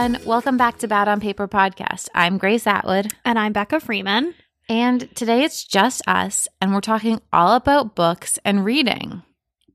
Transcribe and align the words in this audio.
Everyone. 0.00 0.24
Welcome 0.26 0.56
back 0.56 0.78
to 0.78 0.88
Bad 0.88 1.08
on 1.08 1.20
Paper 1.20 1.46
podcast. 1.46 2.08
I'm 2.14 2.38
Grace 2.38 2.66
Atwood. 2.66 3.12
And 3.22 3.38
I'm 3.38 3.52
Becca 3.52 3.80
Freeman. 3.80 4.32
And 4.66 5.14
today 5.14 5.44
it's 5.44 5.62
just 5.62 6.00
us, 6.08 6.48
and 6.58 6.72
we're 6.72 6.80
talking 6.80 7.20
all 7.34 7.54
about 7.54 7.94
books 7.94 8.38
and 8.42 8.64
reading. 8.64 9.22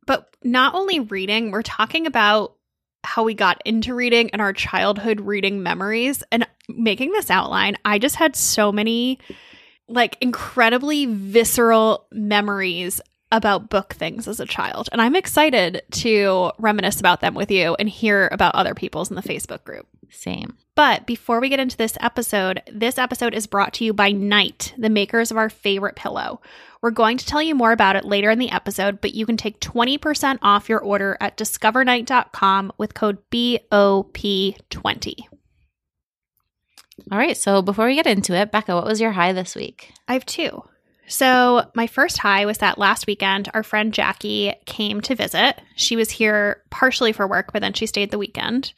But 0.08 0.36
not 0.44 0.74
only 0.74 1.00
reading, 1.00 1.52
we're 1.52 1.62
talking 1.62 2.08
about 2.08 2.56
how 3.04 3.24
we 3.24 3.36
got 3.36 3.62
into 3.66 3.94
reading 3.94 4.32
and 4.32 4.42
our 4.42 4.52
childhood 4.52 5.22
reading 5.22 5.62
memories. 5.62 6.24
And 6.32 6.48
making 6.68 7.12
this 7.12 7.30
outline, 7.30 7.76
I 7.86 8.00
just 8.00 8.16
had 8.16 8.36
so 8.36 8.72
many 8.72 9.20
like 9.88 10.18
incredibly 10.22 11.06
visceral 11.06 12.08
memories 12.12 13.00
about 13.32 13.70
book 13.70 13.94
things 13.94 14.28
as 14.28 14.40
a 14.40 14.46
child. 14.46 14.88
And 14.92 15.02
I'm 15.02 15.16
excited 15.16 15.82
to 15.92 16.52
reminisce 16.58 17.00
about 17.00 17.22
them 17.22 17.34
with 17.34 17.50
you 17.52 17.76
and 17.80 17.90
hear 17.90 18.30
about 18.32 18.56
other 18.56 18.74
people's 18.76 19.10
in 19.10 19.16
the 19.16 19.22
Facebook 19.22 19.64
group. 19.64 19.88
Same. 20.10 20.58
But 20.76 21.06
before 21.06 21.40
we 21.40 21.50
get 21.50 21.60
into 21.60 21.78
this 21.78 21.98
episode, 22.00 22.62
this 22.72 22.98
episode 22.98 23.34
is 23.34 23.48
brought 23.48 23.74
to 23.76 23.86
you 23.86 23.94
by 23.94 24.12
Night, 24.12 24.74
the 24.78 24.90
makers 24.90 25.32
of 25.32 25.38
our 25.38 25.50
favorite 25.50 25.96
pillow. 25.96 26.42
We're 26.82 26.92
going 26.92 27.18
to 27.18 27.26
tell 27.26 27.42
you 27.42 27.56
more 27.56 27.72
about 27.72 27.96
it 27.96 28.06
later 28.06 28.30
in 28.30 28.38
the 28.40 28.52
episode, 28.52 29.02
but 29.02 29.16
you 29.16 29.26
can 29.26 29.38
take 29.38 29.60
20% 29.60 30.38
off 30.42 30.70
your 30.70 30.80
order 30.80 31.18
at 31.20 31.38
discovernight.com 31.38 32.74
with 32.78 32.94
code 32.94 33.18
BOP20. 33.32 35.16
All 37.12 37.18
right. 37.18 37.36
So 37.38 37.62
before 37.62 37.88
we 37.88 37.96
get 37.96 38.08
into 38.08 38.34
it, 38.36 38.52
Becca, 38.52 38.76
what 38.76 38.86
was 38.86 39.02
your 39.02 39.12
high 39.12 39.34
this 39.34 39.56
week? 39.56 39.92
I 40.08 40.14
have 40.14 40.26
two. 40.26 40.64
So, 41.08 41.70
my 41.76 41.88
first 41.88 42.18
high 42.18 42.46
was 42.46 42.58
that 42.60 42.80
last 42.80 43.06
weekend, 43.06 43.50
our 43.54 43.64
friend 43.64 43.94
Jackie 43.94 44.54
came 44.66 45.02
to 45.02 45.16
visit. 45.16 45.62
She 45.76 45.96
was 45.96 46.10
here 46.10 46.64
partially 46.72 47.12
for 47.12 47.28
work, 47.28 47.54
but 47.54 47.62
then 47.62 47.74
she 47.74 47.86
stayed 47.86 48.12
the 48.12 48.18
weekend. 48.18 48.74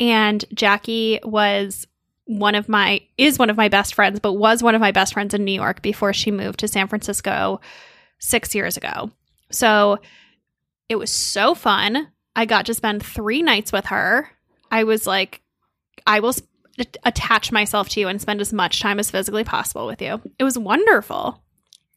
And 0.00 0.44
Jackie 0.52 1.20
was 1.22 1.86
one 2.24 2.54
of 2.54 2.68
my, 2.68 3.02
is 3.18 3.38
one 3.38 3.50
of 3.50 3.56
my 3.56 3.68
best 3.68 3.94
friends, 3.94 4.18
but 4.18 4.32
was 4.32 4.62
one 4.62 4.74
of 4.74 4.80
my 4.80 4.90
best 4.90 5.12
friends 5.12 5.34
in 5.34 5.44
New 5.44 5.52
York 5.52 5.82
before 5.82 6.12
she 6.12 6.30
moved 6.30 6.60
to 6.60 6.68
San 6.68 6.88
Francisco 6.88 7.60
six 8.18 8.54
years 8.54 8.76
ago. 8.76 9.10
So, 9.50 9.98
it 10.88 10.96
was 10.96 11.10
so 11.10 11.54
fun. 11.54 12.08
I 12.34 12.46
got 12.46 12.66
to 12.66 12.74
spend 12.74 13.04
three 13.04 13.42
nights 13.42 13.70
with 13.70 13.86
her. 13.86 14.28
I 14.72 14.84
was 14.84 15.06
like, 15.06 15.40
I 16.04 16.18
will 16.18 16.34
attach 17.04 17.52
myself 17.52 17.88
to 17.90 18.00
you 18.00 18.08
and 18.08 18.20
spend 18.20 18.40
as 18.40 18.52
much 18.52 18.80
time 18.80 18.98
as 18.98 19.10
physically 19.10 19.44
possible 19.44 19.86
with 19.86 20.02
you. 20.02 20.20
It 20.38 20.44
was 20.44 20.58
wonderful. 20.58 21.40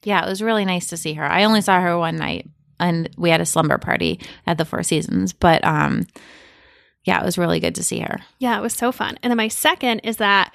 Yeah, 0.03 0.25
it 0.25 0.29
was 0.29 0.41
really 0.41 0.65
nice 0.65 0.87
to 0.87 0.97
see 0.97 1.13
her. 1.13 1.25
I 1.25 1.43
only 1.43 1.61
saw 1.61 1.79
her 1.79 1.97
one 1.97 2.17
night 2.17 2.49
and 2.79 3.09
we 3.17 3.29
had 3.29 3.41
a 3.41 3.45
slumber 3.45 3.77
party 3.77 4.19
at 4.45 4.57
the 4.57 4.65
Four 4.65 4.83
Seasons, 4.83 5.33
but 5.33 5.63
um 5.65 6.05
yeah, 7.05 7.21
it 7.21 7.25
was 7.25 7.37
really 7.37 7.59
good 7.59 7.75
to 7.75 7.83
see 7.83 7.99
her. 7.99 8.19
Yeah, 8.39 8.57
it 8.57 8.61
was 8.61 8.73
so 8.73 8.91
fun. 8.91 9.17
And 9.21 9.31
then 9.31 9.37
my 9.37 9.49
second 9.49 9.99
is 9.99 10.17
that 10.17 10.53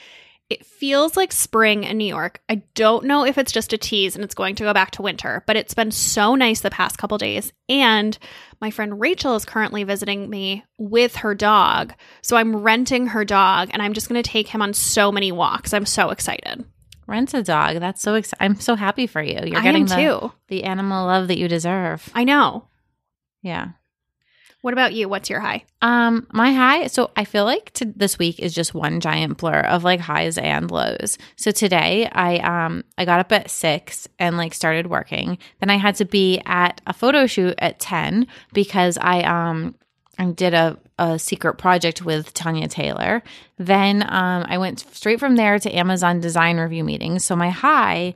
it 0.51 0.65
feels 0.65 1.15
like 1.15 1.31
spring 1.31 1.85
in 1.85 1.99
New 1.99 2.07
York. 2.07 2.41
I 2.49 2.63
don't 2.75 3.05
know 3.05 3.27
if 3.27 3.37
it's 3.37 3.53
just 3.53 3.75
a 3.75 3.79
tease 3.79 4.15
and 4.15 4.25
it's 4.25 4.35
going 4.35 4.55
to 4.55 4.65
go 4.65 4.73
back 4.73 4.93
to 4.93 5.03
winter, 5.03 5.45
but 5.47 5.57
it's 5.57 5.75
been 5.75 5.91
so 5.91 6.35
nice 6.35 6.61
the 6.61 6.71
past 6.71 6.97
couple 6.97 7.19
days. 7.19 7.53
And 7.69 8.17
my 8.59 8.71
friend 8.71 8.99
Rachel 8.99 9.37
is 9.37 9.45
currently 9.45 9.85
visiting 9.85 10.31
me 10.31 10.65
with 10.79 11.17
her 11.17 11.35
dog. 11.35 11.93
So 12.23 12.37
I'm 12.37 12.57
renting 12.57 13.09
her 13.09 13.27
dog 13.27 13.69
and 13.73 13.83
I'm 13.83 13.93
just 13.93 14.09
going 14.09 14.23
to 14.23 14.31
take 14.31 14.49
him 14.49 14.63
on 14.63 14.73
so 14.73 15.13
many 15.13 15.33
walks. 15.33 15.75
I'm 15.75 15.85
so 15.85 16.09
excited. 16.09 16.65
Rent 17.09 17.33
a 17.33 17.43
dog. 17.43 17.81
That's 17.81 18.03
so 18.03 18.15
exciting. 18.15 18.45
I'm 18.45 18.61
so 18.61 18.77
happy 18.77 19.07
for 19.07 19.23
you. 19.23 19.41
You're 19.45 19.59
I 19.59 19.63
getting 19.63 19.87
the, 19.87 19.97
too. 19.97 20.33
the 20.49 20.65
animal 20.65 21.07
love 21.07 21.29
that 21.29 21.39
you 21.39 21.49
deserve. 21.49 22.09
I 22.15 22.25
know. 22.25 22.69
Yeah. 23.43 23.71
What 24.61 24.75
about 24.75 24.93
you? 24.93 25.09
What's 25.09 25.31
your 25.31 25.41
high? 25.41 25.65
Um, 25.83 26.27
my 26.33 26.53
high. 26.53 26.89
So 26.89 27.11
I 27.17 27.25
feel 27.25 27.45
like 27.45 27.71
to, 27.75 27.87
this 27.87 28.19
week 28.19 28.41
is 28.41 28.53
just 28.53 28.75
one 28.75 29.01
giant 29.01 29.39
blur 29.39 29.61
of 29.61 29.85
like 29.85 30.01
highs 30.01 30.37
and 30.37 30.71
lows. 30.71 31.17
So 31.37 31.51
today 31.53 32.09
I 32.11 32.39
um 32.39 32.85
I 32.99 33.05
got 33.05 33.21
up 33.21 33.33
at 33.33 33.51
six 33.51 34.09
and 34.19 34.37
like 34.37 34.53
started 34.53 34.89
working. 34.89 35.39
Then 35.61 35.71
I 35.71 35.77
had 35.77 35.95
to 35.97 36.05
be 36.05 36.43
at 36.45 36.81
a 36.87 36.93
photo 36.93 37.27
shoot 37.27 37.55
at 37.59 37.79
ten 37.79 38.27
because 38.53 38.99
I 39.01 39.23
um 39.23 39.77
I 40.19 40.27
did 40.27 40.55
a 40.55 40.79
a 40.99 41.19
secret 41.19 41.55
project 41.55 42.05
with 42.05 42.35
Tanya 42.35 42.69
Taylor. 42.69 43.23
Then 43.57 44.03
um 44.03 44.45
I 44.49 44.59
went 44.59 44.81
straight 44.93 45.21
from 45.21 45.37
there 45.37 45.59
to 45.59 45.75
Amazon 45.75 46.21
design 46.21 46.59
review 46.59 46.85
meetings. 46.85 47.25
So 47.25 47.37
my 47.37 47.51
high 47.51 48.15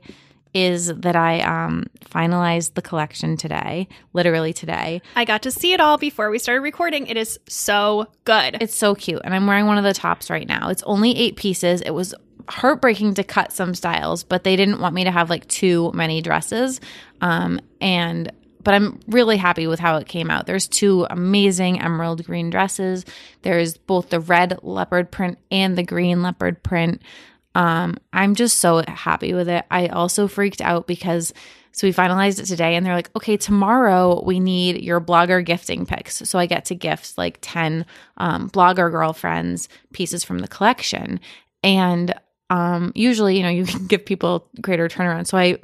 is 0.53 0.87
that 0.87 1.15
I 1.15 1.41
um, 1.41 1.85
finalized 2.05 2.75
the 2.75 2.81
collection 2.81 3.37
today, 3.37 3.87
literally 4.13 4.53
today. 4.53 5.01
I 5.15 5.25
got 5.25 5.41
to 5.43 5.51
see 5.51 5.73
it 5.73 5.79
all 5.79 5.97
before 5.97 6.29
we 6.29 6.37
started 6.37 6.61
recording. 6.61 7.07
It 7.07 7.17
is 7.17 7.39
so 7.47 8.07
good. 8.23 8.57
It's 8.61 8.75
so 8.75 8.93
cute. 8.93 9.21
And 9.23 9.33
I'm 9.33 9.47
wearing 9.47 9.65
one 9.65 9.77
of 9.77 9.83
the 9.83 9.93
tops 9.93 10.29
right 10.29 10.47
now. 10.47 10.69
It's 10.69 10.83
only 10.83 11.17
eight 11.17 11.37
pieces. 11.37 11.81
It 11.81 11.91
was 11.91 12.13
heartbreaking 12.47 13.15
to 13.15 13.23
cut 13.23 13.51
some 13.51 13.73
styles, 13.73 14.23
but 14.23 14.43
they 14.43 14.55
didn't 14.55 14.79
want 14.79 14.93
me 14.93 15.05
to 15.05 15.11
have 15.11 15.29
like 15.29 15.47
too 15.47 15.91
many 15.93 16.21
dresses. 16.21 16.79
Um, 17.21 17.59
and 17.81 18.31
but 18.63 18.73
I'm 18.73 18.99
really 19.07 19.37
happy 19.37 19.67
with 19.67 19.79
how 19.79 19.97
it 19.97 20.07
came 20.07 20.29
out. 20.29 20.45
There's 20.45 20.67
two 20.67 21.05
amazing 21.09 21.81
emerald 21.81 22.23
green 22.25 22.49
dresses. 22.49 23.05
There's 23.41 23.77
both 23.77 24.09
the 24.09 24.19
red 24.19 24.59
leopard 24.63 25.11
print 25.11 25.37
and 25.51 25.77
the 25.77 25.83
green 25.83 26.21
leopard 26.21 26.63
print. 26.63 27.01
Um, 27.55 27.97
I'm 28.11 28.35
just 28.35 28.57
so 28.57 28.83
happy 28.87 29.33
with 29.33 29.49
it. 29.49 29.65
I 29.69 29.87
also 29.87 30.27
freaked 30.27 30.61
out 30.61 30.87
because 30.87 31.33
so 31.73 31.87
we 31.87 31.93
finalized 31.93 32.39
it 32.39 32.45
today 32.45 32.75
and 32.75 32.85
they're 32.85 32.95
like, 32.95 33.09
okay, 33.15 33.35
tomorrow 33.35 34.23
we 34.23 34.39
need 34.39 34.83
your 34.83 35.01
blogger 35.01 35.43
gifting 35.43 35.87
picks. 35.87 36.17
So 36.29 36.37
I 36.37 36.45
get 36.45 36.65
to 36.65 36.75
gift 36.75 37.17
like 37.17 37.39
10 37.41 37.87
um, 38.17 38.49
blogger 38.51 38.91
girlfriends 38.91 39.69
pieces 39.91 40.23
from 40.23 40.39
the 40.39 40.47
collection. 40.47 41.19
And 41.63 42.13
um, 42.49 42.91
usually, 42.95 43.37
you 43.37 43.43
know, 43.43 43.49
you 43.49 43.65
can 43.65 43.87
give 43.87 44.05
people 44.05 44.47
greater 44.61 44.87
turnaround. 44.87 45.27
So 45.27 45.37
I, 45.37 45.59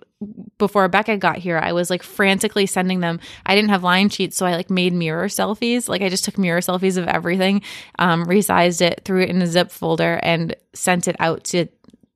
before 0.57 0.87
Becca 0.87 1.17
got 1.17 1.37
here, 1.37 1.57
I 1.57 1.73
was 1.73 1.89
like 1.89 2.03
frantically 2.03 2.65
sending 2.65 2.99
them. 2.99 3.19
I 3.45 3.55
didn't 3.55 3.69
have 3.69 3.83
line 3.83 4.09
sheets, 4.09 4.37
so 4.37 4.45
I 4.45 4.55
like 4.55 4.69
made 4.69 4.93
mirror 4.93 5.27
selfies. 5.27 5.87
Like 5.87 6.01
I 6.01 6.09
just 6.09 6.25
took 6.25 6.37
mirror 6.37 6.59
selfies 6.59 6.97
of 6.97 7.07
everything, 7.07 7.61
um, 7.97 8.25
resized 8.25 8.81
it, 8.81 9.01
threw 9.05 9.21
it 9.21 9.29
in 9.29 9.41
a 9.41 9.47
zip 9.47 9.71
folder, 9.71 10.19
and 10.23 10.55
sent 10.73 11.07
it 11.07 11.15
out 11.19 11.43
to 11.45 11.67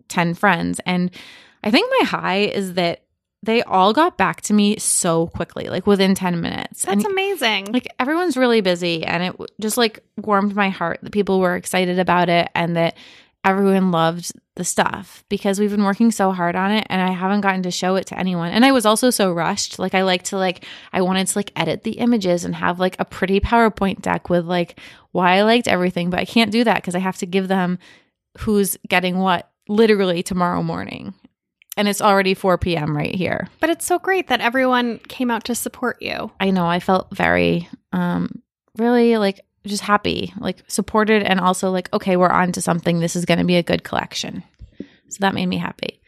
10 0.09 0.33
friends. 0.33 0.79
And 0.85 1.11
I 1.63 1.71
think 1.71 1.89
my 1.99 2.05
high 2.05 2.39
is 2.39 2.73
that 2.73 3.03
they 3.41 3.61
all 3.63 3.91
got 3.91 4.17
back 4.17 4.39
to 4.41 4.53
me 4.53 4.77
so 4.77 5.27
quickly, 5.27 5.65
like 5.67 5.85
within 5.85 6.15
10 6.15 6.39
minutes. 6.39 6.83
That's 6.83 7.03
and 7.03 7.11
amazing. 7.11 7.73
like 7.73 7.87
everyone's 7.99 8.37
really 8.37 8.61
busy 8.61 9.03
and 9.03 9.23
it 9.23 9.35
just 9.59 9.77
like 9.77 9.99
warmed 10.17 10.55
my 10.55 10.69
heart 10.69 10.99
that 11.03 11.11
people 11.11 11.39
were 11.41 11.55
excited 11.55 11.99
about 11.99 12.29
it 12.29 12.49
and 12.55 12.77
that 12.77 12.95
everyone 13.43 13.91
loved 13.91 14.31
the 14.55 14.63
stuff 14.63 15.23
because 15.29 15.59
we've 15.59 15.71
been 15.71 15.83
working 15.83 16.11
so 16.11 16.31
hard 16.31 16.55
on 16.55 16.71
it 16.71 16.85
and 16.89 17.01
I 17.01 17.11
haven't 17.11 17.41
gotten 17.41 17.63
to 17.63 17.71
show 17.71 17.95
it 17.95 18.05
to 18.07 18.19
anyone. 18.19 18.51
And 18.51 18.63
I 18.63 18.71
was 18.71 18.85
also 18.85 19.09
so 19.09 19.31
rushed. 19.31 19.79
Like 19.79 19.95
I 19.95 20.03
like 20.03 20.23
to 20.25 20.37
like 20.37 20.65
I 20.91 21.01
wanted 21.01 21.27
to 21.27 21.37
like 21.37 21.51
edit 21.55 21.83
the 21.83 21.93
images 21.93 22.45
and 22.45 22.55
have 22.55 22.79
like 22.79 22.95
a 22.99 23.05
pretty 23.05 23.39
PowerPoint 23.39 24.01
deck 24.01 24.29
with 24.29 24.45
like 24.45 24.79
why 25.11 25.37
I 25.37 25.41
liked 25.43 25.67
everything, 25.67 26.09
but 26.09 26.19
I 26.19 26.25
can't 26.25 26.51
do 26.51 26.63
that 26.65 26.77
because 26.77 26.95
I 26.95 26.99
have 26.99 27.17
to 27.17 27.25
give 27.25 27.47
them 27.47 27.79
who's 28.39 28.77
getting 28.87 29.17
what 29.17 29.49
literally 29.67 30.21
tomorrow 30.21 30.61
morning. 30.61 31.13
And 31.75 31.87
it's 31.87 32.01
already 32.01 32.35
4 32.35 32.59
p.m. 32.59 32.95
right 32.95 33.15
here. 33.15 33.47
but 33.59 33.71
it's 33.71 33.85
so 33.85 33.97
great 33.97 34.27
that 34.27 34.41
everyone 34.41 34.99
came 35.07 35.31
out 35.31 35.45
to 35.45 35.55
support 35.55 35.99
you. 35.99 36.31
I 36.39 36.51
know 36.51 36.67
I 36.67 36.79
felt 36.79 37.09
very 37.15 37.67
um 37.91 38.43
really 38.77 39.17
like 39.17 39.39
just 39.65 39.83
happy, 39.83 40.33
like 40.39 40.63
supported 40.67 41.23
and 41.23 41.39
also 41.39 41.71
like 41.71 41.91
okay, 41.93 42.15
we're 42.15 42.29
on 42.29 42.51
to 42.53 42.61
something. 42.61 42.99
This 42.99 43.15
is 43.15 43.25
going 43.25 43.39
to 43.39 43.45
be 43.45 43.57
a 43.57 43.63
good 43.63 43.83
collection. 43.83 44.43
So 45.09 45.17
that 45.19 45.33
made 45.33 45.45
me 45.45 45.57
happy. 45.57 46.01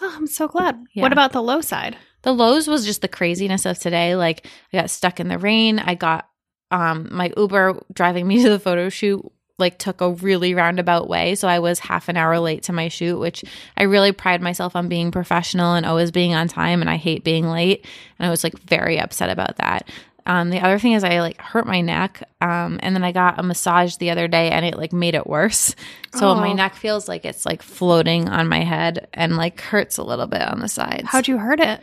Oh, 0.00 0.14
I'm 0.16 0.26
so 0.26 0.48
glad. 0.48 0.82
Yeah. 0.94 1.02
What 1.02 1.12
about 1.12 1.32
the 1.32 1.42
low 1.42 1.60
side? 1.60 1.96
The 2.22 2.32
lows 2.32 2.68
was 2.68 2.84
just 2.84 3.02
the 3.02 3.08
craziness 3.08 3.66
of 3.66 3.78
today. 3.78 4.14
Like 4.16 4.46
I 4.72 4.78
got 4.78 4.90
stuck 4.90 5.20
in 5.20 5.28
the 5.28 5.38
rain. 5.38 5.78
I 5.78 5.94
got 5.94 6.28
um 6.70 7.08
my 7.10 7.32
Uber 7.36 7.82
driving 7.92 8.26
me 8.26 8.42
to 8.42 8.50
the 8.50 8.58
photo 8.58 8.88
shoot 8.88 9.24
like 9.58 9.78
took 9.78 10.00
a 10.00 10.10
really 10.10 10.54
roundabout 10.54 11.08
way. 11.08 11.34
So 11.34 11.48
I 11.48 11.60
was 11.60 11.78
half 11.78 12.08
an 12.08 12.16
hour 12.16 12.38
late 12.38 12.64
to 12.64 12.72
my 12.72 12.88
shoot, 12.88 13.18
which 13.18 13.44
I 13.76 13.84
really 13.84 14.12
pride 14.12 14.42
myself 14.42 14.74
on 14.74 14.88
being 14.88 15.10
professional 15.10 15.74
and 15.74 15.86
always 15.86 16.10
being 16.10 16.34
on 16.34 16.48
time 16.48 16.80
and 16.80 16.90
I 16.90 16.96
hate 16.96 17.24
being 17.24 17.48
late. 17.48 17.86
And 18.18 18.26
I 18.26 18.30
was 18.30 18.44
like 18.44 18.58
very 18.58 18.98
upset 18.98 19.30
about 19.30 19.56
that. 19.56 19.88
Um, 20.24 20.50
the 20.50 20.60
other 20.60 20.78
thing 20.78 20.92
is 20.92 21.02
I 21.04 21.20
like 21.20 21.40
hurt 21.40 21.66
my 21.66 21.80
neck. 21.80 22.22
Um, 22.40 22.78
and 22.82 22.94
then 22.94 23.02
I 23.04 23.12
got 23.12 23.38
a 23.40 23.42
massage 23.42 23.96
the 23.96 24.10
other 24.10 24.28
day 24.28 24.50
and 24.50 24.64
it 24.64 24.76
like 24.76 24.92
made 24.92 25.14
it 25.14 25.26
worse. 25.26 25.74
So 26.14 26.34
my 26.34 26.50
Oh. 26.50 26.52
neck 26.52 26.74
feels 26.74 27.08
like 27.08 27.24
it's 27.24 27.46
like 27.46 27.62
floating 27.62 28.28
on 28.28 28.46
my 28.46 28.60
head 28.64 29.08
and 29.14 29.36
like 29.38 29.60
hurts 29.62 29.96
a 29.96 30.02
little 30.04 30.26
bit 30.26 30.42
on 30.42 30.60
the 30.60 30.68
sides. 30.68 31.08
How'd 31.08 31.26
you 31.26 31.38
hurt 31.38 31.58
it? 31.58 31.80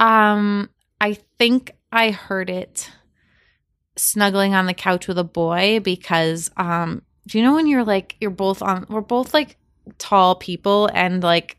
Um, 0.00 0.70
I 1.00 1.18
think 1.38 1.72
I 1.92 2.12
heard 2.12 2.48
it 2.48 2.90
snuggling 3.96 4.54
on 4.54 4.64
the 4.66 4.72
couch 4.74 5.06
with 5.06 5.18
a 5.18 5.24
boy 5.24 5.80
because 5.80 6.50
um 6.56 7.02
do 7.26 7.36
you 7.36 7.44
know 7.44 7.54
when 7.54 7.66
you're 7.66 7.84
like 7.84 8.16
you're 8.22 8.30
both 8.30 8.62
on 8.62 8.86
we're 8.88 9.02
both 9.02 9.34
like 9.34 9.56
tall 9.98 10.34
people 10.34 10.88
and 10.94 11.22
like 11.22 11.58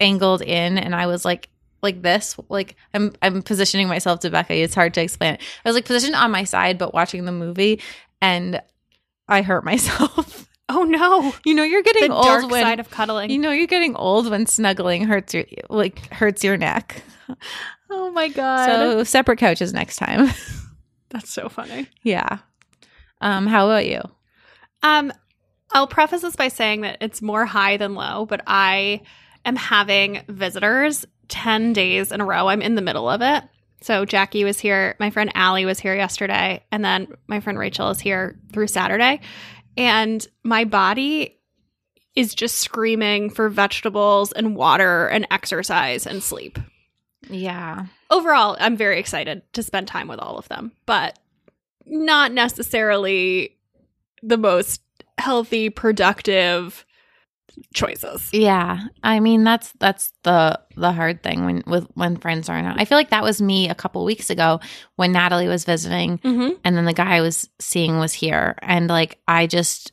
angled 0.00 0.40
in 0.40 0.78
and 0.78 0.94
I 0.94 1.06
was 1.06 1.24
like 1.26 1.50
like 1.84 2.02
this 2.02 2.36
like 2.48 2.74
I'm 2.92 3.12
I'm 3.22 3.42
positioning 3.42 3.86
myself 3.86 4.18
to 4.20 4.30
Becca 4.30 4.54
it's 4.54 4.74
hard 4.74 4.92
to 4.94 5.02
explain 5.02 5.34
it. 5.34 5.40
I 5.64 5.68
was 5.68 5.76
like 5.76 5.84
positioned 5.84 6.16
on 6.16 6.32
my 6.32 6.42
side 6.42 6.78
but 6.78 6.92
watching 6.92 7.24
the 7.24 7.32
movie 7.32 7.80
and 8.20 8.60
I 9.28 9.42
hurt 9.42 9.64
myself 9.72 10.48
Oh 10.68 10.82
no. 10.84 11.32
You 11.44 11.54
know 11.54 11.62
you're 11.62 11.82
getting 11.82 12.08
The 12.08 12.14
old 12.14 12.24
dark 12.24 12.50
when 12.50 12.62
side 12.62 12.80
of 12.80 12.90
cuddling. 12.90 13.30
you 13.30 13.38
know 13.38 13.50
you're 13.50 13.66
getting 13.66 13.94
old 13.96 14.30
when 14.30 14.46
snuggling 14.46 15.04
hurts 15.04 15.34
your 15.34 15.44
like 15.68 16.10
hurts 16.12 16.42
your 16.42 16.56
neck. 16.56 17.02
oh 17.90 18.10
my 18.10 18.28
god. 18.28 18.66
So 18.66 19.04
separate 19.04 19.38
couches 19.38 19.72
next 19.74 19.96
time. 19.96 20.30
That's 21.10 21.32
so 21.32 21.48
funny. 21.48 21.86
yeah. 22.02 22.38
Um, 23.20 23.46
how 23.46 23.66
about 23.66 23.86
you? 23.86 24.00
Um, 24.82 25.12
I'll 25.72 25.86
preface 25.86 26.22
this 26.22 26.36
by 26.36 26.48
saying 26.48 26.80
that 26.80 26.98
it's 27.00 27.22
more 27.22 27.44
high 27.46 27.76
than 27.76 27.94
low, 27.94 28.26
but 28.26 28.42
I 28.46 29.02
am 29.44 29.56
having 29.56 30.22
visitors 30.28 31.04
10 31.28 31.72
days 31.72 32.12
in 32.12 32.20
a 32.20 32.24
row. 32.24 32.48
I'm 32.48 32.62
in 32.62 32.74
the 32.74 32.82
middle 32.82 33.08
of 33.08 33.22
it. 33.22 33.44
So 33.80 34.04
Jackie 34.04 34.44
was 34.44 34.58
here, 34.58 34.96
my 34.98 35.10
friend 35.10 35.30
Allie 35.34 35.66
was 35.66 35.78
here 35.78 35.94
yesterday, 35.94 36.64
and 36.72 36.84
then 36.84 37.08
my 37.26 37.40
friend 37.40 37.58
Rachel 37.58 37.90
is 37.90 38.00
here 38.00 38.38
through 38.52 38.68
Saturday. 38.68 39.20
And 39.76 40.26
my 40.42 40.64
body 40.64 41.38
is 42.14 42.34
just 42.34 42.60
screaming 42.60 43.28
for 43.28 43.48
vegetables 43.48 44.32
and 44.32 44.56
water 44.56 45.08
and 45.08 45.26
exercise 45.30 46.06
and 46.06 46.22
sleep. 46.22 46.58
Yeah. 47.28 47.86
Overall, 48.10 48.56
I'm 48.60 48.76
very 48.76 48.98
excited 48.98 49.42
to 49.52 49.62
spend 49.62 49.88
time 49.88 50.08
with 50.08 50.20
all 50.20 50.38
of 50.38 50.48
them, 50.48 50.72
but 50.86 51.18
not 51.84 52.32
necessarily 52.32 53.56
the 54.22 54.38
most 54.38 54.80
healthy, 55.18 55.70
productive 55.70 56.84
choices. 57.74 58.28
Yeah. 58.32 58.80
I 59.02 59.20
mean 59.20 59.44
that's 59.44 59.72
that's 59.78 60.12
the 60.22 60.58
the 60.76 60.92
hard 60.92 61.22
thing 61.22 61.44
when 61.44 61.62
with 61.66 61.86
when 61.94 62.16
friends 62.16 62.48
aren't 62.48 62.66
out. 62.66 62.80
I 62.80 62.84
feel 62.84 62.98
like 62.98 63.10
that 63.10 63.22
was 63.22 63.40
me 63.42 63.68
a 63.68 63.74
couple 63.74 64.04
weeks 64.04 64.30
ago 64.30 64.60
when 64.96 65.12
Natalie 65.12 65.48
was 65.48 65.64
visiting 65.64 66.18
Mm-hmm. 66.18 66.54
and 66.64 66.76
then 66.76 66.84
the 66.84 66.92
guy 66.92 67.16
I 67.16 67.20
was 67.20 67.48
seeing 67.60 67.98
was 67.98 68.12
here 68.12 68.56
and 68.62 68.88
like 68.88 69.18
I 69.28 69.46
just 69.46 69.92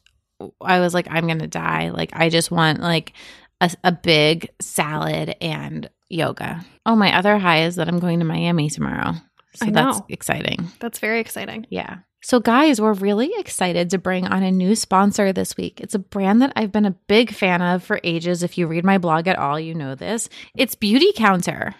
I 0.59 0.79
was 0.79 0.93
like 0.93 1.07
I'm 1.09 1.27
going 1.27 1.39
to 1.39 1.47
die. 1.47 1.89
Like 1.89 2.11
I 2.13 2.29
just 2.29 2.49
want 2.51 2.79
like 2.79 3.13
a, 3.59 3.69
a 3.83 3.91
big 3.91 4.49
salad 4.59 5.35
and 5.39 5.87
yoga. 6.09 6.65
Oh, 6.85 6.95
my 6.95 7.15
other 7.15 7.37
high 7.37 7.63
is 7.65 7.75
that 7.75 7.87
I'm 7.87 7.99
going 7.99 8.19
to 8.19 8.25
Miami 8.25 8.69
tomorrow. 8.69 9.13
So 9.53 9.65
that's 9.67 10.01
exciting. 10.09 10.67
That's 10.79 10.97
very 10.99 11.19
exciting. 11.19 11.67
Yeah. 11.69 11.97
So, 12.23 12.39
guys, 12.39 12.79
we're 12.79 12.93
really 12.93 13.31
excited 13.39 13.89
to 13.89 13.97
bring 13.97 14.27
on 14.27 14.43
a 14.43 14.51
new 14.51 14.75
sponsor 14.75 15.33
this 15.33 15.57
week. 15.57 15.81
It's 15.81 15.95
a 15.95 15.99
brand 15.99 16.43
that 16.43 16.53
I've 16.55 16.71
been 16.71 16.85
a 16.85 16.95
big 17.07 17.33
fan 17.33 17.63
of 17.63 17.83
for 17.83 17.99
ages. 18.03 18.43
If 18.43 18.59
you 18.59 18.67
read 18.67 18.85
my 18.85 18.99
blog 18.99 19.27
at 19.27 19.39
all, 19.39 19.59
you 19.59 19.73
know 19.73 19.95
this. 19.95 20.29
It's 20.55 20.75
Beauty 20.75 21.13
Counter. 21.15 21.73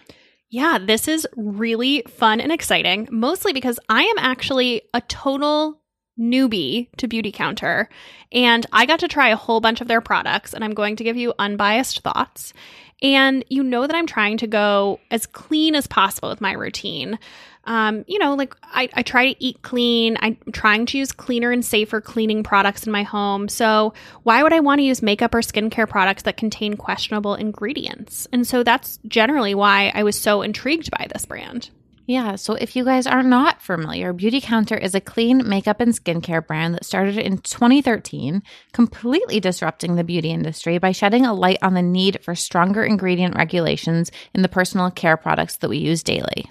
Yeah, 0.50 0.78
this 0.84 1.06
is 1.06 1.28
really 1.36 2.02
fun 2.08 2.40
and 2.40 2.50
exciting, 2.50 3.08
mostly 3.12 3.52
because 3.52 3.78
I 3.88 4.02
am 4.02 4.18
actually 4.18 4.82
a 4.92 5.00
total 5.02 5.80
newbie 6.20 6.88
to 6.96 7.06
Beauty 7.06 7.30
Counter. 7.30 7.88
And 8.32 8.66
I 8.72 8.84
got 8.84 8.98
to 9.00 9.08
try 9.08 9.28
a 9.28 9.36
whole 9.36 9.60
bunch 9.60 9.80
of 9.80 9.86
their 9.86 10.00
products, 10.00 10.54
and 10.54 10.64
I'm 10.64 10.74
going 10.74 10.96
to 10.96 11.04
give 11.04 11.16
you 11.16 11.34
unbiased 11.38 12.00
thoughts. 12.00 12.52
And 13.02 13.44
you 13.48 13.62
know 13.62 13.86
that 13.86 13.96
I'm 13.96 14.06
trying 14.06 14.38
to 14.38 14.46
go 14.46 15.00
as 15.10 15.26
clean 15.26 15.74
as 15.74 15.86
possible 15.86 16.28
with 16.28 16.40
my 16.40 16.52
routine. 16.52 17.18
Um, 17.64 18.04
you 18.08 18.18
know, 18.18 18.34
like 18.34 18.56
I, 18.62 18.88
I 18.94 19.02
try 19.02 19.32
to 19.32 19.44
eat 19.44 19.62
clean. 19.62 20.16
I'm 20.20 20.36
trying 20.52 20.86
to 20.86 20.98
use 20.98 21.12
cleaner 21.12 21.52
and 21.52 21.64
safer 21.64 22.00
cleaning 22.00 22.42
products 22.42 22.86
in 22.86 22.92
my 22.92 23.02
home. 23.02 23.48
So, 23.48 23.94
why 24.22 24.42
would 24.42 24.52
I 24.52 24.60
want 24.60 24.80
to 24.80 24.84
use 24.84 25.02
makeup 25.02 25.34
or 25.34 25.40
skincare 25.40 25.88
products 25.88 26.22
that 26.24 26.36
contain 26.36 26.76
questionable 26.76 27.34
ingredients? 27.34 28.26
And 28.32 28.46
so 28.46 28.62
that's 28.62 28.98
generally 29.06 29.54
why 29.54 29.92
I 29.94 30.02
was 30.02 30.18
so 30.18 30.42
intrigued 30.42 30.90
by 30.90 31.06
this 31.12 31.24
brand. 31.24 31.70
Yeah, 32.06 32.34
so 32.34 32.54
if 32.54 32.74
you 32.74 32.84
guys 32.84 33.06
are 33.06 33.22
not 33.22 33.62
familiar, 33.62 34.12
Beauty 34.12 34.40
Counter 34.40 34.76
is 34.76 34.94
a 34.94 35.00
clean 35.00 35.48
makeup 35.48 35.80
and 35.80 35.92
skincare 35.94 36.44
brand 36.44 36.74
that 36.74 36.84
started 36.84 37.16
in 37.16 37.38
2013, 37.38 38.42
completely 38.72 39.38
disrupting 39.38 39.94
the 39.94 40.02
beauty 40.02 40.30
industry 40.30 40.78
by 40.78 40.90
shedding 40.90 41.24
a 41.24 41.32
light 41.32 41.58
on 41.62 41.74
the 41.74 41.82
need 41.82 42.18
for 42.22 42.34
stronger 42.34 42.82
ingredient 42.82 43.36
regulations 43.36 44.10
in 44.34 44.42
the 44.42 44.48
personal 44.48 44.90
care 44.90 45.16
products 45.16 45.56
that 45.58 45.70
we 45.70 45.78
use 45.78 46.02
daily. 46.02 46.50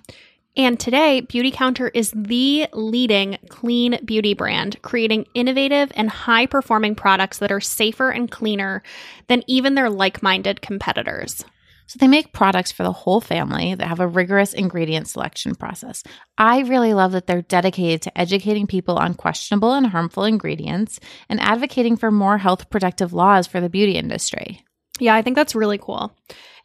And 0.56 0.80
today, 0.80 1.21
Beauty 1.21 1.51
Counter 1.51 1.89
is 1.89 2.12
the 2.12 2.68
leading 2.74 3.38
clean 3.50 4.00
beauty 4.04 4.33
brand, 4.33 4.81
creating 4.81 5.25
innovative 5.33 5.92
and 5.95 6.09
high 6.09 6.45
performing 6.45 6.95
products 6.95 7.39
that 7.39 7.51
are 7.51 7.62
safer 7.62 8.09
and 8.09 8.30
cleaner 8.31 8.83
than 9.27 9.44
even 9.47 9.75
their 9.75 9.89
like 9.89 10.24
minded 10.24 10.62
competitors. 10.62 11.44
So 11.92 11.98
they 12.00 12.08
make 12.08 12.32
products 12.32 12.72
for 12.72 12.84
the 12.84 12.94
whole 12.94 13.20
family 13.20 13.76
that 13.76 13.86
have 13.86 14.00
a 14.00 14.08
rigorous 14.08 14.54
ingredient 14.54 15.10
selection 15.10 15.56
process. 15.56 16.04
I 16.38 16.62
really 16.62 16.94
love 16.94 17.12
that 17.12 17.28
they're 17.28 17.42
dedicated 17.42 18.02
to 18.04 18.18
educating 18.18 18.66
people 18.66 18.96
on 18.98 19.14
questionable 19.14 19.74
and 19.74 19.86
harmful 19.86 20.24
ingredients 20.24 21.02
and 21.28 21.42
advocating 21.42 21.98
for 21.98 22.10
more 22.10 22.38
health 22.38 22.70
protective 22.70 23.12
laws 23.12 23.46
for 23.46 23.60
the 23.60 23.68
beauty 23.68 23.98
industry. 23.98 24.64
Yeah, 25.02 25.16
I 25.16 25.22
think 25.22 25.36
that's 25.36 25.54
really 25.54 25.78
cool. 25.78 26.16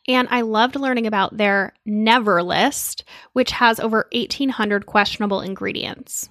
And 0.06 0.28
I 0.30 0.42
loved 0.42 0.76
learning 0.76 1.08
about 1.08 1.36
their 1.36 1.74
Never 1.84 2.40
list, 2.44 3.02
which 3.32 3.50
has 3.50 3.80
over 3.80 4.06
1,800 4.12 4.86
questionable 4.86 5.40
ingredients. 5.40 6.28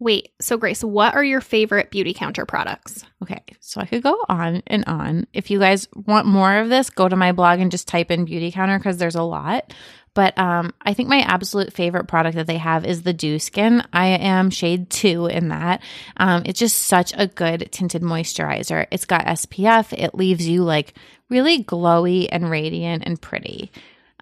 Wait, 0.00 0.32
so 0.40 0.56
Grace, 0.56 0.82
what 0.82 1.14
are 1.14 1.22
your 1.22 1.42
favorite 1.42 1.90
beauty 1.90 2.14
counter 2.14 2.46
products? 2.46 3.04
Okay, 3.22 3.44
so 3.60 3.82
I 3.82 3.84
could 3.84 4.02
go 4.02 4.18
on 4.30 4.62
and 4.66 4.82
on. 4.86 5.26
If 5.34 5.50
you 5.50 5.58
guys 5.58 5.88
want 5.94 6.26
more 6.26 6.56
of 6.56 6.70
this, 6.70 6.88
go 6.88 7.06
to 7.06 7.16
my 7.16 7.32
blog 7.32 7.60
and 7.60 7.70
just 7.70 7.86
type 7.86 8.10
in 8.10 8.24
beauty 8.24 8.50
counter 8.50 8.78
because 8.78 8.96
there's 8.96 9.14
a 9.14 9.22
lot. 9.22 9.74
But 10.14 10.36
um, 10.38 10.72
I 10.80 10.94
think 10.94 11.10
my 11.10 11.20
absolute 11.20 11.74
favorite 11.74 12.08
product 12.08 12.34
that 12.36 12.46
they 12.46 12.56
have 12.56 12.86
is 12.86 13.02
the 13.02 13.12
Dew 13.12 13.38
Skin. 13.38 13.84
I 13.92 14.06
am 14.06 14.48
shade 14.48 14.88
two 14.88 15.26
in 15.26 15.48
that. 15.48 15.82
Um, 16.16 16.44
it's 16.46 16.58
just 16.58 16.78
such 16.78 17.12
a 17.14 17.26
good 17.26 17.68
tinted 17.70 18.00
moisturizer. 18.00 18.86
It's 18.90 19.04
got 19.04 19.26
SPF. 19.26 19.92
It 19.92 20.14
leaves 20.14 20.48
you 20.48 20.64
like 20.64 20.94
really 21.28 21.62
glowy 21.62 22.26
and 22.32 22.50
radiant 22.50 23.04
and 23.06 23.20
pretty. 23.20 23.70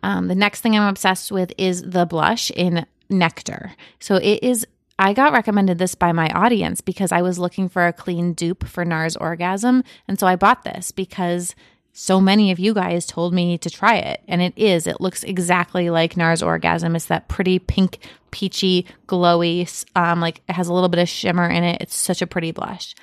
Um, 0.02 0.26
the 0.26 0.34
next 0.34 0.60
thing 0.60 0.76
I'm 0.76 0.88
obsessed 0.88 1.31
with 1.31 1.52
is 1.56 1.82
the 1.82 2.04
blush 2.04 2.50
in 2.50 2.84
Nectar. 3.08 3.72
So 4.00 4.16
it 4.16 4.42
is 4.42 4.66
I 4.98 5.12
got 5.12 5.32
recommended 5.32 5.78
this 5.78 5.94
by 5.94 6.12
my 6.12 6.28
audience 6.30 6.80
because 6.80 7.12
I 7.12 7.22
was 7.22 7.38
looking 7.38 7.68
for 7.68 7.86
a 7.86 7.92
clean 7.92 8.32
dupe 8.32 8.66
for 8.66 8.84
NARS 8.84 9.16
Orgasm. 9.20 9.84
And 10.08 10.19
so 10.19 10.26
I 10.26 10.34
bought 10.34 10.64
this 10.64 10.90
because 10.90 11.55
so 11.93 12.20
many 12.20 12.50
of 12.50 12.58
you 12.58 12.74
guys 12.74 13.06
told 13.06 13.32
me 13.32 13.58
to 13.58 13.70
try 13.70 13.96
it. 13.96 14.22
And 14.26 14.43
it 14.43 14.55
is. 14.56 14.86
It 14.86 15.00
looks 15.00 15.22
exactly 15.22 15.88
like 15.88 16.14
NARS 16.14 16.44
Orgasm. 16.44 16.96
It's 16.96 17.06
that 17.06 17.28
pretty 17.28 17.60
pink, 17.60 17.98
peachy, 18.32 18.86
glowy, 19.06 19.84
um, 19.94 20.20
like 20.20 20.43
it 20.48 20.52
has 20.52 20.69
a 20.69 20.72
little 20.72 20.88
bit 20.88 21.00
of 21.00 21.08
shimmer 21.08 21.48
in 21.48 21.62
it. 21.62 21.81
It's 21.81 21.96
such 21.96 22.20
a 22.20 22.26
pretty 22.26 22.50
blush. 22.50 22.94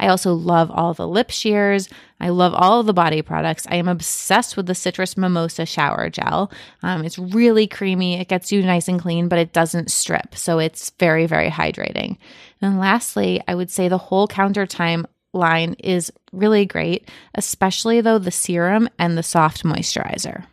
I 0.00 0.08
also 0.08 0.32
love 0.32 0.70
all 0.70 0.94
the 0.94 1.06
lip 1.06 1.30
sheers. 1.30 1.88
I 2.20 2.30
love 2.30 2.54
all 2.54 2.80
of 2.80 2.86
the 2.86 2.94
body 2.94 3.20
products. 3.20 3.66
I 3.68 3.76
am 3.76 3.86
obsessed 3.86 4.56
with 4.56 4.66
the 4.66 4.74
Citrus 4.74 5.16
Mimosa 5.16 5.66
Shower 5.66 6.08
Gel. 6.08 6.50
Um, 6.82 7.04
it's 7.04 7.18
really 7.18 7.66
creamy. 7.66 8.18
It 8.18 8.28
gets 8.28 8.50
you 8.50 8.62
nice 8.62 8.88
and 8.88 8.98
clean, 8.98 9.28
but 9.28 9.38
it 9.38 9.52
doesn't 9.52 9.90
strip. 9.90 10.34
So 10.34 10.58
it's 10.58 10.90
very, 10.98 11.26
very 11.26 11.50
hydrating. 11.50 12.16
And 12.62 12.80
lastly, 12.80 13.42
I 13.46 13.54
would 13.54 13.70
say 13.70 13.88
the 13.88 13.98
whole 13.98 14.26
Countertime 14.26 15.06
line 15.34 15.74
is 15.78 16.10
really 16.32 16.64
great, 16.64 17.08
especially 17.34 18.00
though 18.00 18.18
the 18.18 18.30
serum 18.30 18.88
and 18.98 19.18
the 19.18 19.22
soft 19.22 19.64
moisturizer. 19.64 20.46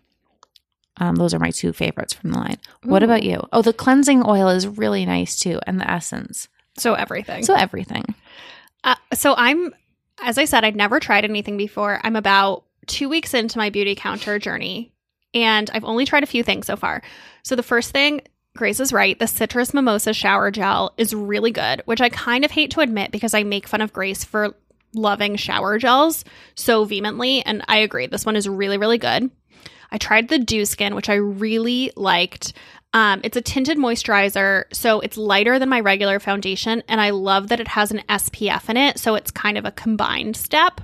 Um, 0.98 1.16
those 1.16 1.34
are 1.34 1.40
my 1.40 1.52
two 1.52 1.72
favorites 1.72 2.14
from 2.14 2.32
the 2.32 2.40
line. 2.40 2.58
What 2.84 3.04
about 3.04 3.24
you? 3.24 3.42
Oh, 3.54 3.62
the 3.62 3.72
cleansing 3.72 4.24
oil 4.26 4.50
is 4.50 4.68
really 4.68 5.06
nice 5.06 5.40
too, 5.40 5.60
and 5.66 5.80
the 5.80 5.90
essence. 5.90 6.50
So, 6.78 6.96
everything. 6.96 7.44
So 7.44 7.54
everything. 7.56 8.16
Uh, 8.88 8.96
so 9.14 9.36
I'm, 9.38 9.76
as 10.24 10.38
I 10.38 10.46
said, 10.46 10.64
I'd 10.64 10.78
never 10.78 11.02
tried 11.02 11.26
anything 11.26 11.58
before. 11.58 12.00
I'm 12.04 12.16
about 12.16 12.64
two 12.86 13.10
weeks 13.10 13.34
into 13.34 13.58
my 13.58 13.70
beauty 13.70 13.96
counter 13.96 14.40
journey, 14.40 14.94
and 15.34 15.70
I've 15.74 15.84
only 15.84 16.06
tried 16.06 16.24
a 16.24 16.28
few 16.28 16.42
things 16.42 16.68
so 16.68 16.78
far. 16.78 17.02
So 17.44 17.58
the 17.58 17.64
first 17.64 17.92
thing, 17.92 18.22
Grace 18.56 18.80
is 18.80 18.94
right. 18.94 19.20
The 19.20 19.28
citrus 19.28 19.74
mimosa 19.74 20.14
shower 20.14 20.52
gel 20.52 20.94
is 20.96 21.14
really 21.14 21.52
good, 21.52 21.82
which 21.84 22.00
I 22.00 22.08
kind 22.08 22.46
of 22.46 22.52
hate 22.52 22.72
to 22.72 22.80
admit 22.80 23.12
because 23.12 23.34
I 23.34 23.44
make 23.44 23.68
fun 23.68 23.82
of 23.82 23.92
Grace 23.92 24.24
for 24.24 24.56
loving 24.94 25.36
shower 25.36 25.78
gels 25.78 26.24
so 26.56 26.86
vehemently, 26.86 27.46
and 27.46 27.66
I 27.68 27.80
agree. 27.80 28.08
This 28.08 28.26
one 28.26 28.38
is 28.38 28.48
really, 28.48 28.78
really 28.78 28.98
good. 28.98 29.30
I 29.92 29.98
tried 29.98 30.30
the 30.30 30.40
Dew 30.40 30.66
Skin, 30.66 30.96
which 30.96 31.10
I 31.10 31.16
really 31.16 31.92
liked. 31.98 32.54
Um, 32.94 33.22
it's 33.24 33.38
a 33.38 33.42
tinted 33.42 33.78
moisturizer, 33.78 34.64
so 34.74 35.02
it's 35.02 35.18
lighter 35.18 35.60
than 35.60 35.70
my 35.70 35.82
regular 35.82 36.20
foundation, 36.20 36.84
and 36.88 37.02
I 37.02 37.12
love 37.12 37.50
that 37.50 37.60
it 37.60 37.68
has 37.68 37.92
an 37.92 38.02
SPF 38.10 38.70
in 38.70 38.78
it, 38.78 38.98
so 38.98 39.16
it's 39.16 39.32
kind 39.32 39.58
of 39.58 39.66
a 39.66 39.72
combined 39.72 40.36
step. 40.36 40.82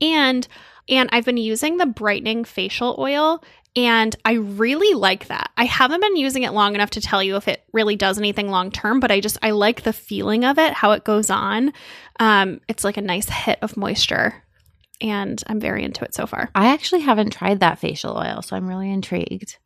And 0.00 0.46
and 0.88 1.08
I've 1.12 1.24
been 1.24 1.36
using 1.36 1.76
the 1.76 1.86
brightening 1.86 2.44
facial 2.44 2.96
oil, 2.98 3.42
and 3.76 4.14
I 4.24 4.32
really 4.32 4.94
like 4.94 5.28
that. 5.28 5.50
I 5.56 5.64
haven't 5.64 6.00
been 6.00 6.16
using 6.16 6.42
it 6.42 6.52
long 6.52 6.74
enough 6.74 6.90
to 6.90 7.00
tell 7.00 7.22
you 7.22 7.36
if 7.36 7.46
it 7.46 7.64
really 7.72 7.96
does 7.96 8.18
anything 8.18 8.48
long 8.48 8.70
term, 8.70 9.00
but 9.00 9.10
I 9.10 9.20
just 9.20 9.38
I 9.42 9.50
like 9.50 9.82
the 9.82 9.92
feeling 9.92 10.44
of 10.44 10.58
it, 10.58 10.72
how 10.72 10.92
it 10.92 11.04
goes 11.04 11.30
on. 11.30 11.72
Um, 12.18 12.60
it's 12.68 12.84
like 12.84 12.96
a 12.96 13.02
nice 13.02 13.28
hit 13.28 13.58
of 13.62 13.76
moisture, 13.76 14.42
and 15.00 15.42
I'm 15.46 15.60
very 15.60 15.84
into 15.84 16.04
it 16.04 16.14
so 16.14 16.26
far. 16.26 16.50
I 16.54 16.72
actually 16.72 17.00
haven't 17.00 17.30
tried 17.30 17.60
that 17.60 17.78
facial 17.78 18.16
oil, 18.16 18.42
so 18.42 18.56
I'm 18.56 18.68
really 18.68 18.90
intrigued. 18.90 19.56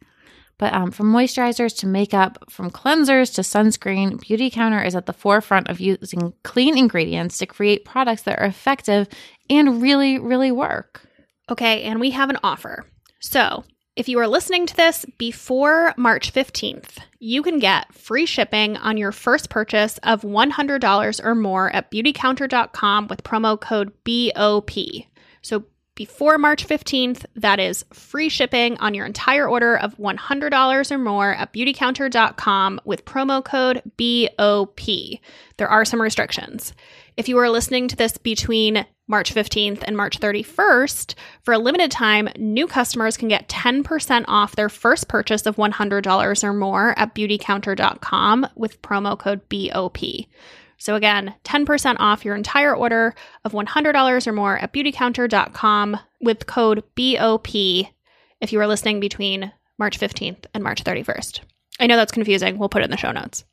But 0.58 0.72
um, 0.72 0.90
from 0.90 1.12
moisturizers 1.12 1.76
to 1.78 1.86
makeup, 1.86 2.50
from 2.50 2.70
cleansers 2.70 3.34
to 3.34 3.40
sunscreen, 3.40 4.20
Beauty 4.20 4.50
Counter 4.50 4.82
is 4.82 4.94
at 4.94 5.06
the 5.06 5.12
forefront 5.12 5.68
of 5.68 5.80
using 5.80 6.32
clean 6.44 6.78
ingredients 6.78 7.38
to 7.38 7.46
create 7.46 7.84
products 7.84 8.22
that 8.22 8.38
are 8.38 8.46
effective 8.46 9.08
and 9.50 9.82
really, 9.82 10.18
really 10.18 10.52
work. 10.52 11.02
Okay, 11.50 11.82
and 11.82 12.00
we 12.00 12.10
have 12.10 12.30
an 12.30 12.38
offer. 12.42 12.86
So, 13.20 13.64
if 13.96 14.08
you 14.08 14.18
are 14.18 14.26
listening 14.26 14.66
to 14.66 14.76
this 14.76 15.06
before 15.18 15.94
March 15.96 16.32
15th, 16.32 16.98
you 17.20 17.42
can 17.42 17.60
get 17.60 17.94
free 17.94 18.26
shipping 18.26 18.76
on 18.76 18.96
your 18.96 19.12
first 19.12 19.50
purchase 19.50 19.98
of 19.98 20.22
$100 20.22 21.24
or 21.24 21.34
more 21.36 21.70
at 21.70 21.92
beautycounter.com 21.92 23.06
with 23.06 23.22
promo 23.22 23.60
code 23.60 23.92
BOP. 24.04 24.70
So 25.42 25.64
before 25.94 26.38
March 26.38 26.66
15th, 26.66 27.24
that 27.36 27.60
is 27.60 27.84
free 27.92 28.28
shipping 28.28 28.76
on 28.78 28.94
your 28.94 29.06
entire 29.06 29.48
order 29.48 29.76
of 29.76 29.96
$100 29.96 30.90
or 30.90 30.98
more 30.98 31.34
at 31.34 31.52
beautycounter.com 31.52 32.80
with 32.84 33.04
promo 33.04 33.44
code 33.44 33.82
BOP. 33.96 35.20
There 35.56 35.68
are 35.68 35.84
some 35.84 36.02
restrictions. 36.02 36.72
If 37.16 37.28
you 37.28 37.38
are 37.38 37.48
listening 37.48 37.86
to 37.88 37.96
this 37.96 38.18
between 38.18 38.84
March 39.06 39.32
15th 39.32 39.84
and 39.86 39.96
March 39.96 40.18
31st, 40.18 41.14
for 41.42 41.54
a 41.54 41.58
limited 41.58 41.90
time, 41.90 42.28
new 42.36 42.66
customers 42.66 43.16
can 43.16 43.28
get 43.28 43.48
10% 43.48 44.24
off 44.26 44.56
their 44.56 44.68
first 44.68 45.08
purchase 45.08 45.46
of 45.46 45.56
$100 45.56 46.44
or 46.44 46.52
more 46.52 46.98
at 46.98 47.14
beautycounter.com 47.14 48.48
with 48.56 48.82
promo 48.82 49.16
code 49.16 49.42
BOP. 49.48 49.98
So 50.78 50.94
again, 50.94 51.34
10% 51.44 51.96
off 51.98 52.24
your 52.24 52.36
entire 52.36 52.74
order 52.74 53.14
of 53.44 53.52
$100 53.52 54.26
or 54.26 54.32
more 54.32 54.58
at 54.58 54.72
beautycounter.com 54.72 55.98
with 56.20 56.46
code 56.46 56.82
BOP 56.94 57.54
if 58.40 58.52
you 58.52 58.60
are 58.60 58.66
listening 58.66 59.00
between 59.00 59.52
March 59.78 59.98
15th 59.98 60.46
and 60.52 60.62
March 60.62 60.84
31st. 60.84 61.40
I 61.80 61.86
know 61.86 61.96
that's 61.96 62.12
confusing. 62.12 62.58
We'll 62.58 62.68
put 62.68 62.82
it 62.82 62.86
in 62.86 62.90
the 62.90 62.96
show 62.96 63.12
notes. 63.12 63.44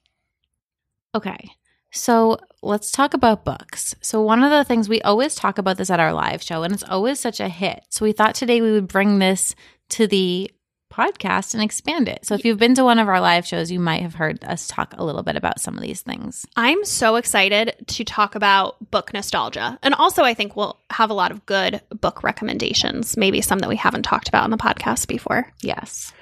Okay. 1.15 1.51
So 1.91 2.37
let's 2.61 2.91
talk 2.91 3.13
about 3.13 3.43
books. 3.43 3.95
So, 4.01 4.21
one 4.21 4.43
of 4.43 4.51
the 4.51 4.63
things 4.63 4.87
we 4.87 5.01
always 5.01 5.35
talk 5.35 5.57
about 5.57 5.77
this 5.77 5.89
at 5.89 5.99
our 5.99 6.13
live 6.13 6.41
show, 6.41 6.63
and 6.63 6.73
it's 6.73 6.83
always 6.83 7.19
such 7.19 7.39
a 7.39 7.49
hit. 7.49 7.83
So, 7.89 8.05
we 8.05 8.13
thought 8.13 8.35
today 8.35 8.61
we 8.61 8.71
would 8.71 8.87
bring 8.87 9.19
this 9.19 9.55
to 9.89 10.07
the 10.07 10.49
podcast 10.91 11.53
and 11.53 11.63
expand 11.63 12.07
it. 12.07 12.25
So, 12.25 12.35
if 12.35 12.45
you've 12.45 12.59
been 12.59 12.75
to 12.75 12.83
one 12.83 12.99
of 12.99 13.07
our 13.07 13.21
live 13.21 13.47
shows, 13.47 13.71
you 13.71 13.79
might 13.79 14.01
have 14.01 14.15
heard 14.15 14.43
us 14.43 14.67
talk 14.67 14.93
a 14.97 15.03
little 15.03 15.23
bit 15.23 15.35
about 15.35 15.59
some 15.59 15.75
of 15.75 15.81
these 15.81 16.01
things. 16.01 16.45
I'm 16.55 16.83
so 16.85 17.15
excited 17.15 17.75
to 17.87 18.03
talk 18.03 18.35
about 18.35 18.91
book 18.91 19.13
nostalgia. 19.13 19.79
And 19.81 19.93
also, 19.95 20.23
I 20.23 20.33
think 20.33 20.55
we'll 20.55 20.77
have 20.89 21.09
a 21.09 21.15
lot 21.15 21.31
of 21.31 21.45
good 21.45 21.81
book 21.89 22.23
recommendations, 22.23 23.17
maybe 23.17 23.41
some 23.41 23.59
that 23.59 23.69
we 23.69 23.77
haven't 23.77 24.03
talked 24.03 24.27
about 24.27 24.43
on 24.43 24.51
the 24.51 24.57
podcast 24.57 25.07
before. 25.07 25.51
Yes. 25.61 26.13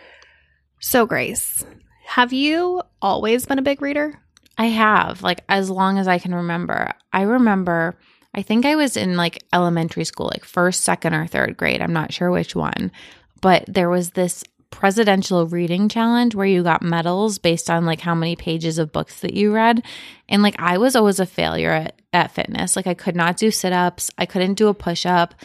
So, 0.79 1.05
Grace, 1.05 1.65
have 2.05 2.31
you 2.31 2.81
always 3.01 3.45
been 3.45 3.59
a 3.59 3.63
big 3.63 3.81
reader? 3.81 4.19
I 4.57 4.67
have, 4.67 5.23
like, 5.23 5.43
as 5.49 5.69
long 5.69 5.97
as 5.97 6.07
I 6.07 6.19
can 6.19 6.35
remember. 6.35 6.93
I 7.13 7.23
remember, 7.23 7.97
I 8.33 8.41
think 8.41 8.65
I 8.65 8.75
was 8.75 8.97
in 8.97 9.15
like 9.15 9.43
elementary 9.53 10.03
school, 10.03 10.27
like 10.27 10.43
first, 10.43 10.81
second, 10.81 11.13
or 11.13 11.27
third 11.27 11.57
grade. 11.57 11.81
I'm 11.81 11.93
not 11.93 12.13
sure 12.13 12.29
which 12.29 12.55
one, 12.55 12.91
but 13.41 13.63
there 13.67 13.89
was 13.89 14.11
this 14.11 14.43
presidential 14.71 15.47
reading 15.47 15.89
challenge 15.89 16.35
where 16.35 16.45
you 16.45 16.63
got 16.63 16.81
medals 16.81 17.37
based 17.37 17.69
on 17.69 17.85
like 17.85 17.99
how 17.99 18.15
many 18.15 18.35
pages 18.35 18.77
of 18.77 18.91
books 18.91 19.21
that 19.21 19.33
you 19.33 19.53
read. 19.53 19.83
And 20.27 20.41
like, 20.43 20.55
I 20.59 20.77
was 20.77 20.95
always 20.95 21.19
a 21.19 21.25
failure 21.25 21.71
at, 21.71 22.01
at 22.13 22.31
fitness. 22.31 22.75
Like, 22.75 22.87
I 22.87 22.93
could 22.93 23.15
not 23.15 23.37
do 23.37 23.51
sit 23.51 23.73
ups, 23.73 24.11
I 24.17 24.25
couldn't 24.25 24.55
do 24.55 24.67
a 24.67 24.73
push 24.73 25.05
up. 25.05 25.35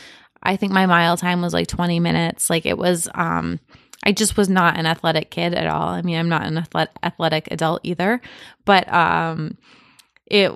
I 0.42 0.56
think 0.56 0.72
my 0.72 0.86
mile 0.86 1.16
time 1.16 1.40
was 1.40 1.54
like 1.54 1.68
20 1.68 2.00
minutes. 2.00 2.50
Like, 2.50 2.66
it 2.66 2.76
was, 2.76 3.08
um, 3.14 3.60
I 4.04 4.12
just 4.12 4.36
was 4.36 4.48
not 4.48 4.78
an 4.78 4.86
athletic 4.86 5.30
kid 5.30 5.54
at 5.54 5.66
all. 5.66 5.88
I 5.88 6.02
mean, 6.02 6.18
I'm 6.18 6.28
not 6.28 6.46
an 6.46 6.66
athletic 7.02 7.48
adult 7.50 7.80
either, 7.82 8.20
but 8.64 8.92
um 8.92 9.56
it 10.26 10.52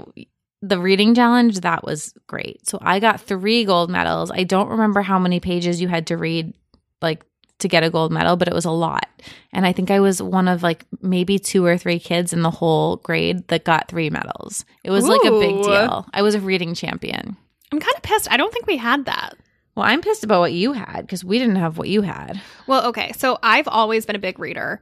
the 0.61 0.79
reading 0.79 1.15
challenge 1.15 1.61
that 1.61 1.85
was 1.85 2.13
great. 2.27 2.67
So 2.67 2.79
I 2.83 2.99
got 3.01 3.21
3 3.21 3.65
gold 3.65 3.91
medals. 3.91 4.31
I 4.31 4.43
don't 4.45 4.71
remember 4.71 5.03
how 5.03 5.19
many 5.19 5.41
pages 5.41 5.81
you 5.81 5.89
had 5.89 6.09
to 6.09 6.17
read 6.17 6.53
like 7.01 7.25
to 7.59 7.69
get 7.69 7.83
a 7.83 7.91
gold 7.91 8.13
medal, 8.13 8.37
but 8.37 8.49
it 8.49 8.55
was 8.55 8.65
a 8.65 8.71
lot. 8.71 9.09
And 9.53 9.67
I 9.67 9.73
think 9.73 9.91
I 9.91 10.01
was 10.01 10.23
one 10.23 10.49
of 10.49 10.63
like 10.63 10.85
maybe 11.03 11.39
two 11.39 11.65
or 11.65 11.77
three 11.77 11.99
kids 11.99 12.33
in 12.33 12.43
the 12.43 12.51
whole 12.51 12.97
grade 12.97 13.47
that 13.49 13.65
got 13.65 13.89
3 13.89 14.11
medals. 14.11 14.65
It 14.85 14.91
was 14.91 15.05
Ooh. 15.05 15.13
like 15.13 15.25
a 15.25 15.39
big 15.39 15.63
deal. 15.63 16.07
I 16.13 16.23
was 16.23 16.35
a 16.35 16.41
reading 16.41 16.75
champion. 16.75 17.37
I'm 17.73 17.81
kind 17.81 17.97
of 17.97 18.03
pissed. 18.03 18.31
I 18.31 18.37
don't 18.37 18.53
think 18.53 18.67
we 18.67 18.77
had 18.77 19.07
that. 19.07 19.35
Well, 19.75 19.87
I'm 19.87 20.01
pissed 20.01 20.25
about 20.25 20.41
what 20.41 20.53
you 20.53 20.73
had 20.73 21.03
because 21.03 21.25
we 21.25 21.39
didn't 21.39 21.57
have 21.57 21.79
what 21.79 21.89
you 21.89 22.03
had. 22.03 22.41
Well, 22.67 22.87
okay. 22.87 23.13
So 23.13 23.39
I've 23.43 23.69
always 23.69 24.07
been 24.07 24.17
a 24.17 24.21
big 24.21 24.39
reader. 24.39 24.81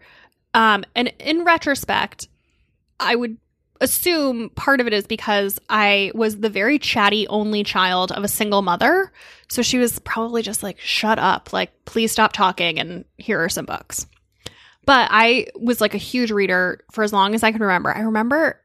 Um, 0.54 0.84
and 0.94 1.12
in 1.18 1.44
retrospect, 1.44 2.28
I 2.98 3.14
would 3.14 3.36
assume 3.80 4.50
part 4.50 4.80
of 4.80 4.86
it 4.86 4.92
is 4.92 5.06
because 5.06 5.58
I 5.68 6.12
was 6.14 6.38
the 6.38 6.50
very 6.50 6.78
chatty 6.78 7.26
only 7.28 7.64
child 7.64 8.12
of 8.12 8.24
a 8.24 8.28
single 8.28 8.62
mother. 8.62 9.12
So 9.48 9.62
she 9.62 9.78
was 9.78 9.98
probably 10.00 10.42
just 10.42 10.62
like, 10.62 10.78
shut 10.80 11.18
up, 11.18 11.52
like, 11.52 11.84
please 11.84 12.12
stop 12.12 12.32
talking 12.32 12.78
and 12.78 13.04
here 13.16 13.42
are 13.42 13.48
some 13.48 13.66
books. 13.66 14.06
But 14.84 15.08
I 15.10 15.48
was 15.54 15.80
like 15.80 15.94
a 15.94 15.98
huge 15.98 16.30
reader 16.30 16.84
for 16.92 17.02
as 17.02 17.12
long 17.12 17.34
as 17.34 17.42
I 17.42 17.52
can 17.52 17.60
remember. 17.60 17.94
I 17.94 18.00
remember 18.00 18.60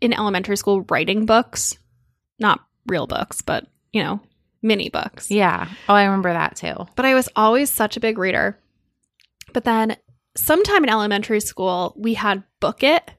in 0.00 0.12
elementary 0.12 0.56
school 0.56 0.82
writing 0.90 1.26
books, 1.26 1.76
not 2.38 2.60
real 2.86 3.06
books, 3.06 3.42
but 3.42 3.66
you 3.92 4.02
know, 4.02 4.20
mini 4.62 4.88
books. 4.88 5.30
Yeah. 5.30 5.68
Oh, 5.88 5.94
I 5.94 6.04
remember 6.04 6.32
that 6.32 6.56
too. 6.56 6.86
But 6.96 7.04
I 7.06 7.14
was 7.14 7.28
always 7.36 7.70
such 7.70 7.96
a 7.96 8.00
big 8.00 8.18
reader. 8.18 8.58
But 9.52 9.64
then 9.64 9.96
sometime 10.36 10.84
in 10.84 10.90
elementary 10.90 11.40
school, 11.40 11.94
we 11.96 12.14
had 12.14 12.42
Book 12.60 12.82
It. 12.82 13.10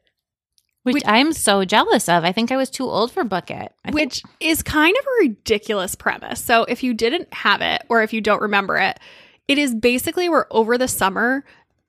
Which, 0.85 0.93
which 0.93 1.03
I'm 1.07 1.33
so 1.33 1.65
jealous 1.65 2.07
of. 2.07 2.23
I 2.23 2.31
think 2.31 2.51
I 2.51 2.57
was 2.57 2.69
too 2.69 2.85
old 2.85 3.11
for 3.11 3.23
Book 3.23 3.49
It. 3.49 3.73
I 3.83 3.89
which 3.91 4.21
think- 4.21 4.35
is 4.39 4.61
kind 4.61 4.95
of 4.95 5.05
a 5.05 5.23
ridiculous 5.23 5.95
premise. 5.95 6.43
So 6.43 6.63
if 6.65 6.83
you 6.83 6.93
didn't 6.93 7.33
have 7.33 7.61
it 7.61 7.81
or 7.89 8.03
if 8.03 8.13
you 8.13 8.21
don't 8.21 8.41
remember 8.41 8.77
it, 8.77 8.99
it 9.47 9.57
is 9.57 9.73
basically 9.73 10.29
where 10.29 10.45
over 10.51 10.77
the 10.77 10.87
summer, 10.87 11.43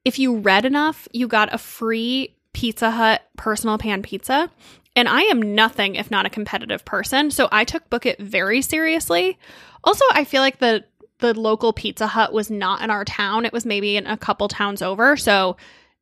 if 0.06 0.18
you 0.18 0.38
read 0.38 0.64
enough, 0.64 1.06
you 1.12 1.28
got 1.28 1.52
a 1.52 1.58
free 1.58 2.34
Pizza 2.54 2.90
Hut 2.90 3.22
personal 3.36 3.76
pan 3.76 4.02
pizza. 4.02 4.50
And 4.94 5.10
I 5.10 5.22
am 5.24 5.54
nothing 5.54 5.96
if 5.96 6.10
not 6.10 6.24
a 6.24 6.30
competitive 6.30 6.86
person. 6.86 7.30
So 7.30 7.50
I 7.52 7.64
took 7.64 7.90
Book 7.90 8.06
It 8.06 8.18
very 8.18 8.62
seriously. 8.62 9.38
Also, 9.84 10.06
I 10.10 10.24
feel 10.24 10.40
like 10.40 10.58
the 10.58 10.84
the 11.18 11.38
local 11.38 11.72
Pizza 11.74 12.06
Hut 12.06 12.32
was 12.32 12.50
not 12.50 12.80
in 12.82 12.90
our 12.90 13.04
town. 13.04 13.44
It 13.44 13.52
was 13.52 13.66
maybe 13.66 13.96
in 13.96 14.06
a 14.06 14.16
couple 14.16 14.48
towns 14.48 14.80
over. 14.82 15.16
So, 15.16 15.56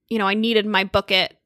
you 0.09 0.19
know, 0.19 0.27
I 0.27 0.35
needed 0.35 0.65
my 0.67 0.85
Book 0.85 1.11
It 1.11 1.37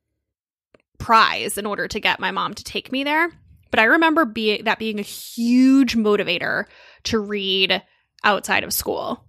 prize 0.98 1.58
in 1.58 1.66
order 1.66 1.88
to 1.88 2.00
get 2.00 2.20
my 2.20 2.30
mom 2.30 2.54
to 2.54 2.64
take 2.64 2.92
me 2.92 3.04
there. 3.04 3.32
But 3.70 3.80
I 3.80 3.84
remember 3.84 4.24
being 4.24 4.64
that 4.64 4.78
being 4.78 4.98
a 4.98 5.02
huge 5.02 5.96
motivator 5.96 6.64
to 7.04 7.18
read 7.18 7.82
outside 8.24 8.64
of 8.64 8.72
school. 8.72 9.24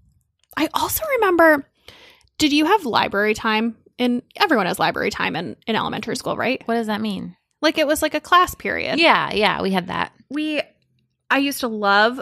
I 0.57 0.69
also 0.73 1.03
remember 1.17 1.65
did 2.37 2.53
you 2.53 2.65
have 2.65 2.85
library 2.85 3.33
time 3.33 3.75
in 3.97 4.23
everyone 4.37 4.65
has 4.65 4.79
library 4.79 5.11
time 5.11 5.35
in, 5.35 5.57
in 5.67 5.75
elementary 5.75 6.15
school, 6.15 6.37
right? 6.37 6.61
What 6.65 6.75
does 6.75 6.87
that 6.87 7.01
mean? 7.01 7.35
Like 7.61 7.77
it 7.77 7.85
was 7.85 8.01
like 8.01 8.13
a 8.13 8.21
class 8.21 8.55
period. 8.55 8.97
Yeah, 8.99 9.31
yeah, 9.33 9.61
we 9.61 9.71
had 9.71 9.87
that. 9.87 10.13
We 10.29 10.61
I 11.29 11.39
used 11.39 11.59
to 11.59 11.67
love 11.67 12.19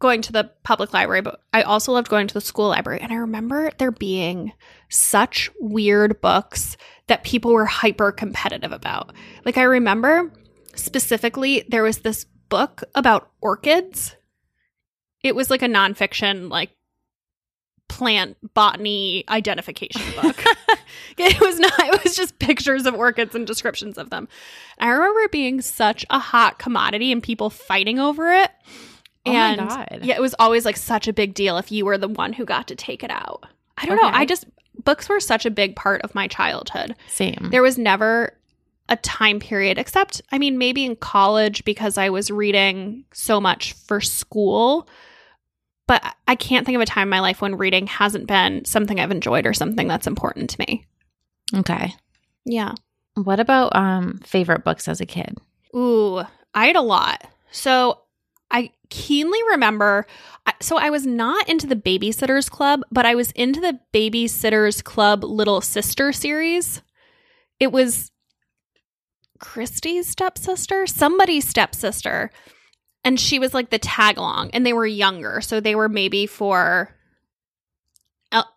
going 0.00 0.22
to 0.22 0.32
the 0.32 0.50
public 0.62 0.92
library, 0.92 1.22
but 1.22 1.40
I 1.52 1.62
also 1.62 1.92
loved 1.92 2.08
going 2.08 2.26
to 2.26 2.34
the 2.34 2.40
school 2.40 2.68
library. 2.68 3.00
And 3.00 3.12
I 3.12 3.16
remember 3.16 3.70
there 3.78 3.90
being 3.90 4.52
such 4.88 5.50
weird 5.60 6.20
books 6.20 6.76
that 7.08 7.24
people 7.24 7.52
were 7.52 7.66
hyper 7.66 8.12
competitive 8.12 8.72
about. 8.72 9.12
Like 9.44 9.58
I 9.58 9.64
remember 9.64 10.32
specifically 10.74 11.64
there 11.68 11.82
was 11.82 11.98
this 11.98 12.24
book 12.48 12.84
about 12.94 13.30
orchids. 13.40 14.16
It 15.22 15.34
was 15.34 15.50
like 15.50 15.62
a 15.62 15.68
nonfiction, 15.68 16.50
like 16.50 16.70
plant 17.88 18.36
botany 18.54 19.24
identification 19.28 20.02
book. 20.22 20.42
it 21.16 21.40
was 21.40 21.58
not 21.58 21.72
it 21.78 22.04
was 22.04 22.14
just 22.14 22.38
pictures 22.38 22.86
of 22.86 22.94
orchids 22.94 23.34
and 23.34 23.46
descriptions 23.46 23.98
of 23.98 24.10
them. 24.10 24.28
I 24.78 24.90
remember 24.90 25.20
it 25.20 25.32
being 25.32 25.60
such 25.60 26.04
a 26.10 26.18
hot 26.18 26.58
commodity 26.58 27.10
and 27.10 27.22
people 27.22 27.50
fighting 27.50 27.98
over 27.98 28.32
it. 28.32 28.50
Oh 29.26 29.32
and 29.32 29.60
my 29.62 29.66
god. 29.66 30.00
Yeah, 30.02 30.16
it 30.16 30.20
was 30.20 30.34
always 30.38 30.64
like 30.64 30.76
such 30.76 31.08
a 31.08 31.12
big 31.12 31.34
deal 31.34 31.58
if 31.58 31.72
you 31.72 31.84
were 31.84 31.98
the 31.98 32.08
one 32.08 32.32
who 32.32 32.44
got 32.44 32.68
to 32.68 32.76
take 32.76 33.02
it 33.02 33.10
out. 33.10 33.44
I 33.76 33.86
don't 33.86 33.98
okay. 33.98 34.10
know. 34.10 34.16
I 34.16 34.24
just 34.26 34.44
books 34.84 35.08
were 35.08 35.20
such 35.20 35.46
a 35.46 35.50
big 35.50 35.76
part 35.76 36.02
of 36.02 36.14
my 36.14 36.26
childhood. 36.26 36.94
Same. 37.08 37.48
There 37.50 37.62
was 37.62 37.78
never 37.78 38.34
a 38.88 38.96
time 38.96 39.38
period 39.38 39.76
except 39.78 40.22
I 40.32 40.38
mean 40.38 40.56
maybe 40.56 40.84
in 40.84 40.96
college 40.96 41.64
because 41.64 41.98
I 41.98 42.08
was 42.08 42.30
reading 42.30 43.04
so 43.12 43.40
much 43.40 43.74
for 43.74 44.00
school 44.00 44.88
but 45.86 46.02
I 46.26 46.34
can't 46.34 46.64
think 46.66 46.76
of 46.76 46.82
a 46.82 46.86
time 46.86 47.04
in 47.04 47.10
my 47.10 47.20
life 47.20 47.40
when 47.40 47.56
reading 47.56 47.86
hasn't 47.86 48.26
been 48.26 48.64
something 48.64 48.98
I've 48.98 49.10
enjoyed 49.10 49.46
or 49.46 49.54
something 49.54 49.88
that's 49.88 50.06
important 50.06 50.50
to 50.50 50.60
me. 50.60 50.86
Okay. 51.54 51.94
Yeah. 52.44 52.74
What 53.14 53.40
about 53.40 53.76
um 53.76 54.20
favorite 54.24 54.64
books 54.64 54.88
as 54.88 55.00
a 55.00 55.06
kid? 55.06 55.36
Ooh, 55.76 56.22
I 56.54 56.66
had 56.66 56.76
a 56.76 56.80
lot. 56.80 57.26
So 57.50 58.00
I 58.50 58.70
keenly 58.90 59.40
remember. 59.50 60.06
So 60.60 60.78
I 60.78 60.90
was 60.90 61.06
not 61.06 61.48
into 61.48 61.66
the 61.66 61.76
Babysitters 61.76 62.50
Club, 62.50 62.82
but 62.90 63.04
I 63.04 63.14
was 63.14 63.30
into 63.32 63.60
the 63.60 63.78
Babysitters 63.92 64.82
Club 64.82 65.24
Little 65.24 65.60
Sister 65.60 66.12
series. 66.12 66.82
It 67.60 67.72
was 67.72 68.10
Kristy's 69.38 70.08
stepsister, 70.08 70.86
somebody's 70.86 71.46
stepsister. 71.46 72.30
And 73.04 73.20
she 73.20 73.38
was 73.38 73.54
like 73.54 73.70
the 73.70 73.78
tag 73.78 74.18
along, 74.18 74.50
and 74.52 74.66
they 74.66 74.72
were 74.72 74.86
younger. 74.86 75.40
So 75.40 75.60
they 75.60 75.74
were 75.74 75.88
maybe 75.88 76.26
for 76.26 76.94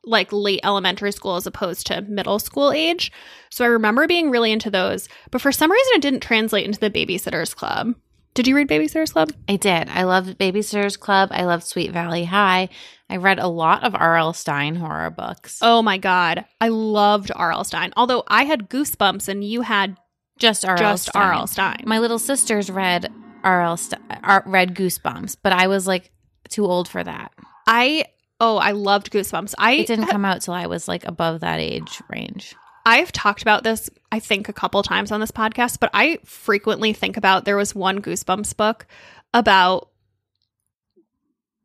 like 0.04 0.34
late 0.34 0.60
elementary 0.64 1.12
school 1.12 1.36
as 1.36 1.46
opposed 1.48 1.88
to 1.88 2.02
middle 2.02 2.40
school 2.40 2.72
age. 2.72 3.12
So 3.52 3.64
I 3.64 3.70
remember 3.70 4.08
being 4.08 4.30
really 4.30 4.52
into 4.52 4.72
those. 4.72 5.08
But 5.30 5.42
for 5.42 5.52
some 5.52 5.72
reason, 5.72 5.94
it 5.96 6.02
didn't 6.02 6.22
translate 6.22 6.66
into 6.66 6.80
the 6.80 6.90
Babysitters 6.90 7.56
Club. 7.56 7.96
Did 8.34 8.48
you 8.48 8.56
read 8.56 8.70
Babysitters 8.70 9.12
Club? 9.12 9.34
I 9.50 9.58
did. 9.58 9.90
I 9.90 10.04
loved 10.04 10.38
Babysitter's 10.38 10.96
Club. 10.96 11.30
I 11.32 11.44
loved 11.44 11.66
Sweet 11.66 11.92
Valley 11.92 12.24
High. 12.24 12.70
I 13.10 13.18
read 13.18 13.40
a 13.40 13.48
lot 13.48 13.84
of 13.84 13.94
R.L. 13.94 14.32
Stine 14.34 14.76
horror 14.76 15.10
books. 15.10 15.60
Oh 15.62 15.82
my 15.82 15.98
God. 15.98 16.46
I 16.62 16.70
loved 16.70 17.30
R.L. 17.36 17.66
Stine. 17.66 17.92
Although 17.98 18.24
I 18.28 18.46
had 18.46 18.70
Goosebumps 18.70 19.28
and 19.28 19.44
you 19.44 19.62
had 19.64 19.98
just 20.40 20.64
R.L. 20.64 20.78
just 20.78 21.10
Stine. 21.10 21.22
R.L. 21.24 21.48
Stine. 21.48 21.84
My 21.86 22.00
little 22.00 22.20
sisters 22.20 22.70
read 22.72 23.12
R.L. 23.44 23.76
St- 23.76 24.02
R- 24.24 24.44
uh, 24.46 24.50
read 24.50 24.76
Goosebumps, 24.76 25.38
but 25.44 25.52
I 25.52 25.68
was 25.68 25.86
like 25.86 26.12
too 26.48 26.66
old 26.66 26.88
for 26.88 27.04
that. 27.04 27.34
I, 27.68 28.06
oh, 28.40 28.58
I 28.58 28.72
loved 28.72 29.12
Goosebumps. 29.12 29.56
I 29.58 29.74
It 29.74 29.88
didn't 29.88 30.08
come 30.08 30.24
out 30.24 30.42
till 30.42 30.54
I 30.54 30.68
was 30.68 30.88
like 30.88 31.06
above 31.06 31.42
that 31.42 31.60
age 31.60 32.02
range. 32.10 32.56
I've 32.86 33.12
talked 33.12 33.42
about 33.42 33.64
this, 33.64 33.90
I 34.12 34.20
think, 34.20 34.50
a 34.50 34.54
couple 34.54 34.82
times 34.84 35.12
on 35.12 35.20
this 35.20 35.32
podcast, 35.32 35.80
but 35.80 35.90
I 35.94 36.20
frequently 36.26 36.94
think 36.94 37.18
about 37.18 37.46
there 37.46 37.58
was 37.58 37.76
one 37.76 38.02
Goosebumps 38.02 38.56
book 38.58 38.86
about 39.34 39.90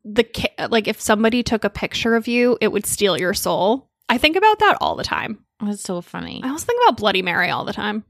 the 0.05 0.23
ki- 0.23 0.47
like 0.69 0.87
if 0.87 1.01
somebody 1.01 1.43
took 1.43 1.63
a 1.63 1.69
picture 1.69 2.15
of 2.15 2.27
you, 2.27 2.57
it 2.61 2.71
would 2.71 2.85
steal 2.85 3.17
your 3.19 3.33
soul. 3.33 3.89
I 4.09 4.17
think 4.17 4.35
about 4.37 4.59
that 4.59 4.77
all 4.79 4.95
the 4.95 5.03
time. 5.03 5.43
That's 5.61 5.81
so 5.81 6.01
funny. 6.01 6.41
I 6.43 6.49
also 6.49 6.65
think 6.65 6.81
about 6.83 6.97
Bloody 6.97 7.21
Mary 7.21 7.49
all 7.49 7.65
the 7.65 7.73
time. 7.73 8.03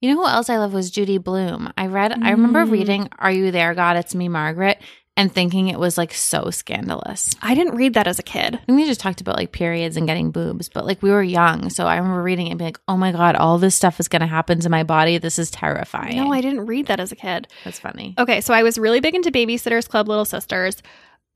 You 0.00 0.10
know 0.10 0.22
who 0.22 0.26
else 0.28 0.50
I 0.50 0.58
love 0.58 0.72
was 0.74 0.90
Judy 0.90 1.18
Blume. 1.18 1.72
I 1.78 1.86
read 1.86 2.12
I 2.22 2.30
remember 2.30 2.64
Mm. 2.66 2.70
reading 2.70 3.08
Are 3.18 3.30
You 3.30 3.50
There 3.50 3.74
God 3.74 3.96
It's 3.96 4.14
Me 4.14 4.28
Margaret 4.28 4.78
and 5.16 5.32
thinking 5.32 5.68
it 5.68 5.78
was 5.78 5.96
like 5.96 6.12
so 6.12 6.50
scandalous. 6.50 7.34
I 7.40 7.54
didn't 7.54 7.76
read 7.76 7.94
that 7.94 8.06
as 8.06 8.18
a 8.18 8.22
kid. 8.22 8.58
We 8.68 8.84
just 8.84 9.00
talked 9.00 9.20
about 9.20 9.36
like 9.36 9.52
periods 9.52 9.96
and 9.96 10.06
getting 10.06 10.30
boobs, 10.30 10.68
but 10.68 10.84
like 10.84 11.02
we 11.02 11.10
were 11.10 11.22
young, 11.22 11.70
so 11.70 11.86
I 11.86 11.96
remember 11.96 12.22
reading 12.22 12.48
it 12.48 12.50
and 12.50 12.58
being 12.58 12.68
like, 12.68 12.80
"Oh 12.86 12.96
my 12.96 13.12
god, 13.12 13.36
all 13.36 13.58
this 13.58 13.74
stuff 13.74 13.98
is 13.98 14.08
going 14.08 14.20
to 14.20 14.26
happen 14.26 14.60
to 14.60 14.68
my 14.68 14.82
body. 14.82 15.18
This 15.18 15.38
is 15.38 15.50
terrifying." 15.50 16.16
No, 16.16 16.32
I 16.32 16.40
didn't 16.40 16.66
read 16.66 16.86
that 16.86 17.00
as 17.00 17.12
a 17.12 17.16
kid. 17.16 17.48
That's 17.64 17.78
funny. 17.78 18.14
Okay, 18.18 18.40
so 18.40 18.52
I 18.52 18.62
was 18.62 18.78
really 18.78 19.00
big 19.00 19.14
into 19.14 19.30
Babysitters 19.30 19.88
Club 19.88 20.08
Little 20.08 20.24
Sisters. 20.24 20.82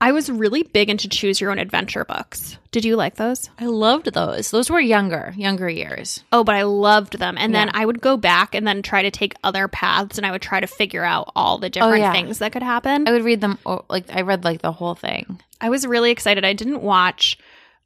I 0.01 0.13
was 0.13 0.31
really 0.31 0.63
big 0.63 0.89
into 0.89 1.07
choose 1.07 1.39
your 1.39 1.51
own 1.51 1.59
adventure 1.59 2.03
books. 2.03 2.57
Did 2.71 2.85
you 2.85 2.95
like 2.95 3.15
those? 3.15 3.49
I 3.59 3.67
loved 3.67 4.11
those. 4.13 4.49
Those 4.49 4.69
were 4.71 4.79
younger, 4.79 5.31
younger 5.37 5.69
years. 5.69 6.23
Oh, 6.31 6.43
but 6.43 6.55
I 6.55 6.63
loved 6.63 7.19
them. 7.19 7.37
And 7.37 7.53
then 7.53 7.69
I 7.73 7.85
would 7.85 8.01
go 8.01 8.17
back 8.17 8.55
and 8.55 8.65
then 8.65 8.81
try 8.81 9.03
to 9.03 9.11
take 9.11 9.35
other 9.43 9.67
paths 9.67 10.17
and 10.17 10.25
I 10.25 10.31
would 10.31 10.41
try 10.41 10.59
to 10.59 10.65
figure 10.65 11.03
out 11.03 11.31
all 11.35 11.59
the 11.59 11.69
different 11.69 11.99
yeah. 11.99 12.11
things 12.11 12.39
that 12.39 12.51
could 12.51 12.63
happen. 12.63 13.07
I 13.07 13.11
would 13.11 13.23
read 13.23 13.41
them 13.41 13.59
oh, 13.65 13.85
like 13.89 14.05
I 14.11 14.21
read 14.21 14.43
like 14.43 14.63
the 14.63 14.71
whole 14.71 14.95
thing. 14.95 15.39
I 15.61 15.69
was 15.69 15.85
really 15.85 16.09
excited. 16.09 16.43
I 16.43 16.53
didn't 16.53 16.81
watch 16.81 17.37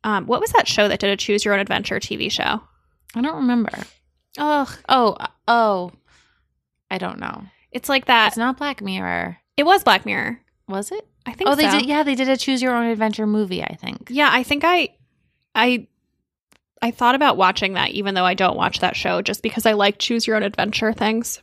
um, 0.05 0.25
what 0.25 0.39
was 0.39 0.51
that 0.51 0.67
show 0.69 0.87
that 0.87 0.99
did 0.99 1.09
a 1.09 1.17
choose 1.17 1.43
your 1.43 1.53
own 1.53 1.59
adventure 1.59 1.99
TV 1.99 2.31
show? 2.31 2.61
I 3.13 3.21
don't 3.21 3.35
remember. 3.35 3.77
Ugh, 4.37 4.69
Oh, 4.87 5.17
oh. 5.47 5.91
I 6.89 6.97
don't 6.97 7.19
know. 7.19 7.43
it's 7.71 7.89
like 7.89 8.05
that. 8.05 8.27
It's 8.29 8.37
not 8.37 8.57
Black 8.57 8.81
Mirror. 8.81 9.37
it 9.57 9.65
was 9.65 9.83
Black 9.83 10.05
Mirror. 10.05 10.39
Was 10.69 10.91
it? 10.91 11.05
I 11.25 11.33
think 11.33 11.49
Oh, 11.49 11.55
they 11.55 11.69
so. 11.69 11.79
did 11.79 11.87
yeah, 11.87 12.03
they 12.03 12.15
did 12.15 12.29
a 12.29 12.37
choose 12.37 12.61
your 12.61 12.75
own 12.75 12.85
adventure 12.87 13.25
movie, 13.27 13.63
I 13.63 13.75
think. 13.75 14.09
Yeah, 14.11 14.29
I 14.31 14.43
think 14.43 14.63
I 14.63 14.89
I 15.53 15.87
I 16.81 16.91
thought 16.91 17.15
about 17.15 17.37
watching 17.37 17.73
that 17.73 17.91
even 17.91 18.13
though 18.15 18.25
I 18.25 18.33
don't 18.33 18.57
watch 18.57 18.79
that 18.79 18.95
show 18.95 19.21
just 19.21 19.41
because 19.41 19.65
I 19.65 19.73
like 19.73 19.97
choose 19.97 20.27
your 20.27 20.35
own 20.35 20.43
adventure 20.43 20.93
things. 20.93 21.39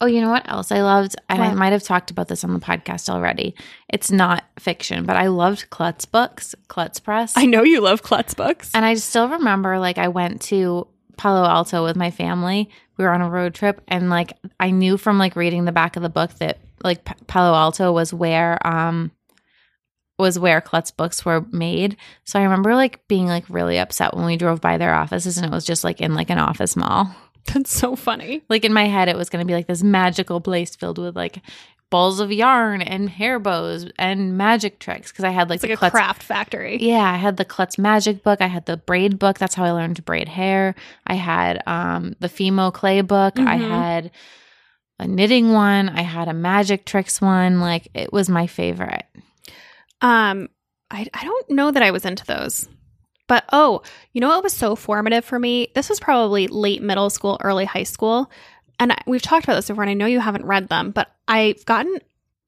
Oh, 0.00 0.06
you 0.06 0.20
know 0.20 0.30
what 0.30 0.48
else 0.48 0.70
I 0.70 0.80
loved? 0.82 1.16
And 1.28 1.42
I 1.42 1.52
might 1.54 1.72
have 1.72 1.82
talked 1.82 2.12
about 2.12 2.28
this 2.28 2.44
on 2.44 2.54
the 2.54 2.60
podcast 2.60 3.08
already. 3.08 3.56
It's 3.88 4.12
not 4.12 4.44
fiction, 4.56 5.04
but 5.04 5.16
I 5.16 5.26
loved 5.26 5.70
Klutz 5.70 6.04
books, 6.04 6.54
Klutz 6.68 7.00
Press. 7.00 7.32
I 7.36 7.46
know 7.46 7.64
you 7.64 7.80
love 7.80 8.04
Klutz 8.04 8.32
books. 8.32 8.70
and 8.74 8.84
I 8.84 8.94
still 8.94 9.28
remember 9.28 9.80
like 9.80 9.98
I 9.98 10.06
went 10.06 10.40
to 10.42 10.86
Palo 11.16 11.44
Alto 11.44 11.82
with 11.82 11.96
my 11.96 12.12
family. 12.12 12.70
We 12.96 13.04
were 13.04 13.10
on 13.10 13.22
a 13.22 13.28
road 13.28 13.54
trip 13.54 13.80
and 13.88 14.08
like 14.08 14.34
I 14.60 14.70
knew 14.70 14.98
from 14.98 15.18
like 15.18 15.34
reading 15.34 15.64
the 15.64 15.72
back 15.72 15.96
of 15.96 16.02
the 16.04 16.08
book 16.08 16.32
that 16.34 16.58
like 16.84 17.04
P- 17.04 17.14
Palo 17.26 17.54
Alto 17.56 17.92
was 17.92 18.12
where 18.14 18.58
um 18.66 19.10
was 20.18 20.38
where 20.38 20.60
Klutz 20.60 20.90
books 20.90 21.24
were 21.24 21.42
made. 21.52 21.96
So 22.24 22.40
I 22.40 22.42
remember 22.42 22.74
like 22.74 23.06
being 23.06 23.26
like 23.26 23.44
really 23.48 23.78
upset 23.78 24.16
when 24.16 24.26
we 24.26 24.36
drove 24.36 24.60
by 24.60 24.76
their 24.76 24.92
offices 24.94 25.36
and 25.38 25.46
it 25.46 25.52
was 25.52 25.64
just 25.64 25.84
like 25.84 26.00
in 26.00 26.14
like 26.14 26.30
an 26.30 26.38
office 26.38 26.74
mall. 26.76 27.14
That's 27.52 27.72
so 27.72 27.94
funny. 27.96 28.42
Like 28.48 28.64
in 28.64 28.72
my 28.72 28.86
head, 28.86 29.08
it 29.08 29.16
was 29.16 29.28
going 29.30 29.42
to 29.44 29.46
be 29.46 29.54
like 29.54 29.68
this 29.68 29.82
magical 29.82 30.40
place 30.40 30.74
filled 30.74 30.98
with 30.98 31.14
like 31.14 31.38
balls 31.90 32.18
of 32.20 32.30
yarn 32.32 32.82
and 32.82 33.08
hair 33.08 33.38
bows 33.38 33.86
and 33.96 34.36
magic 34.36 34.78
tricks 34.80 35.10
because 35.12 35.24
I 35.24 35.30
had 35.30 35.48
like 35.48 35.58
It's 35.58 35.62
the 35.62 35.68
like 35.68 35.76
a 35.76 35.78
Klutz- 35.78 35.92
craft 35.92 36.22
factory. 36.24 36.78
Yeah, 36.80 37.10
I 37.10 37.16
had 37.16 37.36
the 37.36 37.44
Klutz 37.46 37.78
magic 37.78 38.22
book. 38.24 38.40
I 38.42 38.48
had 38.48 38.66
the 38.66 38.76
braid 38.76 39.18
book. 39.20 39.38
That's 39.38 39.54
how 39.54 39.64
I 39.64 39.70
learned 39.70 39.96
to 39.96 40.02
braid 40.02 40.28
hair. 40.28 40.74
I 41.06 41.14
had 41.14 41.62
um, 41.66 42.16
the 42.18 42.28
Fimo 42.28 42.74
clay 42.74 43.00
book. 43.02 43.38
I 43.38 43.56
Mhm. 43.58 43.68
had 43.68 44.10
a 44.98 45.06
knitting 45.06 45.52
one. 45.52 45.88
I 45.88 46.02
had 46.02 46.28
a 46.28 46.34
magic 46.34 46.84
tricks 46.84 47.20
one. 47.20 47.60
Like 47.60 47.88
it 47.94 48.12
was 48.12 48.28
my 48.28 48.46
favorite. 48.46 49.04
Um, 50.00 50.48
I 50.90 51.06
I 51.12 51.24
don't 51.24 51.50
know 51.50 51.70
that 51.70 51.82
I 51.82 51.90
was 51.90 52.04
into 52.04 52.24
those, 52.24 52.68
but 53.26 53.44
oh, 53.52 53.82
you 54.12 54.20
know 54.20 54.28
what 54.28 54.42
was 54.42 54.52
so 54.52 54.76
formative 54.76 55.24
for 55.24 55.38
me? 55.38 55.68
This 55.74 55.88
was 55.88 56.00
probably 56.00 56.48
late 56.48 56.82
middle 56.82 57.10
school, 57.10 57.38
early 57.42 57.64
high 57.64 57.82
school, 57.84 58.30
and 58.78 58.92
I, 58.92 58.98
we've 59.06 59.22
talked 59.22 59.44
about 59.44 59.56
this 59.56 59.68
before. 59.68 59.82
And 59.82 59.90
I 59.90 59.94
know 59.94 60.06
you 60.06 60.20
haven't 60.20 60.46
read 60.46 60.68
them, 60.68 60.90
but 60.90 61.08
I've 61.26 61.64
gotten. 61.64 61.98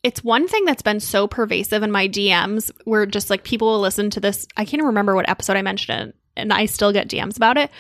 It's 0.03 0.25
one 0.25 0.49
thing 0.49 0.65
that's 0.65 0.81
been 0.81 1.01
so 1.01 1.29
pervasive 1.29 1.83
in 1.83 1.91
my 1.91 2.09
DMs 2.09 2.71
where 2.85 3.05
just 3.05 3.29
like 3.29 3.45
people 3.45 3.69
will 3.69 3.81
listen 3.81 4.09
to 4.11 4.21
this. 4.21 4.47
I 4.57 4.65
can't 4.65 4.75
even 4.75 4.87
remember 4.87 5.15
what 5.15 5.29
episode 5.29 5.59
I 5.59 5.63
mentioned 5.63 6.09
it, 6.09 6.17
and 6.37 6.53
I 6.53 6.67
still 6.67 6.93
get 6.93 7.09
DMs 7.09 7.37
about 7.37 7.57
it. 7.57 7.71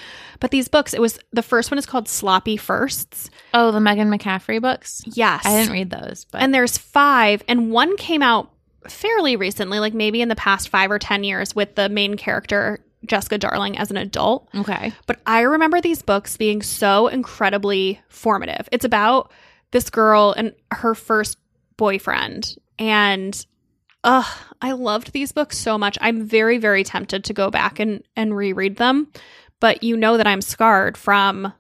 But 0.40 0.50
these 0.50 0.68
books, 0.68 0.94
it 0.94 1.00
was 1.00 1.18
the 1.32 1.42
first 1.42 1.70
one 1.70 1.78
is 1.78 1.86
called 1.86 2.08
Sloppy 2.08 2.56
Firsts. 2.56 3.30
Oh, 3.54 3.70
the 3.70 3.80
Megan 3.80 4.10
McCaffrey 4.10 4.60
books. 4.60 5.02
Yes, 5.06 5.44
I 5.44 5.58
didn't 5.58 5.72
read 5.72 5.90
those, 5.90 6.26
but 6.30 6.40
and 6.40 6.54
there's 6.54 6.78
five, 6.78 7.42
and 7.48 7.70
one 7.70 7.96
came 7.96 8.22
out 8.22 8.50
fairly 8.88 9.36
recently, 9.36 9.78
like 9.78 9.94
maybe 9.94 10.22
in 10.22 10.28
the 10.28 10.36
past 10.36 10.68
five 10.70 10.90
or 10.90 10.98
10 10.98 11.24
years, 11.24 11.54
with 11.54 11.74
the 11.74 11.88
main 11.88 12.16
character, 12.16 12.78
Jessica 13.04 13.36
Darling, 13.38 13.76
as 13.76 13.90
an 13.90 13.96
adult. 13.96 14.48
okay. 14.54 14.92
But 15.06 15.20
I 15.26 15.40
remember 15.40 15.80
these 15.80 16.00
books 16.02 16.36
being 16.36 16.62
so 16.62 17.06
incredibly 17.08 18.00
formative. 18.08 18.68
It's 18.72 18.84
about 18.84 19.30
this 19.72 19.90
girl 19.90 20.32
and 20.36 20.54
her 20.72 20.94
first 20.94 21.38
boyfriend. 21.76 22.56
And 22.78 23.44
ugh, 24.04 24.26
I 24.60 24.72
loved 24.72 25.12
these 25.12 25.32
books 25.32 25.58
so 25.58 25.78
much. 25.78 25.98
I'm 26.00 26.26
very, 26.26 26.58
very 26.58 26.84
tempted 26.84 27.24
to 27.24 27.32
go 27.32 27.50
back 27.50 27.78
and, 27.80 28.02
and 28.16 28.36
reread 28.36 28.76
them. 28.76 29.08
But 29.60 29.82
you 29.82 29.96
know 29.96 30.16
that 30.16 30.26
I'm 30.26 30.40
scarred 30.40 30.96
from 30.96 31.52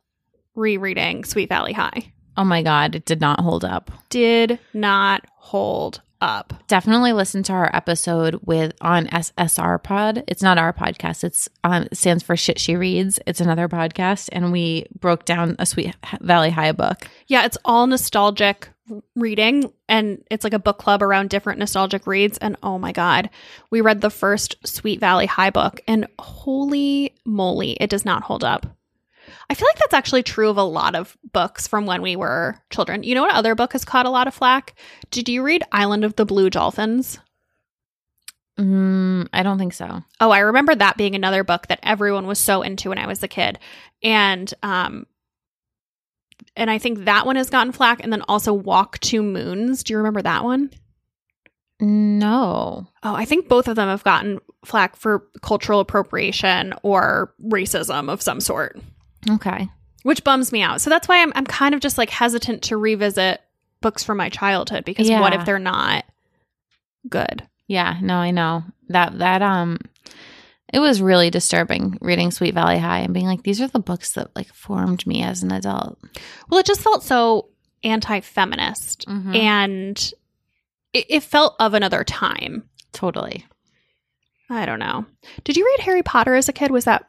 rereading 0.54 1.24
Sweet 1.24 1.48
Valley 1.48 1.72
High. 1.72 2.12
Oh 2.36 2.44
my 2.44 2.62
god, 2.62 2.94
it 2.94 3.04
did 3.04 3.20
not 3.20 3.40
hold 3.40 3.64
up. 3.64 3.90
Did 4.08 4.58
not 4.72 5.26
hold 5.36 6.00
up. 6.20 6.54
Definitely 6.66 7.12
listen 7.12 7.42
to 7.44 7.52
our 7.52 7.70
episode 7.74 8.40
with 8.44 8.72
on 8.80 9.06
SSR 9.06 9.82
Pod. 9.82 10.24
It's 10.26 10.42
not 10.42 10.58
our 10.58 10.72
podcast. 10.72 11.24
It's 11.24 11.48
um 11.64 11.84
it 11.84 11.96
stands 11.96 12.22
for 12.22 12.36
Shit 12.36 12.58
She 12.58 12.76
Reads. 12.76 13.18
It's 13.26 13.40
another 13.40 13.68
podcast, 13.68 14.28
and 14.32 14.52
we 14.52 14.86
broke 14.98 15.24
down 15.24 15.56
a 15.58 15.66
Sweet 15.66 15.94
Valley 16.20 16.50
High 16.50 16.72
book. 16.72 17.06
Yeah, 17.26 17.44
it's 17.44 17.58
all 17.64 17.86
nostalgic 17.86 18.68
reading 19.14 19.72
and 19.88 20.24
it's 20.30 20.42
like 20.42 20.52
a 20.52 20.58
book 20.58 20.78
club 20.78 21.02
around 21.02 21.30
different 21.30 21.60
nostalgic 21.60 22.06
reads 22.06 22.38
and 22.38 22.56
oh 22.62 22.78
my 22.78 22.92
god, 22.92 23.30
we 23.70 23.80
read 23.80 24.00
the 24.00 24.10
first 24.10 24.56
Sweet 24.66 25.00
Valley 25.00 25.26
High 25.26 25.50
book 25.50 25.80
and 25.86 26.06
holy 26.18 27.14
moly, 27.24 27.72
it 27.80 27.90
does 27.90 28.04
not 28.04 28.24
hold 28.24 28.44
up. 28.44 28.66
I 29.48 29.54
feel 29.54 29.68
like 29.68 29.78
that's 29.78 29.94
actually 29.94 30.22
true 30.22 30.48
of 30.48 30.56
a 30.56 30.62
lot 30.62 30.94
of 30.94 31.16
books 31.32 31.66
from 31.66 31.86
when 31.86 32.02
we 32.02 32.16
were 32.16 32.56
children. 32.70 33.02
You 33.02 33.14
know 33.14 33.22
what 33.22 33.34
other 33.34 33.54
book 33.54 33.72
has 33.72 33.84
caught 33.84 34.06
a 34.06 34.10
lot 34.10 34.26
of 34.26 34.34
flack? 34.34 34.74
Did 35.10 35.28
you 35.28 35.42
read 35.42 35.62
Island 35.72 36.04
of 36.04 36.16
the 36.16 36.26
Blue 36.26 36.50
Dolphins? 36.50 37.18
Mm, 38.58 39.28
I 39.32 39.42
don't 39.42 39.58
think 39.58 39.72
so. 39.72 40.02
Oh, 40.20 40.30
I 40.30 40.40
remember 40.40 40.74
that 40.74 40.96
being 40.96 41.14
another 41.14 41.44
book 41.44 41.68
that 41.68 41.80
everyone 41.82 42.26
was 42.26 42.38
so 42.38 42.62
into 42.62 42.90
when 42.90 42.98
I 42.98 43.06
was 43.06 43.22
a 43.22 43.28
kid. 43.28 43.58
And 44.02 44.52
um 44.62 45.06
and 46.56 46.70
I 46.70 46.78
think 46.78 47.04
that 47.04 47.26
one 47.26 47.36
has 47.36 47.50
gotten 47.50 47.72
flack 47.72 48.02
and 48.02 48.12
then 48.12 48.22
also 48.22 48.52
Walk 48.52 48.98
Two 49.00 49.22
Moons. 49.22 49.82
Do 49.82 49.92
you 49.92 49.98
remember 49.98 50.22
that 50.22 50.44
one? 50.44 50.70
No. 51.80 52.86
Oh, 53.02 53.14
I 53.14 53.24
think 53.24 53.48
both 53.48 53.66
of 53.66 53.76
them 53.76 53.88
have 53.88 54.04
gotten 54.04 54.40
flack 54.64 54.96
for 54.96 55.26
cultural 55.42 55.80
appropriation 55.80 56.74
or 56.82 57.34
racism 57.42 58.10
of 58.10 58.20
some 58.20 58.40
sort, 58.40 58.78
Okay. 59.28 59.68
which 60.02 60.24
bums 60.24 60.50
me 60.52 60.62
out. 60.62 60.80
So 60.80 60.88
that's 60.90 61.08
why 61.08 61.20
I'm 61.22 61.32
I'm 61.34 61.44
kind 61.46 61.74
of 61.74 61.80
just 61.80 61.98
like 61.98 62.10
hesitant 62.10 62.62
to 62.64 62.76
revisit 62.76 63.40
books 63.82 64.02
from 64.04 64.16
my 64.18 64.28
childhood 64.28 64.84
because 64.84 65.10
what 65.10 65.32
if 65.34 65.44
they're 65.44 65.58
not 65.58 66.04
good. 67.08 67.46
Yeah, 67.66 67.98
no, 68.02 68.16
I 68.16 68.30
know. 68.30 68.64
That 68.88 69.18
that 69.18 69.42
um 69.42 69.78
it 70.72 70.78
was 70.78 71.02
really 71.02 71.30
disturbing 71.30 71.98
reading 72.00 72.30
Sweet 72.30 72.54
Valley 72.54 72.78
High 72.78 73.00
and 73.00 73.12
being 73.14 73.26
like 73.26 73.42
these 73.42 73.60
are 73.60 73.68
the 73.68 73.78
books 73.80 74.12
that 74.12 74.34
like 74.36 74.52
formed 74.54 75.06
me 75.06 75.22
as 75.22 75.42
an 75.42 75.52
adult. 75.52 75.98
Well, 76.48 76.60
it 76.60 76.66
just 76.66 76.80
felt 76.82 77.02
so 77.02 77.48
anti-feminist 77.82 79.06
Mhm. 79.08 79.36
and 79.36 80.12
it, 80.92 81.06
it 81.08 81.22
felt 81.22 81.56
of 81.58 81.74
another 81.74 82.04
time. 82.04 82.64
Totally. 82.92 83.46
I 84.48 84.66
don't 84.66 84.78
know. 84.80 85.06
Did 85.44 85.56
you 85.56 85.64
read 85.64 85.80
Harry 85.84 86.02
Potter 86.02 86.34
as 86.34 86.48
a 86.48 86.52
kid? 86.52 86.70
Was 86.70 86.84
that 86.86 87.08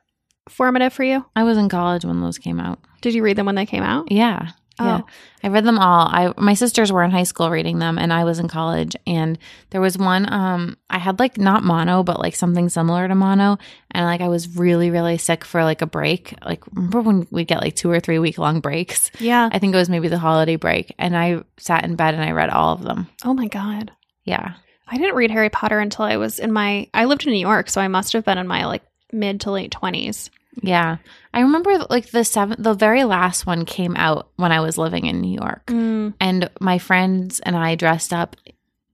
formative 0.51 0.93
for 0.93 1.03
you? 1.03 1.25
I 1.35 1.43
was 1.43 1.57
in 1.57 1.69
college 1.69 2.05
when 2.05 2.21
those 2.21 2.37
came 2.37 2.59
out. 2.59 2.79
Did 3.01 3.13
you 3.13 3.23
read 3.23 3.37
them 3.37 3.45
when 3.45 3.55
they 3.55 3.65
came 3.65 3.83
out? 3.83 4.11
Yeah. 4.11 4.51
Yeah. 4.79 5.01
Oh. 5.03 5.07
I 5.43 5.47
read 5.49 5.65
them 5.65 5.77
all. 5.79 6.07
I 6.07 6.33
my 6.37 6.53
sisters 6.53 6.91
were 6.91 7.03
in 7.03 7.11
high 7.11 7.23
school 7.23 7.49
reading 7.49 7.79
them 7.79 7.97
and 7.97 8.11
I 8.11 8.23
was 8.23 8.39
in 8.39 8.47
college 8.47 8.95
and 9.05 9.37
there 9.69 9.81
was 9.81 9.97
one 9.97 10.31
um 10.31 10.77
I 10.89 10.97
had 10.97 11.19
like 11.19 11.37
not 11.37 11.63
mono 11.63 12.03
but 12.03 12.19
like 12.19 12.35
something 12.35 12.69
similar 12.69 13.07
to 13.07 13.13
mono 13.13 13.57
and 13.91 14.05
like 14.05 14.21
I 14.21 14.29
was 14.29 14.55
really 14.55 14.89
really 14.89 15.17
sick 15.17 15.45
for 15.45 15.63
like 15.63 15.81
a 15.81 15.85
break. 15.85 16.33
Like 16.43 16.65
remember 16.73 17.01
when 17.01 17.27
we 17.31 17.43
get 17.43 17.61
like 17.61 17.75
2 17.75 17.91
or 17.91 17.99
3 17.99 18.19
week 18.19 18.37
long 18.37 18.59
breaks? 18.59 19.11
Yeah. 19.19 19.49
I 19.51 19.59
think 19.59 19.73
it 19.73 19.77
was 19.77 19.89
maybe 19.89 20.07
the 20.07 20.19
holiday 20.19 20.55
break 20.55 20.95
and 20.97 21.17
I 21.17 21.43
sat 21.57 21.83
in 21.83 21.95
bed 21.95 22.13
and 22.13 22.23
I 22.23 22.31
read 22.31 22.49
all 22.49 22.73
of 22.73 22.81
them. 22.81 23.07
Oh 23.23 23.33
my 23.33 23.47
god. 23.47 23.91
Yeah. 24.23 24.53
I 24.87 24.97
didn't 24.97 25.15
read 25.15 25.31
Harry 25.31 25.49
Potter 25.49 25.79
until 25.79 26.05
I 26.05 26.17
was 26.17 26.39
in 26.39 26.51
my 26.51 26.87
I 26.93 27.05
lived 27.05 27.25
in 27.25 27.33
New 27.33 27.39
York, 27.39 27.69
so 27.69 27.81
I 27.81 27.87
must 27.87 28.13
have 28.13 28.25
been 28.25 28.37
in 28.37 28.47
my 28.47 28.65
like 28.65 28.83
mid 29.13 29.41
to 29.41 29.51
late 29.51 29.71
20s. 29.71 30.29
Yeah. 30.61 30.97
I 31.33 31.41
remember 31.41 31.77
like 31.89 32.11
the 32.11 32.25
seven 32.25 32.61
the 32.61 32.73
very 32.73 33.03
last 33.03 33.45
one 33.45 33.65
came 33.65 33.95
out 33.95 34.31
when 34.35 34.51
I 34.51 34.59
was 34.59 34.77
living 34.77 35.05
in 35.05 35.21
New 35.21 35.33
York. 35.39 35.67
Mm. 35.67 36.13
and 36.19 36.49
my 36.59 36.77
friends 36.77 37.39
and 37.39 37.55
I 37.55 37.75
dressed 37.75 38.13
up 38.13 38.35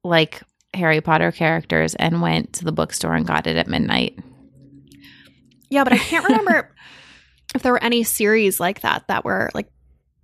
like 0.03 0.41
Harry 0.73 1.01
Potter 1.01 1.31
characters 1.31 1.95
and 1.95 2.21
went 2.21 2.53
to 2.53 2.65
the 2.65 2.71
bookstore 2.71 3.15
and 3.15 3.25
got 3.25 3.47
it 3.47 3.57
at 3.57 3.67
midnight. 3.67 4.19
Yeah, 5.69 5.83
but 5.83 5.93
I 5.93 5.97
can't 5.97 6.25
remember 6.29 6.73
if 7.55 7.63
there 7.63 7.71
were 7.71 7.83
any 7.83 8.03
series 8.03 8.59
like 8.59 8.81
that 8.81 9.07
that 9.07 9.25
were 9.25 9.49
like 9.53 9.67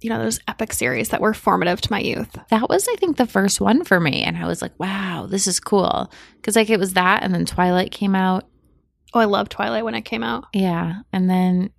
you 0.03 0.09
know, 0.09 0.21
those 0.21 0.39
epic 0.47 0.73
series 0.73 1.09
that 1.09 1.21
were 1.21 1.33
formative 1.33 1.79
to 1.81 1.91
my 1.91 1.99
youth. 1.99 2.37
That 2.49 2.69
was, 2.69 2.87
I 2.89 2.95
think, 2.95 3.15
the 3.15 3.25
first 3.25 3.61
one 3.61 3.85
for 3.85 3.99
me. 3.99 4.21
And 4.23 4.37
I 4.37 4.45
was 4.45 4.61
like, 4.61 4.77
wow, 4.77 5.27
this 5.29 5.47
is 5.47 5.61
cool. 5.61 6.11
Because, 6.35 6.57
like, 6.57 6.69
it 6.69 6.79
was 6.79 6.93
that. 6.93 7.23
And 7.23 7.33
then 7.33 7.45
Twilight 7.45 7.91
came 7.91 8.13
out. 8.13 8.45
Oh, 9.13 9.19
I 9.19 9.25
loved 9.25 9.51
Twilight 9.51 9.85
when 9.85 9.95
it 9.95 10.01
came 10.01 10.23
out. 10.23 10.45
Yeah. 10.53 11.01
And 11.11 11.29
then 11.29 11.69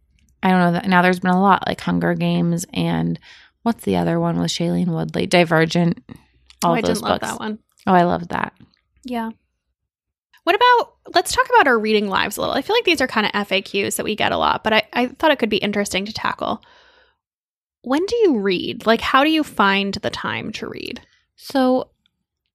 I 0.43 0.51
don't 0.51 0.61
know. 0.61 0.73
that 0.73 0.87
Now 0.87 1.03
there's 1.03 1.21
been 1.21 1.31
a 1.31 1.41
lot 1.41 1.67
like 1.67 1.81
Hunger 1.81 2.15
Games 2.15 2.65
and 2.73 3.19
what's 3.63 3.85
the 3.85 3.97
other 3.97 4.21
one 4.21 4.39
with 4.39 4.51
Shailene 4.51 4.89
Woodley? 4.89 5.27
Divergent. 5.27 6.03
All 6.63 6.73
oh, 6.73 6.75
I 6.75 6.81
those 6.81 6.99
didn't 6.99 7.03
love 7.03 7.21
books. 7.21 7.33
that 7.33 7.41
one. 7.41 7.59
Oh, 7.87 7.93
I 7.93 8.05
loved 8.05 8.31
that. 8.31 8.53
Yeah. 9.05 9.31
What 10.45 10.55
about 10.55 10.95
let's 11.15 11.33
talk 11.33 11.47
about 11.49 11.67
our 11.67 11.79
reading 11.79 12.09
lives 12.09 12.37
a 12.37 12.41
little. 12.41 12.55
I 12.55 12.63
feel 12.63 12.77
like 12.77 12.85
these 12.85 13.01
are 13.01 13.07
kind 13.07 13.27
of 13.27 13.33
FAQs 13.33 13.97
that 13.97 14.05
we 14.05 14.15
get 14.15 14.33
a 14.33 14.39
lot, 14.39 14.63
but 14.63 14.73
I, 14.73 14.83
I 14.93 15.07
thought 15.07 15.31
it 15.31 15.39
could 15.39 15.51
be 15.51 15.57
interesting 15.57 16.05
to 16.05 16.13
tackle. 16.13 16.63
When 17.83 18.05
do 18.07 18.17
you 18.17 18.39
read? 18.39 18.87
Like 18.87 19.01
how 19.01 19.25
do 19.25 19.31
you 19.31 19.43
find 19.43 19.95
the 19.95 20.11
time 20.11 20.53
to 20.53 20.69
read? 20.69 21.01
So 21.37 21.91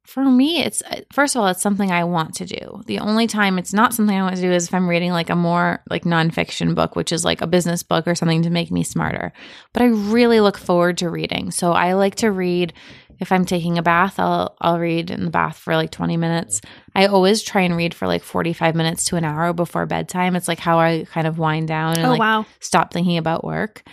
for 0.10 0.24
me, 0.24 0.64
it's 0.64 0.82
uh, 0.82 1.02
first 1.14 1.36
of 1.36 1.42
all, 1.42 1.48
it's 1.48 1.62
something 1.62 1.92
I 1.92 2.04
want 2.04 2.36
to 2.36 2.46
do. 2.46 2.82
The 2.88 3.00
only 3.00 3.28
time 3.28 3.60
it's 3.60 3.74
not 3.74 3.94
something 3.94 4.18
I 4.18 4.24
want 4.24 4.36
to 4.36 4.42
do 4.42 4.52
is 4.52 4.68
if 4.68 4.74
I'm 4.74 4.90
reading 4.90 5.12
like 5.12 5.30
a 5.30 5.36
more 5.36 5.84
like 5.90 6.04
nonfiction 6.04 6.74
book, 6.74 6.96
which 6.96 7.12
is 7.12 7.24
like 7.24 7.42
a 7.42 7.48
business 7.48 7.84
book 7.84 8.08
or 8.08 8.16
something 8.16 8.42
to 8.42 8.50
make 8.50 8.72
me 8.72 8.84
smarter. 8.84 9.32
But 9.74 9.84
I 9.84 9.88
really 9.88 10.40
look 10.40 10.58
forward 10.58 10.98
to 11.00 11.10
reading. 11.10 11.52
So 11.52 11.74
I 11.74 11.94
like 11.94 12.16
to 12.16 12.32
read 12.32 12.74
if 13.20 13.32
I'm 13.32 13.46
taking 13.46 13.78
a 13.78 13.84
bath, 13.84 14.20
I'll 14.20 14.56
I'll 14.60 14.80
read 14.80 15.12
in 15.12 15.26
the 15.26 15.32
bath 15.32 15.58
for 15.58 15.76
like 15.76 15.92
20 15.92 16.18
minutes. 16.18 16.62
I 16.96 17.06
always 17.06 17.44
try 17.44 17.62
and 17.62 17.76
read 17.76 17.94
for 17.94 18.08
like 18.08 18.24
45 18.24 18.76
minutes 18.76 19.06
to 19.06 19.16
an 19.16 19.26
hour 19.26 19.54
before 19.54 19.86
bedtime. 19.86 20.36
It's 20.36 20.48
like 20.48 20.60
how 20.60 20.80
I 20.80 21.06
kind 21.12 21.28
of 21.28 21.38
wind 21.38 21.68
down 21.68 21.98
and 21.98 22.06
oh 22.06 22.10
like 22.12 22.20
wow. 22.20 22.46
stop 22.60 22.94
thinking 22.94 23.18
about 23.18 23.44
work. 23.44 23.84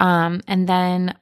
Um, 0.00 0.42
and 0.46 0.68
then 0.68 1.14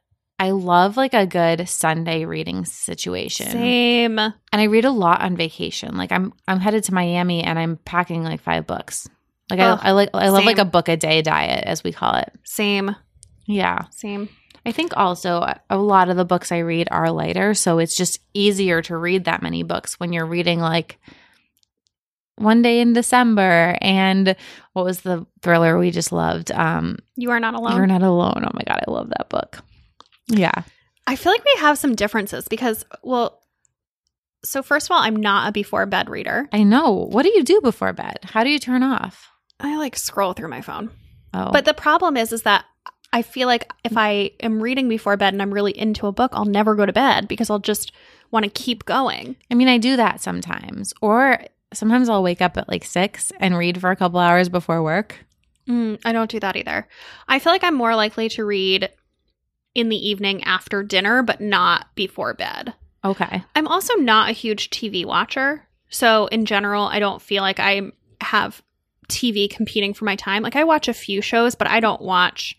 I 0.43 0.51
love 0.51 0.97
like 0.97 1.15
a 1.15 1.25
good 1.25 1.69
Sunday 1.69 2.25
reading 2.25 2.65
situation. 2.65 3.47
Same. 3.47 4.19
And 4.19 4.35
I 4.53 4.65
read 4.65 4.85
a 4.85 4.91
lot 4.91 5.21
on 5.21 5.37
vacation. 5.37 5.97
Like 5.97 6.11
I'm 6.11 6.33
I'm 6.49 6.59
headed 6.59 6.83
to 6.85 6.95
Miami 6.95 7.45
and 7.45 7.61
I'm 7.61 7.77
packing 7.77 8.25
like 8.25 8.41
five 8.41 8.67
books. 8.67 9.09
Like 9.49 9.61
I, 9.61 9.79
I 9.81 9.93
like 9.93 10.11
I 10.13 10.31
love 10.31 10.45
like 10.45 10.59
a 10.59 10.65
book 10.65 10.89
a 10.89 10.97
day 10.97 11.23
diet 11.23 11.63
as 11.65 11.85
we 11.85 11.93
call 11.93 12.17
it. 12.17 12.33
Same. 12.43 12.97
Yeah. 13.47 13.85
Same. 13.93 14.29
I 14.67 14.73
think 14.73 14.97
also 14.97 15.47
a 15.71 15.79
lot 15.79 16.09
of 16.09 16.17
the 16.17 16.25
books 16.25 16.51
I 16.51 16.59
read 16.59 16.89
are 16.91 17.13
lighter, 17.13 17.55
so 17.55 17.79
it's 17.79 17.97
just 17.97 18.19
easier 18.35 18.83
to 18.83 18.97
read 18.97 19.27
that 19.27 19.43
many 19.43 19.63
books 19.63 20.01
when 20.01 20.13
you're 20.13 20.27
reading 20.27 20.59
like 20.59 20.99
one 22.35 22.63
day 22.63 22.81
in 22.81 22.95
December 22.95 23.79
and 23.81 24.35
what 24.73 24.85
was 24.85 25.03
the 25.03 25.25
thriller 25.41 25.79
we 25.79 25.93
just 25.93 26.11
loved? 26.11 26.51
Um 26.51 26.99
You 27.15 27.31
are 27.31 27.39
not 27.39 27.55
alone. 27.55 27.77
You're 27.77 27.87
Not 27.87 28.03
Alone. 28.03 28.43
Oh 28.45 28.51
my 28.53 28.63
god, 28.67 28.83
I 28.89 28.91
love 28.91 29.09
that 29.11 29.29
book. 29.29 29.63
Yeah. 30.33 30.63
I 31.07 31.17
feel 31.17 31.33
like 31.33 31.45
we 31.45 31.61
have 31.61 31.79
some 31.79 31.95
differences 31.95 32.47
because, 32.49 32.85
well, 33.03 33.43
so 34.45 34.63
first 34.63 34.89
of 34.89 34.95
all, 34.95 35.03
I'm 35.03 35.17
not 35.17 35.49
a 35.49 35.53
before 35.53 35.87
bed 35.87 36.09
reader. 36.09 36.49
I 36.53 36.63
know. 36.63 36.91
What 36.91 37.23
do 37.23 37.33
you 37.35 37.45
do 37.45 37.61
before 37.61 37.93
bed? 37.93 38.19
How 38.25 38.43
do 38.45 38.51
you 38.51 38.59
turn 38.59 38.83
off? 38.83 39.29
I 39.61 39.77
like 39.77 39.97
scroll 39.97 40.33
through 40.33 40.49
my 40.49 40.61
phone. 40.61 40.91
Oh. 41.35 41.51
But 41.53 41.65
the 41.65 41.75
problem 41.75 42.17
is, 42.17 42.33
is 42.33 42.43
that 42.43 42.65
I 43.13 43.23
feel 43.23 43.47
like 43.47 43.71
if 43.85 43.97
I 43.97 44.33
am 44.41 44.63
reading 44.63 44.89
before 44.89 45.17
bed 45.17 45.35
and 45.35 45.43
I'm 45.43 45.53
really 45.53 45.77
into 45.79 46.07
a 46.07 46.13
book, 46.13 46.31
I'll 46.35 46.45
never 46.45 46.75
go 46.75 46.87
to 46.87 46.93
bed 46.93 47.29
because 47.29 47.51
I'll 47.51 47.59
just 47.59 47.93
want 48.31 48.45
to 48.45 48.51
keep 48.51 48.85
going. 48.85 49.37
I 49.51 49.55
mean, 49.55 49.69
I 49.69 49.79
do 49.79 49.97
that 49.97 50.21
sometimes. 50.21 50.95
Or 51.03 51.39
sometimes 51.73 52.09
I'll 52.09 52.23
wake 52.23 52.41
up 52.41 52.57
at 52.57 52.69
like 52.69 52.85
6 52.85 53.33
and 53.39 53.57
read 53.57 53.81
for 53.81 53.91
a 53.91 53.97
couple 53.97 54.19
hours 54.19 54.49
before 54.49 54.83
work. 54.83 55.25
Mm, 55.69 56.01
I 56.05 56.13
don't 56.13 56.31
do 56.31 56.41
that 56.41 56.57
either. 56.57 56.89
I 57.29 57.39
feel 57.39 57.53
like 57.53 57.65
I'm 57.65 57.75
more 57.75 57.95
likely 57.95 58.29
to 58.31 58.45
read 58.45 58.89
in 59.75 59.89
the 59.89 60.09
evening 60.09 60.43
after 60.45 60.83
dinner, 60.83 61.23
but 61.23 61.41
not 61.41 61.87
before 61.95 62.35
bed. 62.35 62.75
Okay. 63.05 63.43
I'm 63.55 63.67
also 63.67 63.95
not 63.95 64.31
a 64.31 64.35
huge 64.35 64.71
TV 64.71 65.05
watcher. 65.05 65.67
So, 65.89 66.27
in 66.27 66.47
general, 66.47 66.85
I 66.85 67.01
don't 67.01 67.21
feel 67.21 67.43
like 67.43 67.61
I 67.61 67.93
have 68.21 68.63
TV 69.09 69.51
competing 69.51 69.93
for 69.93 70.05
my 70.05 70.17
time. 70.17 70.43
Like, 70.43 70.57
I 70.57 70.65
watch 70.65 70.89
a 70.89 70.95
few 70.95 71.21
shows, 71.21 71.55
but 71.55 71.69
I 71.69 71.81
don't 71.81 72.01
watch. 72.01 72.57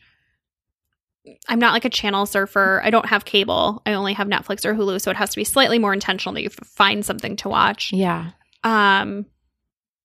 I'm 1.48 1.60
not 1.60 1.74
like 1.74 1.86
a 1.86 1.90
channel 1.90 2.26
surfer. 2.26 2.82
I 2.84 2.90
don't 2.90 3.08
have 3.08 3.26
cable. 3.26 3.82
I 3.86 3.94
only 3.94 4.14
have 4.14 4.28
Netflix 4.28 4.66
or 4.66 4.76
Hulu. 4.76 5.02
So, 5.02 5.10
it 5.10 5.18
has 5.18 5.32
to 5.32 5.38
be 5.38 5.44
slightly 5.44 5.80
more 5.80 5.94
intentional 5.94 6.34
that 6.36 6.44
you 6.44 6.50
find 6.50 7.06
something 7.06 7.36
to 7.38 7.50
watch. 7.50 7.92
Yeah. 7.94 8.32
Um, 8.64 9.26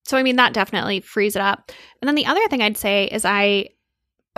so 0.08 0.16
I 0.16 0.22
mean 0.22 0.36
that 0.36 0.54
definitely 0.54 1.00
frees 1.00 1.36
it 1.36 1.42
up. 1.42 1.70
And 2.00 2.08
then 2.08 2.14
the 2.14 2.24
other 2.24 2.46
thing 2.48 2.62
I'd 2.62 2.78
say 2.78 3.04
is 3.04 3.26
I, 3.26 3.68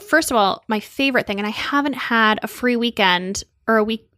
first 0.00 0.30
of 0.30 0.36
all, 0.36 0.62
my 0.68 0.80
favorite 0.80 1.26
thing, 1.26 1.38
and 1.38 1.46
I 1.46 1.50
haven't 1.50 1.94
had 1.94 2.40
a 2.42 2.48
free 2.48 2.76
weekend 2.76 3.44
or 3.66 3.76
a 3.76 3.84
week, 3.84 4.08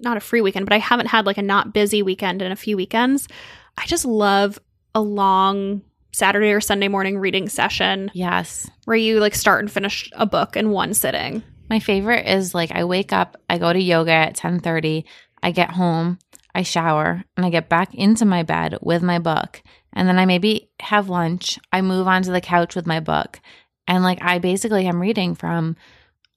not 0.00 0.16
a 0.16 0.20
free 0.20 0.40
weekend, 0.40 0.66
but 0.66 0.72
I 0.74 0.78
haven't 0.78 1.06
had 1.06 1.26
like 1.26 1.38
a 1.38 1.42
not 1.42 1.72
busy 1.74 2.02
weekend 2.02 2.42
in 2.42 2.52
a 2.52 2.56
few 2.56 2.76
weekends. 2.76 3.28
I 3.76 3.86
just 3.86 4.04
love 4.04 4.58
a 4.94 5.00
long 5.00 5.82
Saturday 6.12 6.52
or 6.52 6.60
Sunday 6.60 6.88
morning 6.88 7.18
reading 7.18 7.48
session 7.48 8.10
Yes. 8.14 8.70
where 8.84 8.96
you 8.96 9.18
like 9.20 9.34
start 9.34 9.60
and 9.60 9.70
finish 9.72 10.10
a 10.14 10.26
book 10.26 10.56
in 10.56 10.70
one 10.70 10.92
sitting. 10.94 11.42
My 11.70 11.78
favorite 11.80 12.26
is 12.26 12.54
like 12.54 12.70
I 12.70 12.84
wake 12.84 13.12
up, 13.14 13.38
I 13.48 13.56
go 13.58 13.72
to 13.72 13.80
yoga 13.80 14.12
at 14.12 14.36
10:30, 14.36 15.04
I 15.42 15.52
get 15.52 15.70
home, 15.70 16.18
I 16.54 16.62
shower, 16.62 17.24
and 17.36 17.46
I 17.46 17.50
get 17.50 17.70
back 17.70 17.94
into 17.94 18.26
my 18.26 18.42
bed 18.42 18.76
with 18.82 19.02
my 19.02 19.18
book. 19.18 19.62
And 19.94 20.06
then 20.06 20.18
I 20.18 20.26
maybe 20.26 20.70
have 20.80 21.08
lunch. 21.08 21.58
I 21.72 21.80
move 21.82 22.06
onto 22.06 22.32
the 22.32 22.40
couch 22.40 22.74
with 22.74 22.86
my 22.86 23.00
book. 23.00 23.40
And 23.88 24.02
like 24.02 24.18
I 24.22 24.38
basically 24.38 24.86
am 24.86 25.00
reading 25.00 25.34
from 25.34 25.76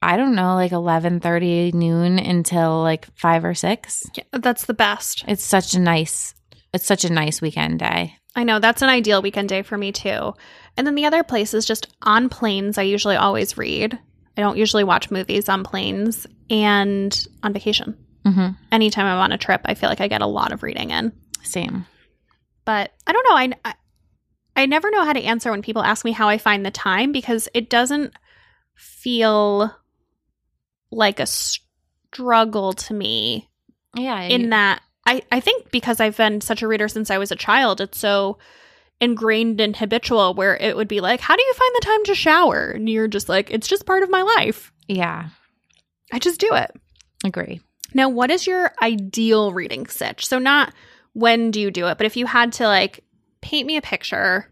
I 0.02 0.18
don't 0.18 0.36
know, 0.36 0.56
like 0.56 0.72
11:30 0.72 1.74
noon 1.74 2.20
until 2.20 2.82
like 2.82 3.08
5 3.18 3.46
or 3.46 3.54
6. 3.56 4.04
Yeah, 4.16 4.24
that's 4.34 4.66
the 4.66 4.74
best. 4.74 5.24
It's 5.28 5.44
such 5.44 5.74
a 5.74 5.80
nice 5.80 6.34
it's 6.74 6.86
such 6.86 7.06
a 7.06 7.14
nice 7.14 7.42
weekend 7.42 7.80
day. 7.80 8.16
I 8.36 8.44
know 8.44 8.60
that's 8.60 8.82
an 8.82 8.90
ideal 8.90 9.22
weekend 9.22 9.48
day 9.50 9.62
for 9.62 9.78
me 9.78 9.92
too. 9.94 10.34
And 10.76 10.86
then 10.86 10.96
the 10.96 11.06
other 11.06 11.24
place 11.24 11.54
is 11.54 11.66
just 11.66 11.88
on 12.02 12.28
planes. 12.28 12.78
I 12.78 12.82
usually 12.82 13.16
always 13.16 13.58
read. 13.58 13.98
I 14.38 14.42
don't 14.42 14.58
usually 14.58 14.84
watch 14.84 15.10
movies 15.10 15.48
on 15.48 15.64
planes 15.64 16.28
and 16.50 17.28
on 17.44 17.54
vacation. 17.54 17.98
Mhm. 18.26 18.58
Anytime 18.74 19.06
I'm 19.06 19.20
on 19.20 19.32
a 19.32 19.38
trip, 19.38 19.62
I 19.64 19.74
feel 19.76 19.88
like 19.88 20.02
I 20.02 20.10
get 20.10 20.22
a 20.22 20.28
lot 20.28 20.52
of 20.52 20.64
reading 20.64 20.90
in. 20.90 21.14
Same. 21.44 21.86
But 22.66 22.92
I 23.08 23.14
don't 23.14 23.26
know. 23.30 23.36
I, 23.38 23.52
I 23.64 23.74
I 24.56 24.66
never 24.66 24.90
know 24.92 25.04
how 25.06 25.14
to 25.14 25.22
answer 25.24 25.52
when 25.52 25.62
people 25.62 25.84
ask 25.84 26.06
me 26.06 26.12
how 26.12 26.28
I 26.30 26.38
find 26.38 26.66
the 26.66 26.72
time 26.72 27.12
because 27.12 27.48
it 27.54 27.70
doesn't 27.70 28.14
feel 28.76 29.76
like 30.92 31.20
a 31.20 31.26
struggle 31.26 32.74
to 32.74 32.94
me 32.94 33.50
Yeah. 33.96 34.22
in 34.22 34.50
that 34.52 34.82
I, 35.06 35.22
I 35.32 35.40
think 35.40 35.70
because 35.72 36.00
I've 36.00 36.18
been 36.18 36.42
such 36.42 36.62
a 36.64 36.68
reader 36.68 36.88
since 36.88 37.12
I 37.12 37.20
was 37.20 37.32
a 37.32 37.36
child, 37.36 37.80
it's 37.80 38.00
so 38.00 38.40
ingrained 39.00 39.62
and 39.62 39.76
habitual 39.76 40.34
where 40.34 40.58
it 40.58 40.76
would 40.76 40.88
be 40.88 41.00
like, 41.00 41.20
How 41.20 41.36
do 41.36 41.44
you 41.44 41.54
find 41.54 41.76
the 41.76 41.86
time 41.86 42.04
to 42.06 42.16
shower? 42.16 42.72
And 42.72 42.90
you're 42.90 43.08
just 43.08 43.30
like, 43.30 43.52
It's 43.52 43.68
just 43.68 43.86
part 43.86 44.02
of 44.04 44.10
my 44.10 44.22
life. 44.24 44.72
yeah. 44.88 45.30
I 46.14 46.20
just 46.20 46.40
do 46.40 46.50
it. 46.54 46.72
Agree. 47.24 47.62
Now, 47.94 48.10
what 48.10 48.30
is 48.32 48.46
your 48.48 48.72
ideal 48.82 49.52
reading 49.54 49.86
sitch? 49.88 50.26
So, 50.28 50.38
not 50.40 50.72
when 51.14 51.50
do 51.52 51.60
you 51.62 51.72
do 51.72 51.88
it? 51.88 51.98
But 51.98 52.06
if 52.06 52.16
you 52.18 52.26
had 52.28 52.54
to 52.54 52.68
like 52.68 53.04
paint 53.46 53.68
me 53.68 53.78
a 53.78 53.82
picture, 53.82 54.52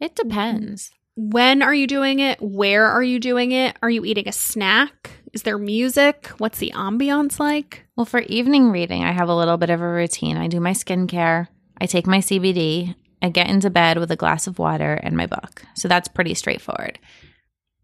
It 0.00 0.14
depends. 0.14 0.90
when 1.16 1.62
are 1.62 1.74
you 1.74 1.86
doing 1.86 2.18
it? 2.20 2.38
Where 2.40 2.86
are 2.86 3.02
you 3.02 3.18
doing 3.18 3.52
it? 3.52 3.76
Are 3.82 3.90
you 3.90 4.04
eating 4.04 4.28
a 4.28 4.32
snack? 4.32 5.10
Is 5.32 5.42
there 5.42 5.58
music? 5.58 6.26
What's 6.38 6.58
the 6.58 6.72
ambiance 6.74 7.40
like? 7.40 7.84
Well, 7.96 8.04
for 8.04 8.20
evening 8.20 8.70
reading, 8.70 9.02
I 9.04 9.12
have 9.12 9.28
a 9.28 9.34
little 9.34 9.56
bit 9.56 9.70
of 9.70 9.80
a 9.80 9.88
routine. 9.88 10.36
I 10.36 10.48
do 10.48 10.60
my 10.60 10.72
skincare, 10.72 11.48
I 11.80 11.86
take 11.86 12.06
my 12.06 12.18
CBD, 12.18 12.94
I 13.22 13.30
get 13.30 13.48
into 13.48 13.70
bed 13.70 13.98
with 13.98 14.10
a 14.10 14.16
glass 14.16 14.46
of 14.46 14.58
water 14.58 14.94
and 15.02 15.16
my 15.16 15.26
book. 15.26 15.62
So 15.74 15.88
that's 15.88 16.08
pretty 16.08 16.34
straightforward. 16.34 16.98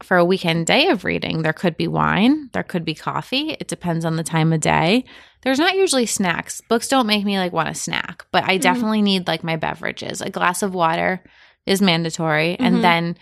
For 0.03 0.17
a 0.17 0.25
weekend 0.25 0.67
day 0.67 0.89
of 0.89 1.05
reading, 1.05 1.43
there 1.43 1.53
could 1.53 1.77
be 1.77 1.87
wine, 1.87 2.49
there 2.53 2.63
could 2.63 2.85
be 2.85 2.95
coffee. 2.95 3.51
It 3.61 3.69
depends 3.69 4.05
on 4.05 4.17
the 4.17 4.23
time 4.23 4.53
of 4.53 4.61
day. 4.61 5.05
There's 5.43 5.59
not 5.59 5.77
usually 5.77 6.07
snacks. 6.07 6.61
Books 6.69 6.89
don't 6.89 7.07
make 7.07 7.25
me 7.25 7.39
like 7.39 7.53
want 7.53 7.69
a 7.69 7.75
snack, 7.75 8.25
but 8.33 8.45
I 8.45 8.57
definitely 8.57 9.03
need 9.03 9.27
like 9.27 9.45
my 9.45 9.57
beverages. 9.57 10.21
A 10.23 10.31
glass 10.31 10.63
of 10.63 10.75
water 10.75 11.23
is 11.67 11.83
mandatory, 11.83 12.57
Mhm. 12.59 12.65
and 12.67 12.85
then 12.85 13.17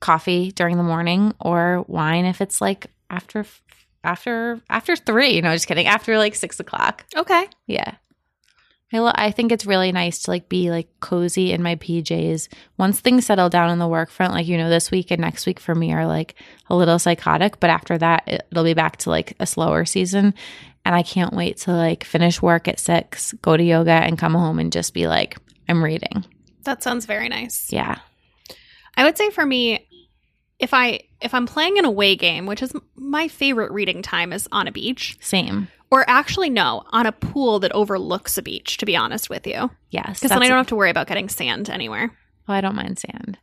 coffee 0.00 0.50
during 0.52 0.76
the 0.78 0.82
morning 0.82 1.32
or 1.38 1.84
wine 1.86 2.24
if 2.24 2.40
it's 2.40 2.60
like 2.60 2.86
after 3.10 3.44
after 4.02 4.60
after 4.68 4.96
three. 4.96 5.40
No, 5.40 5.52
just 5.52 5.66
kidding. 5.68 5.86
After 5.86 6.18
like 6.18 6.34
six 6.34 6.58
o'clock. 6.58 7.04
Okay. 7.16 7.46
Yeah. 7.66 7.92
I, 8.92 8.98
lo- 8.98 9.12
I 9.14 9.30
think 9.30 9.52
it's 9.52 9.66
really 9.66 9.92
nice 9.92 10.20
to 10.24 10.30
like 10.30 10.48
be 10.48 10.70
like 10.70 10.88
cozy 11.00 11.52
in 11.52 11.62
my 11.62 11.76
PJs. 11.76 12.48
Once 12.76 13.00
things 13.00 13.26
settle 13.26 13.48
down 13.48 13.70
on 13.70 13.78
the 13.78 13.88
work 13.88 14.10
front, 14.10 14.34
like 14.34 14.46
you 14.46 14.58
know, 14.58 14.68
this 14.68 14.90
week 14.90 15.10
and 15.10 15.20
next 15.20 15.46
week 15.46 15.58
for 15.60 15.74
me 15.74 15.92
are 15.92 16.06
like 16.06 16.34
a 16.68 16.76
little 16.76 16.98
psychotic, 16.98 17.58
but 17.60 17.70
after 17.70 17.96
that 17.98 18.24
it, 18.26 18.46
it'll 18.50 18.64
be 18.64 18.74
back 18.74 18.98
to 18.98 19.10
like 19.10 19.34
a 19.40 19.46
slower 19.46 19.84
season. 19.84 20.34
And 20.84 20.94
I 20.94 21.02
can't 21.02 21.32
wait 21.32 21.58
to 21.58 21.72
like 21.72 22.04
finish 22.04 22.42
work 22.42 22.68
at 22.68 22.80
six, 22.80 23.32
go 23.34 23.56
to 23.56 23.62
yoga, 23.62 23.92
and 23.92 24.18
come 24.18 24.34
home 24.34 24.58
and 24.58 24.72
just 24.72 24.92
be 24.92 25.06
like, 25.06 25.38
I'm 25.68 25.82
reading. 25.82 26.24
That 26.64 26.82
sounds 26.82 27.06
very 27.06 27.28
nice. 27.28 27.72
Yeah. 27.72 27.98
I 28.96 29.04
would 29.04 29.16
say 29.16 29.30
for 29.30 29.46
me, 29.46 29.88
if 30.58 30.74
I 30.74 31.00
if 31.20 31.34
I'm 31.34 31.46
playing 31.46 31.78
an 31.78 31.84
away 31.84 32.16
game, 32.16 32.46
which 32.46 32.62
is 32.62 32.72
my 32.94 33.28
favorite 33.28 33.72
reading 33.72 34.02
time 34.02 34.32
is 34.32 34.48
on 34.52 34.68
a 34.68 34.72
beach, 34.72 35.16
Same. 35.20 35.68
Or 35.92 36.08
actually 36.08 36.48
no, 36.50 36.82
on 36.90 37.04
a 37.06 37.12
pool 37.12 37.60
that 37.60 37.70
overlooks 37.72 38.38
a 38.38 38.42
beach. 38.42 38.78
To 38.78 38.86
be 38.86 38.96
honest 38.96 39.28
with 39.30 39.46
you, 39.46 39.70
Yes. 39.90 40.18
because 40.18 40.30
then 40.30 40.42
I 40.42 40.48
don't 40.48 40.56
have 40.56 40.66
to 40.68 40.74
worry 40.74 40.90
about 40.90 41.06
getting 41.06 41.28
sand 41.28 41.68
anywhere. 41.68 42.10
Oh, 42.48 42.52
I 42.52 42.60
don't 42.62 42.74
mind 42.74 42.98
sand. 42.98 43.38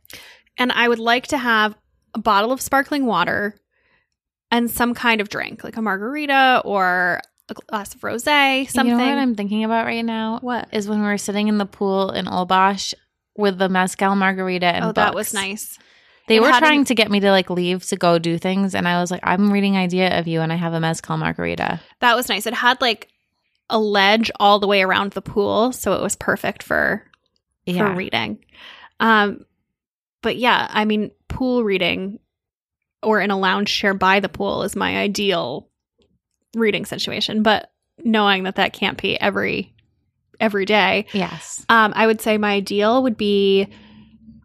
And 0.58 0.72
I 0.72 0.88
would 0.88 0.98
like 0.98 1.28
to 1.28 1.38
have 1.38 1.76
a 2.12 2.18
bottle 2.18 2.50
of 2.52 2.60
sparkling 2.60 3.06
water 3.06 3.54
and 4.50 4.70
some 4.70 4.94
kind 4.94 5.20
of 5.20 5.28
drink, 5.28 5.62
like 5.62 5.76
a 5.76 5.82
margarita 5.82 6.60
or 6.64 7.20
a 7.48 7.54
glass 7.54 7.94
of 7.94 8.00
rosé, 8.00 8.68
something. 8.68 8.90
You 8.90 8.98
know 8.98 9.08
what 9.08 9.18
I'm 9.18 9.36
thinking 9.36 9.64
about 9.64 9.86
right 9.86 10.04
now? 10.04 10.38
What? 10.40 10.68
Is 10.72 10.88
when 10.88 11.00
we 11.00 11.06
were 11.06 11.18
sitting 11.18 11.48
in 11.48 11.58
the 11.58 11.66
pool 11.66 12.10
in 12.10 12.26
Holbox 12.26 12.94
with 13.36 13.58
the 13.58 13.68
mezcal 13.68 14.16
margarita 14.16 14.66
and 14.66 14.84
oh, 14.86 14.92
that 14.92 15.14
was 15.14 15.32
nice. 15.32 15.78
They 16.30 16.36
It 16.36 16.42
were 16.42 16.52
trying 16.52 16.84
to 16.84 16.94
get 16.94 17.10
me 17.10 17.18
to 17.18 17.32
like 17.32 17.50
leave 17.50 17.84
to 17.86 17.96
go 17.96 18.20
do 18.20 18.38
things, 18.38 18.76
and 18.76 18.86
I 18.86 19.00
was 19.00 19.10
like, 19.10 19.18
I'm 19.24 19.52
reading 19.52 19.76
idea 19.76 20.16
of 20.16 20.28
you, 20.28 20.42
and 20.42 20.52
I 20.52 20.54
have 20.54 20.72
a 20.72 20.78
mezcal 20.78 21.16
margarita. 21.16 21.80
That 21.98 22.14
was 22.14 22.28
nice. 22.28 22.46
It 22.46 22.54
had 22.54 22.80
like 22.80 23.08
a 23.68 23.80
ledge 23.80 24.30
all 24.38 24.60
the 24.60 24.68
way 24.68 24.80
around 24.82 25.10
the 25.10 25.22
pool, 25.22 25.72
so 25.72 25.92
it 25.94 26.00
was 26.00 26.14
perfect 26.14 26.62
for 26.62 27.04
Yeah, 27.66 27.78
for 27.78 27.98
reading. 27.98 28.44
Um, 29.00 29.44
but 30.22 30.36
yeah, 30.36 30.68
I 30.70 30.84
mean, 30.84 31.10
pool 31.26 31.64
reading 31.64 32.20
or 33.02 33.20
in 33.20 33.32
a 33.32 33.36
lounge 33.36 33.76
chair 33.76 33.92
by 33.92 34.20
the 34.20 34.28
pool 34.28 34.62
is 34.62 34.76
my 34.76 34.98
ideal 34.98 35.68
reading 36.54 36.84
situation. 36.84 37.42
But 37.42 37.72
knowing 38.04 38.44
that 38.44 38.54
that 38.54 38.72
can't 38.72 39.02
be 39.02 39.20
every 39.20 39.74
every 40.38 40.64
day, 40.64 41.06
yes. 41.12 41.66
um, 41.68 41.92
I 41.96 42.06
would 42.06 42.20
say 42.20 42.38
my 42.38 42.52
ideal 42.52 43.02
would 43.02 43.16
be 43.16 43.66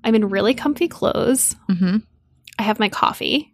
I'm 0.05 0.15
in 0.15 0.29
really 0.29 0.53
comfy 0.53 0.87
clothes. 0.87 1.55
hmm 1.67 1.97
I 2.57 2.63
have 2.63 2.79
my 2.79 2.87
coffee, 2.87 3.51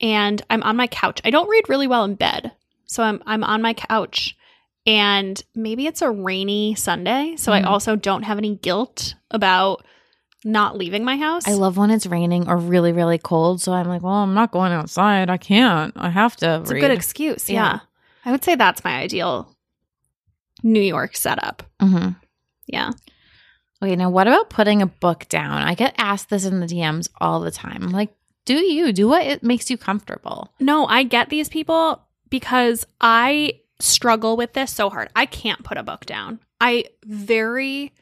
and 0.00 0.40
I'm 0.48 0.62
on 0.62 0.76
my 0.76 0.86
couch. 0.86 1.20
I 1.24 1.30
don't 1.30 1.48
read 1.50 1.68
really 1.68 1.86
well 1.86 2.04
in 2.04 2.14
bed, 2.14 2.52
so 2.86 3.02
I'm 3.02 3.22
I'm 3.26 3.44
on 3.44 3.60
my 3.60 3.74
couch. 3.74 4.36
And 4.86 5.42
maybe 5.54 5.86
it's 5.86 6.00
a 6.00 6.10
rainy 6.10 6.74
Sunday, 6.74 7.34
so 7.36 7.52
I 7.52 7.60
Mhm. 7.60 7.66
also 7.66 7.96
don't 7.96 8.22
have 8.22 8.38
any 8.38 8.54
guilt 8.56 9.14
about 9.30 9.84
not 10.42 10.78
leaving 10.78 11.04
my 11.04 11.18
house. 11.18 11.46
I 11.46 11.52
love 11.52 11.76
when 11.76 11.90
it's 11.90 12.06
raining 12.06 12.48
or 12.48 12.56
really, 12.56 12.92
really 12.92 13.18
cold. 13.18 13.60
So 13.60 13.74
I'm 13.74 13.86
like, 13.88 14.02
well, 14.02 14.14
I'm 14.14 14.32
not 14.32 14.50
going 14.52 14.72
outside. 14.72 15.28
I 15.28 15.36
can't. 15.36 15.92
I 15.96 16.08
have 16.08 16.34
to 16.36 16.60
it's 16.62 16.70
read. 16.70 16.78
a 16.78 16.80
good 16.88 16.96
excuse. 16.96 17.50
Yeah. 17.50 17.54
Yeah. 17.74 17.80
I 18.24 18.30
would 18.32 18.42
say 18.42 18.54
that's 18.54 18.82
my 18.82 18.96
ideal 18.96 19.54
New 20.62 20.80
York 20.80 21.14
setup. 21.14 21.62
hmm 21.80 22.10
Yeah. 22.66 22.92
Okay, 23.82 23.96
now 23.96 24.10
what 24.10 24.26
about 24.26 24.50
putting 24.50 24.82
a 24.82 24.86
book 24.86 25.26
down? 25.28 25.62
I 25.62 25.74
get 25.74 25.94
asked 25.96 26.28
this 26.28 26.44
in 26.44 26.60
the 26.60 26.66
DMs 26.66 27.08
all 27.20 27.40
the 27.40 27.50
time. 27.50 27.82
I'm 27.82 27.90
like, 27.90 28.10
do 28.44 28.54
you 28.54 28.92
do 28.92 29.08
what 29.08 29.24
it 29.26 29.42
makes 29.42 29.70
you 29.70 29.78
comfortable? 29.78 30.52
No, 30.60 30.86
I 30.86 31.02
get 31.02 31.30
these 31.30 31.48
people 31.48 32.02
because 32.28 32.86
I 33.00 33.60
struggle 33.78 34.36
with 34.36 34.52
this 34.52 34.72
so 34.72 34.90
hard. 34.90 35.08
I 35.16 35.26
can't 35.26 35.64
put 35.64 35.78
a 35.78 35.82
book 35.82 36.04
down. 36.04 36.40
I 36.60 36.84
very, 37.04 37.92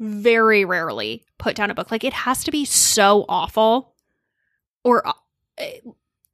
very 0.00 0.64
rarely 0.64 1.22
put 1.38 1.54
down 1.54 1.70
a 1.70 1.74
book. 1.74 1.90
Like 1.90 2.04
it 2.04 2.12
has 2.12 2.44
to 2.44 2.50
be 2.50 2.64
so 2.64 3.24
awful 3.28 3.94
or, 4.82 5.06
uh, 5.06 5.12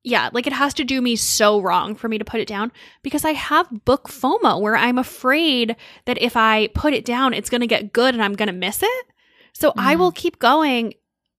yeah, 0.03 0.31
like 0.33 0.47
it 0.47 0.53
has 0.53 0.73
to 0.75 0.85
do 0.85 1.01
me 1.03 1.15
so 1.17 1.61
wrong 1.61 1.95
for 1.95 2.09
me 2.09 2.17
to 2.19 2.25
put 2.25 2.41
it 2.41 2.49
down 2.49 2.73
because 3.03 3.25
I 3.25 3.33
have 3.33 3.85
book 3.85 4.09
FOMO 4.09 4.61
where 4.61 4.77
I'm 4.77 4.97
afraid 4.99 5.77
that 6.07 6.21
if 6.21 6.37
I 6.37 6.69
put 6.69 6.95
it 6.95 7.05
down, 7.05 7.35
it's 7.35 7.51
going 7.51 7.61
to 7.61 7.67
get 7.67 7.93
good 7.93 8.15
and 8.15 8.23
I'm 8.23 8.35
going 8.35 8.47
to 8.49 8.53
miss 8.55 8.83
it. 8.83 9.07
So 9.53 9.73
I 9.77 9.95
Mm. 9.95 9.99
will 9.99 10.13
keep 10.13 10.39
going 10.39 10.95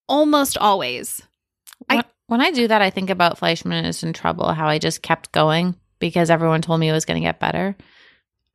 almost 0.08 0.58
always. 0.58 1.22
I- 1.90 1.96
when, 1.96 2.04
when 2.28 2.42
I 2.42 2.52
do 2.52 2.68
that, 2.68 2.82
I 2.82 2.90
think 2.92 3.10
about 3.10 3.38
Fleishman 3.40 3.86
is 3.86 4.04
in 4.04 4.14
trouble, 4.14 4.54
how 4.54 4.68
I 4.68 4.78
just 4.78 5.02
kept 5.02 5.32
going 5.32 5.76
because 6.00 6.30
everyone 6.30 6.62
told 6.62 6.80
me 6.80 6.90
it 6.90 6.94
was 6.94 7.06
going 7.06 7.20
to 7.22 7.26
get 7.28 7.40
better. 7.40 7.76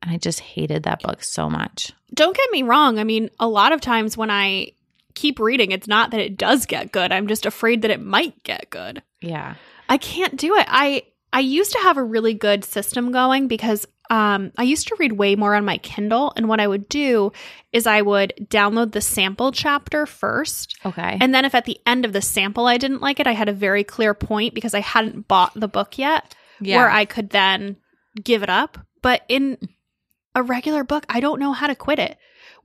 And 0.01 0.11
I 0.11 0.17
just 0.17 0.39
hated 0.39 0.83
that 0.83 1.01
book 1.01 1.23
so 1.23 1.49
much. 1.49 1.91
don't 2.13 2.35
get 2.37 2.51
me 2.51 2.61
wrong. 2.63 2.99
I 2.99 3.03
mean, 3.03 3.29
a 3.39 3.47
lot 3.47 3.71
of 3.73 3.81
times 3.81 4.15
when 4.15 4.29
I 4.29 4.71
keep 5.15 5.39
reading, 5.39 5.71
it's 5.71 5.87
not 5.87 6.11
that 6.11 6.19
it 6.21 6.37
does 6.37 6.65
get 6.67 6.91
good. 6.91 7.11
I'm 7.11 7.27
just 7.27 7.45
afraid 7.47 7.81
that 7.81 7.89
it 7.91 7.99
might 8.01 8.41
get 8.43 8.69
good. 8.69 9.01
Yeah. 9.21 9.55
I 9.89 9.97
can't 9.97 10.35
do 10.37 10.55
it. 10.55 10.65
I 10.69 11.03
I 11.33 11.39
used 11.41 11.73
to 11.73 11.79
have 11.79 11.97
a 11.97 12.03
really 12.03 12.33
good 12.33 12.63
system 12.63 13.11
going 13.11 13.47
because 13.47 13.85
um, 14.09 14.53
I 14.57 14.63
used 14.63 14.87
to 14.87 14.95
read 14.97 15.11
way 15.11 15.35
more 15.35 15.53
on 15.53 15.65
my 15.65 15.77
Kindle, 15.79 16.31
and 16.37 16.47
what 16.47 16.61
I 16.61 16.67
would 16.67 16.87
do 16.87 17.33
is 17.73 17.85
I 17.85 18.01
would 18.01 18.33
download 18.49 18.93
the 18.93 19.01
sample 19.01 19.51
chapter 19.51 20.05
first, 20.05 20.77
Okay. 20.85 21.17
and 21.19 21.35
then 21.35 21.43
if 21.43 21.53
at 21.53 21.65
the 21.65 21.77
end 21.85 22.05
of 22.05 22.13
the 22.13 22.21
sample 22.21 22.65
I 22.67 22.77
didn't 22.77 23.01
like 23.01 23.19
it, 23.19 23.27
I 23.27 23.33
had 23.33 23.49
a 23.49 23.53
very 23.53 23.83
clear 23.83 24.13
point 24.13 24.53
because 24.53 24.73
I 24.73 24.79
hadn't 24.79 25.27
bought 25.27 25.53
the 25.55 25.67
book 25.67 25.97
yet, 25.97 26.33
where 26.77 26.89
I 26.89 27.03
could 27.03 27.31
then 27.31 27.75
give 28.23 28.43
it 28.43 28.49
up. 28.49 28.77
But 29.01 29.23
in 29.27 29.57
a 30.33 30.41
regular 30.41 30.85
book, 30.85 31.05
I 31.09 31.19
don't 31.19 31.39
know 31.41 31.51
how 31.51 31.67
to 31.67 31.75
quit 31.75 31.99
it. 31.99 32.17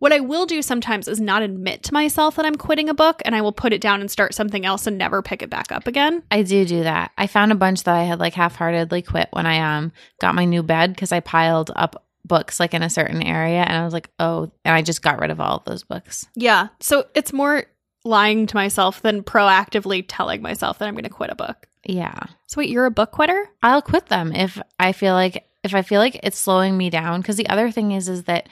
What 0.02 0.12
I 0.12 0.18
will 0.18 0.46
do 0.46 0.62
sometimes 0.62 1.06
is 1.06 1.20
not 1.20 1.42
admit 1.42 1.84
to 1.84 1.94
myself 1.94 2.34
that 2.34 2.44
I'm 2.44 2.56
quitting 2.56 2.88
a 2.88 2.94
book 2.94 3.22
and 3.24 3.36
I 3.36 3.40
will 3.40 3.52
put 3.52 3.72
it 3.72 3.80
down 3.80 4.00
and 4.00 4.10
start 4.10 4.34
something 4.34 4.66
else 4.66 4.88
and 4.88 4.98
never 4.98 5.22
pick 5.22 5.42
it 5.42 5.48
back 5.48 5.70
up 5.70 5.86
again. 5.86 6.24
I 6.28 6.42
do 6.42 6.64
do 6.64 6.82
that. 6.82 7.12
I 7.16 7.28
found 7.28 7.52
a 7.52 7.54
bunch 7.54 7.84
that 7.84 7.94
I 7.94 8.02
had 8.02 8.18
like 8.18 8.34
half-heartedly 8.34 9.02
quit 9.02 9.28
when 9.30 9.46
I 9.46 9.60
um 9.60 9.92
got 10.20 10.34
my 10.34 10.44
new 10.44 10.64
bed 10.64 10.92
because 10.92 11.12
I 11.12 11.20
piled 11.20 11.70
up 11.76 12.04
books 12.24 12.58
like 12.58 12.74
in 12.74 12.82
a 12.82 12.90
certain 12.90 13.22
area 13.22 13.62
and 13.62 13.76
I 13.76 13.84
was 13.84 13.92
like, 13.92 14.10
"Oh," 14.18 14.50
and 14.64 14.74
I 14.74 14.82
just 14.82 15.02
got 15.02 15.20
rid 15.20 15.30
of 15.30 15.40
all 15.40 15.58
of 15.58 15.64
those 15.66 15.84
books. 15.84 16.26
Yeah. 16.34 16.70
So 16.80 17.06
it's 17.14 17.32
more 17.32 17.66
lying 18.04 18.48
to 18.48 18.56
myself 18.56 19.02
than 19.02 19.22
proactively 19.22 20.04
telling 20.08 20.42
myself 20.42 20.80
that 20.80 20.88
I'm 20.88 20.94
going 20.94 21.04
to 21.04 21.10
quit 21.10 21.30
a 21.30 21.36
book. 21.36 21.68
Yeah. 21.84 22.18
So 22.48 22.58
wait, 22.58 22.70
you're 22.70 22.86
a 22.86 22.90
book 22.90 23.12
quitter? 23.12 23.48
I'll 23.62 23.80
quit 23.80 24.06
them 24.06 24.32
if 24.32 24.60
I 24.80 24.90
feel 24.90 25.14
like 25.14 25.46
if 25.62 25.76
I 25.76 25.82
feel 25.82 26.00
like 26.00 26.18
it's 26.24 26.38
slowing 26.40 26.76
me 26.76 26.90
down 26.90 27.20
because 27.20 27.36
the 27.36 27.48
other 27.48 27.70
thing 27.70 27.92
is 27.92 28.08
is 28.08 28.24
that 28.24 28.48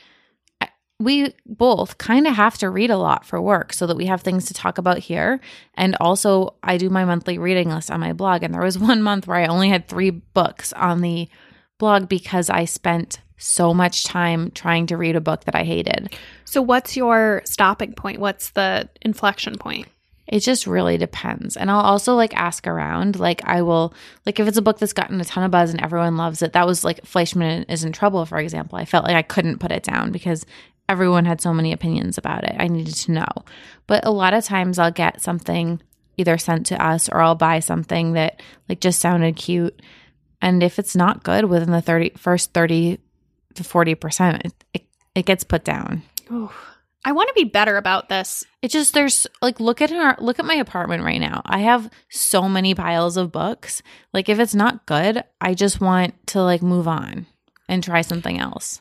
we 1.01 1.35
both 1.47 1.97
kind 1.97 2.27
of 2.27 2.35
have 2.37 2.59
to 2.59 2.69
read 2.69 2.91
a 2.91 2.99
lot 2.99 3.25
for 3.25 3.41
work 3.41 3.73
so 3.73 3.87
that 3.87 3.97
we 3.97 4.05
have 4.07 4.21
things 4.21 4.45
to 4.45 4.55
talk 4.55 4.77
about 4.77 4.99
here 4.99 5.41
and 5.75 5.97
also 5.99 6.55
I 6.63 6.77
do 6.77 6.91
my 6.91 7.07
monthly 7.07 7.39
reading 7.39 7.71
list 7.71 7.91
on 7.91 8.01
my 8.01 8.13
blog 8.13 8.43
and 8.43 8.55
there 8.55 8.63
was 8.63 8.79
one 8.93 9.03
month 9.03 9.27
where 9.27 9.39
I 9.39 9.47
only 9.47 9.71
had 9.71 9.89
3 9.89 10.11
books 10.11 10.73
on 10.75 11.01
the 11.01 11.29
blog 11.79 12.09
because 12.09 12.51
I 12.51 12.67
spent 12.67 13.19
so 13.39 13.73
much 13.73 14.05
time 14.05 14.51
trying 14.51 14.87
to 14.89 14.99
read 14.99 15.17
a 15.17 15.21
book 15.21 15.45
that 15.45 15.55
I 15.55 15.65
hated. 15.65 16.15
So 16.45 16.61
what's 16.61 16.97
your 16.97 17.41
stopping 17.47 17.95
point? 17.95 18.21
What's 18.21 18.51
the 18.51 18.91
inflection 19.01 19.57
point? 19.57 19.89
It 20.31 20.41
just 20.41 20.69
really 20.69 20.97
depends. 20.97 21.57
And 21.57 21.71
I'll 21.71 21.81
also 21.81 22.15
like 22.15 22.37
ask 22.37 22.69
around. 22.69 23.19
Like 23.19 23.45
I 23.45 23.63
will 23.63 23.93
like 24.25 24.39
if 24.39 24.47
it's 24.47 24.57
a 24.57 24.63
book 24.63 24.79
that's 24.79 24.93
gotten 24.93 25.21
a 25.21 25.25
ton 25.25 25.43
of 25.43 25.51
buzz 25.51 25.71
and 25.71 25.83
everyone 25.83 26.17
loves 26.17 26.41
it. 26.41 26.53
That 26.53 26.69
was 26.69 26.85
like 26.85 27.05
Fleishman 27.05 27.65
is 27.65 27.83
in 27.83 27.93
trouble, 27.93 28.25
for 28.27 28.39
example. 28.39 28.79
I 28.79 28.85
felt 28.85 29.05
like 29.05 29.17
I 29.17 29.23
couldn't 29.23 29.59
put 29.59 29.73
it 29.73 29.83
down 29.83 30.13
because 30.13 30.47
everyone 30.90 31.24
had 31.24 31.40
so 31.40 31.55
many 31.55 31.72
opinions 31.72 32.18
about 32.18 32.42
it. 32.42 32.57
I 32.59 32.66
needed 32.66 32.94
to 32.94 33.12
know. 33.12 33.29
But 33.87 34.05
a 34.05 34.11
lot 34.11 34.35
of 34.35 34.44
times 34.44 34.76
I'll 34.76 34.90
get 34.90 35.22
something 35.22 35.81
either 36.16 36.37
sent 36.37 36.66
to 36.66 36.85
us 36.85 37.09
or 37.09 37.20
I'll 37.20 37.37
buy 37.37 37.61
something 37.61 38.14
that 38.14 38.42
like 38.68 38.81
just 38.81 39.00
sounded 39.00 39.37
cute. 39.37 39.81
And 40.42 40.64
if 40.64 40.81
it's 40.81 40.96
not 40.96 41.22
good 41.22 41.44
within 41.44 41.70
the 41.70 41.81
30 41.81 42.14
first 42.16 42.53
30 42.53 42.98
to 43.55 43.62
40%, 43.62 44.44
it, 44.44 44.64
it 44.74 44.83
it 45.14 45.26
gets 45.26 45.44
put 45.44 45.64
down. 45.64 46.03
Ooh. 46.31 46.50
I 47.05 47.12
want 47.12 47.29
to 47.29 47.35
be 47.35 47.44
better 47.44 47.76
about 47.76 48.09
this. 48.09 48.44
It 48.61 48.68
just 48.68 48.92
there's 48.92 49.26
like 49.40 49.61
look 49.61 49.81
at 49.81 49.92
our 49.92 50.16
look 50.18 50.40
at 50.40 50.44
my 50.44 50.55
apartment 50.55 51.05
right 51.05 51.20
now. 51.20 51.40
I 51.46 51.61
have 51.61 51.88
so 52.11 52.48
many 52.48 52.74
piles 52.74 53.16
of 53.16 53.33
books. 53.33 53.83
Like 54.12 54.29
if 54.29 54.40
it's 54.40 54.55
not 54.55 54.87
good, 54.87 55.22
I 55.40 55.55
just 55.55 55.81
want 55.81 56.14
to 56.29 56.42
like 56.42 56.62
move 56.62 56.88
on 56.88 57.26
and 57.68 57.83
try 57.83 58.03
something 58.03 58.38
else. 58.38 58.81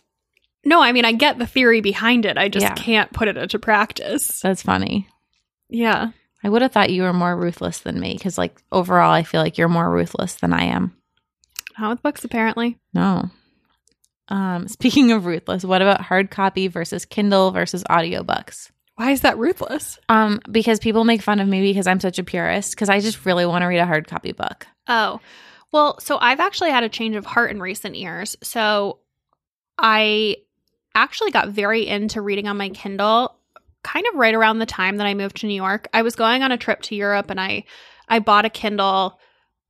No, 0.65 0.81
I 0.81 0.91
mean 0.91 1.05
I 1.05 1.13
get 1.13 1.39
the 1.39 1.47
theory 1.47 1.81
behind 1.81 2.25
it. 2.25 2.37
I 2.37 2.49
just 2.49 2.65
Yeah. 2.65 2.73
can't 2.75 3.11
put 3.13 3.27
it 3.27 3.37
into 3.37 3.59
practice. 3.59 4.39
That's 4.41 4.61
funny. 4.61 5.07
Yeah. 5.69 6.09
I 6.43 6.49
would 6.49 6.61
have 6.61 6.71
thought 6.71 6.89
you 6.89 7.03
were 7.03 7.13
more 7.13 7.35
ruthless 7.35 7.79
than 7.79 7.99
me 7.99 8.13
because 8.13 8.37
like 8.37 8.61
overall 8.71 9.11
I 9.11 9.23
feel 9.23 9.41
like 9.41 9.57
you're 9.57 9.67
more 9.69 9.89
ruthless 9.89 10.35
than 10.35 10.53
I 10.53 10.63
am. 10.63 10.95
Not 11.77 11.91
with 11.91 12.03
books 12.03 12.23
apparently. 12.25 12.77
No. 12.93 13.29
Um 14.27 14.67
speaking 14.77 15.11
of 15.11 15.25
ruthless, 15.25 15.63
what 15.63 15.81
about 15.81 16.01
hard 16.01 16.29
copy 16.31 16.67
versus 16.67 17.05
Kindle 17.05 17.51
versus 17.51 17.83
audiobooks? 17.89 18.69
Why 18.95 19.11
is 19.11 19.21
that 19.21 19.37
ruthless? 19.37 19.97
Um 20.09 20.41
because 20.51 20.79
people 20.79 21.03
make 21.05 21.21
fun 21.21 21.39
of 21.39 21.47
me 21.47 21.61
because 21.61 21.87
I'm 21.87 22.01
such 22.01 22.19
a 22.19 22.23
purist 22.23 22.71
because 22.75 22.89
I 22.89 22.99
just 22.99 23.25
really 23.25 23.45
want 23.45 23.61
to 23.61 23.67
read 23.67 23.79
a 23.79 23.85
hard 23.85 24.07
copy 24.07 24.33
book. 24.33 24.67
Oh, 24.87 25.21
well, 25.71 25.99
so 25.99 26.17
I've 26.19 26.39
actually 26.39 26.71
had 26.71 26.83
a 26.83 26.89
change 26.89 27.15
of 27.15 27.25
heart 27.25 27.51
in 27.51 27.61
recent 27.61 27.95
years. 27.95 28.35
So 28.41 28.99
I 29.77 30.37
actually 30.95 31.31
got 31.31 31.49
very 31.49 31.87
into 31.87 32.21
reading 32.21 32.47
on 32.47 32.57
my 32.57 32.69
Kindle 32.69 33.35
kind 33.83 34.05
of 34.07 34.15
right 34.15 34.35
around 34.35 34.59
the 34.59 34.65
time 34.65 34.97
that 34.97 35.07
I 35.07 35.13
moved 35.13 35.37
to 35.37 35.47
New 35.47 35.53
York. 35.53 35.87
I 35.93 36.01
was 36.01 36.15
going 36.15 36.43
on 36.43 36.51
a 36.51 36.57
trip 36.57 36.81
to 36.83 36.95
Europe 36.95 37.29
and 37.29 37.39
I 37.39 37.63
I 38.07 38.19
bought 38.19 38.45
a 38.45 38.49
Kindle 38.49 39.19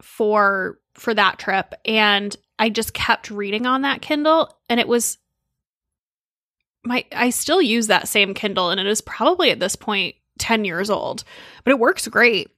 for 0.01 0.79
for 0.93 1.13
that 1.13 1.39
trip 1.39 1.73
and 1.85 2.35
I 2.57 2.69
just 2.69 2.93
kept 2.93 3.31
reading 3.31 3.65
on 3.65 3.83
that 3.83 4.01
Kindle 4.01 4.51
and 4.69 4.79
it 4.79 4.87
was 4.87 5.17
my 6.83 7.05
I 7.11 7.29
still 7.29 7.61
use 7.61 7.87
that 7.87 8.07
same 8.07 8.33
Kindle 8.33 8.69
and 8.69 8.79
it 8.79 8.87
is 8.87 9.01
probably 9.01 9.51
at 9.51 9.59
this 9.59 9.75
point 9.75 10.15
10 10.39 10.65
years 10.65 10.89
old. 10.89 11.23
But 11.63 11.71
it 11.71 11.79
works 11.79 12.07
great. 12.07 12.49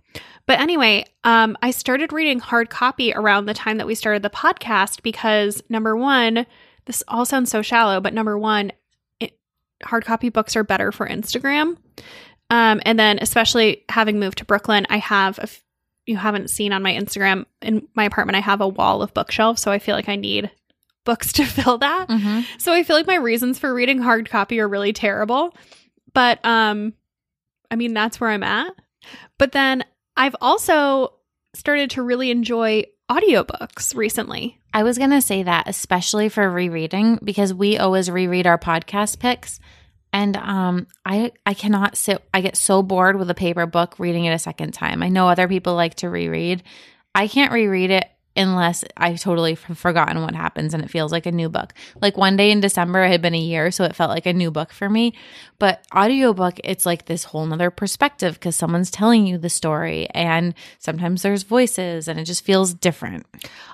But 0.47 0.59
anyway, 0.59 1.05
um, 1.23 1.57
I 1.61 1.71
started 1.71 2.13
reading 2.13 2.39
hard 2.39 2.69
copy 2.69 3.13
around 3.13 3.45
the 3.45 3.53
time 3.53 3.77
that 3.77 3.87
we 3.87 3.95
started 3.95 4.23
the 4.23 4.29
podcast 4.29 5.03
because 5.03 5.61
number 5.69 5.95
one, 5.95 6.45
this 6.85 7.03
all 7.07 7.25
sounds 7.25 7.49
so 7.49 7.61
shallow, 7.61 7.99
but 8.01 8.13
number 8.13 8.37
one, 8.37 8.71
it, 9.19 9.37
hard 9.83 10.05
copy 10.05 10.29
books 10.29 10.55
are 10.55 10.63
better 10.63 10.91
for 10.91 11.07
Instagram. 11.07 11.77
Um, 12.49 12.81
and 12.85 12.99
then, 12.99 13.19
especially 13.21 13.85
having 13.89 14.19
moved 14.19 14.39
to 14.39 14.45
Brooklyn, 14.45 14.85
I 14.89 14.97
have, 14.97 15.37
a 15.39 15.43
f- 15.43 15.63
you 16.05 16.17
haven't 16.17 16.49
seen 16.49 16.73
on 16.73 16.83
my 16.83 16.91
Instagram, 16.93 17.45
in 17.61 17.87
my 17.95 18.03
apartment, 18.03 18.35
I 18.35 18.41
have 18.41 18.59
a 18.59 18.67
wall 18.67 19.01
of 19.01 19.13
bookshelves. 19.13 19.61
So 19.61 19.71
I 19.71 19.79
feel 19.79 19.95
like 19.95 20.09
I 20.09 20.17
need 20.17 20.51
books 21.03 21.33
to 21.33 21.45
fill 21.45 21.77
that. 21.79 22.07
Mm-hmm. 22.09 22.41
So 22.57 22.73
I 22.73 22.83
feel 22.83 22.95
like 22.95 23.07
my 23.07 23.15
reasons 23.15 23.59
for 23.59 23.73
reading 23.73 23.99
hard 23.99 24.29
copy 24.29 24.59
are 24.59 24.67
really 24.67 24.93
terrible. 24.93 25.55
But 26.13 26.43
um 26.43 26.93
I 27.69 27.75
mean 27.75 27.93
that's 27.93 28.19
where 28.19 28.29
I'm 28.29 28.43
at. 28.43 28.73
But 29.37 29.51
then 29.51 29.83
I've 30.17 30.35
also 30.41 31.13
started 31.53 31.91
to 31.91 32.03
really 32.03 32.31
enjoy 32.31 32.85
audiobooks 33.11 33.95
recently. 33.95 34.57
I 34.73 34.83
was 34.83 34.97
going 34.97 35.09
to 35.09 35.21
say 35.21 35.43
that, 35.43 35.67
especially 35.67 36.29
for 36.29 36.49
rereading, 36.49 37.19
because 37.23 37.53
we 37.53 37.77
always 37.77 38.09
reread 38.09 38.47
our 38.47 38.57
podcast 38.57 39.19
picks. 39.19 39.59
And 40.13 40.35
um, 40.37 40.87
I 41.05 41.31
I 41.45 41.53
cannot 41.53 41.95
sit. 41.95 42.21
I 42.33 42.41
get 42.41 42.57
so 42.57 42.83
bored 42.83 43.17
with 43.17 43.29
a 43.29 43.33
paper 43.33 43.65
book 43.65 43.97
reading 43.97 44.25
it 44.25 44.33
a 44.33 44.39
second 44.39 44.73
time. 44.73 45.03
I 45.03 45.09
know 45.09 45.29
other 45.29 45.47
people 45.47 45.73
like 45.75 45.95
to 45.95 46.09
reread. 46.09 46.63
I 47.15 47.27
can't 47.27 47.53
reread 47.53 47.91
it 47.91 48.10
unless 48.35 48.83
I 48.95 49.15
totally 49.15 49.55
forgotten 49.55 50.21
what 50.21 50.35
happens 50.35 50.73
and 50.73 50.83
it 50.83 50.89
feels 50.89 51.11
like 51.11 51.25
a 51.25 51.31
new 51.31 51.49
book. 51.49 51.73
Like 52.01 52.17
one 52.17 52.37
day 52.37 52.51
in 52.51 52.61
December, 52.61 53.03
it 53.03 53.09
had 53.09 53.21
been 53.21 53.35
a 53.35 53.39
year, 53.39 53.71
so 53.71 53.83
it 53.83 53.95
felt 53.95 54.09
like 54.09 54.25
a 54.25 54.33
new 54.33 54.51
book 54.51 54.71
for 54.71 54.89
me. 54.89 55.13
But 55.59 55.85
audiobook, 55.95 56.59
it's 56.63 56.85
like 56.85 57.05
this 57.05 57.25
whole 57.25 57.45
nother 57.45 57.69
perspective 57.69 58.35
because 58.35 58.55
someone's 58.55 58.91
telling 58.91 59.27
you 59.27 59.37
the 59.37 59.49
story, 59.49 60.07
and 60.11 60.53
sometimes 60.79 61.21
there's 61.21 61.43
voices, 61.43 62.07
and 62.07 62.19
it 62.19 62.23
just 62.23 62.45
feels 62.45 62.73
different. 62.73 63.25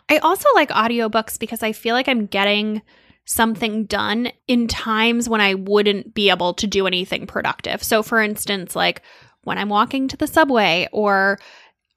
I 0.10 0.18
also 0.18 0.50
like 0.56 0.70
audiobooks 0.70 1.40
because 1.40 1.62
I 1.62 1.72
feel 1.72 1.94
like 1.94 2.08
I'm 2.08 2.26
getting 2.26 2.82
something 3.26 3.86
done 3.86 4.32
in 4.48 4.68
times 4.68 5.28
when 5.28 5.42
I 5.42 5.54
wouldn't 5.54 6.14
be 6.14 6.30
able 6.30 6.54
to 6.56 6.66
do 6.66 6.88
anything 6.88 7.28
productive. 7.28 7.84
So 7.84 8.02
for 8.02 8.22
instance, 8.22 8.76
like 8.76 9.02
when 9.44 9.58
I'm 9.58 9.70
walking 9.70 10.08
to 10.08 10.18
the 10.18 10.28
subway 10.28 10.88
or 10.92 11.38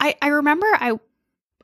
I, 0.01 0.16
I 0.20 0.29
remember 0.29 0.66
I 0.73 0.99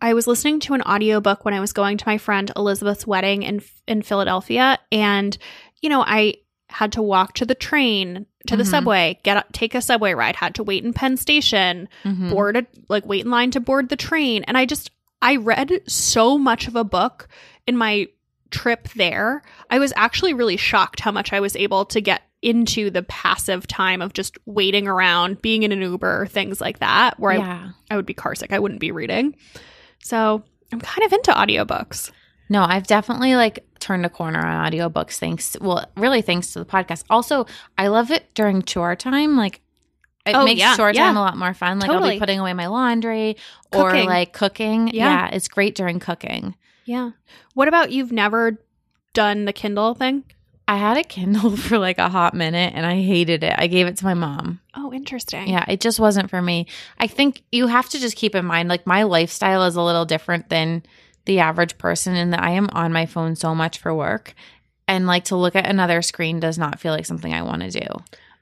I 0.00 0.14
was 0.14 0.26
listening 0.26 0.60
to 0.60 0.74
an 0.74 0.82
audiobook 0.82 1.44
when 1.44 1.54
I 1.54 1.60
was 1.60 1.72
going 1.72 1.96
to 1.98 2.04
my 2.06 2.18
friend 2.18 2.50
Elizabeth's 2.56 3.06
wedding 3.06 3.42
in 3.42 3.62
in 3.86 4.02
Philadelphia 4.02 4.78
and 4.92 5.36
you 5.82 5.88
know, 5.88 6.02
I 6.02 6.34
had 6.68 6.92
to 6.92 7.02
walk 7.02 7.34
to 7.34 7.46
the 7.46 7.54
train 7.54 8.26
to 8.48 8.56
the 8.56 8.62
Mhm. 8.64 8.70
subway, 8.70 9.18
get 9.22 9.52
take 9.52 9.74
a 9.74 9.80
subway 9.82 10.14
ride, 10.14 10.36
had 10.36 10.54
to 10.56 10.62
wait 10.64 10.84
in 10.84 10.92
Penn 10.92 11.16
Station, 11.16 11.88
Mhm. 12.04 12.30
board 12.30 12.56
a, 12.56 12.66
like 12.88 13.06
wait 13.06 13.24
in 13.24 13.30
line 13.30 13.50
to 13.52 13.60
board 13.60 13.88
the 13.88 13.96
train 13.96 14.44
and 14.44 14.56
i 14.58 14.64
just 14.64 14.90
i 15.22 15.36
read 15.36 15.80
so 15.86 16.36
much 16.36 16.68
of 16.68 16.76
a 16.76 16.84
book 16.84 17.28
in 17.66 17.76
my 17.76 18.06
trip 18.50 18.88
there 18.94 19.42
i 19.70 19.78
was 19.78 19.92
actually 19.96 20.34
really 20.34 20.56
shocked 20.56 21.00
how 21.00 21.10
much 21.10 21.32
i 21.32 21.40
was 21.40 21.56
able 21.56 21.84
to 21.86 22.00
get 22.00 22.22
into 22.42 22.90
the 22.90 23.02
passive 23.02 23.66
time 23.66 24.00
of 24.02 24.12
just 24.12 24.36
waiting 24.44 24.86
around 24.86 25.40
being 25.42 25.62
in 25.62 25.72
an 25.72 25.80
uber 25.80 26.26
things 26.26 26.60
like 26.60 26.78
that 26.80 27.18
where 27.18 27.32
yeah. 27.38 27.70
I, 27.90 27.94
I 27.94 27.96
would 27.96 28.06
be 28.06 28.14
carsick 28.14 28.52
i 28.52 28.58
wouldn't 28.58 28.80
be 28.80 28.92
reading 28.92 29.34
so 30.00 30.42
i'm 30.72 30.80
kind 30.80 31.04
of 31.04 31.12
into 31.12 31.30
audiobooks 31.32 32.10
No, 32.48 32.62
I've 32.62 32.86
definitely 32.86 33.34
like 33.34 33.66
turned 33.80 34.06
a 34.06 34.08
corner 34.08 34.38
on 34.38 34.70
audiobooks 34.70 35.18
thanks 35.18 35.56
well, 35.60 35.84
really 35.96 36.22
thanks 36.22 36.52
to 36.52 36.60
the 36.60 36.64
podcast. 36.64 37.02
Also, 37.10 37.44
I 37.76 37.88
love 37.88 38.12
it 38.12 38.32
during 38.34 38.62
chore 38.62 38.94
time. 38.94 39.36
Like 39.36 39.60
it 40.24 40.34
Oh, 40.36 40.44
makes 40.44 40.60
yeah, 40.60 40.76
chore 40.76 40.92
yeah. 40.92 41.06
time 41.06 41.16
a 41.16 41.20
lot 41.20 41.36
more 41.36 41.54
fun. 41.54 41.80
Like 41.80 41.90
I'll 41.90 42.08
be 42.08 42.20
putting 42.20 42.38
away 42.38 42.52
my 42.54 42.68
laundry 42.68 43.36
or 43.74 43.90
Cooking. 43.90 44.06
like 44.08 44.32
cooking. 44.32 44.88
Yeah. 44.88 45.26
Yeah. 45.26 45.34
it's 45.34 45.48
great 45.48 45.74
during 45.74 45.98
cooking. 45.98 46.54
yeah 46.84 47.10
what 47.54 47.66
about 47.66 47.90
you've 47.90 48.12
never 48.12 48.62
done 49.12 49.44
the 49.44 49.52
kindle 49.52 49.94
thing 49.94 50.22
I 50.68 50.76
had 50.76 50.96
a 50.96 51.04
Kindle 51.04 51.56
for 51.56 51.78
like 51.78 51.98
a 51.98 52.08
hot 52.08 52.34
minute 52.34 52.72
and 52.74 52.84
I 52.84 53.00
hated 53.02 53.42
it. 53.44 53.54
I 53.56 53.66
gave 53.66 53.86
it 53.86 53.96
to 53.98 54.04
my 54.04 54.14
mom. 54.14 54.60
oh 54.74 54.92
interesting 54.92 55.48
Yeah, 55.48 55.64
it 55.68 55.80
just 55.80 56.00
wasn't 56.00 56.30
for 56.30 56.42
me. 56.42 56.66
I 56.98 57.06
think 57.06 57.42
you 57.52 57.66
have 57.68 57.88
to 57.90 57.98
just 58.00 58.16
keep 58.16 58.34
in 58.34 58.44
mind 58.44 58.68
like 58.68 58.86
my 58.86 59.04
lifestyle 59.04 59.62
is 59.64 59.76
a 59.76 59.82
little 59.82 60.04
different 60.04 60.48
than 60.48 60.82
the 61.24 61.40
average 61.40 61.76
person 61.78 62.14
in 62.14 62.30
that 62.30 62.42
I 62.42 62.50
am 62.50 62.68
on 62.72 62.92
my 62.92 63.06
phone 63.06 63.36
so 63.36 63.54
much 63.54 63.78
for 63.78 63.94
work. 63.94 64.34
And 64.88 65.06
like 65.06 65.24
to 65.24 65.36
look 65.36 65.56
at 65.56 65.66
another 65.66 66.02
screen 66.02 66.38
does 66.40 66.58
not 66.58 66.78
feel 66.78 66.92
like 66.92 67.06
something 67.06 67.32
I 67.32 67.42
want 67.42 67.62
to 67.62 67.70
do. 67.70 67.86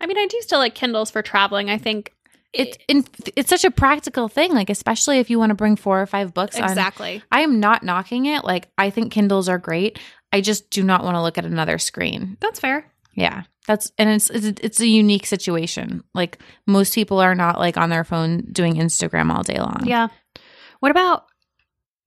i 0.00 0.06
mean 0.06 0.18
i 0.18 0.26
do 0.26 0.38
still 0.42 0.58
like 0.58 0.74
kindles 0.74 1.10
for 1.10 1.22
traveling 1.22 1.70
i 1.70 1.78
think 1.78 2.12
It's 2.52 2.76
in, 2.88 3.04
it's 3.36 3.48
such 3.48 3.64
a 3.64 3.70
practical 3.70 4.28
thing, 4.28 4.52
like 4.52 4.68
especially 4.70 5.18
if 5.18 5.30
you 5.30 5.38
want 5.38 5.50
to 5.50 5.54
bring 5.54 5.74
four 5.76 6.00
or 6.02 6.06
five 6.06 6.32
books 6.34 6.56
on. 6.56 6.64
exactly 6.64 7.22
I 7.32 7.40
am 7.40 7.58
not 7.58 7.82
knocking 7.82 8.26
it. 8.26 8.44
Like 8.44 8.68
I 8.78 8.90
think 8.90 9.10
Kindles 9.12 9.48
are 9.48 9.58
great. 9.58 9.98
I 10.34 10.40
just 10.40 10.68
do 10.68 10.82
not 10.82 11.04
want 11.04 11.14
to 11.14 11.22
look 11.22 11.38
at 11.38 11.44
another 11.44 11.78
screen. 11.78 12.36
that's 12.40 12.58
fair 12.58 12.84
Yeah. 13.14 13.44
That's 13.68 13.92
and 13.98 14.10
it's 14.10 14.28
it's, 14.30 14.60
it's 14.60 14.80
a 14.80 14.86
unique 14.86 15.26
situation. 15.26 16.02
Like 16.12 16.38
most 16.66 16.92
people 16.92 17.20
are 17.20 17.36
not 17.36 17.60
like 17.60 17.76
on 17.76 17.88
their 17.88 18.02
phone 18.02 18.48
doing 18.50 18.74
Instagram 18.74 19.32
all 19.32 19.44
day 19.44 19.60
long. 19.60 19.82
Yeah. 19.84 20.08
What 20.80 20.90
about 20.90 21.26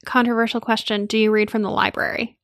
controversial 0.06 0.60
question? 0.60 1.06
Do 1.06 1.18
you 1.18 1.32
read 1.32 1.50
from 1.50 1.62
the 1.62 1.72
library? 1.72 2.38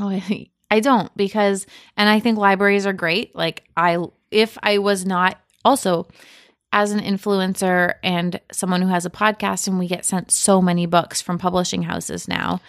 Oh, 0.00 0.08
I, 0.30 0.48
I 0.70 0.80
don't 0.80 1.14
because 1.14 1.66
and 1.98 2.08
I 2.08 2.20
think 2.20 2.38
libraries 2.38 2.86
are 2.86 2.94
great. 2.94 3.36
Like 3.36 3.64
I 3.76 3.98
if 4.30 4.56
I 4.62 4.78
was 4.78 5.04
not 5.04 5.38
also 5.62 6.08
as 6.72 6.90
an 6.92 7.00
influencer 7.00 7.94
and 8.02 8.40
someone 8.50 8.80
who 8.80 8.88
has 8.88 9.04
a 9.04 9.10
podcast 9.10 9.68
and 9.68 9.78
we 9.78 9.88
get 9.88 10.06
sent 10.06 10.30
so 10.30 10.62
many 10.62 10.86
books 10.86 11.20
from 11.20 11.38
publishing 11.38 11.82
houses 11.82 12.26
now. 12.28 12.60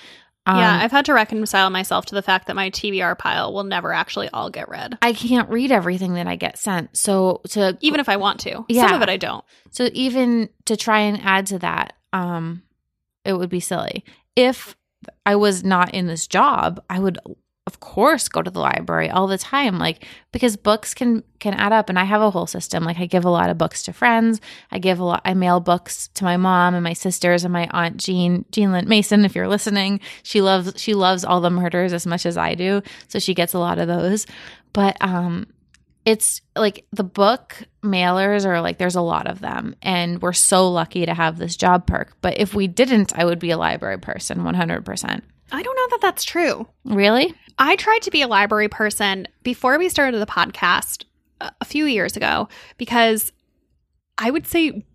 Um, 0.50 0.58
yeah, 0.60 0.80
I've 0.82 0.92
had 0.92 1.06
to 1.06 1.14
reconcile 1.14 1.70
myself 1.70 2.06
to 2.08 2.16
the 2.16 2.22
fact 2.22 2.48
that 2.48 2.56
my 2.56 2.70
TBR 2.72 3.18
pile 3.18 3.54
will 3.54 3.64
never 3.64 3.94
actually 3.94 4.30
all 4.30 4.50
get 4.50 4.68
read, 4.68 4.98
I 5.02 5.14
can't 5.14 5.50
read 5.50 5.72
everything 5.72 6.16
that 6.16 6.26
I 6.28 6.36
get 6.36 6.58
sent. 6.58 6.98
So 6.98 7.42
to 7.50 7.78
even 7.82 8.00
if 8.00 8.10
I 8.10 8.18
want 8.18 8.40
to. 8.42 8.52
Some 8.56 8.66
Yeah. 8.70 8.96
of 8.96 9.02
it 9.02 9.10
I 9.10 9.18
don't. 9.18 9.46
So 9.72 9.90
even 9.94 10.50
to 10.66 10.76
try 10.76 11.00
and 11.02 11.22
add 11.24 11.46
to 11.48 11.60
that, 11.60 11.94
um, 12.14 12.64
it 13.24 13.34
would 13.34 13.50
be 13.50 13.60
silly. 13.60 14.04
If 14.36 14.76
I 15.26 15.36
was 15.36 15.64
not 15.64 15.94
in 15.94 16.08
this 16.08 16.26
job, 16.26 16.84
I 16.90 17.00
would 17.00 17.20
of 17.70 17.80
course 17.80 18.28
go 18.28 18.42
to 18.42 18.50
the 18.50 18.60
library 18.60 19.12
all 19.12 19.28
the 19.28 19.38
time 19.38 19.78
like 19.78 20.04
because 20.32 20.58
books 20.58 20.96
can 20.96 21.24
can 21.40 21.54
add 21.54 21.72
up 21.72 21.88
and 21.88 22.00
I 22.00 22.04
have 22.04 22.20
a 22.20 22.32
whole 22.32 22.48
system. 22.48 22.84
Like 22.84 22.98
I 23.00 23.06
give 23.06 23.26
a 23.26 23.30
lot 23.30 23.52
of 23.52 23.60
books 23.60 23.84
to 23.84 23.94
friends. 23.94 24.42
I 24.72 24.80
give 24.80 25.00
a 25.00 25.04
lot 25.04 25.22
I 25.24 25.36
mail 25.36 25.60
books 25.60 26.08
to 26.16 26.24
my 26.24 26.36
mom 26.36 26.74
and 26.74 26.84
my 26.84 26.94
sisters 26.94 27.44
and 27.44 27.54
my 27.54 27.68
aunt 27.72 27.98
Jean 27.98 28.44
Jean 28.52 28.72
Lynn 28.72 28.90
Mason 28.90 29.24
if 29.24 29.36
you're 29.36 29.48
listening. 29.48 30.00
She 30.24 30.42
loves 30.42 30.74
she 30.82 30.96
loves 30.96 31.24
all 31.24 31.42
the 31.42 31.52
murders 31.52 31.94
as 31.94 32.08
much 32.08 32.26
as 32.26 32.38
I 32.38 32.56
do 32.56 32.82
so 33.08 33.20
she 33.20 33.36
gets 33.36 33.54
a 33.54 33.60
lot 33.60 33.78
of 33.78 33.88
those. 33.88 34.26
But 34.74 34.98
um 35.00 35.46
it's 36.06 36.42
like 36.56 36.88
the 36.92 37.04
book 37.04 37.64
mailers 37.84 38.46
are 38.46 38.62
like 38.62 38.80
there's 38.80 38.96
a 38.96 39.02
lot 39.02 39.28
of 39.28 39.42
them 39.42 39.76
and 39.84 40.24
we're 40.24 40.34
so 40.34 40.72
lucky 40.72 41.06
to 41.06 41.14
have 41.14 41.38
this 41.38 41.56
job 41.56 41.86
perk. 41.86 42.18
But 42.22 42.40
if 42.40 42.56
we 42.56 42.66
didn't 42.66 43.16
i 43.16 43.24
would 43.24 43.38
be 43.38 43.52
a 43.52 43.58
library 43.58 44.00
person 44.00 44.40
100% 44.40 45.22
I 45.52 45.62
don't 45.64 45.76
know 45.76 45.88
that 45.92 46.02
that's 46.02 46.24
true. 46.24 46.68
Really? 46.86 47.34
I 47.58 47.76
tried 47.76 48.02
to 48.04 48.12
be 48.12 48.22
a 48.22 48.28
library 48.28 48.68
person 48.70 49.28
before 49.44 49.78
we 49.78 49.90
started 49.90 50.20
the 50.20 50.26
podcast 50.26 51.04
a 51.42 51.52
a 51.62 51.66
few 51.66 51.86
years 51.86 52.16
ago 52.18 52.50
because 52.78 53.32
I 54.18 54.30
would 54.32 54.46
say 54.48 54.86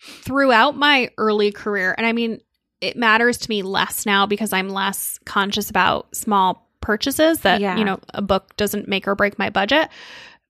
throughout 0.00 0.76
my 0.76 1.10
early 1.18 1.50
career, 1.52 1.94
and 1.96 2.06
I 2.06 2.12
mean, 2.12 2.40
it 2.80 2.96
matters 2.96 3.38
to 3.38 3.48
me 3.50 3.62
less 3.62 4.04
now 4.04 4.26
because 4.26 4.52
I'm 4.52 4.68
less 4.68 5.18
conscious 5.24 5.70
about 5.70 6.14
small 6.14 6.68
purchases 6.82 7.40
that, 7.40 7.60
Yeah. 7.60 7.76
you 7.78 7.84
know, 7.84 7.98
a 8.10 8.20
book 8.22 8.54
doesn't 8.56 8.86
make 8.86 9.08
or 9.08 9.14
break 9.14 9.38
my 9.38 9.48
budget. 9.50 9.88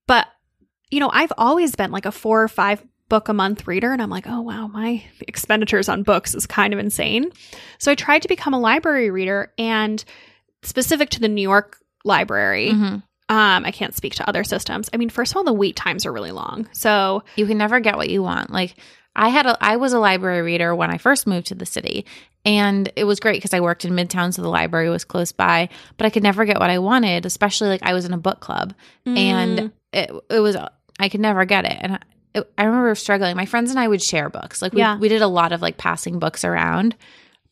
But, 0.07 0.27
you 0.91 0.99
know, 0.99 1.09
I've 1.13 1.31
always 1.37 1.75
been 1.75 1.91
like 1.91 2.05
a 2.05 2.11
four 2.11 2.43
or 2.43 2.47
five 2.49 2.83
book 3.09 3.29
a 3.29 3.33
month 3.33 3.67
reader. 3.67 3.93
And 3.93 4.01
I'm 4.01 4.09
like, 4.09 4.25
oh, 4.27 4.41
wow, 4.41 4.67
my 4.67 5.03
expenditures 5.21 5.87
on 5.89 6.03
books 6.03 6.35
is 6.35 6.45
kind 6.45 6.73
of 6.73 6.79
insane. 6.79 7.31
So 7.77 7.91
I 7.91 7.95
tried 7.95 8.21
to 8.23 8.27
become 8.27 8.53
a 8.53 8.59
library 8.59 9.09
reader 9.11 9.53
and 9.57 10.03
specific 10.63 11.09
to 11.11 11.19
the 11.19 11.27
New 11.29 11.41
York 11.41 11.77
library. 12.03 12.69
Mhm. 12.71 13.03
Um, 13.29 13.65
I 13.65 13.71
can't 13.71 13.95
speak 13.95 14.15
to 14.15 14.27
other 14.29 14.43
systems. 14.43 14.89
I 14.93 14.97
mean, 14.97 15.09
first 15.09 15.31
of 15.33 15.37
all, 15.37 15.43
the 15.43 15.53
wait 15.53 15.75
times 15.75 16.05
are 16.05 16.13
really 16.13 16.31
long. 16.31 16.67
So 16.71 17.23
You 17.35 17.45
can 17.45 17.57
never 17.57 17.79
get 17.79 17.97
what 17.97 18.09
you 18.09 18.23
want. 18.23 18.51
Like 18.51 18.75
I 19.15 19.29
had 19.29 19.45
a 19.45 19.57
I 19.61 19.77
was 19.77 19.93
a 19.93 19.99
library 19.99 20.41
reader 20.41 20.73
when 20.75 20.89
I 20.91 20.97
first 20.97 21.27
moved 21.27 21.47
to 21.47 21.55
the 21.55 21.65
city. 21.65 22.05
And 22.45 22.89
it 22.95 23.03
was 23.03 23.19
great 23.19 23.35
because 23.35 23.53
I 23.53 23.59
worked 23.59 23.83
in 23.83 23.91
Midtown, 23.93 24.33
so 24.33 24.41
the 24.41 24.47
library 24.47 24.89
was 24.89 25.03
close 25.03 25.33
by. 25.33 25.67
But 25.97 26.05
I 26.05 26.09
could 26.09 26.23
never 26.23 26.45
get 26.45 26.59
what 26.59 26.69
I 26.69 26.79
wanted, 26.79 27.25
especially 27.25 27.67
like 27.67 27.83
I 27.83 27.93
was 27.93 28.05
in 28.05 28.13
a 28.13 28.17
book 28.17 28.39
club, 28.39 28.73
Mm. 29.05 29.17
and 29.17 29.71
it 29.91 30.11
it 30.29 30.39
was 30.39 30.55
I 30.99 31.09
could 31.09 31.19
never 31.19 31.43
get 31.43 31.65
it. 31.65 31.77
And 31.81 31.93
I, 31.95 31.99
it, 32.37 32.51
I 32.57 32.63
remember 32.65 32.93
struggling. 32.95 33.35
My 33.35 33.45
friends 33.45 33.69
and 33.71 33.79
I 33.79 33.87
would 33.87 34.01
share 34.01 34.29
books. 34.29 34.61
Like 34.61 34.73
we 34.73 34.79
Yeah. 34.79 34.97
we 34.97 35.09
did 35.09 35.21
a 35.21 35.27
lot 35.27 35.51
of 35.51 35.61
like 35.61 35.77
passing 35.77 36.19
books 36.19 36.43
around, 36.45 36.95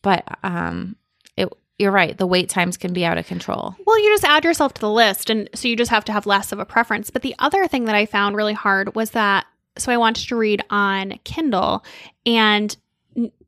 but 0.02 0.24
um, 0.44 0.96
it 1.38 1.50
you're 1.78 1.92
right. 1.92 2.18
The 2.18 2.26
wait 2.28 2.50
times 2.50 2.78
can 2.78 2.94
be 2.94 3.04
out 3.06 3.18
of 3.18 3.28
control. 3.28 3.76
Well, 3.86 4.00
you 4.02 4.10
just 4.10 4.24
add 4.24 4.44
yourself 4.46 4.74
to 4.76 4.82
the 4.82 4.90
list. 4.92 5.30
And 5.30 5.50
so 5.54 5.68
you 5.68 5.76
just 5.76 5.92
have 5.92 6.06
to 6.06 6.14
have 6.14 6.26
less 6.26 6.52
of 6.52 6.60
a 6.60 6.66
preference. 6.66 7.10
But 7.10 7.22
the 7.22 7.36
other 7.40 7.68
thing 7.68 7.86
that 7.86 7.96
I 7.96 8.06
found 8.06 8.36
really 8.36 8.54
hard 8.54 8.96
was 8.96 9.12
that 9.12 9.46
so 9.78 9.92
I 9.92 9.98
wanted 9.98 10.28
to 10.30 10.38
read 10.38 10.64
on 10.70 11.20
Kindle, 11.26 11.84
and 12.26 12.76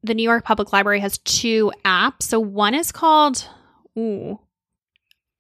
the 0.03 0.13
New 0.13 0.23
York 0.23 0.43
Public 0.43 0.73
Library 0.73 0.99
has 0.99 1.17
two 1.19 1.71
apps. 1.85 2.23
So 2.23 2.38
one 2.39 2.73
is 2.73 2.91
called, 2.91 3.47
ooh, 3.97 4.38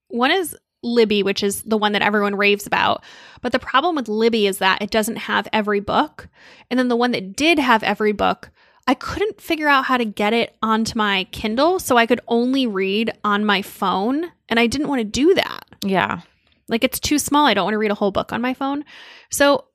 one 0.07 0.31
is 0.31 0.55
Libby, 0.87 1.23
which 1.23 1.43
is 1.43 1.63
the 1.63 1.77
one 1.77 1.91
that 1.91 2.01
everyone 2.01 2.35
raves 2.35 2.65
about. 2.65 3.03
But 3.41 3.51
the 3.51 3.59
problem 3.59 3.95
with 3.95 4.07
Libby 4.07 4.47
is 4.47 4.57
that 4.59 4.81
it 4.81 4.89
doesn't 4.89 5.17
have 5.17 5.47
every 5.53 5.79
book. 5.79 6.27
And 6.69 6.79
then 6.79 6.87
the 6.87 6.95
one 6.95 7.11
that 7.11 7.35
did 7.35 7.59
have 7.59 7.83
every 7.83 8.11
book, 8.11 8.49
I 8.87 8.93
couldn't 8.93 9.41
figure 9.41 9.67
out 9.67 9.85
how 9.85 9.97
to 9.97 10.05
get 10.05 10.33
it 10.33 10.55
onto 10.61 10.97
my 10.97 11.25
Kindle. 11.31 11.79
So 11.79 11.97
I 11.97 12.05
could 12.05 12.21
only 12.27 12.67
read 12.67 13.11
on 13.23 13.45
my 13.45 13.61
phone. 13.61 14.25
And 14.49 14.59
I 14.59 14.67
didn't 14.67 14.87
want 14.87 14.99
to 14.99 15.05
do 15.05 15.35
that. 15.35 15.65
Yeah. 15.83 16.21
Like 16.69 16.83
it's 16.83 16.99
too 16.99 17.19
small. 17.19 17.45
I 17.45 17.53
don't 17.53 17.65
want 17.65 17.73
to 17.73 17.79
read 17.79 17.91
a 17.91 17.95
whole 17.95 18.11
book 18.11 18.33
on 18.33 18.41
my 18.41 18.53
phone. 18.53 18.85
So 19.29 19.65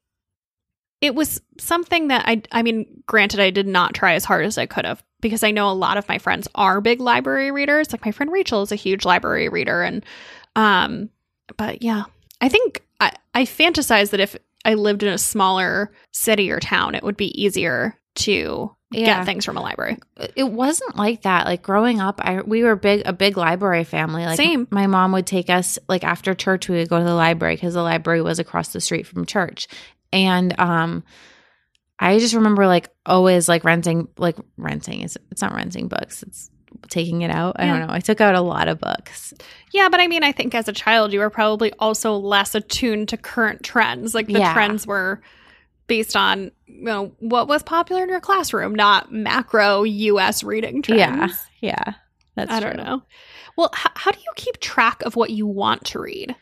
it 1.01 1.15
was 1.15 1.41
something 1.59 2.09
that 2.09 2.25
I 2.27 2.43
I 2.53 2.63
mean, 2.63 3.03
granted 3.07 3.41
I 3.41 3.51
did 3.51 3.67
not 3.67 3.95
try 3.95 4.15
as 4.15 4.25
hard 4.25 4.47
as 4.47 4.57
I 4.57 4.67
could 4.67 4.85
have 4.85 5.03
because 5.21 5.43
I 5.43 5.51
know 5.51 5.71
a 5.71 5.73
lot 5.73 5.97
of 5.97 6.09
my 6.09 6.19
friends 6.19 6.49
are 6.55 6.81
big 6.81 7.01
library 7.01 7.51
readers. 7.51 7.93
Like 7.93 8.05
my 8.05 8.13
friend 8.13 8.31
Rachel 8.31 8.63
is 8.63 8.73
a 8.73 8.77
huge 8.77 9.05
library 9.05 9.49
reader 9.49 9.83
and 9.83 10.05
um 10.57 11.11
but 11.57 11.83
yeah. 11.83 12.05
I 12.41 12.49
think 12.49 12.83
I 13.01 13.13
I 13.35 13.45
fantasize 13.45 14.11
that 14.11 14.21
if 14.21 14.37
I 14.65 14.75
lived 14.75 15.03
in 15.03 15.13
a 15.13 15.19
smaller 15.19 15.93
city 16.13 16.51
or 16.51 16.61
town, 16.61 16.95
it 16.95 17.03
would 17.03 17.17
be 17.17 17.41
easier 17.43 17.99
to 18.15 18.75
Yeah. 18.93 19.19
get 19.19 19.25
things 19.27 19.45
from 19.45 19.57
a 19.57 19.63
library. 19.63 19.97
it 20.37 20.45
wasn't 20.45 20.97
like 20.97 21.23
that 21.23 21.47
like 21.47 21.63
growing 21.63 21.99
up 21.99 22.21
i 22.23 22.43
we 22.43 22.63
were 22.63 22.77
big 22.77 23.03
a 23.07 23.13
big 23.15 23.39
library 23.39 23.85
family 23.85 24.27
like 24.27 24.37
Same. 24.37 24.69
my 24.71 24.87
mom 24.87 25.13
would 25.13 25.27
take 25.27 25.49
us 25.49 25.79
like 25.89 26.05
after 26.05 26.35
church 26.35 26.69
we 26.69 26.77
would 26.77 26.91
go 26.91 26.99
to 26.99 27.05
the 27.05 27.15
library 27.15 27.55
because 27.57 27.73
the 27.73 27.83
library 27.83 28.21
was 28.21 28.39
across 28.39 28.69
the 28.75 28.83
street 28.83 29.07
from 29.07 29.25
church 29.25 29.67
and 30.13 30.55
um 30.61 31.03
i 31.99 32.19
just 32.19 32.35
remember 32.35 32.67
like 32.67 32.91
always 33.07 33.49
like 33.49 33.65
renting 33.65 34.09
like 34.19 34.37
renting 34.59 35.01
is 35.01 35.17
it's 35.31 35.41
not 35.41 35.55
renting 35.55 35.89
books 35.89 36.23
it's 36.23 36.51
taking 36.89 37.23
it 37.23 37.31
out 37.31 37.57
i 37.59 37.65
Yeah. 37.67 37.79
don't 37.79 37.87
know 37.89 37.95
i 37.95 38.01
took 38.01 38.21
out 38.21 38.35
a 38.35 38.41
lot 38.41 38.69
of 38.69 38.79
books 38.81 39.33
Yeah, 39.73 39.89
but 39.89 40.01
I 40.01 40.07
mean, 40.07 40.23
I 40.23 40.33
think 40.33 40.55
as 40.55 40.69
a 40.69 40.73
child, 40.73 41.15
you 41.15 41.21
were 41.21 41.31
probably 41.31 41.73
also 41.79 42.15
less 42.15 42.55
attuned 42.55 43.09
to 43.09 43.17
current 43.17 43.63
trends. 43.63 44.15
Like 44.15 44.27
the 44.27 44.35
Yeah. 44.41 44.53
trends 44.53 44.87
were 44.87 45.23
based 45.87 46.15
on, 46.15 46.53
you 46.67 46.83
know, 46.85 47.13
what 47.21 47.49
was 47.49 47.63
popular 47.63 48.03
in 48.03 48.11
your 48.11 48.21
classroom, 48.21 48.75
not 48.75 49.11
macro 49.11 49.83
US 49.85 50.45
reading 50.45 50.83
trends. 50.83 51.01
yeah 51.63 51.73
yeah 51.87 51.95
that's 52.37 52.51
I 52.53 52.61
don't 52.61 52.75
true. 52.75 52.85
know. 52.85 53.03
Well, 53.57 53.71
h- 53.75 53.93
how 53.95 54.11
do 54.11 54.19
you 54.21 54.33
keep 54.37 54.61
track 54.61 55.03
of 55.07 55.17
what 55.17 55.31
you 55.31 55.47
want 55.47 55.87
to 55.87 56.01
read? 56.01 56.37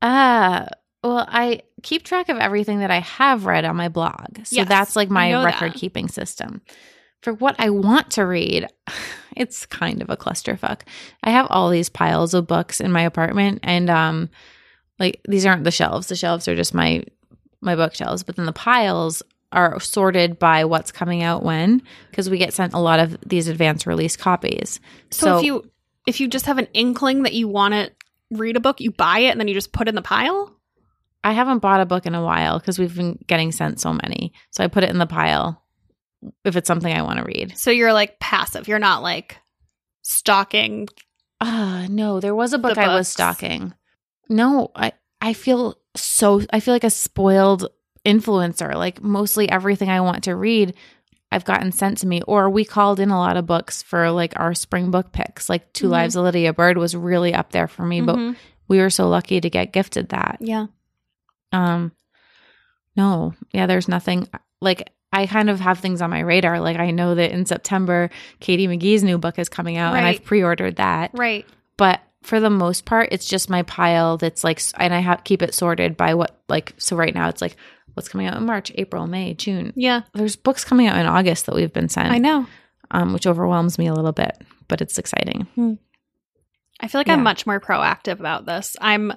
Uh 0.00 0.66
well, 1.04 1.26
I 1.28 1.60
keep 1.82 2.02
track 2.04 2.28
of 2.28 2.38
everything 2.38 2.80
that 2.80 2.90
I 2.90 3.00
have 3.00 3.44
read 3.46 3.64
on 3.64 3.76
my 3.76 3.88
blog. 3.88 4.38
So 4.44 4.56
Yes, 4.56 4.68
that's 4.68 4.96
like 4.96 5.10
my 5.10 5.32
record 5.44 5.72
that. 5.72 5.78
keeping 5.78 6.08
system. 6.08 6.62
For 7.22 7.32
what 7.34 7.56
I 7.58 7.70
want 7.70 8.10
to 8.12 8.22
read, 8.22 8.66
it's 9.38 9.66
kind 9.66 10.02
of 10.02 10.10
a 10.10 10.16
clusterfuck. 10.16 10.82
I 11.22 11.30
have 11.30 11.46
all 11.50 11.70
these 11.70 11.88
piles 11.88 12.34
of 12.34 12.46
books 12.46 12.80
in 12.80 12.92
my 12.92 13.02
apartment 13.02 13.60
and 13.62 13.88
um 13.88 14.30
like 14.98 15.20
these 15.28 15.46
aren't 15.46 15.64
the 15.64 15.70
shelves. 15.70 16.08
The 16.08 16.16
shelves 16.16 16.48
are 16.48 16.56
just 16.56 16.74
my 16.74 17.04
my 17.60 17.74
bookshelves, 17.74 18.22
but 18.22 18.36
then 18.36 18.46
the 18.46 18.52
piles 18.52 19.22
are 19.50 19.80
sorted 19.80 20.38
by 20.38 20.64
what's 20.64 20.92
coming 20.92 21.22
out 21.22 21.42
when 21.42 21.82
because 22.10 22.28
we 22.28 22.38
get 22.38 22.52
sent 22.52 22.74
a 22.74 22.78
lot 22.78 23.00
of 23.00 23.16
these 23.26 23.48
advanced 23.48 23.86
release 23.86 24.16
copies. 24.16 24.80
So, 25.10 25.38
if 25.38 25.44
you 25.44 25.70
if 26.06 26.20
you 26.20 26.28
just 26.28 26.46
have 26.46 26.58
an 26.58 26.68
inkling 26.74 27.22
that 27.22 27.32
you 27.32 27.48
want 27.48 27.74
to 27.74 27.90
read 28.30 28.56
a 28.56 28.60
book, 28.60 28.80
you 28.80 28.90
buy 28.90 29.20
it 29.20 29.30
and 29.30 29.40
then 29.40 29.48
you 29.48 29.54
just 29.54 29.72
put 29.72 29.88
it 29.88 29.90
in 29.90 29.94
the 29.94 30.02
pile? 30.02 30.54
I 31.24 31.32
haven't 31.32 31.58
bought 31.58 31.80
a 31.80 31.86
book 31.86 32.06
in 32.06 32.14
a 32.14 32.22
while 32.22 32.58
because 32.58 32.78
we've 32.78 32.94
been 32.94 33.18
getting 33.26 33.52
sent 33.52 33.80
so 33.80 33.92
many. 33.92 34.32
So 34.50 34.62
I 34.62 34.68
put 34.68 34.84
it 34.84 34.90
in 34.90 34.98
the 34.98 35.06
pile 35.06 35.62
if 36.44 36.56
it's 36.56 36.66
something 36.66 36.92
I 36.92 37.02
want 37.02 37.18
to 37.18 37.24
read. 37.24 37.56
So 37.58 37.70
you're 37.70 37.92
like 37.92 38.18
passive. 38.18 38.68
You're 38.68 38.78
not 38.78 39.02
like 39.02 39.36
stalking. 40.02 40.88
Ah, 41.40 41.86
no, 41.88 42.20
there 42.20 42.34
was 42.34 42.52
a 42.52 42.58
book 42.58 42.76
I 42.78 42.94
was 42.94 43.08
stalking. 43.08 43.72
No, 44.28 44.70
I 44.74 44.92
I 45.20 45.32
feel 45.32 45.78
so 45.96 46.42
I 46.52 46.60
feel 46.60 46.74
like 46.74 46.84
a 46.84 46.90
spoiled 46.90 47.68
influencer. 48.04 48.74
Like 48.74 49.02
mostly 49.02 49.48
everything 49.48 49.90
I 49.90 50.00
want 50.00 50.24
to 50.24 50.34
read 50.36 50.74
I've 51.30 51.44
gotten 51.44 51.72
sent 51.72 51.98
to 51.98 52.06
me 52.06 52.22
or 52.22 52.48
we 52.48 52.64
called 52.64 53.00
in 53.00 53.10
a 53.10 53.18
lot 53.18 53.36
of 53.36 53.44
books 53.46 53.82
for 53.82 54.10
like 54.10 54.32
our 54.40 54.54
spring 54.54 54.90
book 54.90 55.12
picks. 55.12 55.48
Like 55.50 55.72
2 55.74 55.86
Mhm. 55.88 55.90
Lives 55.90 56.16
of 56.16 56.24
Lydia 56.24 56.52
Bird 56.54 56.78
was 56.78 56.96
really 56.96 57.34
up 57.34 57.50
there 57.52 57.68
for 57.68 57.84
me, 57.84 58.00
but 58.00 58.16
Mhm. 58.16 58.36
we 58.66 58.78
were 58.78 58.88
so 58.90 59.08
lucky 59.08 59.38
to 59.40 59.50
get 59.50 59.72
gifted 59.72 60.08
that. 60.08 60.38
yeah. 60.40 60.66
Um, 61.52 61.92
no, 62.96 63.34
yeah, 63.52 63.66
there's 63.66 63.88
nothing 63.88 64.28
like 64.60 64.90
I 65.12 65.26
kind 65.26 65.48
of 65.50 65.58
have 65.60 65.78
things 65.78 66.02
on 66.02 66.10
my 66.10 66.20
radar. 66.20 66.60
Like 66.60 66.76
I 66.78 66.90
know 66.90 67.14
that 67.14 67.30
in 67.32 67.46
September, 67.46 68.10
Katie 68.40 68.66
McGee's 68.68 69.02
new 69.02 69.18
book 69.18 69.38
is 69.38 69.48
coming 69.48 69.76
out, 69.76 69.94
and 69.94 70.04
I've 70.06 70.24
pre-ordered 70.24 70.76
that. 70.76 71.10
Right. 71.14 71.46
But 71.76 72.00
for 72.22 72.40
the 72.40 72.50
most 72.50 72.84
part, 72.84 73.08
it's 73.12 73.26
just 73.26 73.48
my 73.48 73.62
pile 73.62 74.16
that's 74.18 74.44
like, 74.44 74.60
and 74.76 74.92
I 74.92 74.98
have 74.98 75.24
keep 75.24 75.40
it 75.42 75.54
sorted 75.54 75.96
by 75.96 76.14
what 76.14 76.38
like. 76.48 76.74
So 76.78 76.94
right 76.96 77.14
now, 77.14 77.28
it's 77.28 77.40
like 77.40 77.56
what's 77.94 78.08
coming 78.08 78.26
out 78.26 78.36
in 78.36 78.44
March, 78.44 78.70
April, 78.74 79.06
May, 79.06 79.34
June. 79.34 79.72
Yeah. 79.76 80.02
There's 80.14 80.36
books 80.36 80.64
coming 80.64 80.86
out 80.86 80.98
in 80.98 81.06
August 81.06 81.46
that 81.46 81.54
we've 81.54 81.72
been 81.72 81.88
sent, 81.88 82.10
I 82.12 82.18
know. 82.18 82.46
um, 82.90 83.12
which 83.12 83.26
overwhelms 83.26 83.78
me 83.78 83.86
a 83.86 83.94
little 83.94 84.12
bit, 84.12 84.36
but 84.68 84.80
it's 84.80 84.98
exciting. 84.98 85.46
I 86.80 86.86
feel 86.86 87.00
like 87.00 87.08
Yeah. 87.08 87.14
I'm 87.14 87.22
much 87.24 87.46
more 87.46 87.58
proactive 87.60 88.20
about 88.20 88.46
this. 88.46 88.76
I'm 88.80 89.12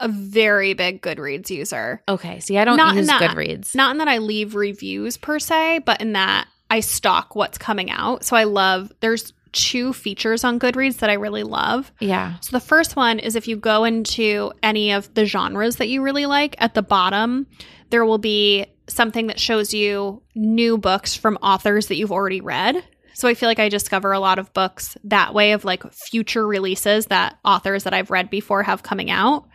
a 0.00 0.08
very 0.08 0.74
big 0.74 1.02
Goodreads 1.02 1.50
user. 1.50 2.02
Okay, 2.08 2.40
see, 2.40 2.58
I 2.58 2.64
don't 2.64 2.76
Not 2.76 2.92
in 2.92 2.98
use 2.98 3.06
that- 3.08 3.20
Goodreads. 3.22 3.74
Not 3.74 3.92
in 3.92 3.98
that 3.98 4.08
I 4.08 4.18
leave 4.18 4.54
reviews 4.54 5.16
per 5.16 5.38
se, 5.38 5.80
but 5.84 6.00
in 6.00 6.14
that 6.14 6.48
I 6.70 6.80
stock 6.80 7.34
what's 7.36 7.58
coming 7.58 7.90
out. 7.90 8.24
So 8.24 8.36
I 8.36 8.44
love 8.44 8.92
there's 9.00 9.32
two 9.52 9.92
features 9.92 10.44
on 10.44 10.60
Goodreads 10.60 10.98
that 10.98 11.10
I 11.10 11.14
really 11.14 11.42
love. 11.42 11.90
yeah, 11.98 12.34
So 12.40 12.52
the 12.52 12.60
first 12.60 12.94
one 12.94 13.18
is 13.18 13.34
if 13.34 13.48
you 13.48 13.56
go 13.56 13.82
into 13.84 14.52
any 14.62 14.92
of 14.92 15.12
the 15.14 15.24
genres 15.24 15.76
that 15.76 15.88
you 15.88 16.02
really 16.02 16.26
like, 16.26 16.54
at 16.58 16.74
the 16.74 16.82
bottom 16.82 17.46
there 17.90 18.04
will 18.04 18.18
be 18.18 18.66
something 18.86 19.26
that 19.26 19.40
shows 19.40 19.74
you 19.74 20.22
new 20.36 20.78
books 20.78 21.16
from 21.16 21.36
authors 21.42 21.88
that 21.88 21.96
you've 21.96 22.12
already 22.12 22.40
read. 22.40 22.82
So 23.14 23.26
I 23.28 23.34
feel 23.34 23.48
like 23.48 23.58
I 23.58 23.68
discover 23.68 24.12
a 24.12 24.20
lot 24.20 24.38
of 24.38 24.52
books 24.54 24.96
that 25.04 25.34
way 25.34 25.50
of 25.52 25.64
like 25.64 25.82
future 25.92 26.46
releases 26.46 27.06
that 27.06 27.36
authors 27.44 27.82
that 27.82 27.92
I've 27.92 28.10
read 28.12 28.30
before 28.30 28.62
have 28.62 28.84
coming 28.84 29.10
out. 29.10 29.48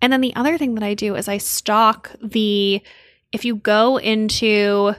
And 0.00 0.12
then 0.12 0.20
the 0.20 0.34
other 0.36 0.58
thing 0.58 0.74
that 0.74 0.84
I 0.84 0.94
do 0.94 1.14
is 1.16 1.28
I 1.28 1.38
stock 1.38 2.14
the 2.22 2.82
if 3.32 3.44
you 3.44 3.56
go 3.56 3.98
into 3.98 4.94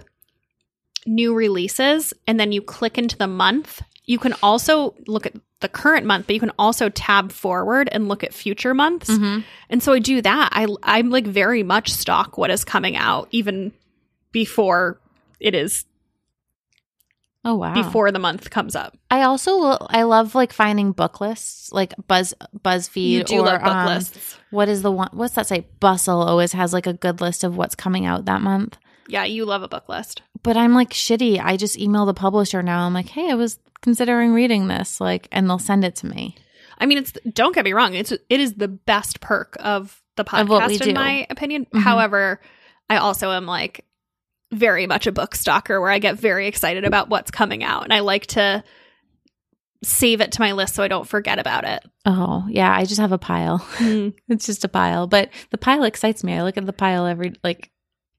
new 1.05 1.33
releases 1.33 2.13
and 2.27 2.39
then 2.39 2.51
you 2.51 2.61
click 2.61 2.97
into 2.97 3.17
the 3.17 3.27
month, 3.27 3.81
you 4.05 4.19
can 4.19 4.33
also 4.43 4.95
look 5.07 5.25
at 5.25 5.33
the 5.59 5.69
current 5.69 6.05
month, 6.05 6.27
but 6.27 6.33
you 6.33 6.39
can 6.39 6.51
also 6.59 6.89
tab 6.89 7.31
forward 7.31 7.89
and 7.91 8.07
look 8.07 8.23
at 8.23 8.33
future 8.33 8.73
months. 8.73 9.09
Mhm. 9.09 9.43
And 9.69 9.81
so 9.81 9.93
I 9.93 9.99
do 9.99 10.21
that. 10.21 10.49
I 10.51 10.67
I'm 10.83 11.09
like 11.09 11.25
very 11.25 11.63
much 11.63 11.91
stock 11.91 12.37
what 12.37 12.51
is 12.51 12.63
coming 12.63 12.95
out 12.95 13.27
even 13.31 13.71
before 14.31 14.99
it 15.39 15.55
is 15.55 15.85
Oh 17.45 17.55
wow. 17.55 17.73
before 17.73 18.11
the 18.11 18.19
month 18.19 18.49
comes 18.49 18.75
up. 18.75 18.97
I 19.09 19.21
also 19.21 19.55
lo- 19.55 19.87
I 19.89 20.03
love 20.03 20.35
like 20.35 20.51
finding 20.51 20.91
book 20.91 21.21
lists, 21.21 21.71
like 21.71 21.93
Buzz 22.07 22.33
BuzzFeed 22.61 23.09
You 23.09 23.23
do 23.23 23.39
or 23.39 23.45
love 23.45 23.61
book 23.61 23.71
um, 23.73 23.85
lists. 23.87 24.37
what 24.51 24.67
is 24.69 24.81
the 24.81 24.91
one? 24.91 25.09
What's 25.13 25.35
that 25.35 25.47
say? 25.47 25.67
Bustle 25.79 26.21
always 26.21 26.51
has 26.53 26.73
like 26.73 26.87
a 26.87 26.93
good 26.93 27.21
list 27.21 27.43
of 27.43 27.55
what's 27.55 27.75
coming 27.75 28.05
out 28.05 28.25
that 28.25 28.41
month. 28.41 28.77
Yeah, 29.07 29.23
you 29.23 29.45
love 29.45 29.63
a 29.63 29.69
book 29.69 29.87
list. 29.87 30.21
But 30.43 30.57
I'm 30.57 30.73
like 30.73 30.89
shitty. 30.89 31.39
I 31.41 31.55
just 31.55 31.77
email 31.79 32.05
the 32.05 32.13
publisher 32.13 32.61
now. 32.61 32.85
I'm 32.85 32.93
like, 32.93 33.07
hey, 33.09 33.31
I 33.31 33.35
was 33.35 33.57
considering 33.81 34.33
reading 34.33 34.67
this, 34.67 34.99
like, 34.99 35.27
and 35.31 35.49
they'll 35.49 35.59
send 35.59 35.85
it 35.85 35.95
to 35.97 36.07
me. 36.07 36.35
I 36.77 36.85
mean, 36.85 36.97
it's 36.97 37.13
don't 37.33 37.55
get 37.55 37.63
me 37.65 37.71
wrong. 37.73 37.93
It's 37.93 38.11
it 38.11 38.39
is 38.39 38.55
the 38.55 38.67
best 38.67 39.21
perk 39.21 39.55
of 39.61 40.01
the 40.17 40.23
Of 40.23 40.47
podcast, 40.47 40.79
do. 40.81 40.89
in 40.89 40.95
my 40.95 41.25
opinion. 41.29 41.65
Mhm. 41.73 41.79
However, 41.81 42.41
I 42.89 42.97
also 42.97 43.31
am 43.31 43.45
like 43.45 43.85
very 44.51 44.87
much 44.87 45.07
a 45.07 45.11
book 45.11 45.35
stalker 45.35 45.81
where 45.81 45.91
I 45.91 45.99
get 45.99 46.17
very 46.17 46.47
excited 46.47 46.85
about 46.85 47.09
what's 47.09 47.31
coming 47.31 47.63
out, 47.63 47.83
and 47.83 47.93
I 47.93 47.99
like 47.99 48.27
to 48.27 48.63
save 49.83 50.21
it 50.21 50.31
to 50.33 50.41
my 50.41 50.53
list 50.53 50.75
so 50.75 50.83
I 50.83 50.87
don't 50.87 51.07
forget 51.07 51.39
about 51.39 51.63
it. 51.63 51.83
Oh 52.05 52.45
yeah, 52.49 52.73
I 52.73 52.85
just 52.85 52.99
have 52.99 53.11
a 53.11 53.17
pile. 53.17 53.59
Mm-hmm. 53.59 54.17
it's 54.33 54.45
just 54.45 54.65
a 54.65 54.69
pile, 54.69 55.07
but 55.07 55.29
the 55.51 55.57
pile 55.57 55.83
excites 55.83 56.23
me. 56.23 56.33
I 56.33 56.43
look 56.43 56.57
at 56.57 56.65
the 56.65 56.73
pile 56.73 57.05
every 57.05 57.33
like 57.43 57.71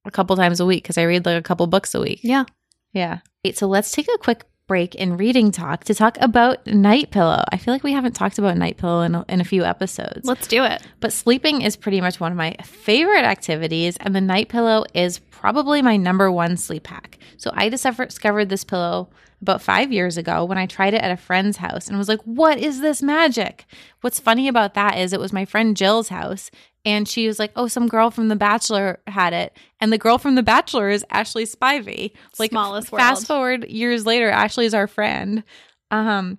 a 0.04 0.10
couple 0.10 0.36
times 0.36 0.60
a 0.60 0.66
week 0.66 0.82
because 0.82 0.98
I 0.98 1.02
read 1.02 1.26
like 1.26 1.38
a 1.38 1.42
couple 1.42 1.66
books 1.66 1.94
a 1.94 2.00
week. 2.00 2.20
Yeah. 2.22 2.44
Yeah. 2.92 3.18
Wait, 3.44 3.56
so 3.58 3.66
let's 3.66 3.92
take 3.92 4.08
a 4.08 4.18
quick 4.18 4.44
break 4.68 4.94
in 4.94 5.16
reading 5.16 5.50
talk 5.50 5.82
to 5.84 5.94
talk 5.94 6.16
about 6.20 6.64
night 6.66 7.10
pillow. 7.10 7.42
I 7.50 7.56
feel 7.56 7.74
like 7.74 7.82
we 7.82 7.92
haven't 7.92 8.12
talked 8.12 8.38
about 8.38 8.56
night 8.56 8.76
pillow 8.76 9.00
in 9.00 9.16
a, 9.16 9.24
in 9.28 9.40
a 9.40 9.44
few 9.44 9.64
episodes. 9.64 10.24
Let's 10.24 10.46
do 10.46 10.62
it. 10.62 10.82
But 11.00 11.12
sleeping 11.12 11.62
is 11.62 11.74
pretty 11.74 12.00
much 12.00 12.20
one 12.20 12.30
of 12.30 12.38
my 12.38 12.54
favorite 12.62 13.24
activities, 13.24 13.96
and 13.96 14.14
the 14.14 14.20
night 14.20 14.48
pillow 14.48 14.84
is 14.94 15.18
probably 15.18 15.82
my 15.82 15.96
number 15.96 16.30
one 16.30 16.56
sleep 16.56 16.86
hack. 16.86 17.18
So 17.38 17.50
I 17.54 17.68
discovered 17.68 18.48
this 18.48 18.62
pillow 18.62 19.08
about 19.40 19.62
five 19.62 19.92
years 19.92 20.16
ago 20.16 20.44
when 20.44 20.58
I 20.58 20.66
tried 20.66 20.94
it 20.94 21.02
at 21.02 21.10
a 21.10 21.16
friend's 21.16 21.58
house 21.58 21.88
and 21.88 21.96
was 21.96 22.08
like, 22.08 22.20
what 22.22 22.58
is 22.58 22.80
this 22.80 23.02
magic? 23.02 23.64
What's 24.00 24.20
funny 24.20 24.48
about 24.48 24.74
that 24.74 24.98
is 24.98 25.12
it 25.12 25.20
was 25.20 25.32
my 25.32 25.44
friend 25.44 25.76
Jill's 25.76 26.08
house. 26.08 26.50
And 26.88 27.06
she 27.06 27.26
was 27.26 27.38
like, 27.38 27.52
"Oh, 27.54 27.68
some 27.68 27.86
girl 27.86 28.10
from 28.10 28.28
The 28.28 28.36
Bachelor 28.36 28.98
had 29.06 29.34
it, 29.34 29.54
and 29.78 29.92
the 29.92 29.98
girl 29.98 30.16
from 30.16 30.36
The 30.36 30.42
Bachelor 30.42 30.88
is 30.88 31.04
Ashley 31.10 31.44
Spivey." 31.44 32.12
Like, 32.38 32.50
Smallest 32.50 32.90
world. 32.90 33.00
fast 33.00 33.26
forward 33.26 33.68
years 33.68 34.06
later, 34.06 34.30
Ashley's 34.30 34.72
our 34.72 34.86
friend. 34.86 35.44
Um, 35.90 36.38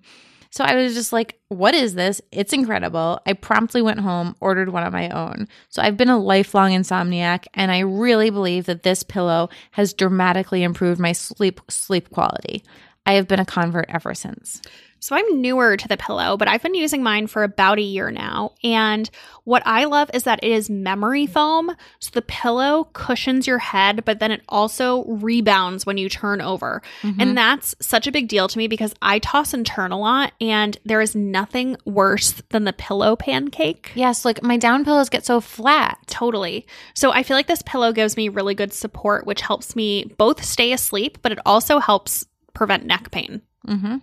so 0.50 0.64
I 0.64 0.74
was 0.74 0.94
just 0.94 1.12
like, 1.12 1.38
what 1.48 1.74
is 1.74 1.94
this? 1.94 2.20
It's 2.32 2.52
incredible. 2.52 3.20
I 3.24 3.34
promptly 3.34 3.82
went 3.82 4.00
home, 4.00 4.34
ordered 4.40 4.70
one 4.70 4.82
of 4.82 4.92
my 4.92 5.08
own. 5.10 5.46
So 5.68 5.80
I've 5.80 5.96
been 5.96 6.08
a 6.08 6.18
lifelong 6.18 6.72
insomniac 6.72 7.46
and 7.54 7.70
I 7.70 7.80
really 7.80 8.30
believe 8.30 8.66
that 8.66 8.82
this 8.82 9.04
pillow 9.04 9.48
has 9.70 9.94
dramatically 9.94 10.64
improved 10.64 11.00
my 11.00 11.12
sleep 11.12 11.60
sleep 11.68 12.10
quality. 12.10 12.64
I 13.06 13.12
have 13.12 13.28
been 13.28 13.40
a 13.40 13.46
convert 13.46 13.86
ever 13.88 14.12
since. 14.12 14.60
So 15.00 15.16
I'm 15.16 15.40
newer 15.40 15.76
to 15.76 15.88
the 15.88 15.96
pillow, 15.96 16.36
but 16.36 16.46
I've 16.46 16.62
been 16.62 16.74
using 16.74 17.02
mine 17.02 17.26
for 17.26 17.42
about 17.42 17.78
a 17.78 17.82
year 17.82 18.10
now. 18.10 18.52
And 18.62 19.10
what 19.44 19.62
I 19.66 19.84
love 19.84 20.10
is 20.12 20.24
that 20.24 20.44
it 20.44 20.52
is 20.52 20.70
memory 20.70 21.26
foam. 21.26 21.74
So 21.98 22.10
the 22.12 22.22
pillow 22.22 22.88
cushions 22.92 23.46
your 23.46 23.58
head, 23.58 24.04
but 24.04 24.20
then 24.20 24.30
it 24.30 24.42
also 24.48 25.04
rebounds 25.04 25.86
when 25.86 25.98
you 25.98 26.08
turn 26.08 26.40
over. 26.40 26.82
And 27.18 27.36
that's 27.36 27.74
such 27.80 28.06
a 28.06 28.12
big 28.12 28.28
deal 28.28 28.46
to 28.46 28.58
me 28.58 28.68
because 28.68 28.94
I 29.02 29.18
toss 29.18 29.54
and 29.54 29.66
turn 29.66 29.90
a 29.90 29.98
lot, 29.98 30.32
and 30.40 30.76
there 30.84 31.00
is 31.00 31.14
nothing 31.14 31.76
worse 31.84 32.42
than 32.50 32.64
the 32.64 32.72
pillow 32.72 33.16
pancake. 33.16 33.90
Yes, 33.94 34.24
like 34.24 34.42
my 34.42 34.56
down 34.56 34.84
pillows 34.84 35.08
get 35.08 35.24
so 35.24 35.40
flat. 35.40 35.98
Totally. 36.06 36.66
So 36.94 37.10
I 37.10 37.22
feel 37.22 37.36
like 37.36 37.46
this 37.46 37.62
pillow 37.62 37.92
gives 37.92 38.16
me 38.16 38.28
really 38.28 38.54
good 38.54 38.72
support, 38.72 39.26
which 39.26 39.40
helps 39.40 39.74
me 39.74 40.12
both 40.18 40.44
stay 40.44 40.72
asleep, 40.72 41.18
but 41.22 41.32
it 41.32 41.38
also 41.46 41.78
helps 41.78 42.26
prevent 42.52 42.84
neck 42.84 43.10
pain. 43.10 43.42
Mm-hmm. 43.66 43.96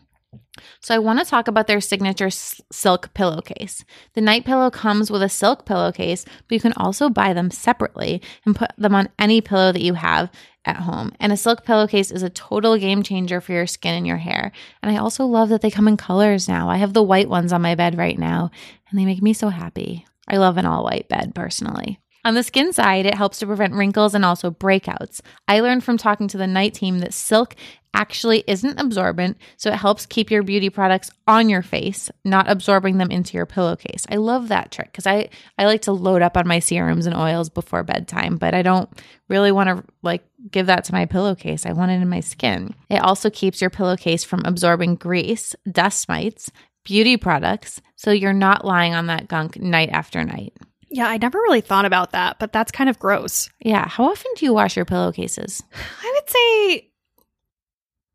So 0.82 0.96
I 0.96 1.00
want 1.00 1.20
to 1.20 1.26
talk 1.26 1.48
about 1.48 1.68
their 1.68 1.82
signature 1.82 2.30
silk 2.30 3.14
pillowcase. 3.14 3.84
The 4.14 4.22
night 4.22 4.46
pillow 4.46 4.70
comes 4.70 5.10
with 5.12 5.22
a 5.22 5.30
silk 5.30 5.66
pillowcase, 5.66 6.26
but 6.26 6.56
you 6.56 6.60
can 6.60 6.74
also 6.74 7.10
buy 7.10 7.34
them 7.34 7.52
separately 7.52 8.22
and 8.46 8.56
put 8.56 8.72
them 8.78 8.96
on 8.96 9.10
any 9.20 9.42
pillow 9.42 9.72
that 9.72 9.82
you 9.82 9.94
have 9.94 10.32
at 10.66 10.78
home. 10.78 11.14
And 11.20 11.32
a 11.32 11.38
silk 11.38 11.64
pillowcase 11.64 12.12
is 12.12 12.24
a 12.24 12.30
total 12.30 12.78
game 12.78 13.04
changer 13.04 13.42
for 13.42 13.54
your 13.54 13.68
skin 13.68 13.96
and 13.96 14.08
your 14.08 14.18
hair. 14.18 14.52
And 14.82 14.92
I 14.92 15.00
also 15.00 15.26
love 15.26 15.50
that 15.50 15.62
they 15.62 15.72
come 15.72 15.88
in 15.88 15.98
colors 15.98 16.48
now. 16.48 16.70
I 16.70 16.78
have 16.78 16.94
the 16.94 17.04
white 17.04 17.30
ones 17.30 17.54
on 17.54 17.62
my 17.62 17.76
bed 17.76 17.98
right 17.98 18.18
now, 18.18 18.52
and 18.90 19.00
they 19.00 19.06
make 19.06 19.22
me 19.22 19.34
so 19.34 19.50
happy. 19.50 20.06
I 20.28 20.38
love 20.38 20.58
an 20.58 20.66
all 20.66 20.84
white 20.84 21.08
bed 21.08 21.34
personally. 21.34 22.00
On 22.28 22.34
the 22.34 22.44
skin 22.44 22.74
side, 22.74 23.06
it 23.06 23.16
helps 23.16 23.40
to 23.40 23.46
prevent 23.46 23.74
wrinkles 23.74 24.14
and 24.14 24.26
also 24.26 24.52
breakouts. 24.52 25.22
I 25.48 25.62
learned 25.62 25.86
from 25.86 25.98
talking 25.98 26.28
to 26.28 26.38
the 26.38 26.46
night 26.46 26.74
team 26.74 27.00
that 27.00 27.14
silk 27.14 27.56
actually 27.94 28.44
isn't 28.48 28.82
absorbent, 28.82 29.38
so 29.56 29.70
it 29.70 29.78
helps 29.78 30.06
keep 30.06 30.30
your 30.30 30.44
beauty 30.44 30.70
products 30.70 31.10
on 31.26 31.48
your 31.48 31.62
face, 31.62 32.12
not 32.26 32.50
absorbing 32.50 32.98
them 32.98 33.12
into 33.12 33.38
your 33.38 33.46
pillowcase. 33.46 34.06
I 34.10 34.18
love 34.18 34.50
that 34.50 34.74
trick 34.74 34.92
because 34.92 35.08
I, 35.08 35.30
I 35.58 35.68
like 35.68 35.84
to 35.84 35.94
load 35.94 36.22
up 36.22 36.36
on 36.36 36.50
my 36.50 36.60
serums 36.60 37.06
and 37.06 37.16
oils 37.16 37.48
before 37.48 37.84
bedtime, 37.84 38.36
but 38.36 38.54
I 38.54 38.62
don't 38.62 38.90
really 39.30 39.54
want 39.54 39.70
to 39.70 39.86
like 40.02 40.26
give 40.52 40.66
that 40.66 40.84
to 40.84 40.94
my 40.94 41.06
pillowcase. 41.06 41.66
I 41.66 41.72
want 41.72 41.92
it 41.92 42.02
in 42.02 42.10
my 42.10 42.20
skin. 42.20 42.76
It 42.90 43.02
also 43.02 43.30
keeps 43.30 43.62
your 43.62 43.70
pillowcase 43.70 44.26
from 44.26 44.42
absorbing 44.44 44.96
grease, 44.96 45.56
dust 45.72 46.10
mites, 46.10 46.52
beauty 46.84 47.16
products, 47.16 47.82
so 47.96 48.12
you're 48.12 48.34
not 48.34 48.66
lying 48.66 48.94
on 48.94 49.06
that 49.06 49.30
gunk 49.30 49.58
night 49.62 49.92
after 49.94 50.26
night. 50.26 50.52
Yeah, 50.90 51.08
I 51.08 51.18
never 51.18 51.38
really 51.40 51.62
thought 51.62 51.86
about 51.86 52.12
that, 52.12 52.40
but 52.40 52.54
that's 52.54 52.72
kind 52.72 52.90
of 52.90 53.00
gross. 53.00 53.50
Yeah. 53.60 53.88
How 53.88 54.06
often 54.06 54.32
do 54.36 54.46
you 54.46 54.54
wash 54.54 54.76
your 54.76 54.86
pillowcases? 54.86 55.64
I 56.02 56.12
would 56.16 56.30
say 56.30 56.92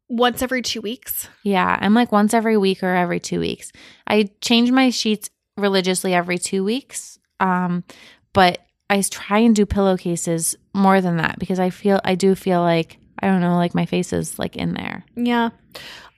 once 0.09 0.43
every 0.43 0.63
two 0.63 0.81
weeks. 0.81 1.29
Yeah. 1.43 1.79
I'm 1.81 1.95
like 1.95 2.13
once 2.13 2.35
every 2.35 2.57
week 2.57 2.83
or 2.83 2.95
every 2.95 3.21
two 3.21 3.41
weeks. 3.41 3.73
I 4.07 4.31
change 4.41 4.71
my 4.71 4.91
sheets 4.91 5.31
religiously 5.57 6.15
every 6.15 6.39
two 6.39 6.65
weeks. 6.65 7.19
Um, 7.41 7.85
but 8.33 8.59
I 8.89 9.03
try 9.03 9.39
and 9.39 9.55
do 9.57 9.67
pillowcases 9.67 10.55
more 10.75 11.01
than 11.01 11.17
that 11.19 11.39
because 11.39 11.59
I 11.59 11.71
feel, 11.71 12.01
I 12.05 12.15
do 12.15 12.35
feel 12.35 12.61
like, 12.61 12.99
I 13.23 13.29
don't 13.29 13.41
know, 13.41 13.57
like 13.57 13.75
my 13.75 13.87
face 13.87 14.13
is 14.13 14.39
like 14.39 14.57
in 14.57 14.75
there. 14.75 15.05
Yeah. 15.17 15.51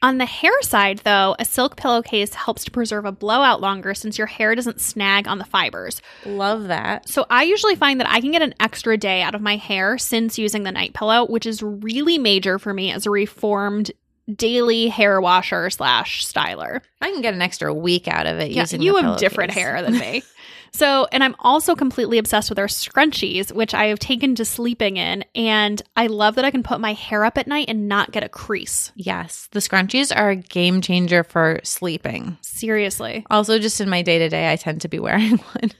On 0.05 0.19
the 0.19 0.27
hair 0.27 0.53
side, 0.61 0.99
though, 0.99 1.35
a 1.39 1.47
silk 1.47 1.77
pillowcase 1.77 2.35
helps 2.35 2.63
to 2.67 2.71
preserve 2.71 3.07
a 3.07 3.11
blowout 3.11 3.63
longer 3.63 3.95
since 3.95 4.19
your 4.19 4.27
hair 4.27 4.55
doesn't 4.55 4.79
snag 4.79 5.27
on 5.27 5.39
the 5.39 5.47
fibers. 5.47 6.03
Love 6.27 6.65
that. 6.65 7.09
So 7.09 7.25
I 7.31 7.45
usually 7.45 7.75
find 7.75 7.99
that 8.01 8.11
I 8.11 8.21
can 8.21 8.31
get 8.31 8.43
an 8.43 8.53
extra 8.61 8.99
day 8.99 9.23
out 9.23 9.35
of 9.35 9.41
my 9.41 9.57
hair 9.57 9.97
since 9.97 10.39
using 10.39 10.63
the 10.63 10.73
night 10.73 10.93
pillow, 10.93 11.25
which 11.25 11.47
is 11.47 11.63
really 11.63 12.19
major 12.19 12.59
for 12.59 12.75
me 12.75 12.93
as 12.93 13.07
a 13.07 13.11
reformed 13.11 13.93
daily 14.31 14.89
hair 14.89 15.23
washer 15.23 15.71
slash 15.71 16.27
styler. 16.27 16.83
I 17.01 17.11
can 17.11 17.23
get 17.23 17.33
an 17.33 17.41
extra 17.41 17.73
week 17.73 18.07
out 18.07 18.27
of 18.27 18.39
it 18.41 18.51
Yeah, 18.51 18.61
using 18.61 18.83
you 18.83 18.97
have 18.97 19.19
different 19.19 19.53
hair 19.53 19.81
than 19.81 19.99
me. 19.99 20.23
So, 20.75 21.07
and 21.13 21.23
I'm 21.23 21.37
also 21.39 21.77
completely 21.77 22.19
obsessed 22.19 22.51
with 22.51 22.59
our 22.59 22.67
scrunchies, 22.67 23.53
which 23.53 23.75
I 23.75 23.87
have 23.87 24.01
taken 24.01 24.35
to 24.35 24.45
sleeping 24.45 24.97
in. 24.97 25.25
And 25.37 25.81
I 25.97 26.09
love 26.09 26.35
that 26.35 26.45
I 26.45 26.51
can 26.51 26.65
put 26.65 26.81
my 26.81 26.95
hair 26.95 27.25
up 27.25 27.39
at 27.39 27.47
night 27.47 27.67
and 27.69 27.89
not 27.89 28.11
get 28.11 28.25
a 28.25 28.29
crease. 28.29 28.91
Yes. 28.97 29.49
The 29.53 29.61
scrunchies 29.61 30.15
are 30.15 30.31
a 30.31 30.37
game 30.37 30.81
changer 30.81 31.23
for 31.23 31.61
sleeping. 31.63 32.39
Seriously. 32.43 33.25
Also, 33.31 33.61
just 33.61 33.81
in 33.81 33.89
my 33.89 34.03
day 34.03 34.19
to 34.19 34.29
day, 34.29 34.51
I 34.51 34.57
tend 34.57 34.81
to 34.81 34.89
be 34.89 34.99
wearing 34.99 35.37
one. 35.61 35.71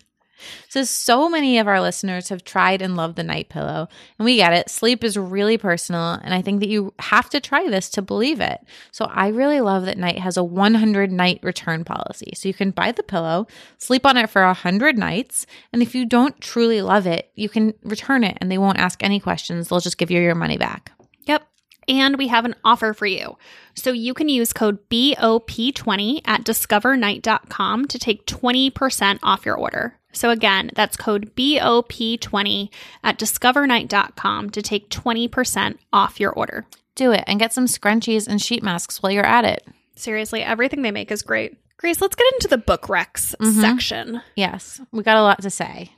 So, 0.69 0.85
so 0.85 1.29
many 1.29 1.59
of 1.59 1.69
our 1.69 1.81
listeners 1.81 2.29
have 2.29 2.45
tried 2.45 2.83
and 2.83 2.97
loved 2.97 3.17
the 3.17 3.23
night 3.23 3.49
pillow, 3.49 3.89
and 4.19 4.25
we 4.25 4.37
get 4.37 4.53
it. 4.53 4.71
Sleep 4.71 5.05
is 5.05 5.17
really 5.17 5.59
personal, 5.59 6.19
and 6.23 6.35
I 6.35 6.43
think 6.43 6.61
that 6.61 6.69
you 6.69 6.95
have 6.99 7.31
to 7.31 7.41
try 7.41 7.69
this 7.69 7.89
to 7.91 8.03
believe 8.03 8.41
it. 8.41 8.61
So, 8.93 9.07
I 9.07 9.29
really 9.29 9.61
love 9.61 9.85
that 9.85 9.99
Night 9.99 10.19
has 10.19 10.37
a 10.37 10.45
100 10.45 11.13
night 11.13 11.41
return 11.43 11.85
policy. 11.85 12.33
So, 12.35 12.49
you 12.49 12.55
can 12.55 12.71
buy 12.71 12.93
the 12.93 13.03
pillow, 13.03 13.47
sleep 13.79 14.07
on 14.07 14.17
it 14.17 14.31
for 14.31 14.45
100 14.45 14.99
nights, 14.99 15.47
and 15.73 15.83
if 15.83 15.95
you 15.95 16.07
don't 16.07 16.41
truly 16.41 16.83
love 16.83 17.07
it, 17.07 17.31
you 17.35 17.49
can 17.49 17.75
return 17.83 18.25
it 18.25 18.39
and 18.41 18.51
they 18.51 18.59
won't 18.59 18.79
ask 18.79 19.03
any 19.03 19.21
questions. 19.21 19.69
They'll 19.69 19.81
just 19.81 19.99
give 19.99 20.11
you 20.11 20.21
your 20.21 20.35
money 20.35 20.59
back. 20.59 20.93
Yep. 21.25 21.47
And 21.89 22.17
we 22.17 22.29
have 22.29 22.45
an 22.45 22.55
offer 22.65 22.95
for 22.95 23.07
you. 23.07 23.37
So 23.75 23.91
you 23.93 24.15
can 24.15 24.29
use 24.29 24.53
code 24.53 24.79
BOP20 24.89 26.23
at 26.25 26.45
discovernight.com 26.45 27.87
to 27.87 27.99
take 27.99 28.27
20% 28.27 29.19
off 29.23 29.47
your 29.47 29.57
order. 29.57 29.99
So 30.15 30.31
again, 30.31 30.71
that's 30.75 30.97
code 30.97 31.35
BOP20 31.37 32.71
at 33.03 33.19
discovernight.com 33.19 34.51
to 34.51 34.63
take 34.63 34.89
20% 34.91 35.79
off 35.93 36.21
your 36.21 36.33
order. 36.33 36.67
Do 36.95 37.11
it 37.13 37.25
and 37.27 37.39
get 37.41 37.53
some 37.53 37.67
scrunchies 37.67 38.29
and 38.29 38.41
sheet 38.41 38.63
masks 38.63 39.03
while 39.03 39.13
you're 39.13 39.27
at 39.27 39.45
it. 39.45 39.67
Seriously, 39.97 40.43
everything 40.43 40.83
they 40.83 40.91
make 40.91 41.11
is 41.11 41.23
great. 41.23 41.57
Grace, 41.77 42.01
let's 42.01 42.15
get 42.17 42.33
into 42.35 42.49
the 42.49 42.57
book 42.59 42.83
recs 42.83 43.35
Mhm. 43.41 43.61
section. 43.61 44.23
Yes, 44.37 44.81
we 44.93 45.03
got 45.03 45.17
a 45.17 45.23
lot 45.23 45.43
to 45.43 45.51
say. 45.51 45.93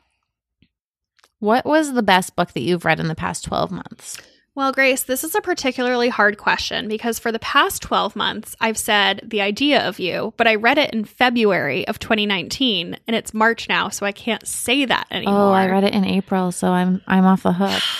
What 1.39 1.67
was 1.67 1.93
the 1.93 2.03
best 2.03 2.35
book 2.35 2.53
that 2.55 2.63
you've 2.63 2.85
read 2.87 2.99
in 2.99 3.09
the 3.09 3.15
past 3.15 3.45
12 3.45 3.71
months? 3.71 4.17
Well, 4.57 4.73
Grace, 4.73 5.03
this 5.03 5.23
is 5.23 5.35
a 5.35 5.43
particularly 5.43 6.09
hard 6.09 6.39
question 6.39 6.89
because 6.89 7.19
for 7.19 7.31
the 7.31 7.39
past 7.39 7.83
12 7.83 8.17
months, 8.17 8.57
I've 8.59 8.79
said 8.79 9.21
the 9.23 9.43
idea 9.43 9.87
of 9.87 9.99
you, 9.99 10.33
but 10.39 10.47
I 10.47 10.55
read 10.55 10.79
it 10.79 10.95
in 10.95 11.05
February 11.05 11.87
of 11.87 11.99
2019 11.99 12.97
and 13.07 13.15
it's 13.15 13.35
March 13.35 13.69
now, 13.69 13.91
so 13.91 14.07
I 14.07 14.13
can't 14.13 14.49
say 14.49 14.87
that 14.87 15.09
anymore. 15.11 15.35
Oh, 15.35 15.53
I 15.53 15.69
read 15.69 15.85
it 15.85 15.93
in 15.93 16.07
April, 16.07 16.53
so 16.53 16.69
I'm 16.69 17.03
I'm 17.07 17.27
off 17.27 17.43
the 17.43 17.53
hook. 17.53 17.83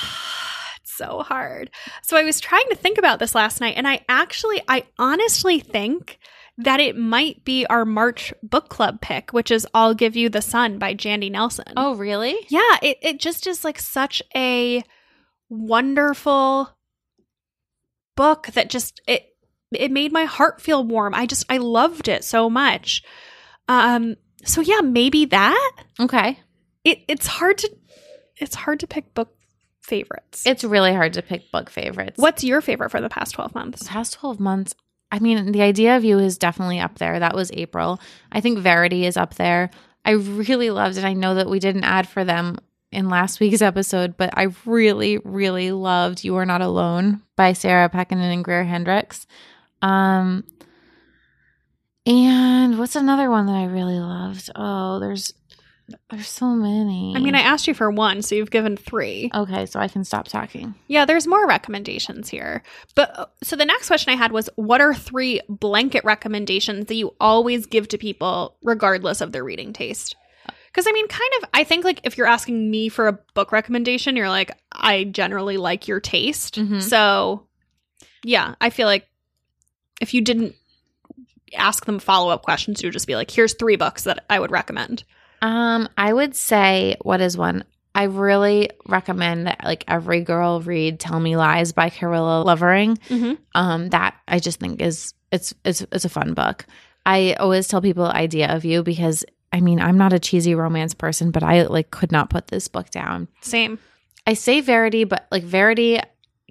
It's 0.81 0.95
so 0.95 1.21
hard. 1.21 1.71
So 2.01 2.17
I 2.17 2.25
was 2.25 2.41
trying 2.41 2.67
to 2.71 2.75
think 2.75 2.97
about 2.97 3.19
this 3.19 3.35
last 3.35 3.61
night, 3.61 3.75
and 3.77 3.87
I 3.87 4.03
actually, 4.09 4.63
I 4.67 4.85
honestly 4.99 5.61
think 5.61 6.19
that 6.57 6.81
it 6.81 6.97
might 6.97 7.45
be 7.45 7.67
our 7.67 7.85
March 7.85 8.33
book 8.43 8.71
club 8.71 9.03
pick, 9.03 9.33
which 9.33 9.51
is 9.51 9.67
I'll 9.75 9.93
Give 9.93 10.17
You 10.17 10.31
the 10.31 10.41
Sun 10.41 10.79
by 10.79 10.95
Jandy 10.95 11.31
Nelson. 11.31 11.75
Oh, 11.77 11.97
really? 11.97 12.35
Yeah, 12.49 12.79
it, 12.81 12.97
it 13.03 13.21
just 13.21 13.47
is 13.47 13.63
like 13.63 13.79
such 13.79 14.23
a 14.35 14.83
wonderful 15.49 16.71
book 18.17 18.49
that 18.55 18.71
just 18.71 19.01
it 19.07 19.27
it 19.73 19.91
made 19.91 20.13
my 20.13 20.25
heart 20.25 20.61
feel 20.61 20.85
warm. 20.85 21.15
I 21.15 21.27
just 21.27 21.45
I 21.49 21.59
loved 21.59 22.09
it 22.09 22.25
so 22.25 22.49
much. 22.49 23.03
Um 23.69 24.17
so 24.45 24.61
yeah, 24.61 24.81
maybe 24.81 25.27
that. 25.27 25.77
Okay. 26.01 26.39
It 26.85 27.03
it's 27.09 27.27
hard 27.27 27.59
to 27.59 27.71
it's 28.37 28.55
hard 28.55 28.81
to 28.81 28.87
pick 28.87 29.15
book 29.15 29.35
favorites. 29.83 30.47
It's 30.47 30.65
really 30.65 30.93
hard 30.93 31.15
to 31.15 31.23
pick 31.23 31.51
book 31.53 31.71
favorites. 31.71 32.19
What's 32.19 32.45
your 32.45 32.61
favorite 32.61 32.91
for 32.91 33.01
the 33.01 33.09
past 33.09 33.35
12 33.35 33.55
months? 33.55 33.83
past 33.89 34.15
12 34.15 34.41
months 34.41 34.75
i 35.13 35.21
mean 35.21 35.53
the 35.53 35.63
idea 35.63 35.97
of 35.97 36.05
you 36.05 36.19
is 36.19 36.39
definitely 36.39 36.81
up 36.81 36.99
there 36.99 37.21
that 37.21 37.35
was 37.35 37.51
april 37.55 38.01
i 38.33 38.41
think 38.41 38.59
verity 38.59 39.07
is 39.07 39.17
up 39.17 39.35
there 39.35 39.71
i 40.05 40.11
really 40.11 40.71
loved 40.71 40.97
it 40.97 41.05
i 41.05 41.13
know 41.13 41.37
that 41.37 41.49
we 41.49 41.61
didn't 41.61 41.85
add 41.85 42.09
for 42.09 42.25
them 42.25 42.59
in 42.97 43.09
last 43.11 43.39
week's 43.41 43.63
episode 43.63 44.17
but 44.17 44.31
i 44.37 44.49
really 44.65 45.19
really 45.19 45.71
loved 45.71 46.25
you 46.25 46.35
are 46.37 46.47
not 46.47 46.63
alone 46.63 47.21
by 47.37 47.53
sarah 47.53 47.89
pekkanen 47.91 48.33
and 48.33 48.43
greer 48.45 48.65
hendricks 48.65 49.27
um 49.83 50.43
and 52.07 52.79
what's 52.79 52.97
another 52.97 53.31
one 53.31 53.47
that 53.47 53.55
i 53.57 53.65
really 53.65 53.99
loved 53.99 54.51
oh 54.57 54.99
there's 54.99 55.33
there's 56.11 56.27
so 56.27 56.47
many 56.47 57.15
I 57.15 57.21
mean, 57.21 57.37
I 57.37 57.43
asked 57.43 57.69
you 57.69 57.75
for 57.75 57.93
one, 57.93 58.21
so 58.21 58.35
you've 58.35 58.51
given 58.51 58.77
3. 58.77 59.31
okay 59.33 59.67
so 59.67 59.79
i 59.79 59.87
can 59.87 60.03
stop 60.03 60.27
talking 60.27 60.75
Yeah, 60.89 61.05
there's 61.05 61.29
more 61.29 61.47
recommendations 61.47 62.29
here. 62.29 62.65
But 62.97 63.17
uh, 63.17 63.27
so 63.43 63.55
the 63.55 63.65
next 63.65 63.87
question 63.87 64.13
I 64.13 64.17
had 64.17 64.33
was 64.33 64.51
what 64.57 64.81
are 64.81 64.93
three 64.93 65.41
blanket 65.49 66.05
recommendations 66.05 66.87
that 66.87 66.97
you 66.97 67.15
always 67.21 67.67
give 67.67 67.87
to 67.89 67.99
people 67.99 68.57
regardless 68.65 69.21
of 69.21 69.31
their 69.31 69.45
reading 69.45 69.73
taste? 69.73 70.17
Because 70.77 70.87
I 70.87 70.93
mean, 70.93 71.09
kind 71.09 71.31
of, 71.43 71.49
I 71.55 71.65
think 71.65 71.87
like 71.87 72.01
if 72.05 72.19
you're 72.19 72.27
asking 72.27 72.71
me 72.71 72.91
for 72.91 73.09
a 73.09 73.15
book 73.33 73.51
recommendation, 73.51 74.15
you're 74.15 74.29
like, 74.29 74.53
I 74.71 75.05
generally 75.05 75.57
like 75.57 75.89
your 75.89 76.01
taste. 76.01 76.57
Mhm. 76.57 76.83
So 76.83 77.47
yeah, 78.23 78.57
I 78.61 78.69
feel 78.69 78.87
like 78.87 79.09
if 80.03 80.13
you 80.13 80.21
didn't 80.21 80.55
ask 81.55 81.87
them 81.87 81.99
follow 81.99 82.29
up 82.29 82.43
questions, 82.43 82.83
you 82.83 82.89
would 82.89 82.93
just 82.93 83.07
be 83.07 83.15
like, 83.17 83.31
here's 83.31 83.55
three 83.55 83.77
books 83.77 84.05
that 84.05 84.27
I 84.29 84.39
would 84.39 84.51
recommend. 84.51 85.05
Um, 85.41 85.89
I 85.97 86.13
would 86.13 86.37
say 86.37 86.97
what 87.01 87.23
is 87.23 87.39
one? 87.39 87.65
I 87.95 88.03
really 88.03 88.69
recommend 88.87 89.47
that 89.47 89.65
like 89.65 89.83
every 89.89 90.21
girl 90.21 90.61
read 90.61 91.01
"Tell 91.01 91.19
Me 91.19 91.39
Lies" 91.39 91.73
by 91.73 91.89
Carola 91.89 92.43
Lovering. 92.43 92.99
Mm-hmm. 93.09 93.33
Um, 93.55 93.89
that 93.89 94.15
I 94.29 94.41
just 94.41 94.61
think 94.61 94.83
is 94.83 95.15
it's 95.33 95.55
it's 95.65 95.87
it's 95.91 96.05
a 96.05 96.11
fun 96.11 96.35
book. 96.35 96.67
I 97.07 97.33
always 97.41 97.67
tell 97.67 97.81
people 97.81 98.05
"Idea 98.05 98.55
of 98.55 98.67
You" 98.67 98.83
because 98.83 99.25
I 99.57 99.61
mean 99.61 99.81
I'm 99.81 99.97
not 99.97 100.13
a 100.13 100.19
cheesy 100.19 100.55
romance 100.55 100.93
person, 100.93 101.31
but 101.31 101.43
I 101.43 101.63
like 101.63 101.91
could 101.91 102.13
not 102.13 102.29
put 102.29 102.49
this 102.49 102.69
book 102.69 102.91
down. 102.91 103.27
Same. 103.41 103.79
I 104.27 104.35
say 104.35 104.61
Verity, 104.61 105.05
but 105.05 105.27
like 105.31 105.45
Verity 105.45 105.99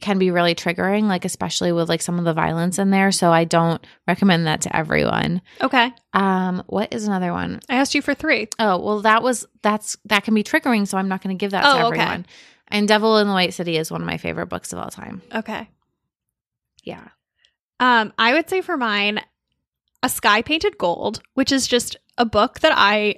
can 0.01 0.17
be 0.17 0.31
really 0.31 0.55
triggering, 0.55 1.03
like 1.03 1.23
especially 1.23 1.71
with 1.71 1.87
like 1.87 2.01
some 2.01 2.17
of 2.17 2.25
the 2.25 2.33
violence 2.33 2.79
in 2.79 2.89
there. 2.89 3.11
So 3.11 3.31
I 3.31 3.43
don't 3.43 3.85
recommend 4.07 4.47
that 4.47 4.61
to 4.61 4.75
everyone. 4.75 5.41
Okay. 5.61 5.91
Um, 6.13 6.63
what 6.67 6.93
is 6.93 7.07
another 7.07 7.31
one? 7.31 7.59
I 7.69 7.75
asked 7.75 7.93
you 7.93 8.01
for 8.01 8.13
three. 8.15 8.47
Oh, 8.57 8.79
well, 8.79 9.01
that 9.01 9.21
was 9.21 9.45
that's 9.61 9.97
that 10.05 10.23
can 10.23 10.33
be 10.33 10.43
triggering, 10.43 10.87
so 10.87 10.97
I'm 10.97 11.07
not 11.07 11.21
going 11.21 11.37
to 11.37 11.39
give 11.39 11.51
that 11.51 11.63
Oh, 11.65 11.77
to 11.77 11.85
okay. 11.87 11.99
everyone. 12.01 12.25
And 12.69 12.87
Devil 12.87 13.19
in 13.19 13.27
the 13.27 13.33
White 13.33 13.53
City 13.53 13.77
is 13.77 13.91
one 13.91 14.01
of 14.01 14.07
my 14.07 14.17
favorite 14.17 14.47
books 14.47 14.73
of 14.73 14.79
all 14.79 14.89
time. 14.89 15.21
Okay. 15.33 15.69
Yeah. 16.83 17.07
Um, 17.79 18.11
I 18.17 18.33
would 18.33 18.49
say 18.49 18.61
for 18.61 18.77
mine, 18.77 19.21
A 20.01 20.09
Sky 20.09 20.41
Painted 20.41 20.77
Gold, 20.77 21.21
which 21.35 21.51
is 21.51 21.67
just 21.67 21.97
a 22.17 22.25
book 22.25 22.59
that 22.61 22.73
I 22.75 23.15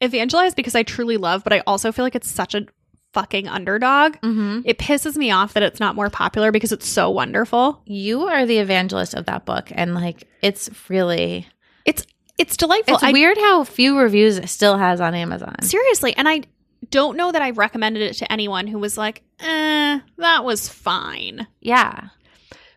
evangelize 0.00 0.54
because 0.54 0.74
I 0.74 0.82
truly 0.82 1.16
love, 1.16 1.44
but 1.44 1.52
I 1.52 1.62
also 1.66 1.92
feel 1.92 2.04
like 2.04 2.14
it's 2.14 2.30
such 2.30 2.54
a 2.54 2.66
fucking 3.12 3.48
underdog. 3.48 4.14
Mm-hmm. 4.22 4.60
It 4.64 4.78
pisses 4.78 5.16
me 5.16 5.30
off 5.30 5.54
that 5.54 5.62
it's 5.62 5.80
not 5.80 5.94
more 5.96 6.10
popular 6.10 6.52
because 6.52 6.72
it's 6.72 6.86
so 6.88 7.10
wonderful. 7.10 7.82
You 7.84 8.22
are 8.28 8.46
the 8.46 8.58
evangelist 8.58 9.14
of 9.14 9.26
that 9.26 9.44
book, 9.44 9.68
and 9.74 9.94
like 9.94 10.28
it's 10.42 10.70
really 10.88 11.46
It's 11.84 12.06
it's 12.38 12.56
delightful. 12.56 12.94
it's 12.94 13.02
I, 13.02 13.12
weird 13.12 13.36
how 13.36 13.64
few 13.64 13.98
reviews 13.98 14.38
it 14.38 14.48
still 14.48 14.78
has 14.78 15.00
on 15.00 15.14
Amazon. 15.14 15.60
seriously, 15.62 16.16
and 16.16 16.28
I 16.28 16.42
don't 16.90 17.16
know 17.16 17.30
that 17.30 17.42
I've 17.42 17.58
recommended 17.58 18.02
it 18.02 18.14
to 18.14 18.32
anyone 18.32 18.66
who 18.66 18.78
was 18.78 18.96
like, 18.96 19.22
"Eh, 19.40 20.00
that 20.18 20.44
was 20.44 20.68
fine." 20.68 21.46
Yeah. 21.60 22.08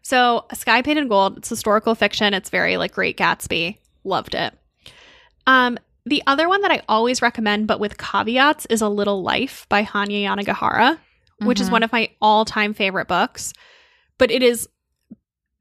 So, 0.01 0.45
Sky 0.53 0.81
Painted 0.81 1.07
Gold, 1.07 1.37
it's 1.37 1.47
historical 1.47 1.95
fiction. 1.95 2.33
It's 2.33 2.49
very 2.49 2.75
like 2.75 2.91
Great 2.93 3.17
Gatsby. 3.17 3.77
Loved 4.03 4.35
it. 4.35 4.53
Um, 5.47 5.77
the 6.05 6.21
other 6.27 6.47
one 6.49 6.61
that 6.61 6.71
I 6.71 6.81
always 6.89 7.21
recommend, 7.21 7.67
but 7.67 7.79
with 7.79 7.97
caveats, 7.97 8.65
is 8.67 8.81
A 8.81 8.89
Little 8.89 9.21
Life 9.23 9.65
by 9.69 9.83
Hanya 9.83 10.23
Yanagihara, 10.23 10.99
which 11.39 11.59
is 11.61 11.69
Mhm. 11.69 11.71
one 11.73 11.83
of 11.83 11.91
my 11.91 12.09
all-time 12.21 12.73
favorite 12.73 13.07
books. 13.07 13.53
But 14.17 14.31
it 14.31 14.43
is 14.43 14.67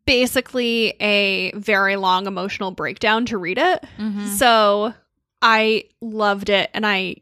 basically 0.04 0.88
a 1.00 1.52
very 1.52 1.96
long 1.96 2.26
emotional 2.26 2.72
breakdown 2.72 3.24
to 3.26 3.38
read 3.38 3.58
it. 3.58 3.84
Mhm. 3.98 4.26
So 4.36 4.94
I 5.40 5.84
loved 6.00 6.48
it 6.50 6.70
and 6.74 6.86
I 6.86 7.16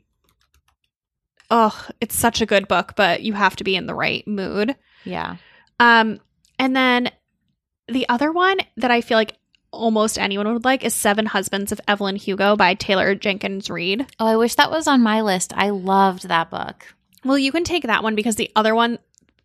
Oh, 1.52 1.88
it's 2.00 2.14
such 2.14 2.40
a 2.40 2.46
good 2.46 2.68
book, 2.68 2.92
but 2.94 3.22
you 3.22 3.32
have 3.32 3.56
to 3.56 3.64
be 3.64 3.74
in 3.74 3.86
the 3.86 3.94
right 3.94 4.24
mood. 4.28 4.76
Yeah. 5.04 5.34
Um, 5.80 6.20
and 6.60 6.76
then 6.76 7.10
the 7.88 8.08
other 8.08 8.30
one 8.30 8.58
that 8.76 8.92
I 8.92 9.00
feel 9.00 9.18
like 9.18 9.36
almost 9.72 10.18
anyone 10.18 10.52
would 10.52 10.64
like 10.64 10.84
is 10.84 10.94
Seven 10.94 11.26
Husbands 11.26 11.72
of 11.72 11.80
Evelyn 11.86 12.16
Hugo 12.16 12.56
by 12.56 12.74
Taylor 12.74 13.14
Jenkins 13.14 13.70
Reid. 13.70 14.06
Oh, 14.18 14.26
I 14.26 14.36
wish 14.36 14.54
that 14.56 14.70
was 14.70 14.86
on 14.86 15.02
my 15.02 15.22
list. 15.22 15.52
I 15.56 15.70
loved 15.70 16.28
that 16.28 16.50
book. 16.50 16.86
Well, 17.24 17.38
you 17.38 17.52
can 17.52 17.64
take 17.64 17.84
that 17.84 18.02
one 18.02 18.14
because 18.14 18.36
the 18.36 18.50
other 18.56 18.74
one 18.74 18.98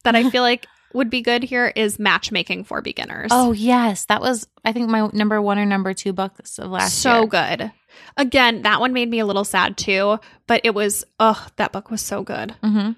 that 0.03 0.15
I 0.15 0.29
feel 0.29 0.41
like 0.43 0.67
would 0.93 1.09
be 1.09 1.21
good 1.21 1.43
here 1.43 1.71
is 1.75 1.99
Matchmaking 1.99 2.63
for 2.63 2.81
Beginners. 2.81 3.29
Oh 3.31 3.51
yes, 3.51 4.05
that 4.05 4.21
was 4.21 4.47
I 4.63 4.71
think 4.71 4.89
my 4.89 5.09
number 5.13 5.41
one 5.41 5.59
or 5.59 5.65
number 5.65 5.93
two 5.93 6.13
books 6.13 6.57
of 6.57 6.71
last 6.71 6.99
so 6.99 7.11
year. 7.11 7.21
So 7.21 7.27
good. 7.27 7.71
Again, 8.17 8.63
that 8.63 8.79
one 8.79 8.93
made 8.93 9.09
me 9.09 9.19
a 9.19 9.25
little 9.25 9.43
sad 9.43 9.77
too, 9.77 10.19
but 10.47 10.61
it 10.63 10.73
was 10.73 11.03
oh, 11.19 11.45
that 11.57 11.71
book 11.71 11.91
was 11.91 12.01
so 12.01 12.23
good. 12.23 12.55
Mm-hmm. 12.63 12.91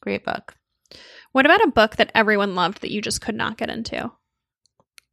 Great 0.00 0.24
book. 0.24 0.54
What 1.32 1.46
about 1.46 1.62
a 1.62 1.70
book 1.70 1.96
that 1.96 2.10
everyone 2.14 2.54
loved 2.54 2.80
that 2.80 2.90
you 2.90 3.00
just 3.00 3.20
could 3.20 3.34
not 3.36 3.56
get 3.56 3.70
into? 3.70 4.10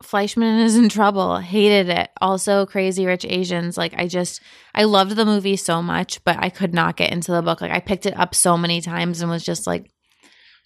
Fleishman 0.03 0.59
is 0.59 0.75
in 0.75 0.89
trouble. 0.89 1.37
Hated 1.37 1.89
it. 1.89 2.09
Also, 2.21 2.65
Crazy 2.65 3.05
Rich 3.05 3.25
Asians. 3.27 3.77
Like 3.77 3.93
I 3.95 4.07
just, 4.07 4.41
I 4.75 4.83
loved 4.83 5.15
the 5.15 5.25
movie 5.25 5.55
so 5.55 5.81
much, 5.81 6.23
but 6.23 6.37
I 6.39 6.49
could 6.49 6.73
not 6.73 6.97
get 6.97 7.11
into 7.11 7.31
the 7.31 7.41
book. 7.41 7.61
Like 7.61 7.71
I 7.71 7.79
picked 7.79 8.05
it 8.05 8.17
up 8.17 8.35
so 8.35 8.57
many 8.57 8.81
times 8.81 9.21
and 9.21 9.29
was 9.29 9.43
just 9.43 9.65
like, 9.65 9.89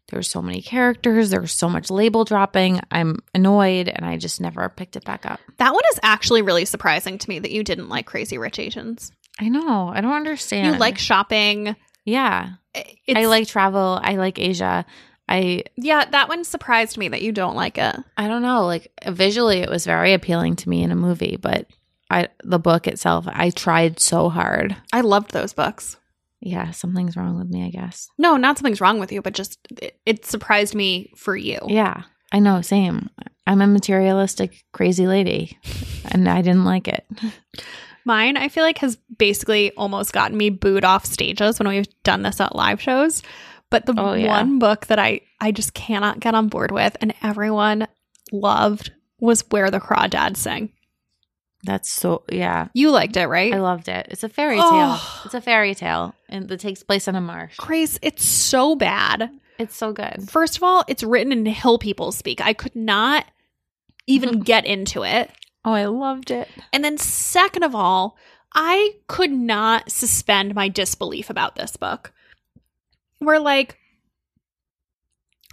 there's 0.09 0.29
so 0.29 0.41
many 0.41 0.61
characters. 0.61 1.29
There's 1.29 1.53
so 1.53 1.69
much 1.69 1.89
label 1.89 2.25
dropping. 2.25 2.81
I'm 2.91 3.19
annoyed, 3.33 3.87
and 3.87 4.05
I 4.05 4.17
just 4.17 4.41
never 4.41 4.67
picked 4.67 4.97
it 4.97 5.05
back 5.05 5.25
up. 5.25 5.39
That 5.57 5.73
one 5.73 5.83
is 5.91 5.99
actually 6.03 6.41
really 6.41 6.65
surprising 6.65 7.17
to 7.17 7.29
me 7.29 7.39
that 7.39 7.51
you 7.51 7.63
didn't 7.63 7.87
like 7.87 8.07
Crazy 8.07 8.37
Rich 8.37 8.59
Asians. 8.59 9.11
I 9.39 9.47
know. 9.47 9.87
I 9.87 10.01
don't 10.01 10.11
understand. 10.11 10.73
You 10.73 10.79
like 10.79 10.97
shopping. 10.97 11.77
Yeah. 12.03 12.49
It's, 12.73 13.17
I 13.17 13.25
like 13.25 13.47
travel. 13.47 13.99
I 14.03 14.15
like 14.15 14.37
Asia. 14.37 14.85
I 15.31 15.63
Yeah, 15.77 16.03
that 16.03 16.27
one 16.27 16.43
surprised 16.43 16.97
me 16.97 17.07
that 17.07 17.21
you 17.21 17.31
don't 17.31 17.55
like 17.55 17.77
it. 17.77 17.95
I 18.17 18.27
don't 18.27 18.41
know. 18.41 18.65
Like 18.65 18.91
visually, 19.07 19.59
it 19.59 19.69
was 19.69 19.85
very 19.85 20.13
appealing 20.13 20.57
to 20.57 20.69
me 20.69 20.83
in 20.83 20.91
a 20.91 20.95
movie, 20.95 21.37
but 21.41 21.67
I 22.09 22.27
the 22.43 22.59
book 22.59 22.85
itself, 22.85 23.25
I 23.29 23.49
tried 23.49 23.99
so 23.99 24.29
hard. 24.29 24.75
I 24.91 25.01
loved 25.01 25.31
those 25.31 25.53
books. 25.53 25.97
Yeah, 26.41 26.71
something's 26.71 27.15
wrong 27.15 27.37
with 27.37 27.47
me, 27.47 27.65
I 27.65 27.69
guess. 27.69 28.09
No, 28.17 28.35
not 28.35 28.57
something's 28.57 28.81
wrong 28.81 28.99
with 28.99 29.11
you, 29.11 29.21
but 29.21 29.33
just 29.33 29.57
it, 29.81 29.97
it 30.05 30.25
surprised 30.25 30.75
me 30.75 31.13
for 31.15 31.35
you. 31.35 31.59
Yeah, 31.67 32.03
I 32.33 32.39
know. 32.39 32.61
Same. 32.61 33.09
I'm 33.47 33.61
a 33.61 33.67
materialistic, 33.67 34.65
crazy 34.73 35.07
lady, 35.07 35.57
and 36.11 36.27
I 36.27 36.41
didn't 36.41 36.65
like 36.65 36.87
it. 36.87 37.07
Mine, 38.05 38.35
I 38.35 38.49
feel 38.49 38.63
like, 38.63 38.79
has 38.79 38.97
basically 39.17 39.71
almost 39.73 40.11
gotten 40.11 40.35
me 40.35 40.49
booed 40.49 40.83
off 40.83 41.05
stages 41.05 41.59
when 41.59 41.67
we've 41.67 42.03
done 42.03 42.23
this 42.23 42.41
at 42.41 42.55
live 42.55 42.81
shows. 42.81 43.21
But 43.71 43.87
the 43.87 43.95
Oh, 43.97 44.13
yeah. 44.13 44.27
one 44.27 44.59
book 44.59 44.85
that 44.87 44.99
I 44.99 45.21
I 45.39 45.51
just 45.51 45.73
cannot 45.73 46.19
get 46.19 46.35
on 46.35 46.47
board 46.49 46.69
with, 46.71 46.95
and 47.01 47.15
everyone 47.23 47.87
loved, 48.31 48.91
was 49.19 49.43
Where 49.49 49.71
the 49.71 49.79
Crawdads 49.79 50.37
Sing. 50.37 50.71
That's 51.63 51.89
so. 51.91 52.23
Yeah, 52.31 52.67
You 52.73 52.91
liked 52.91 53.17
it, 53.17 53.27
right? 53.27 53.53
I 53.53 53.59
loved 53.59 53.87
it. 53.87 54.07
It's 54.09 54.23
a 54.23 54.29
fairy 54.29 54.57
Oh. 54.59 54.69
tale. 54.69 55.21
It's 55.25 55.33
a 55.33 55.41
fairy 55.41 55.73
tale, 55.75 56.13
and 56.29 56.51
it 56.51 56.59
takes 56.59 56.83
place 56.83 57.07
in 57.07 57.15
a 57.15 57.21
marsh. 57.21 57.55
Grace, 57.57 57.97
it's 58.03 58.25
so 58.25 58.75
bad. 58.75 59.29
It's 59.59 59.75
so 59.75 59.93
good. 59.93 60.27
First 60.29 60.57
of 60.57 60.63
all, 60.63 60.83
it's 60.87 61.03
written 61.03 61.31
in 61.31 61.45
hill 61.45 61.77
people 61.77 62.11
speak. 62.11 62.41
I 62.41 62.53
could 62.53 62.75
not 62.75 63.25
even 64.07 64.39
get 64.51 64.65
into 64.65 65.03
it. 65.03 65.31
Oh, 65.63 65.73
I 65.73 65.85
loved 65.85 66.31
it. 66.31 66.47
And 66.73 66.83
then, 66.83 66.97
second 66.97 67.61
of 67.63 67.75
all, 67.75 68.17
I 68.53 68.95
could 69.07 69.31
not 69.31 69.91
suspend 69.91 70.55
my 70.55 70.67
disbelief 70.67 71.29
about 71.29 71.55
this 71.55 71.75
book. 71.77 72.11
Where, 73.21 73.39
like, 73.39 73.77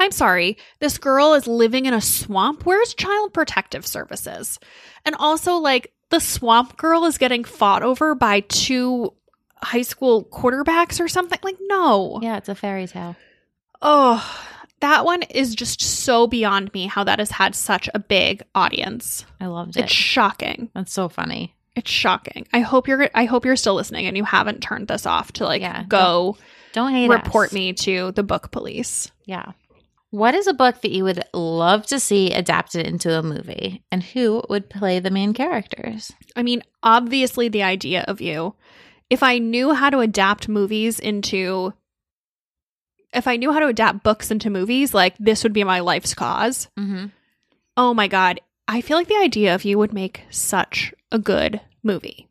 I'm 0.01 0.13
sorry, 0.13 0.57
this 0.81 0.99
girl 0.99 1.35
is 1.35 1.47
living 1.47 1.87
in 1.87 1.95
a 1.95 2.01
swamp. 2.01 2.65
Where's 2.65 2.95
Child 2.95 3.35
Protective 3.35 3.87
Services? 3.87 4.59
And 5.05 5.15
also, 5.17 5.55
like, 5.55 5.93
the 6.11 6.21
swamp 6.21 6.77
girl 6.77 7.05
is 7.05 7.19
getting 7.19 7.45
fought 7.45 7.83
over 7.83 8.15
by 8.15 8.41
two 8.41 9.13
high 9.57 9.83
school 9.83 10.25
quarterbacks 10.25 11.01
or 11.01 11.09
something. 11.09 11.39
Like, 11.43 11.59
no. 11.61 12.21
Yeah, 12.23 12.39
it's 12.39 12.49
a 12.49 12.55
fairy 12.55 12.87
tale. 12.87 13.17
Oh, 13.83 14.25
that 14.81 15.05
one 15.05 15.23
is 15.23 15.55
just 15.55 15.81
so 15.83 16.27
beyond 16.27 16.73
me 16.73 16.87
how 16.87 17.05
that 17.05 17.19
has 17.19 17.31
had 17.31 17.55
such 17.55 17.89
a 17.93 17.99
big 17.99 18.43
audience. 18.55 19.25
I 19.41 19.47
loved 19.47 19.77
it. 19.77 19.85
It's 19.85 19.93
shocking. 19.93 20.71
That's 20.75 20.93
so 20.93 21.09
funny. 21.09 21.55
It's 21.75 21.91
shocking. 21.91 22.47
I 22.53 22.61
hope 22.61 22.89
you're 22.89 23.09
I 23.15 23.25
hope 23.25 23.45
you're 23.45 23.57
still 23.57 23.75
listening 23.75 24.07
and 24.07 24.17
you 24.17 24.25
haven't 24.25 24.63
turned 24.63 24.89
this 24.89 25.07
off 25.07 25.33
to 25.35 25.45
like 25.45 25.63
Yeah, 25.63 25.85
go 25.87 26.37
Don't 26.37 26.47
hate 26.75 27.09
report 27.09 27.49
us. 27.49 27.53
me 27.53 27.73
to 27.73 28.13
the 28.13 28.23
book 28.23 28.51
police. 28.51 29.11
Yeah. 29.25 29.53
What 30.11 30.35
is 30.35 30.47
a 30.47 30.55
book 30.55 30.81
that 30.81 30.91
you 30.91 31.05
would 31.05 31.23
love 31.35 31.87
to 31.87 32.01
see 32.01 32.33
adapted 32.33 32.87
into 32.87 33.19
a 33.19 33.23
movie, 33.23 33.83
and 33.93 34.03
who 34.03 34.43
would 34.49 34.71
play 34.71 35.01
the 35.01 35.11
main 35.11 35.35
characters? 35.35 36.13
I 36.35 36.43
mean, 36.43 36.63
obviously 36.83 37.49
the 37.49 37.63
idea 37.63 38.05
of 38.09 38.21
you. 38.21 38.55
If 39.11 39.23
I 39.23 39.39
knew 39.39 39.75
how 39.75 39.91
to 39.91 39.99
adapt 39.99 40.49
movies 40.49 40.99
into 40.99 41.75
if 43.13 43.27
I 43.27 43.37
knew 43.37 43.53
how 43.53 43.61
to 43.61 43.67
adapt 43.67 44.03
books 44.03 44.31
into 44.31 44.51
movies, 44.51 44.93
like 44.93 45.17
this 45.19 45.43
would 45.43 45.53
be 45.53 45.65
my 45.65 45.81
life's 45.81 46.15
cause. 46.15 46.69
Mm-hmm. 46.79 47.07
Oh 47.77 47.95
my 47.95 48.09
god. 48.09 48.41
I 48.67 48.83
feel 48.83 48.99
like 48.99 49.09
the 49.09 49.17
idea 49.17 49.55
of 49.55 49.65
you 49.65 49.79
would 49.79 49.95
make 49.95 50.25
such 50.31 50.93
a 51.11 51.19
good 51.19 51.61
movie. 51.83 52.29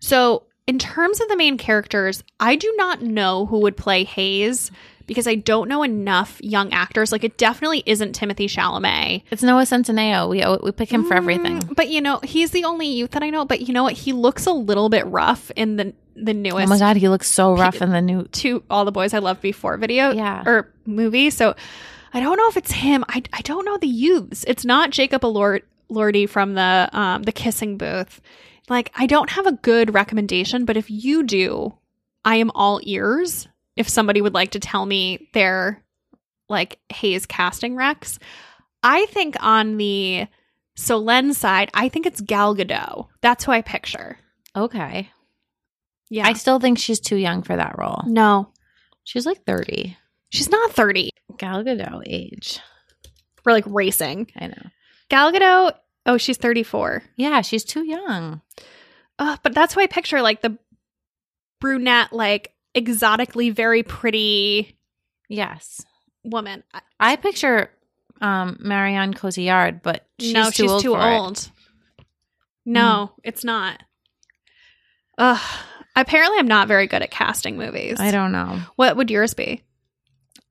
So, 0.00 0.44
in 0.66 0.78
terms 0.78 1.20
of 1.20 1.28
the 1.28 1.36
main 1.36 1.58
characters, 1.58 2.22
I 2.38 2.56
do 2.56 2.72
not 2.76 3.02
know 3.02 3.46
who 3.46 3.58
would 3.60 3.76
play 3.76 4.04
Hayes 4.04 4.70
because 5.06 5.26
I 5.26 5.34
don't 5.34 5.68
know 5.68 5.82
enough 5.82 6.40
young 6.42 6.72
actors. 6.72 7.10
Like, 7.10 7.24
it 7.24 7.36
definitely 7.36 7.82
isn't 7.86 8.16
Timothée 8.18 8.46
Chalamet. 8.48 9.24
It's 9.32 9.42
Noah 9.42 9.62
Centineo. 9.64 10.28
We 10.30 10.44
we 10.64 10.70
pick 10.72 10.90
him 10.90 11.04
for 11.04 11.14
everything. 11.14 11.58
Mm, 11.60 11.74
But 11.76 11.88
you 11.90 12.00
know, 12.00 12.20
he's 12.22 12.52
the 12.52 12.64
only 12.64 12.86
youth 12.86 13.10
that 13.10 13.22
I 13.22 13.30
know. 13.30 13.44
But 13.44 13.62
you 13.62 13.74
know 13.74 13.82
what? 13.82 13.94
He 13.94 14.12
looks 14.12 14.46
a 14.46 14.52
little 14.52 14.88
bit 14.88 15.04
rough 15.06 15.50
in 15.56 15.76
the 15.76 15.92
the 16.14 16.50
Oh 16.52 16.66
my 16.66 16.78
god, 16.78 16.96
he 16.96 17.08
looks 17.08 17.28
so 17.28 17.56
rough 17.56 17.80
in 17.82 17.90
the 17.90 18.00
new. 18.02 18.24
to 18.24 18.62
all 18.70 18.84
the 18.84 18.92
boys 18.92 19.14
I 19.14 19.18
loved 19.18 19.40
before 19.40 19.76
video 19.78 20.12
Yeah. 20.12 20.42
or 20.46 20.70
movie. 20.86 21.30
So 21.30 21.54
I 22.14 22.20
don't 22.20 22.36
know 22.36 22.48
if 22.48 22.56
it's 22.58 22.70
him. 22.72 23.02
I, 23.08 23.22
I 23.32 23.40
don't 23.40 23.64
know 23.64 23.78
the 23.78 23.88
youths. 23.88 24.44
It's 24.46 24.64
not 24.64 24.90
Jacob 24.90 25.22
Elord- 25.22 25.62
Lordy 25.88 26.26
from 26.26 26.54
the 26.54 26.88
um 26.92 27.22
the 27.24 27.32
kissing 27.32 27.76
booth. 27.78 28.20
Like 28.68 28.90
I 28.94 29.06
don't 29.06 29.30
have 29.30 29.46
a 29.46 29.52
good 29.52 29.92
recommendation, 29.94 30.64
but 30.64 30.76
if 30.76 30.90
you 30.90 31.22
do, 31.24 31.74
I 32.24 32.36
am 32.36 32.50
all 32.54 32.80
ears. 32.82 33.48
If 33.76 33.88
somebody 33.88 34.20
would 34.20 34.34
like 34.34 34.52
to 34.52 34.60
tell 34.60 34.84
me 34.86 35.28
their 35.34 35.82
like 36.48 36.78
Hayes 36.92 37.26
casting 37.26 37.74
recs, 37.74 38.18
I 38.82 39.06
think 39.06 39.36
on 39.40 39.76
the 39.78 40.26
Solène 40.78 41.34
side, 41.34 41.70
I 41.74 41.88
think 41.88 42.06
it's 42.06 42.20
Gal 42.20 42.54
Gadot. 42.54 43.08
That's 43.20 43.44
who 43.44 43.52
I 43.52 43.62
picture. 43.62 44.18
Okay, 44.54 45.10
Yeah. 46.10 46.26
I 46.26 46.34
still 46.34 46.60
think 46.60 46.78
she's 46.78 47.00
too 47.00 47.16
young 47.16 47.42
for 47.42 47.56
that 47.56 47.76
role. 47.78 48.02
no, 48.06 48.50
She's 49.04 49.24
like 49.26 49.44
thirty. 49.44 49.96
she's 50.30 50.50
not 50.50 50.72
30. 50.72 51.10
Gal 51.38 51.64
Gadot 51.64 52.02
age. 52.06 52.60
We're 53.44 53.52
like 53.52 53.64
racing. 53.66 54.30
I 54.36 54.46
know. 54.48 54.62
Gal 55.08 55.32
Gadot, 55.32 55.72
oh, 56.06 56.16
she's 56.18 56.36
34. 56.36 57.02
Yeah, 57.16 57.40
she's 57.42 57.64
too 57.64 57.84
young. 57.84 58.40
Uh, 59.18 59.36
but 59.42 59.54
that's 59.54 59.76
why 59.76 59.82
I 59.82 59.86
picture 59.86 60.20
like 60.22 60.40
the 60.42 60.58
brunette, 61.60 62.12
like 62.12 62.54
exotically 62.74 63.50
very 63.50 63.82
pretty 63.82 64.76
Yes, 65.28 65.84
woman. 66.24 66.62
I- 66.74 66.80
I 67.00 67.16
picture 67.16 67.70
um 68.20 68.56
Marion 68.60 69.14
Cotillard, 69.14 69.82
but 69.82 70.06
she's 70.18 70.32
no, 70.34 70.44
too 70.44 70.50
she's 70.52 70.70
old 70.70 70.82
too 70.82 70.92
for 70.94 71.00
it. 71.00 71.14
old. 71.18 71.50
No, 72.64 73.12
it's 73.24 73.44
not. 73.44 73.82
Ugh. 75.18 75.40
Apparently, 75.94 76.38
I'm 76.38 76.46
not 76.48 76.68
very 76.68 76.86
good 76.86 77.02
at 77.02 77.10
casting 77.10 77.58
movies. 77.58 78.00
I 78.00 78.10
don't 78.12 78.32
know. 78.32 78.60
What 78.76 78.96
would 78.96 79.10
yours 79.10 79.34
be? 79.34 79.62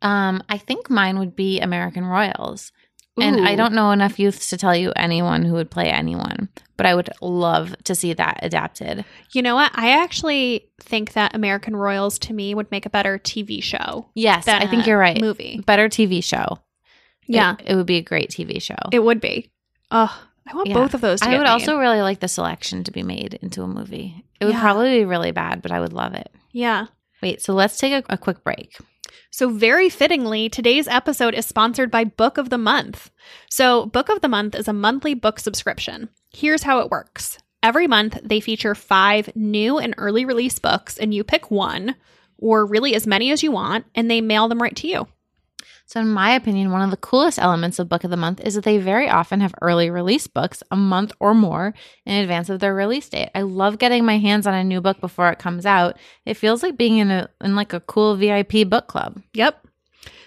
Um, 0.03 0.43
I 0.49 0.57
think 0.57 0.89
mine 0.89 1.17
would 1.19 1.35
be 1.35 1.59
American 1.59 2.05
Royals. 2.05 2.71
And 3.19 3.47
I 3.47 3.55
don't 3.55 3.73
know 3.73 3.91
enough 3.91 4.19
youths 4.19 4.49
to 4.49 4.57
tell 4.57 4.75
you 4.75 4.91
anyone 4.95 5.43
who 5.43 5.53
would 5.53 5.69
play 5.69 5.89
anyone, 5.89 6.49
but 6.77 6.85
I 6.85 6.95
would 6.95 7.09
love 7.21 7.75
to 7.83 7.93
see 7.93 8.13
that 8.13 8.39
adapted. 8.41 9.03
You 9.33 9.41
know 9.41 9.55
what? 9.55 9.71
I 9.75 10.01
actually 10.01 10.69
think 10.79 11.13
that 11.13 11.35
American 11.35 11.75
Royals 11.75 12.17
to 12.19 12.33
me 12.33 12.55
would 12.55 12.71
make 12.71 12.85
a 12.85 12.89
better 12.89 13.19
TV 13.19 13.61
show. 13.61 14.09
Yes, 14.15 14.47
I 14.47 14.65
think 14.67 14.87
you're 14.87 14.97
right. 14.97 15.19
Movie. 15.19 15.61
Better 15.65 15.89
TV 15.89 16.23
show. 16.23 16.59
It- 17.27 17.35
Yeah, 17.35 17.55
It, 17.63 17.75
would 17.75 17.85
be 17.85 17.97
a 17.97 18.01
great 18.01 18.29
TV 18.31 18.61
show. 18.61 18.75
it 18.91 18.99
would 19.03 19.19
be. 19.21 19.51
Oh, 19.91 20.23
I 20.49 20.55
want 20.55 20.69
Yeah. 20.69 20.73
both 20.75 20.93
of 20.93 21.01
those. 21.01 21.19
To 21.19 21.27
I 21.27 21.31
would 21.37 21.43
made. 21.43 21.49
also 21.49 21.77
really 21.77 22.01
like 22.01 22.19
the 22.21 22.27
selection 22.27 22.83
to 22.85 22.91
be 22.91 23.03
made 23.03 23.35
into 23.41 23.61
a 23.61 23.67
movie. 23.67 24.23
It 24.39 24.45
would 24.45 24.53
Yeah. 24.55 24.61
probably 24.61 24.99
be 24.99 25.05
really 25.05 25.31
bad, 25.31 25.61
but 25.61 25.71
I 25.71 25.79
would 25.81 25.93
love 25.93 26.13
it. 26.13 26.31
yeah. 26.51 26.87
Wait, 27.21 27.39
so 27.39 27.53
let's 27.53 27.77
take 27.77 27.93
a, 27.93 28.13
a 28.13 28.17
quick 28.17 28.43
break. 28.43 28.75
So, 29.29 29.49
very 29.49 29.89
fittingly, 29.89 30.49
today's 30.49 30.87
episode 30.87 31.33
is 31.33 31.45
sponsored 31.45 31.91
by 31.91 32.03
Book 32.03 32.37
of 32.37 32.49
the 32.49 32.57
Month. 32.57 33.11
So, 33.49 33.85
Book 33.85 34.09
of 34.09 34.21
the 34.21 34.27
Month 34.27 34.55
is 34.55 34.67
a 34.67 34.73
monthly 34.73 35.13
book 35.13 35.39
subscription. 35.39 36.09
Here's 36.31 36.63
how 36.63 36.79
it 36.79 36.89
works 36.89 37.37
every 37.63 37.87
month, 37.87 38.17
they 38.23 38.39
feature 38.39 38.75
five 38.75 39.29
new 39.35 39.77
and 39.77 39.93
early 39.97 40.25
release 40.25 40.59
books, 40.59 40.97
and 40.97 41.13
you 41.13 41.23
pick 41.23 41.51
one, 41.51 41.95
or 42.37 42.65
really 42.65 42.95
as 42.95 43.07
many 43.07 43.31
as 43.31 43.43
you 43.43 43.51
want, 43.51 43.85
and 43.95 44.09
they 44.09 44.21
mail 44.21 44.47
them 44.47 44.61
right 44.61 44.75
to 44.75 44.87
you. 44.87 45.07
So, 45.91 45.99
in 45.99 46.07
my 46.07 46.31
opinion, 46.31 46.71
one 46.71 46.83
of 46.83 46.89
the 46.89 46.95
coolest 46.95 47.37
elements 47.37 47.77
of 47.77 47.89
Book 47.89 48.05
of 48.05 48.11
the 48.11 48.15
Month 48.15 48.39
is 48.45 48.53
that 48.53 48.63
they 48.63 48.77
very 48.77 49.09
often 49.09 49.41
have 49.41 49.53
early 49.61 49.89
release 49.89 50.25
books 50.25 50.63
a 50.71 50.77
month 50.77 51.11
or 51.19 51.33
more 51.33 51.73
in 52.05 52.15
advance 52.15 52.47
of 52.47 52.61
their 52.61 52.73
release 52.73 53.09
date. 53.09 53.29
I 53.35 53.41
love 53.41 53.77
getting 53.77 54.05
my 54.05 54.17
hands 54.17 54.47
on 54.47 54.53
a 54.53 54.63
new 54.63 54.79
book 54.79 55.01
before 55.01 55.29
it 55.31 55.39
comes 55.39 55.65
out. 55.65 55.97
It 56.25 56.35
feels 56.35 56.63
like 56.63 56.77
being 56.77 56.99
in 56.99 57.11
a 57.11 57.29
in 57.41 57.57
like 57.57 57.73
a 57.73 57.81
cool 57.81 58.15
VIP 58.15 58.69
book 58.69 58.87
club. 58.87 59.21
Yep. 59.33 59.67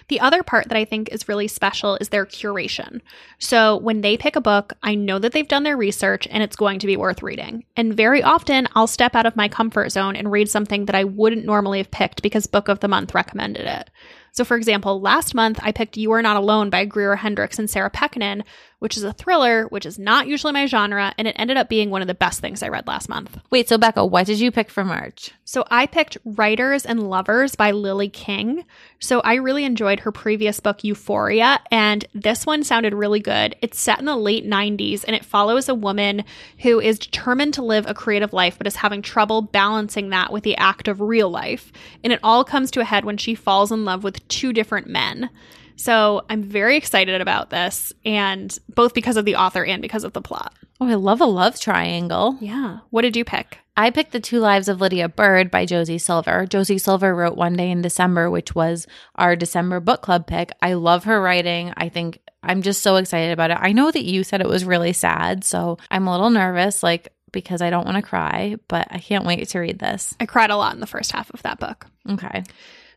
The 0.07 0.19
other 0.19 0.43
part 0.43 0.69
that 0.69 0.77
I 0.77 0.85
think 0.85 1.09
is 1.11 1.27
really 1.27 1.47
special 1.47 1.95
is 1.95 2.09
their 2.09 2.27
curation. 2.27 3.01
So 3.39 3.77
when 3.77 4.01
they 4.01 4.17
pick 4.17 4.35
a 4.35 4.41
book, 4.41 4.73
I 4.83 4.93
know 4.93 5.17
that 5.17 5.31
they've 5.31 5.47
done 5.47 5.63
their 5.63 5.77
research 5.77 6.27
and 6.29 6.43
it's 6.43 6.55
going 6.55 6.77
to 6.77 6.85
be 6.85 6.95
worth 6.95 7.23
reading. 7.23 7.63
And 7.75 7.97
very 7.97 8.21
often 8.21 8.67
I'll 8.75 8.85
step 8.85 9.15
out 9.15 9.25
of 9.25 9.35
my 9.35 9.47
comfort 9.47 9.89
zone 9.89 10.15
and 10.15 10.31
read 10.31 10.47
something 10.47 10.85
that 10.85 10.95
I 10.95 11.05
wouldn't 11.05 11.43
normally 11.43 11.79
have 11.79 11.89
picked 11.89 12.21
because 12.21 12.45
Book 12.45 12.67
of 12.67 12.81
the 12.81 12.87
Month 12.87 13.15
recommended 13.15 13.65
it. 13.65 13.89
So, 14.35 14.43
for 14.43 14.57
example, 14.57 14.99
last 14.99 15.33
month 15.33 15.61
I 15.63 15.71
picked 15.71 15.95
You 15.95 16.11
Are 16.11 16.21
Not 16.21 16.35
Alone 16.35 16.69
by 16.69 16.83
Greer 16.83 17.15
Hendricks 17.15 17.57
and 17.57 17.69
Sarah 17.69 17.89
Pekkanen, 17.89 18.43
which 18.85 18.97
is 18.97 19.03
a 19.03 19.13
thriller, 19.13 19.65
which 19.69 19.83
is 19.83 19.97
not 19.97 20.27
usually 20.27 20.53
my 20.53 20.67
genre, 20.67 21.11
and 21.17 21.27
it 21.27 21.35
ended 21.39 21.57
up 21.57 21.67
being 21.67 21.89
one 21.89 22.03
of 22.03 22.07
the 22.07 22.13
best 22.13 22.39
things 22.39 22.61
I 22.61 22.67
read 22.67 22.85
last 22.85 23.09
month. 23.09 23.35
Wait, 23.49 23.67
so 23.67 23.79
Becca, 23.79 24.05
what 24.05 24.27
did 24.27 24.39
you 24.39 24.51
pick 24.51 24.69
for 24.69 24.85
March? 24.85 25.31
So 25.43 25.65
I 25.71 25.87
picked 25.87 26.19
Writers 26.23 26.85
and 26.85 27.09
Lovers 27.09 27.55
by 27.55 27.71
Lily 27.71 28.09
King. 28.09 28.63
So 28.99 29.21
I 29.21 29.35
really 29.35 29.65
enjoyed 29.65 30.01
her 30.01 30.11
previous 30.11 30.59
book, 30.59 30.83
Euphoria, 30.83 31.61
and 31.71 32.05
this 32.13 32.45
one 32.45 32.63
sounded 32.63 32.93
really 32.93 33.21
good. 33.21 33.55
It's 33.63 33.79
set 33.79 33.97
in 33.97 34.05
the 34.05 34.15
late 34.15 34.45
90s 34.45 35.03
and 35.03 35.15
it 35.15 35.25
follows 35.25 35.67
a 35.67 35.73
woman 35.73 36.23
who 36.59 36.79
is 36.79 36.99
determined 36.99 37.55
to 37.55 37.63
live 37.63 37.87
a 37.87 37.95
creative 37.95 38.33
life 38.33 38.59
but 38.59 38.67
is 38.67 38.75
having 38.75 39.01
trouble 39.01 39.41
balancing 39.41 40.09
that 40.09 40.31
with 40.31 40.43
the 40.43 40.57
act 40.57 40.87
of 40.87 41.01
real 41.01 41.31
life. 41.31 41.71
And 42.03 42.13
it 42.13 42.19
all 42.21 42.43
comes 42.43 42.69
to 42.69 42.81
a 42.81 42.85
head 42.85 43.03
when 43.03 43.17
she 43.17 43.33
falls 43.33 43.71
in 43.71 43.83
love 43.83 44.03
with 44.03 44.27
two 44.27 44.53
different 44.53 44.85
men. 44.85 45.31
So 45.75 46.23
I'm 46.29 46.43
very 46.43 46.77
excited 46.77 47.21
about 47.21 47.49
this, 47.49 47.93
and 48.05 48.57
both 48.73 48.93
because 48.93 49.17
of 49.17 49.25
the 49.25 49.35
author 49.35 49.65
and 49.65 49.81
because 49.81 50.03
of 50.03 50.13
the 50.13 50.21
plot. 50.21 50.53
Oh, 50.79 50.87
I 50.87 50.95
love 50.95 51.21
a 51.21 51.25
love 51.25 51.59
triangle. 51.59 52.37
Yeah. 52.41 52.79
What 52.89 53.01
did 53.01 53.15
you 53.15 53.23
pick? 53.23 53.59
I 53.77 53.89
picked 53.89 54.11
The 54.11 54.19
Two 54.19 54.39
Lives 54.39 54.67
of 54.67 54.79
Lydia 54.79 55.09
Bird 55.09 55.51
by 55.51 55.65
Josie 55.65 55.97
Silver. 55.97 56.45
Josie 56.45 56.77
Silver 56.77 57.13
wrote 57.13 57.35
One 57.35 57.55
Day 57.55 57.71
in 57.71 57.81
December, 57.81 58.29
which 58.29 58.55
was 58.55 58.87
our 59.15 59.35
December 59.35 59.79
book 59.79 60.01
club 60.01 60.27
pick. 60.27 60.51
I 60.61 60.73
love 60.73 61.05
her 61.05 61.21
writing. 61.21 61.73
I 61.75 61.89
think 61.89 62.19
I'm 62.41 62.61
just 62.61 62.81
so 62.83 62.95
excited 62.95 63.31
about 63.31 63.51
it. 63.51 63.57
I 63.59 63.73
know 63.73 63.91
that 63.91 64.05
you 64.05 64.23
said 64.23 64.41
it 64.41 64.47
was 64.47 64.65
really 64.65 64.93
sad, 64.93 65.43
so 65.43 65.77
I'm 65.91 66.07
a 66.07 66.11
little 66.11 66.29
nervous, 66.29 66.83
like 66.83 67.11
because 67.31 67.61
I 67.61 67.69
don't 67.69 67.85
want 67.85 67.97
to 67.97 68.01
cry, 68.01 68.55
but 68.69 68.87
I 68.89 68.99
can't 68.99 69.25
wait 69.25 69.47
to 69.49 69.59
read 69.59 69.79
this. 69.79 70.15
I 70.21 70.25
cried 70.25 70.51
a 70.51 70.57
lot 70.57 70.73
in 70.73 70.79
the 70.79 70.87
first 70.87 71.11
half 71.11 71.29
of 71.33 71.41
that 71.43 71.59
book. 71.59 71.85
Okay. 72.09 72.43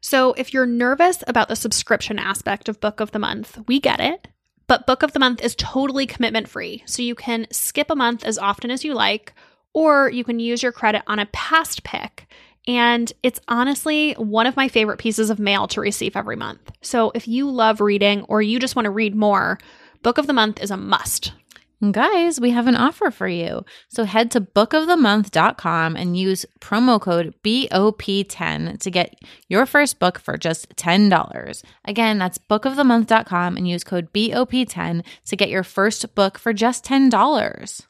So, 0.01 0.33
if 0.35 0.53
you're 0.53 0.67
nervous 0.67 1.23
about 1.27 1.49
the 1.49 1.57
subscription 1.57 2.19
aspect 2.19 2.69
of 2.69 2.81
Book 2.81 3.01
of 3.01 3.11
the 3.11 3.19
Month, 3.19 3.59
we 3.67 3.81
get 3.81 4.01
it. 4.01 4.29
But 4.67 4.87
Book 4.87 5.03
of 5.03 5.13
the 5.13 5.19
Month 5.19 5.43
is 5.43 5.55
totally 5.57 6.07
commitment 6.07 6.49
free. 6.49 6.83
So, 6.87 7.03
you 7.03 7.15
can 7.15 7.47
skip 7.51 7.91
a 7.91 7.97
month 7.97 8.25
as 8.25 8.39
often 8.39 8.71
as 8.71 8.85
you 8.85 8.95
like, 8.95 9.33
or 9.75 10.11
you 10.11 10.25
can 10.25 10.39
use 10.39 10.63
your 10.63 10.73
credit 10.73 11.03
on 11.07 11.19
a 11.19 11.27
past 11.27 11.85
pick. 11.85 12.27
And 12.67 13.13
it's 13.23 13.41
honestly 13.49 14.13
one 14.15 14.47
of 14.47 14.57
my 14.57 14.69
favorite 14.69 14.99
pieces 14.99 15.31
of 15.31 15.39
mail 15.39 15.67
to 15.69 15.81
receive 15.81 16.17
every 16.17 16.37
month. 16.37 16.71
So, 16.83 17.11
if 17.15 17.27
you 17.27 17.51
love 17.51 17.81
reading 17.81 18.23
or 18.25 18.43
you 18.43 18.59
just 18.59 18.77
want 18.77 18.85
to 18.85 18.91
read 18.91 19.15
more, 19.15 19.59
Book 20.03 20.19
of 20.19 20.27
the 20.27 20.33
Month 20.33 20.63
is 20.63 20.71
a 20.71 20.77
must. 20.77 21.33
Guys, 21.93 22.41
we 22.41 22.51
have 22.51 22.67
an 22.67 22.75
offer 22.75 23.13
for 23.13 23.29
you. 23.29 23.65
So 23.89 24.03
head 24.03 24.33
to 24.33 24.41
bookofthemonth.com 24.41 25.95
and 25.95 26.17
use 26.17 26.45
promo 26.61 27.01
code 27.01 27.35
BOP10 27.45 28.81
to 28.81 28.91
get 28.91 29.15
your 29.49 29.65
first 29.65 30.01
book 30.01 30.19
for 30.19 30.37
just 30.37 30.75
$10. 30.75 31.63
Again, 31.85 32.19
that's 32.19 32.37
bookofthemonth.com 32.37 33.57
and 33.57 33.69
use 33.69 33.85
code 33.85 34.13
BOP10 34.13 35.05
to 35.27 35.37
get 35.37 35.51
your 35.51 35.63
first 35.63 36.17
book 36.17 36.37
for 36.37 36.53
just 36.53 36.85
$10. 36.85 37.87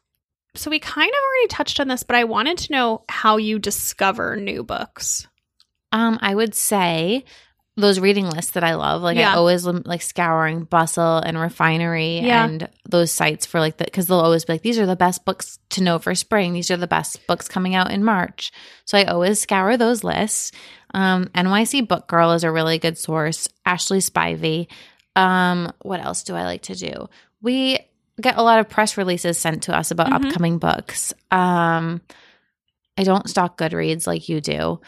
So 0.53 0.69
we 0.69 0.77
kind 0.77 1.09
of 1.09 1.23
already 1.23 1.47
touched 1.47 1.79
on 1.79 1.87
this, 1.87 2.03
but 2.03 2.15
I 2.15 2.25
wanted 2.25 2.59
to 2.59 2.71
know 2.71 3.03
how 3.09 3.37
you 3.37 3.57
discover 3.57 4.35
new 4.35 4.63
books. 4.63 5.27
Um, 5.91 6.19
I 6.21 6.35
would 6.35 6.53
say 6.53 7.25
those 7.79 7.99
reading 7.99 8.29
lists 8.29 8.51
that 8.51 8.63
I 8.63 8.75
love. 8.75 9.01
Like 9.01 9.17
Yeah. 9.17 9.31
I 9.31 9.35
always 9.35 9.65
like 9.65 10.01
scouring 10.01 10.63
Bustle 10.63 11.17
and 11.17 11.37
Refinery 11.39 12.19
Yeah. 12.19 12.45
and 12.45 12.69
those 12.87 13.11
sites 13.11 13.45
for 13.45 13.59
like 13.59 13.77
the 13.77 13.85
because 13.85 14.07
they'll 14.07 14.19
always 14.19 14.45
be 14.45 14.53
like 14.53 14.61
these 14.61 14.77
are 14.79 14.85
the 14.85 14.95
best 14.95 15.25
books 15.25 15.59
to 15.71 15.83
know 15.83 15.99
for 15.99 16.13
spring. 16.15 16.53
These 16.53 16.71
are 16.71 16.77
the 16.77 16.87
best 16.87 17.25
books 17.27 17.47
coming 17.47 17.75
out 17.75 17.91
in 17.91 18.03
March. 18.03 18.51
So 18.85 18.97
I 18.97 19.05
always 19.05 19.39
scour 19.39 19.77
those 19.77 20.03
lists. 20.03 20.51
Um, 20.93 21.25
NYC 21.35 21.87
Book 21.87 22.07
Girl 22.07 22.31
is 22.31 22.43
a 22.43 22.51
really 22.51 22.79
good 22.79 22.97
source. 22.97 23.47
Ashley 23.65 23.99
Spivey. 23.99 24.67
Um, 25.15 25.71
what 25.81 26.03
else 26.03 26.23
do 26.23 26.35
I 26.35 26.43
like 26.43 26.63
to 26.63 26.75
do? 26.75 27.07
We 27.41 27.79
get 28.21 28.37
a 28.37 28.43
lot 28.43 28.59
of 28.59 28.67
press 28.69 28.97
releases 28.97 29.37
sent 29.37 29.63
to 29.63 29.77
us 29.77 29.91
about 29.91 30.07
Mhm. 30.07 30.25
upcoming 30.27 30.57
books. 30.57 31.13
Um, 31.31 32.01
I 32.97 33.03
don't 33.03 33.29
stock 33.29 33.57
Goodreads 33.57 34.07
like 34.07 34.27
you 34.27 34.41
do. 34.41 34.81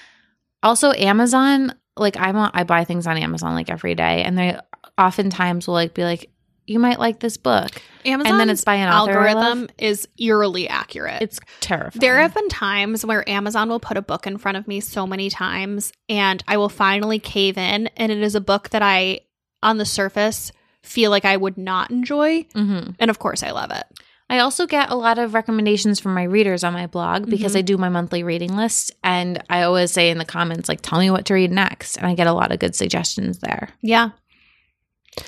Also, 0.63 0.91
Amazon, 0.91 1.73
like 1.97 2.17
I'm 2.17 2.35
on, 2.37 2.51
I 2.53 2.63
buy 2.63 2.83
things 2.83 3.07
on 3.07 3.17
Amazon 3.17 3.53
like 3.53 3.69
every 3.69 3.95
day, 3.95 4.23
and 4.23 4.37
they 4.37 4.57
oftentimes 4.97 5.67
will 5.67 5.73
like 5.73 5.93
be 5.93 6.03
like, 6.03 6.29
"You 6.67 6.79
might 6.79 6.99
like 6.99 7.19
this 7.19 7.37
book," 7.37 7.69
Amazon's 8.05 8.31
and 8.31 8.39
then 8.39 8.49
it's 8.49 8.63
by 8.63 8.75
an 8.75 8.89
author 8.89 9.19
I 9.19 9.33
love. 9.33 9.43
algorithm 9.43 9.69
is 9.77 10.07
eerily 10.17 10.67
accurate. 10.69 11.21
It's 11.21 11.39
terrifying. 11.59 11.99
There 11.99 12.19
have 12.19 12.33
been 12.33 12.49
times 12.49 13.05
where 13.05 13.27
Amazon 13.29 13.69
will 13.69 13.79
put 13.79 13.97
a 13.97 14.01
book 14.01 14.25
in 14.27 14.37
front 14.37 14.57
of 14.57 14.67
me 14.67 14.79
so 14.79 15.05
many 15.05 15.29
times 15.29 15.91
and 16.09 16.43
I 16.47 16.57
will 16.57 16.69
finally 16.69 17.19
cave 17.19 17.57
in 17.57 17.87
and 17.97 18.11
it 18.11 18.19
is 18.21 18.35
a 18.35 18.41
book 18.41 18.69
that 18.69 18.81
I 18.81 19.21
on 19.63 19.77
the 19.77 19.85
surface 19.85 20.51
feel 20.81 21.11
like 21.11 21.25
I 21.25 21.37
would 21.37 21.57
not 21.57 21.91
enjoy 21.91 22.43
Mhm. 22.55 22.95
and 22.99 23.11
of 23.11 23.19
course 23.19 23.43
I 23.43 23.51
love 23.51 23.69
it. 23.71 23.85
I 24.32 24.39
also 24.39 24.65
get 24.65 24.89
a 24.89 24.95
lot 24.95 25.19
of 25.19 25.34
recommendations 25.34 25.99
from 25.99 26.13
my 26.13 26.23
readers 26.23 26.63
on 26.63 26.71
my 26.71 26.88
blog 26.88 27.29
because 27.29 27.53
Mhm. 27.53 27.57
I 27.57 27.61
do 27.63 27.77
my 27.77 27.89
monthly 27.89 28.23
reading 28.23 28.55
list, 28.55 28.91
and 29.03 29.43
I 29.49 29.63
always 29.63 29.91
say 29.91 30.09
in 30.09 30.17
the 30.17 30.25
comments 30.25 30.69
like, 30.69 30.79
"Tell 30.82 30.99
me 30.99 31.11
what 31.11 31.25
to 31.25 31.34
read 31.34 31.51
next," 31.51 31.97
and 31.97 32.07
I 32.07 32.15
get 32.15 32.27
a 32.27 32.32
lot 32.34 32.53
of 32.53 32.59
good 32.59 32.73
suggestions 32.73 33.39
there. 33.39 33.69
Yeah. 33.82 34.11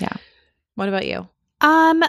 Yeah. 0.00 0.14
What 0.74 0.88
about 0.88 1.06
you? 1.06 1.28
Um 1.60 2.02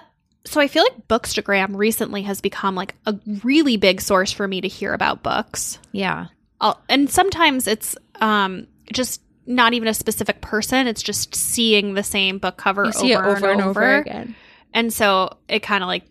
so 0.46 0.62
I 0.62 0.68
feel 0.68 0.84
like 0.84 1.08
Bookstagram 1.10 1.76
recently 1.76 2.22
has 2.22 2.40
become 2.40 2.76
like 2.76 2.96
a 3.06 3.16
really 3.44 3.78
big 3.78 4.00
source 4.00 4.32
for 4.32 4.48
me 4.48 4.62
to 4.62 4.68
hear 4.68 4.94
about 4.94 5.22
books. 5.24 5.80
Yeah, 5.92 6.28
I'll, 6.62 6.80
and 6.88 7.10
sometimes 7.10 7.68
it's 7.68 7.98
um 8.22 8.68
just 8.94 9.22
not 9.48 9.74
even 9.74 9.88
a 9.90 9.94
specific 9.94 10.40
person, 10.42 10.88
it's 10.88 11.04
just 11.04 11.36
seeing 11.36 11.94
the 11.94 12.04
same 12.04 12.38
book 12.38 12.58
cover 12.58 12.86
over, 12.86 12.98
over, 13.04 13.26
and 13.26 13.28
over, 13.28 13.52
and, 13.52 13.62
over 13.62 13.96
again. 13.98 14.36
And 14.74 14.94
so 14.94 15.38
it 15.50 15.62
kind 15.62 15.84
of 15.84 15.88
like 15.88 16.04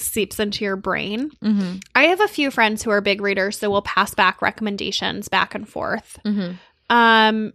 seeps 0.00 0.38
into 0.38 0.64
your 0.64 0.76
brain. 0.76 1.30
hmm 1.42 1.76
I 1.94 2.04
have 2.04 2.20
a 2.20 2.28
few 2.28 2.50
friends 2.50 2.82
who 2.82 2.90
are 2.90 3.00
big 3.00 3.20
readers, 3.20 3.58
so 3.58 3.70
we'll 3.70 3.82
pass 3.82 4.14
back 4.14 4.40
recommendations 4.42 5.28
back 5.28 5.54
and 5.54 5.68
forth. 5.68 6.18
hmm 6.24 6.52
Um, 6.90 7.52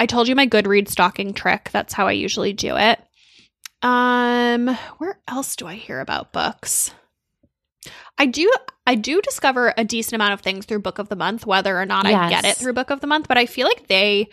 I 0.00 0.06
told 0.06 0.26
you 0.28 0.34
my 0.34 0.46
Goodreads 0.46 0.88
stalking 0.90 1.32
trick. 1.32 1.70
That's 1.72 1.92
how 1.94 2.08
I 2.08 2.12
usually 2.12 2.52
do 2.52 2.76
it. 2.76 2.98
Um, 3.82 4.68
where 4.98 5.18
else 5.28 5.56
do 5.56 5.66
I 5.66 5.74
hear 5.74 6.00
about 6.00 6.32
books? 6.32 6.92
I 8.18 8.26
do 8.26 8.50
I 8.86 8.94
do 8.96 9.20
discover 9.20 9.72
a 9.76 9.84
decent 9.84 10.14
amount 10.14 10.34
of 10.34 10.40
things 10.40 10.66
through 10.66 10.80
Book 10.80 10.98
of 10.98 11.08
the 11.08 11.16
Month, 11.16 11.46
whether 11.46 11.78
or 11.78 11.86
not 11.86 12.06
I 12.06 12.12
get 12.30 12.44
it 12.44 12.56
through 12.56 12.72
Book 12.74 12.90
of 12.90 13.00
the 13.00 13.06
Month, 13.06 13.28
but 13.28 13.38
I 13.38 13.46
feel 13.46 13.66
like 13.66 13.86
they 13.88 14.28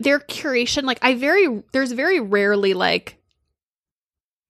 their 0.00 0.18
curation, 0.18 0.84
like 0.84 0.98
I 1.02 1.14
very 1.14 1.62
there's 1.72 1.92
very 1.92 2.20
rarely 2.20 2.74
like 2.74 3.16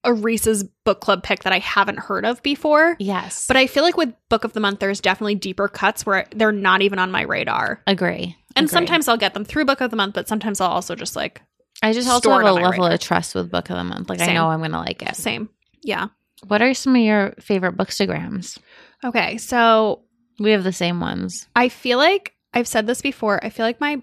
a 0.05 0.13
Reese's 0.15 0.65
book 0.85 1.01
club 1.01 1.23
pick 1.23 1.43
that 1.45 1.53
I 1.53 1.59
haven't 1.59 1.99
heard 1.99 2.25
of 2.25 2.43
before. 2.43 2.97
Yes, 2.99 3.47
But 3.47 3.57
I 3.59 3.67
feel 3.67 3.83
like 3.85 3.97
with 3.99 4.15
Book 4.31 4.45
of 4.45 4.55
the 4.55 4.61
Month, 4.61 4.81
there's 4.81 5.01
definitely 5.01 5.35
deeper 5.35 5.69
cuts 5.69 6.07
where 6.07 6.27
they're 6.35 6.53
not 6.53 6.81
even 6.83 6.99
on 6.99 7.11
my 7.11 7.23
radar. 7.23 7.83
agree. 7.87 8.37
And 8.57 8.65
Agree. 8.65 8.73
sometimes 8.73 9.09
I'll 9.09 9.17
get 9.19 9.35
them 9.35 9.45
through 9.45 9.67
Book 9.67 9.81
of 9.81 9.91
the 9.91 9.97
Month, 9.97 10.15
but 10.15 10.27
sometimes 10.27 10.61
I'll 10.61 10.71
also 10.71 10.95
just 10.95 11.15
like 11.17 11.43
I 11.83 11.93
just 11.93 12.09
also 12.09 12.31
have 12.31 12.41
a 12.41 12.53
level 12.53 12.71
radar. 12.85 12.93
of 12.93 13.01
trust 13.01 13.35
with 13.35 13.51
Book 13.51 13.71
of 13.71 13.77
the 13.77 13.85
Month. 13.85 14.09
Like 14.09 14.21
I 14.21 14.33
know 14.33 14.49
I'm 14.49 14.61
gonna 14.61 14.79
like 14.81 15.03
it. 15.03 15.15
same. 15.17 15.49
Yeah. 15.83 16.09
What 16.49 16.63
are 16.63 16.73
some 16.75 16.97
of 16.97 17.03
your 17.03 17.35
favorite 17.39 17.77
bookstagrams? 17.77 18.59
Okay. 19.05 19.37
So 19.39 20.03
We 20.39 20.51
have 20.53 20.65
the 20.65 20.73
same 20.73 21.01
ones. 21.01 21.47
I 21.55 21.69
feel 21.69 21.99
like 21.99 22.33
I've 22.55 22.67
said 22.67 22.87
this 22.87 23.03
before. 23.03 23.39
I 23.45 23.51
feel 23.51 23.67
like 23.67 23.81
my 23.81 24.01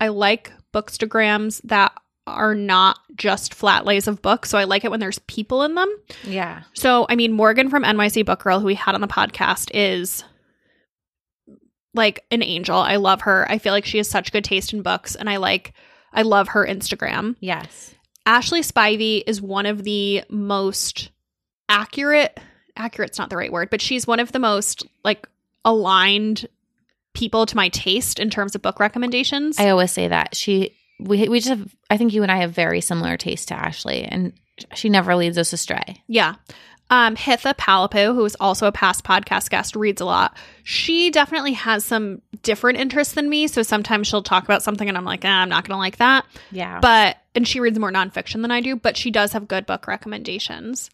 I 0.00 0.08
like 0.08 0.52
bookstagrams 0.72 1.60
that 1.64 1.92
are 2.26 2.54
not 2.54 2.98
just 3.16 3.54
flat 3.54 3.84
lays 3.84 4.06
of 4.06 4.22
books. 4.22 4.50
So 4.50 4.58
I 4.58 4.64
like 4.64 4.84
it 4.84 4.90
when 4.90 5.00
there's 5.00 5.18
people 5.20 5.62
in 5.62 5.74
them. 5.74 5.88
Yeah. 6.24 6.62
So 6.74 7.06
I 7.08 7.16
mean 7.16 7.32
Morgan 7.32 7.70
from 7.70 7.82
NYC 7.82 8.24
Book 8.24 8.42
Girl, 8.42 8.60
who 8.60 8.66
we 8.66 8.74
had 8.74 8.94
on 8.94 9.00
the 9.00 9.08
podcast, 9.08 9.70
is 9.74 10.24
like 11.94 12.24
an 12.30 12.42
angel. 12.42 12.76
I 12.76 12.96
love 12.96 13.22
her. 13.22 13.50
I 13.50 13.58
feel 13.58 13.72
like 13.72 13.84
she 13.84 13.98
has 13.98 14.08
such 14.08 14.32
good 14.32 14.44
taste 14.44 14.72
in 14.72 14.82
books, 14.82 15.16
and 15.16 15.28
I 15.28 15.36
like 15.36 15.72
I 16.12 16.22
love 16.22 16.48
her 16.48 16.66
Instagram. 16.66 17.36
Yes. 17.40 17.94
Ashley 18.26 18.60
Spivey 18.60 19.22
is 19.26 19.40
one 19.40 19.66
of 19.66 19.82
the 19.82 20.24
most 20.28 21.10
accurate 21.68 22.38
accurate's 22.76 23.18
not 23.18 23.30
the 23.30 23.36
right 23.36 23.52
word, 23.52 23.70
but 23.70 23.80
she's 23.80 24.06
one 24.06 24.20
of 24.20 24.32
the 24.32 24.38
most 24.38 24.86
like 25.04 25.28
aligned 25.64 26.48
people 27.12 27.46
to 27.46 27.56
my 27.56 27.68
taste 27.68 28.18
in 28.18 28.30
terms 28.30 28.54
of 28.54 28.62
book 28.62 28.80
recommendations. 28.80 29.58
I 29.58 29.70
always 29.70 29.90
say 29.90 30.08
that. 30.08 30.36
She 30.36 30.76
we 31.00 31.28
we 31.28 31.40
just 31.40 31.50
have 31.50 31.74
I 31.88 31.96
think 31.96 32.12
you 32.12 32.22
and 32.22 32.30
I 32.32 32.36
have 32.38 32.52
very 32.52 32.80
similar 32.80 33.16
taste 33.16 33.48
to 33.48 33.54
Ashley 33.54 34.04
and 34.04 34.32
she 34.74 34.88
never 34.88 35.14
leads 35.16 35.38
us 35.38 35.52
astray. 35.52 36.02
yeah. 36.06 36.34
Um, 36.92 37.14
Hitha 37.14 37.54
Palepu, 37.54 38.16
who 38.16 38.24
is 38.24 38.36
also 38.40 38.66
a 38.66 38.72
past 38.72 39.04
podcast 39.04 39.48
guest, 39.48 39.76
reads 39.76 40.00
a 40.00 40.04
lot. 40.04 40.36
She 40.64 41.10
definitely 41.12 41.52
has 41.52 41.84
some 41.84 42.20
different 42.42 42.80
interests 42.80 43.14
than 43.14 43.30
me. 43.30 43.46
So 43.46 43.62
sometimes 43.62 44.08
she'll 44.08 44.24
talk 44.24 44.42
about 44.42 44.64
something 44.64 44.88
and 44.88 44.98
I'm 44.98 45.04
like, 45.04 45.24
ah, 45.24 45.42
I'm 45.42 45.48
not 45.48 45.68
going 45.68 45.76
to 45.76 45.78
like 45.78 45.98
that. 45.98 46.26
Yeah. 46.50 46.80
but 46.80 47.18
and 47.36 47.46
she 47.46 47.60
reads 47.60 47.78
more 47.78 47.92
nonfiction 47.92 48.42
than 48.42 48.50
I 48.50 48.60
do, 48.60 48.74
but 48.74 48.96
she 48.96 49.12
does 49.12 49.32
have 49.34 49.46
good 49.46 49.66
book 49.66 49.86
recommendations. 49.86 50.90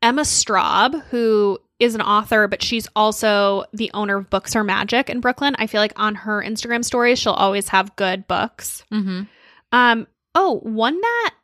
Emma 0.00 0.22
Straub, 0.22 1.02
who 1.06 1.58
is 1.78 1.94
an 1.94 2.00
author, 2.02 2.48
but 2.48 2.62
she's 2.62 2.88
also 2.96 3.64
the 3.72 3.90
owner 3.94 4.16
of 4.16 4.30
Books 4.30 4.56
Are 4.56 4.64
Magic 4.64 5.08
in 5.08 5.20
Brooklyn. 5.20 5.54
I 5.58 5.66
feel 5.66 5.80
like 5.80 5.92
on 5.96 6.14
her 6.16 6.42
Instagram 6.42 6.84
stories, 6.84 7.18
she'll 7.18 7.32
always 7.32 7.68
have 7.68 7.94
good 7.96 8.26
books. 8.26 8.84
mm-hmm. 8.92 9.22
Um, 9.70 10.06
oh, 10.34 10.60
one 10.62 11.00
that 11.00 11.34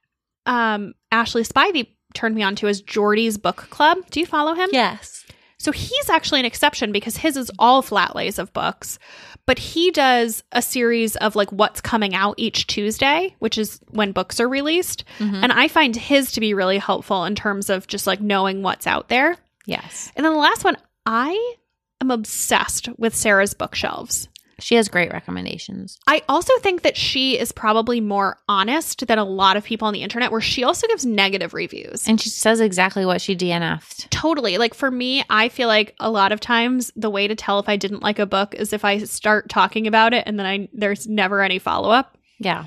um 0.47 0.95
Ashley 1.13 1.43
Spivey 1.43 1.89
turned 2.15 2.35
me 2.35 2.43
on 2.43 2.55
to 2.57 2.69
is 2.69 2.83
Jordy's 2.83 3.39
Book 3.39 3.67
Club. 3.71 3.99
Do 4.11 4.21
you 4.21 4.27
follow 4.27 4.55
him? 4.55 4.69
Yes. 4.73 5.25
So 5.59 5.73
he's 5.73 6.11
actually 6.11 6.41
an 6.41 6.47
exception 6.47 6.93
because 6.93 7.17
his 7.17 7.37
is 7.37 7.51
all 7.59 7.81
flat 7.81 8.15
lays 8.15 8.39
of 8.39 8.53
books, 8.53 8.99
but 9.47 9.59
he 9.59 9.91
does 9.91 10.43
a 10.53 10.61
series 10.61 11.17
of 11.17 11.37
like 11.37 11.51
what's 11.53 11.81
coming 11.81 12.15
out 12.15 12.35
each 12.37 12.67
Tuesday, 12.67 13.35
which 13.39 13.57
is 13.57 13.81
when 13.91 14.13
books 14.13 14.41
are 14.41 14.49
released. 14.49 15.05
Mhm. 15.19 15.43
And 15.43 15.53
I 15.53 15.69
find 15.69 15.97
his 15.97 16.33
to 16.33 16.41
be 16.41 16.53
really 16.55 16.79
helpful 16.79 17.25
in 17.25 17.35
terms 17.35 17.71
of 17.71 17.87
just 17.87 18.07
like 18.07 18.21
knowing 18.21 18.63
what's 18.63 18.87
out 18.87 19.09
there. 19.09 19.37
Yes. 19.67 20.13
And 20.17 20.25
then 20.25 20.33
the 20.33 20.39
last 20.39 20.65
one, 20.65 20.77
I 21.07 21.55
am 22.01 22.11
obsessed 22.11 22.89
with 22.99 23.15
Sarah's 23.15 23.55
bookshelves. 23.55 24.29
She 24.61 24.77
has 24.77 24.89
great 24.89 25.13
recommendations. 25.13 25.99
I 26.07 26.23
also 26.29 26.53
think 26.61 26.83
that 26.83 26.97
she 26.97 27.39
is 27.39 27.53
probably 27.53 28.01
more 28.01 28.39
honest 28.49 29.07
than 29.07 29.19
a 29.19 29.25
lot 29.25 29.57
of 29.57 29.65
people 29.65 29.89
on 29.89 29.95
the 29.95 30.03
internet, 30.03 30.31
where 30.31 30.41
she 30.41 30.65
also 30.65 30.87
gives 30.87 31.05
negative 31.05 31.55
reviews. 31.55 32.07
And 32.07 32.21
she 32.21 32.29
says 32.29 32.61
exactly 32.61 33.05
what 33.05 33.21
she 33.21 33.35
DNF'd. 33.35 34.11
Totally. 34.11 34.59
Like 34.59 34.75
for 34.75 34.91
me, 34.91 35.25
I 35.29 35.49
feel 35.49 35.69
like 35.69 35.95
a 35.99 36.11
lot 36.11 36.33
of 36.33 36.41
times 36.41 36.93
the 36.95 37.11
way 37.11 37.27
to 37.27 37.35
tell 37.35 37.59
if 37.59 37.69
I 37.69 37.77
didn't 37.77 38.03
like 38.03 38.19
a 38.19 38.27
book 38.27 38.55
is 38.55 38.73
if 38.73 38.85
I 38.85 38.99
start 38.99 39.49
talking 39.49 39.87
about 39.87 40.15
it 40.15 40.25
and 40.27 40.39
then 40.39 40.47
I 40.47 40.69
there's 40.73 41.07
never 41.07 41.43
any 41.43 41.59
follow 41.59 41.91
up. 41.91 42.17
Yeah. 42.39 42.67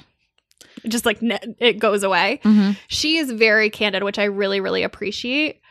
Just 0.87 1.05
like 1.05 1.21
ne- 1.21 1.55
it 1.59 1.79
goes 1.79 2.03
away. 2.03 2.41
Mm-hmm. 2.43 2.71
She 2.87 3.17
is 3.17 3.31
very 3.31 3.69
candid, 3.69 4.03
which 4.03 4.19
I 4.19 4.25
really 4.25 4.59
really 4.59 4.83
appreciate. 4.83 5.61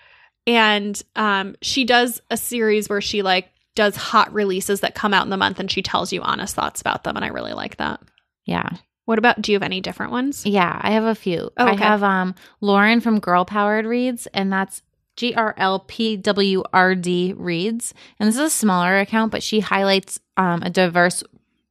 And 0.47 1.01
um 1.17 1.57
she 1.63 1.85
does 1.85 2.21
a 2.31 2.37
series 2.37 2.89
where 2.89 3.01
she 3.01 3.23
like 3.23 3.49
does 3.75 3.97
hot 3.97 4.33
releases 4.33 4.81
that 4.81 4.95
come 4.95 5.13
out 5.13 5.25
in 5.25 5.31
the 5.31 5.37
month 5.37 5.61
and 5.61 5.71
she 5.71 5.83
tells 5.83 6.13
you 6.13 6.23
honest 6.23 6.55
thoughts 6.55 6.81
about 6.81 7.05
them 7.05 7.17
and 7.17 7.25
I 7.25 7.29
really 7.29 7.53
like 7.53 7.77
that. 7.77 8.01
Yeah. 8.45 8.71
What 9.05 9.19
about 9.19 9.41
do 9.41 9.53
you 9.53 9.57
have 9.57 9.63
any 9.63 9.81
different 9.81 10.13
ones? 10.13 10.45
Yeah. 10.45 10.79
I 10.83 10.93
have 10.93 11.05
a 11.05 11.15
few. 11.15 11.51
Oh, 11.57 11.67
I 11.67 11.77
have 11.77 12.03
um 12.03 12.35
Lauren 12.61 13.01
from 13.01 13.21
Girl 13.21 13.45
Powered 13.45 13.87
Reads, 13.87 14.27
and 14.29 14.53
that's 14.53 14.83
G 15.17 15.35
R 15.35 15.55
L 15.57 15.81
P 15.81 16.17
W 16.17 16.63
R 16.73 16.95
D 16.95 17.33
Reads. 17.37 17.95
And 18.19 18.29
this 18.29 18.37
is 18.37 18.41
a 18.41 18.51
smaller 18.51 18.99
account, 18.99 19.33
but 19.33 19.43
she 19.43 19.61
highlights 19.61 20.19
um 20.37 20.63
a 20.63 20.71
diverse 20.71 21.23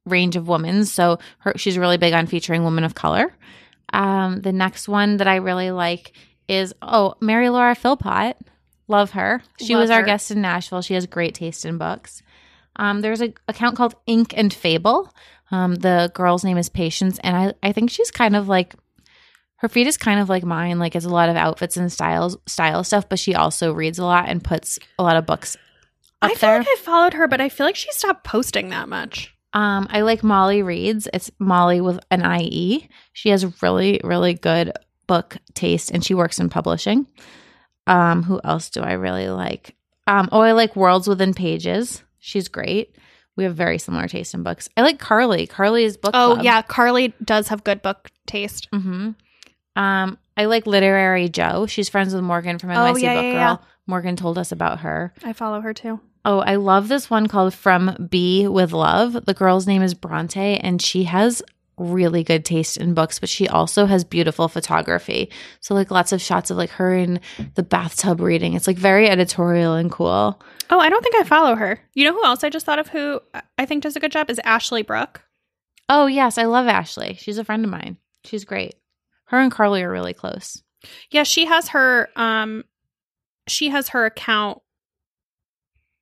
range 0.06 0.36
of 0.36 0.48
women. 0.48 0.84
So 0.84 1.18
her 1.38 1.52
she's 1.56 1.76
really 1.78 1.98
big 1.98 2.14
on 2.14 2.26
featuring 2.26 2.64
women 2.64 2.84
of 2.84 2.94
color. 2.94 3.32
Um, 3.92 4.40
the 4.40 4.52
next 4.52 4.88
one 4.88 5.18
that 5.18 5.28
I 5.28 5.36
really 5.36 5.70
like 5.70 6.12
is 6.48 6.74
oh 6.80 7.14
Mary 7.20 7.50
Laura 7.50 7.74
Philpott. 7.74 8.36
Love 8.88 9.10
her. 9.12 9.42
She 9.60 9.74
Love 9.74 9.82
was 9.82 9.90
our 9.90 10.00
her. 10.00 10.06
guest 10.06 10.30
in 10.30 10.40
Nashville. 10.40 10.82
She 10.82 10.94
has 10.94 11.06
great 11.06 11.34
taste 11.34 11.64
in 11.64 11.78
books. 11.78 12.22
Um, 12.76 13.00
there's 13.00 13.20
an 13.20 13.34
account 13.48 13.76
called 13.76 13.94
Ink 14.06 14.34
and 14.36 14.52
Fable. 14.52 15.12
Um, 15.50 15.74
the 15.76 16.10
girl's 16.14 16.44
name 16.44 16.58
is 16.58 16.68
Patience, 16.68 17.18
and 17.22 17.36
I 17.36 17.54
I 17.62 17.72
think 17.72 17.90
she's 17.90 18.10
kind 18.10 18.36
of 18.36 18.48
like 18.48 18.74
her 19.56 19.68
feed 19.68 19.86
is 19.86 19.96
kind 19.96 20.20
of 20.20 20.28
like 20.28 20.44
mine. 20.44 20.78
Like 20.78 20.94
it's 20.94 21.06
a 21.06 21.10
lot 21.10 21.28
of 21.28 21.36
outfits 21.36 21.76
and 21.76 21.90
styles 21.90 22.36
style 22.46 22.84
stuff, 22.84 23.08
but 23.08 23.18
she 23.18 23.34
also 23.34 23.72
reads 23.72 23.98
a 23.98 24.04
lot 24.04 24.28
and 24.28 24.42
puts 24.44 24.78
a 24.98 25.02
lot 25.02 25.16
of 25.16 25.24
books 25.26 25.56
up 26.22 26.30
I 26.30 26.34
feel 26.34 26.48
there. 26.50 26.58
like 26.58 26.68
I 26.68 26.76
followed 26.80 27.14
her, 27.14 27.26
but 27.28 27.40
I 27.40 27.48
feel 27.48 27.66
like 27.66 27.76
she 27.76 27.90
stopped 27.92 28.24
posting 28.24 28.68
that 28.70 28.88
much. 28.88 29.34
Um, 29.52 29.86
I 29.90 30.02
like 30.02 30.22
Molly 30.22 30.62
Reads. 30.62 31.08
It's 31.14 31.30
Molly 31.38 31.80
with 31.80 31.98
an 32.10 32.22
IE. 32.40 32.88
She 33.14 33.30
has 33.30 33.62
really, 33.62 34.00
really 34.04 34.34
good 34.34 34.72
book 35.06 35.38
taste 35.54 35.90
and 35.90 36.04
she 36.04 36.12
works 36.12 36.38
in 36.38 36.50
publishing. 36.50 37.06
Um, 37.86 38.22
who 38.22 38.40
else 38.42 38.70
do 38.70 38.80
I 38.82 38.92
really 38.92 39.28
like? 39.28 39.74
Um, 40.06 40.28
oh, 40.32 40.40
I 40.40 40.52
like 40.52 40.76
Worlds 40.76 41.08
Within 41.08 41.34
Pages. 41.34 42.02
She's 42.18 42.48
great. 42.48 42.96
We 43.36 43.44
have 43.44 43.54
very 43.54 43.78
similar 43.78 44.08
taste 44.08 44.34
in 44.34 44.42
books. 44.42 44.68
I 44.76 44.82
like 44.82 44.98
Carly. 44.98 45.46
Carly's 45.46 45.96
book. 45.96 46.12
Oh 46.14 46.32
club. 46.34 46.44
yeah, 46.44 46.62
Carly 46.62 47.12
does 47.24 47.48
have 47.48 47.64
good 47.64 47.82
book 47.82 48.10
taste. 48.26 48.68
Mm-hmm. 48.72 49.10
Um, 49.80 50.18
I 50.36 50.46
like 50.46 50.66
Literary 50.66 51.28
Joe. 51.28 51.66
She's 51.66 51.88
friends 51.88 52.14
with 52.14 52.22
Morgan 52.24 52.58
from 52.58 52.70
NYC 52.70 52.76
Oh, 52.76 52.96
yeah, 52.96 53.14
Book 53.14 53.24
yeah, 53.24 53.32
Girl. 53.32 53.32
yeah. 53.32 53.56
Morgan 53.86 54.16
told 54.16 54.38
us 54.38 54.52
about 54.52 54.80
her. 54.80 55.12
I 55.22 55.32
follow 55.32 55.60
her 55.60 55.74
too. 55.74 56.00
Oh, 56.24 56.40
I 56.40 56.56
love 56.56 56.88
this 56.88 57.08
one 57.08 57.28
called 57.28 57.54
From 57.54 58.08
B 58.10 58.48
with 58.48 58.72
Love. 58.72 59.26
The 59.26 59.34
girl's 59.34 59.66
name 59.66 59.82
is 59.82 59.94
Bronte, 59.94 60.56
and 60.56 60.82
she 60.82 61.04
has 61.04 61.40
really 61.78 62.24
good 62.24 62.44
taste 62.44 62.76
in 62.76 62.94
books, 62.94 63.18
but 63.18 63.28
she 63.28 63.48
also 63.48 63.86
has 63.86 64.04
beautiful 64.04 64.48
photography. 64.48 65.30
So, 65.60 65.74
like, 65.74 65.90
lots 65.90 66.12
of 66.12 66.22
shots 66.22 66.50
of 66.50 66.56
like 66.56 66.70
her 66.70 66.94
in 66.94 67.20
the 67.54 67.62
bathtub 67.62 68.20
reading. 68.20 68.54
It's 68.54 68.66
like 68.66 68.78
very 68.78 69.08
editorial 69.08 69.74
and 69.74 69.90
cool. 69.90 70.40
Oh, 70.70 70.80
I 70.80 70.88
don't 70.88 71.02
think 71.02 71.16
I 71.16 71.24
follow 71.24 71.54
her. 71.54 71.78
You 71.94 72.04
know 72.04 72.12
who 72.12 72.24
else 72.24 72.44
I 72.44 72.50
just 72.50 72.66
thought 72.66 72.78
of 72.78 72.88
who 72.88 73.20
I 73.58 73.66
think 73.66 73.82
does 73.82 73.96
a 73.96 74.00
good 74.00 74.12
job 74.12 74.30
is 74.30 74.40
Ashley 74.44 74.82
Brooke. 74.82 75.22
Oh, 75.88 76.06
yes, 76.06 76.38
I 76.38 76.44
love 76.44 76.66
Ashley. 76.66 77.16
She's 77.20 77.38
a 77.38 77.44
friend 77.44 77.64
of 77.64 77.70
mine. 77.70 77.98
She's 78.24 78.44
great. 78.44 78.74
Her 79.26 79.38
and 79.38 79.52
Carly 79.52 79.82
are 79.82 79.90
really 79.90 80.14
close. 80.14 80.62
Yeah, 81.10 81.24
she 81.24 81.46
has 81.46 81.68
her 81.68 82.08
um 82.16 82.64
she 83.48 83.68
has 83.68 83.90
her 83.90 84.06
account 84.06 84.60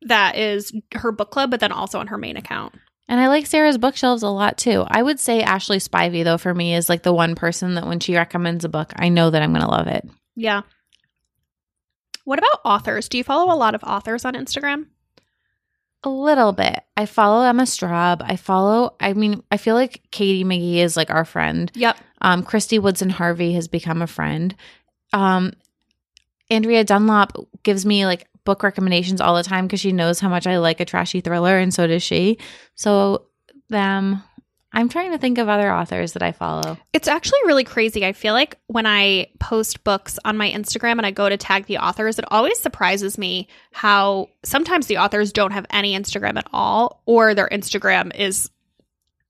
that 0.03 0.37
is 0.37 0.72
her 0.95 1.12
book 1.12 1.31
club, 1.31 1.51
but 1.51 1.61
then 1.61 1.72
also 1.72 1.99
on 1.99 2.09
her 2.09 2.18
main 2.18 2.37
account. 2.37 2.75
And 3.07 3.21
I 3.21 3.29
like 3.29 3.47
Sarah's 3.47 3.79
bookshelves 3.79 4.23
a 4.23 4.29
lot 4.29 4.57
too. 4.57 4.85
I 4.89 5.03
would 5.03 5.21
say 5.21 5.43
Ashley 5.43 5.79
Spivey, 5.79 6.25
though, 6.25 6.39
for 6.39 6.55
me, 6.55 6.75
is 6.75 6.89
like 6.89 7.03
the 7.03 7.13
one 7.13 7.35
person 7.35 7.75
that 7.75 7.87
when 7.87 8.01
she 8.01 8.17
recommends 8.17 8.65
a 8.65 8.69
book, 8.69 8.93
I 8.97 9.11
know 9.11 9.31
that 9.31 9.43
I'm 9.43 9.53
going 9.53 9.65
to 9.65 9.71
love 9.71 9.89
it. 9.89 10.09
Yeah. 10.37 10.63
What 12.25 12.39
about 12.39 12.61
authors? 12.65 13.09
Do 13.09 13.19
you 13.19 13.25
follow 13.25 13.53
a 13.53 13.57
lot 13.57 13.75
of 13.75 13.85
authors 13.85 14.25
on 14.25 14.35
Instagram? 14.35 14.87
A 16.03 16.09
little 16.09 16.53
bit. 16.53 16.81
I 16.97 17.07
follow 17.07 17.45
Emma 17.45 17.65
Straub. 17.65 18.23
I 18.23 18.37
follow, 18.37 18.95
I 19.01 19.13
mean, 19.13 19.43
I 19.51 19.59
feel 19.59 19.75
like 19.75 20.03
Katie 20.11 20.45
McGee 20.45 20.77
is 20.77 20.97
like 20.97 21.11
our 21.11 21.25
friend. 21.25 21.71
Yep. 21.75 21.97
Um, 22.23 22.43
Kristy 22.43 22.81
Woodson 22.81 23.11
Harvey 23.11 23.53
has 23.53 23.69
become 23.69 24.01
a 24.01 24.07
friend. 24.07 24.55
Um, 25.13 25.53
Andrea 26.51 26.85
Dunlop 26.85 27.33
gives 27.63 27.85
me 27.85 28.07
like 28.07 28.27
book 28.45 28.63
recommendations 28.63 29.21
all 29.21 29.35
the 29.37 29.43
time 29.43 29.67
because 29.67 29.81
she 29.81 29.93
knows 29.93 30.21
how 30.21 30.29
much 30.29 30.47
I 30.47 30.59
like 30.59 30.81
a 30.81 30.85
trashy 30.85 31.21
thriller, 31.21 31.59
and 31.59 31.73
so 31.73 31.87
does 31.87 32.03
she. 32.03 32.39
So, 32.75 33.27
them. 33.69 34.23
I'm 34.77 34.89
trying 34.89 35.13
to 35.13 35.19
think 35.19 35.39
of 35.39 35.49
other 35.49 35.73
authors 35.73 36.15
that 36.15 36.23
I 36.25 36.33
follow. 36.33 36.77
It's 36.93 37.07
actually 37.07 37.39
really 37.47 37.63
crazy. 37.63 38.05
I 38.05 38.13
feel 38.13 38.35
like 38.35 38.59
when 38.67 38.87
I 38.87 39.29
post 39.39 39.85
books 39.85 40.19
on 40.25 40.37
my 40.37 40.51
Instagram 40.51 40.93
and 40.99 41.07
I 41.07 41.13
go 41.13 41.29
to 41.29 41.37
tag 41.37 41.67
the 41.67 41.79
authors, 41.79 42.19
it 42.19 42.25
always 42.33 42.59
surprises 42.59 43.17
me 43.17 43.47
how 43.71 44.31
sometimes 44.43 44.89
the 44.89 44.97
authors 44.99 45.33
don't 45.33 45.53
have 45.53 45.65
any 45.71 45.97
Instagram 45.97 46.37
at 46.39 46.49
all, 46.53 47.03
or 47.07 47.35
their 47.35 47.49
Instagram 47.49 48.13
is 48.17 48.51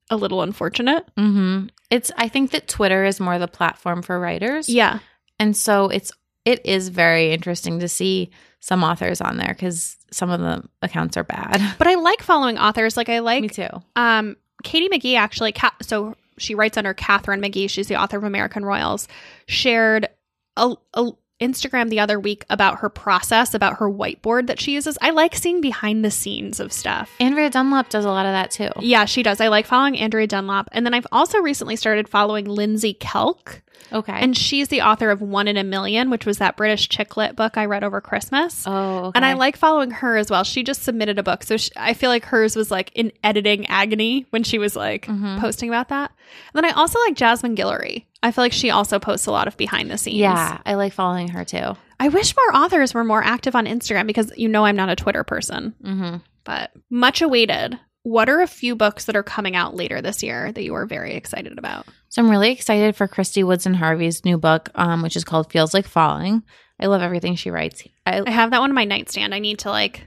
a 0.08 0.16
little 0.16 0.40
unfortunate. 0.40 1.06
hmm 1.18 1.66
It's. 1.90 2.10
I 2.16 2.28
think 2.28 2.52
that 2.52 2.66
Twitter 2.66 3.04
is 3.04 3.20
more 3.20 3.38
the 3.38 3.46
platform 3.46 4.00
for 4.00 4.18
writers. 4.18 4.70
Yeah. 4.70 5.00
and 5.38 5.54
so 5.54 5.88
it's 5.88 6.10
it 6.44 6.64
is 6.66 6.88
very 6.88 7.32
interesting 7.32 7.80
to 7.80 7.88
see 7.88 8.30
some 8.60 8.82
authors 8.82 9.20
on 9.20 9.36
there 9.36 9.48
because 9.54 9.96
some 10.10 10.30
of 10.30 10.40
the 10.40 10.62
accounts 10.82 11.16
are 11.16 11.24
bad. 11.24 11.60
But 11.78 11.86
I 11.86 11.94
like 11.94 12.22
following 12.22 12.58
authors. 12.58 12.96
Like 12.96 13.08
I 13.08 13.18
like 13.20 13.42
Me 13.42 13.48
too. 13.48 13.68
um 13.96 14.36
Katie 14.62 14.88
McGee 14.88 15.16
actually 15.18 15.52
Ca- 15.52 15.76
so 15.82 16.14
she 16.38 16.54
writes 16.54 16.76
under 16.78 16.94
Katharine 16.94 17.40
McGee. 17.42 17.68
She's 17.70 17.88
the 17.88 17.96
author 17.96 18.16
of 18.16 18.24
American 18.24 18.64
Royals. 18.64 19.06
Shared 19.46 20.08
a, 20.56 20.74
a 20.94 21.10
Instagram 21.40 21.90
the 21.90 22.00
other 22.00 22.18
week 22.18 22.44
about 22.48 22.78
her 22.78 22.88
process, 22.88 23.54
about 23.54 23.78
her 23.78 23.90
whiteboard 23.90 24.46
that 24.46 24.60
she 24.60 24.72
uses. 24.72 24.96
I 25.02 25.10
like 25.10 25.34
seeing 25.34 25.60
behind 25.60 26.04
the 26.04 26.10
scenes 26.10 26.60
of 26.60 26.72
stuff. 26.72 27.10
Andrea 27.20 27.50
Dunlop 27.50 27.88
does 27.88 28.04
a 28.04 28.08
lot 28.10 28.24
of 28.24 28.32
that 28.32 28.50
too. 28.52 28.70
Yeah, 28.80 29.04
she 29.04 29.22
does. 29.22 29.40
I 29.40 29.48
like 29.48 29.66
following 29.66 29.98
Andrea 29.98 30.26
Dunlop. 30.28 30.68
And 30.72 30.86
then 30.86 30.94
I've 30.94 31.06
also 31.12 31.38
recently 31.40 31.76
started 31.76 32.08
following 32.08 32.46
Lindsey 32.46 32.94
Kelk. 32.94 33.60
Okay. 33.92 34.12
And 34.12 34.36
she's 34.36 34.68
the 34.68 34.80
author 34.82 35.10
of 35.10 35.20
One 35.20 35.46
in 35.48 35.56
a 35.56 35.64
Million, 35.64 36.10
which 36.10 36.26
was 36.26 36.38
that 36.38 36.56
British 36.56 36.88
chick 36.88 37.16
lit 37.16 37.36
book 37.36 37.56
I 37.56 37.66
read 37.66 37.84
over 37.84 38.00
Christmas. 38.00 38.64
oh, 38.66 39.06
okay. 39.06 39.12
And 39.16 39.24
I 39.24 39.34
like 39.34 39.56
following 39.56 39.90
her 39.90 40.16
as 40.16 40.30
well. 40.30 40.42
She 40.44 40.62
just 40.62 40.82
submitted 40.82 41.18
a 41.18 41.22
book. 41.22 41.42
So 41.44 41.56
sh 41.56 41.70
I 41.76 41.94
feel 41.94 42.10
like 42.10 42.24
hers 42.24 42.56
was 42.56 42.70
like 42.70 42.90
in 42.94 43.12
editing 43.22 43.66
agony 43.66 44.26
when 44.30 44.42
she 44.42 44.58
was 44.58 44.74
like 44.76 45.06
Mhm. 45.06 45.38
posting 45.40 45.68
about 45.68 45.88
that. 45.90 46.10
And 46.54 46.64
then 46.64 46.70
I 46.70 46.74
also 46.74 46.98
like 47.00 47.14
Jasmine 47.14 47.56
Guillory. 47.56 48.04
I 48.22 48.30
feel 48.30 48.42
like 48.44 48.52
she 48.52 48.70
also 48.70 48.98
posts 48.98 49.26
a 49.26 49.32
lot 49.32 49.48
of 49.48 49.56
behind 49.56 49.90
the 49.90 49.98
scenes. 49.98 50.16
Yeah, 50.18 50.58
I 50.64 50.74
like 50.74 50.92
following 50.92 51.28
her 51.28 51.44
too. 51.44 51.76
I 52.00 52.08
wish 52.08 52.34
more 52.36 52.56
authors 52.62 52.94
were 52.94 53.04
more 53.04 53.22
active 53.22 53.54
on 53.54 53.66
Instagram 53.66 54.06
because 54.06 54.32
you 54.36 54.48
know 54.48 54.64
I'm 54.64 54.76
not 54.76 54.88
a 54.88 54.96
Twitter 54.96 55.24
person, 55.24 55.74
hmm 55.82 56.16
but 56.44 56.72
much 56.90 57.22
awaited. 57.22 57.78
What 58.04 58.28
are 58.28 58.42
a 58.42 58.46
few 58.46 58.76
books 58.76 59.06
that 59.06 59.16
are 59.16 59.22
coming 59.22 59.56
out 59.56 59.74
later 59.74 60.02
this 60.02 60.22
year 60.22 60.52
that 60.52 60.62
you 60.62 60.74
are 60.74 60.84
very 60.84 61.14
excited 61.14 61.58
about? 61.58 61.86
So 62.10 62.22
I'm 62.22 62.30
really 62.30 62.52
excited 62.52 62.94
for 62.94 63.08
Kristy 63.08 63.42
Woodson 63.44 63.72
Harvey's 63.72 64.26
new 64.26 64.36
book, 64.36 64.68
um, 64.74 65.00
which 65.02 65.16
is 65.16 65.24
called 65.24 65.50
"Feels 65.50 65.72
Like 65.72 65.86
Falling." 65.86 66.42
I 66.78 66.86
love 66.86 67.00
everything 67.00 67.34
she 67.34 67.50
writes. 67.50 67.82
I, 68.04 68.22
I 68.26 68.30
have 68.30 68.50
that 68.50 68.60
one 68.60 68.70
on 68.70 68.74
my 68.74 68.84
nightstand. 68.84 69.34
I 69.34 69.38
need 69.38 69.60
to 69.60 69.70
like, 69.70 70.06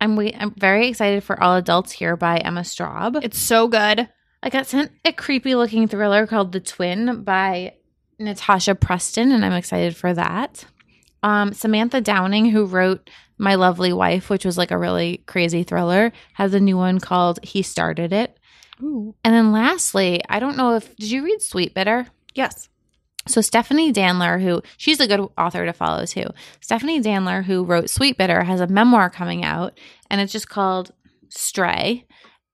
I'm 0.00 0.16
wait, 0.16 0.34
I'm 0.36 0.54
very 0.56 0.88
excited 0.88 1.22
for 1.22 1.40
All 1.40 1.54
Adults 1.54 1.92
Here 1.92 2.16
by 2.16 2.38
Emma 2.38 2.62
Straub. 2.62 3.22
it's 3.22 3.38
so 3.38 3.68
good. 3.68 4.08
I 4.42 4.50
got 4.50 4.66
sent 4.66 4.90
a 5.04 5.12
creepy 5.12 5.54
looking 5.54 5.86
thriller 5.86 6.26
called 6.26 6.50
The 6.50 6.60
Twin 6.60 7.22
by 7.22 7.74
Natasha 8.18 8.74
Preston, 8.74 9.30
and 9.30 9.44
I'm 9.44 9.52
excited 9.52 9.96
for 9.96 10.12
that. 10.14 10.64
Um, 11.22 11.52
Samantha 11.52 12.00
Downing, 12.00 12.46
who 12.46 12.66
wrote 12.66 13.08
My 13.38 13.56
Lovely 13.56 13.92
Wife, 13.92 14.30
which 14.30 14.44
was 14.44 14.58
like 14.58 14.70
a 14.70 14.78
really 14.78 15.18
crazy 15.26 15.62
thriller, 15.62 16.12
has 16.34 16.54
a 16.54 16.60
new 16.60 16.76
one 16.76 17.00
called 17.00 17.40
He 17.42 17.62
Started 17.62 18.12
It. 18.12 18.38
Ooh. 18.82 19.14
And 19.24 19.34
then 19.34 19.52
lastly, 19.52 20.22
I 20.28 20.40
don't 20.40 20.56
know 20.56 20.76
if 20.76 20.94
did 20.96 21.10
you 21.10 21.24
read 21.24 21.40
Sweetbitter? 21.40 22.06
Yes. 22.34 22.68
So 23.26 23.40
Stephanie 23.40 23.92
Danler, 23.92 24.42
who 24.42 24.62
she's 24.76 25.00
a 25.00 25.06
good 25.06 25.28
author 25.38 25.64
to 25.64 25.72
follow 25.72 26.04
too. 26.04 26.26
Stephanie 26.60 27.00
Danler, 27.00 27.44
who 27.44 27.64
wrote 27.64 27.86
Sweetbitter, 27.86 28.44
has 28.44 28.60
a 28.60 28.66
memoir 28.66 29.08
coming 29.08 29.44
out, 29.44 29.78
and 30.10 30.20
it's 30.20 30.32
just 30.32 30.48
called 30.48 30.92
Stray. 31.30 32.04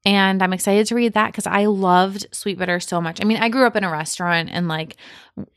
And 0.07 0.42
I'm 0.42 0.55
excited 0.55 0.86
to 0.86 0.94
read 0.94 1.12
that 1.12 1.26
because 1.26 1.46
I 1.46 1.66
loved 1.66 2.30
Sweetbitter 2.32 2.82
so 2.82 3.03
much. 3.03 3.20
I 3.20 3.24
mean, 3.24 3.36
I 3.36 3.51
grew 3.51 3.66
up 3.66 3.76
in 3.76 3.84
a 3.84 3.90
restaurant 3.90 4.48
and 4.51 4.66
like 4.66 4.96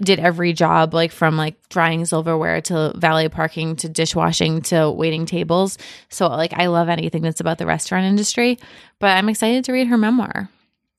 did 0.04 0.20
every 0.20 0.52
job, 0.52 0.94
like 0.94 1.14
from 1.14 1.38
like 1.38 1.56
drying 1.70 2.04
silverware 2.04 2.60
to 2.62 2.92
valet 2.98 3.30
parking 3.30 3.78
to 3.78 3.88
dishwashing 3.88 4.62
to 4.64 4.92
waiting 4.92 5.26
tables. 5.26 5.78
So 6.10 6.28
like 6.28 6.52
I 6.54 6.66
love 6.68 6.90
anything 6.90 7.22
that's 7.22 7.40
about 7.40 7.58
the 7.58 7.66
restaurant 7.66 8.06
industry. 8.06 8.60
But 9.00 9.18
I'm 9.18 9.30
excited 9.30 9.64
to 9.66 9.72
read 9.72 9.88
her 9.88 9.98
memoir. 9.98 10.50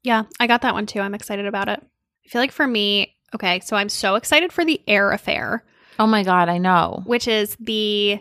Yeah, 0.03 0.25
I 0.41 0.47
got 0.47 0.63
that 0.63 0.73
one 0.75 0.87
too. 0.87 1.01
I'm 1.01 1.15
excited 1.15 1.45
about 1.45 1.69
it. 1.69 1.81
I 2.25 2.29
feel 2.31 2.41
like 2.41 2.53
for 2.53 2.67
me, 2.67 3.15
okay, 3.35 3.61
so 3.61 3.77
I'm 3.77 3.91
so 3.91 4.15
excited 4.15 4.53
for 4.55 4.65
the 4.65 4.81
Heir 4.89 5.13
Affair, 5.13 5.65
Oh 5.99 6.07
my 6.07 6.23
god, 6.25 6.49
I 6.49 6.57
know. 6.57 7.03
which 7.05 7.29
is 7.29 7.57
the 7.61 8.19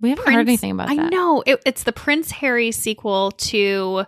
We 0.00 0.10
haven't 0.10 0.24
Prince- 0.24 0.36
heard 0.36 0.48
anything 0.48 0.70
about 0.70 0.86
that. 0.88 0.92
I 0.92 1.02
that. 1.02 1.10
know 1.12 1.42
it, 1.44 1.60
it's 1.66 1.82
the 1.82 1.92
Prince 1.92 2.30
Harry 2.30 2.70
sequel 2.70 3.32
to 3.32 4.04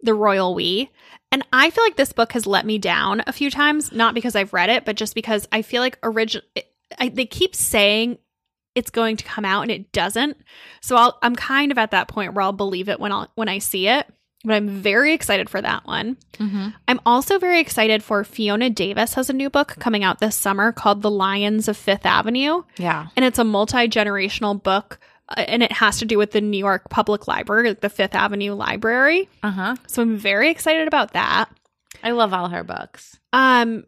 the 0.00 0.14
Royal 0.14 0.54
We, 0.54 0.90
and 1.32 1.44
I 1.52 1.70
feel 1.70 1.84
like 1.84 1.96
this 1.96 2.12
book 2.12 2.32
has 2.32 2.46
let 2.46 2.64
me 2.66 2.78
down 2.78 3.22
a 3.26 3.32
few 3.32 3.50
times. 3.50 3.92
Not 3.92 4.14
because 4.14 4.34
I've 4.36 4.52
read 4.52 4.70
it, 4.70 4.84
but 4.84 4.96
just 4.96 5.14
because 5.14 5.46
I 5.52 5.62
feel 5.62 5.82
like 5.82 5.98
original. 6.02 6.44
They 7.00 7.26
keep 7.26 7.54
saying 7.54 8.18
it's 8.74 8.90
going 8.90 9.16
to 9.16 9.24
come 9.24 9.44
out 9.44 9.62
and 9.62 9.70
it 9.70 9.92
doesn't. 9.92 10.36
So 10.80 10.96
I'll, 10.96 11.18
I'm 11.22 11.34
kind 11.36 11.70
of 11.72 11.78
at 11.78 11.90
that 11.90 12.08
point 12.08 12.32
where 12.32 12.42
I'll 12.42 12.52
believe 12.52 12.88
it 12.88 12.98
when 13.00 13.12
I 13.12 13.26
when 13.34 13.48
I 13.48 13.58
see 13.58 13.88
it. 13.88 14.06
But 14.44 14.54
I'm 14.54 14.68
very 14.68 15.12
excited 15.14 15.50
for 15.50 15.60
that 15.60 15.84
one. 15.84 16.16
Mm-hmm. 16.34 16.68
I'm 16.86 17.00
also 17.04 17.40
very 17.40 17.58
excited 17.60 18.04
for 18.04 18.22
Fiona 18.22 18.70
Davis 18.70 19.14
has 19.14 19.28
a 19.28 19.32
new 19.32 19.50
book 19.50 19.74
coming 19.80 20.04
out 20.04 20.20
this 20.20 20.36
summer 20.36 20.70
called 20.70 21.02
The 21.02 21.10
Lions 21.10 21.66
of 21.66 21.76
Fifth 21.76 22.06
Avenue 22.06 22.62
Yeah. 22.78 23.08
and 23.16 23.24
it's 23.24 23.40
a 23.40 23.44
multi-generational 23.44 24.62
book 24.62 25.00
uh, 25.02 25.08
and 25.36 25.62
it 25.62 25.72
has 25.72 25.98
to 25.98 26.04
do 26.04 26.18
with 26.18 26.32
the 26.32 26.40
New 26.40 26.58
York 26.58 26.88
Public 26.90 27.28
Library, 27.28 27.68
like 27.68 27.80
the 27.80 27.88
Fifth 27.88 28.14
Avenue 28.14 28.54
Library. 28.54 29.28
Uh 29.42 29.50
huh. 29.50 29.76
So 29.86 30.02
I'm 30.02 30.16
very 30.16 30.50
excited 30.50 30.88
about 30.88 31.12
that. 31.12 31.50
I 32.02 32.12
love 32.12 32.32
all 32.32 32.48
her 32.48 32.64
books. 32.64 33.18
Um 33.32 33.84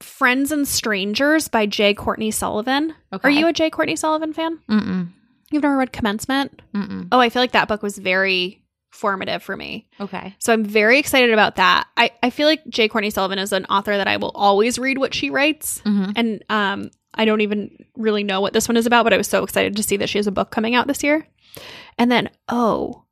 Friends 0.00 0.50
and 0.50 0.66
Strangers 0.66 1.48
by 1.48 1.66
J. 1.66 1.94
Courtney 1.94 2.32
Sullivan. 2.32 2.94
Okay. 3.12 3.28
Are 3.28 3.30
you 3.30 3.46
a 3.46 3.52
J. 3.52 3.70
Courtney 3.70 3.96
Sullivan 3.96 4.32
fan? 4.32 4.58
Mm-mm. 4.68 5.08
You've 5.52 5.62
never 5.62 5.76
read 5.76 5.92
Commencement? 5.92 6.60
Mm-mm. 6.74 7.08
Oh, 7.12 7.20
I 7.20 7.28
feel 7.28 7.40
like 7.42 7.52
that 7.52 7.68
book 7.68 7.82
was 7.82 7.98
very 7.98 8.64
formative 8.90 9.42
for 9.42 9.56
me. 9.56 9.86
Okay. 10.00 10.34
So 10.38 10.52
I'm 10.52 10.64
very 10.64 10.98
excited 10.98 11.32
about 11.32 11.56
that. 11.56 11.86
I, 11.96 12.10
I 12.22 12.30
feel 12.30 12.46
like 12.46 12.66
J. 12.68 12.88
Courtney 12.88 13.10
Sullivan 13.10 13.38
is 13.38 13.52
an 13.52 13.64
author 13.66 13.96
that 13.96 14.08
I 14.08 14.16
will 14.16 14.32
always 14.34 14.78
read 14.78 14.98
what 14.98 15.14
she 15.14 15.30
writes. 15.30 15.80
Mm-hmm. 15.84 16.12
And 16.16 16.44
um, 16.48 16.90
I 17.14 17.24
don't 17.24 17.40
even 17.42 17.84
really 17.96 18.24
know 18.24 18.40
what 18.40 18.52
this 18.52 18.68
one 18.68 18.76
is 18.76 18.86
about, 18.86 19.04
but 19.04 19.12
I 19.12 19.18
was 19.18 19.28
so 19.28 19.42
excited 19.42 19.76
to 19.76 19.82
see 19.82 19.96
that 19.98 20.08
she 20.08 20.18
has 20.18 20.26
a 20.26 20.32
book 20.32 20.50
coming 20.50 20.74
out 20.74 20.86
this 20.86 21.02
year. 21.02 21.26
And 21.98 22.10
then, 22.10 22.30
oh, 22.48 23.04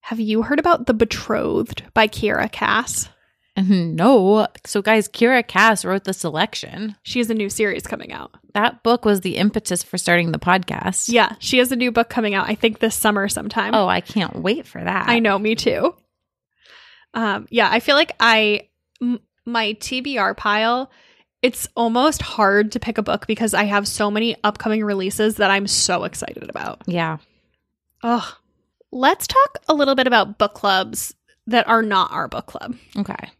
have 0.00 0.20
you 0.20 0.42
heard 0.42 0.58
about 0.58 0.86
The 0.86 0.94
Betrothed 0.94 1.82
by 1.94 2.06
Kiera 2.08 2.50
Cass? 2.50 3.08
No. 3.56 4.46
So, 4.64 4.80
guys, 4.80 5.08
Kiera 5.08 5.46
Cass 5.46 5.84
wrote 5.84 6.04
the 6.04 6.14
selection. 6.14 6.96
She 7.02 7.18
has 7.18 7.28
a 7.30 7.34
new 7.34 7.50
series 7.50 7.86
coming 7.86 8.12
out. 8.12 8.34
That 8.54 8.82
book 8.82 9.04
was 9.04 9.20
the 9.20 9.36
impetus 9.36 9.82
for 9.82 9.98
starting 9.98 10.32
the 10.32 10.38
podcast. 10.38 11.06
Yeah, 11.12 11.34
she 11.40 11.58
has 11.58 11.70
a 11.70 11.76
new 11.76 11.92
book 11.92 12.08
coming 12.08 12.34
out, 12.34 12.48
I 12.48 12.54
think 12.54 12.78
this 12.78 12.94
summer 12.94 13.28
sometime. 13.28 13.74
Oh, 13.74 13.86
I 13.86 14.00
can't 14.00 14.36
wait 14.36 14.66
for 14.66 14.82
that. 14.82 15.08
I 15.08 15.18
know, 15.18 15.38
me 15.38 15.54
too. 15.56 15.94
Um, 17.12 17.46
yeah, 17.50 17.68
I 17.70 17.80
feel 17.80 17.96
like 17.96 18.12
I 18.20 18.68
m- 19.02 19.20
my 19.44 19.74
TBR 19.74 20.36
pile. 20.36 20.90
It's 21.42 21.66
almost 21.74 22.20
hard 22.20 22.72
to 22.72 22.80
pick 22.80 22.98
a 22.98 23.02
book 23.02 23.26
because 23.26 23.54
I 23.54 23.64
have 23.64 23.88
so 23.88 24.10
many 24.10 24.36
upcoming 24.44 24.84
releases 24.84 25.36
that 25.36 25.50
I'm 25.50 25.66
so 25.66 26.04
excited 26.04 26.48
about. 26.50 26.82
Yeah. 26.86 27.18
Ugh. 28.02 28.34
Let's 28.92 29.26
talk 29.26 29.58
a 29.68 29.74
little 29.74 29.94
bit 29.94 30.06
about 30.06 30.36
book 30.38 30.54
clubs 30.54 31.14
that 31.46 31.66
are 31.68 31.82
not 31.82 32.12
our 32.12 32.28
book 32.28 32.46
club. 32.46 32.76
Okay. 32.96 33.30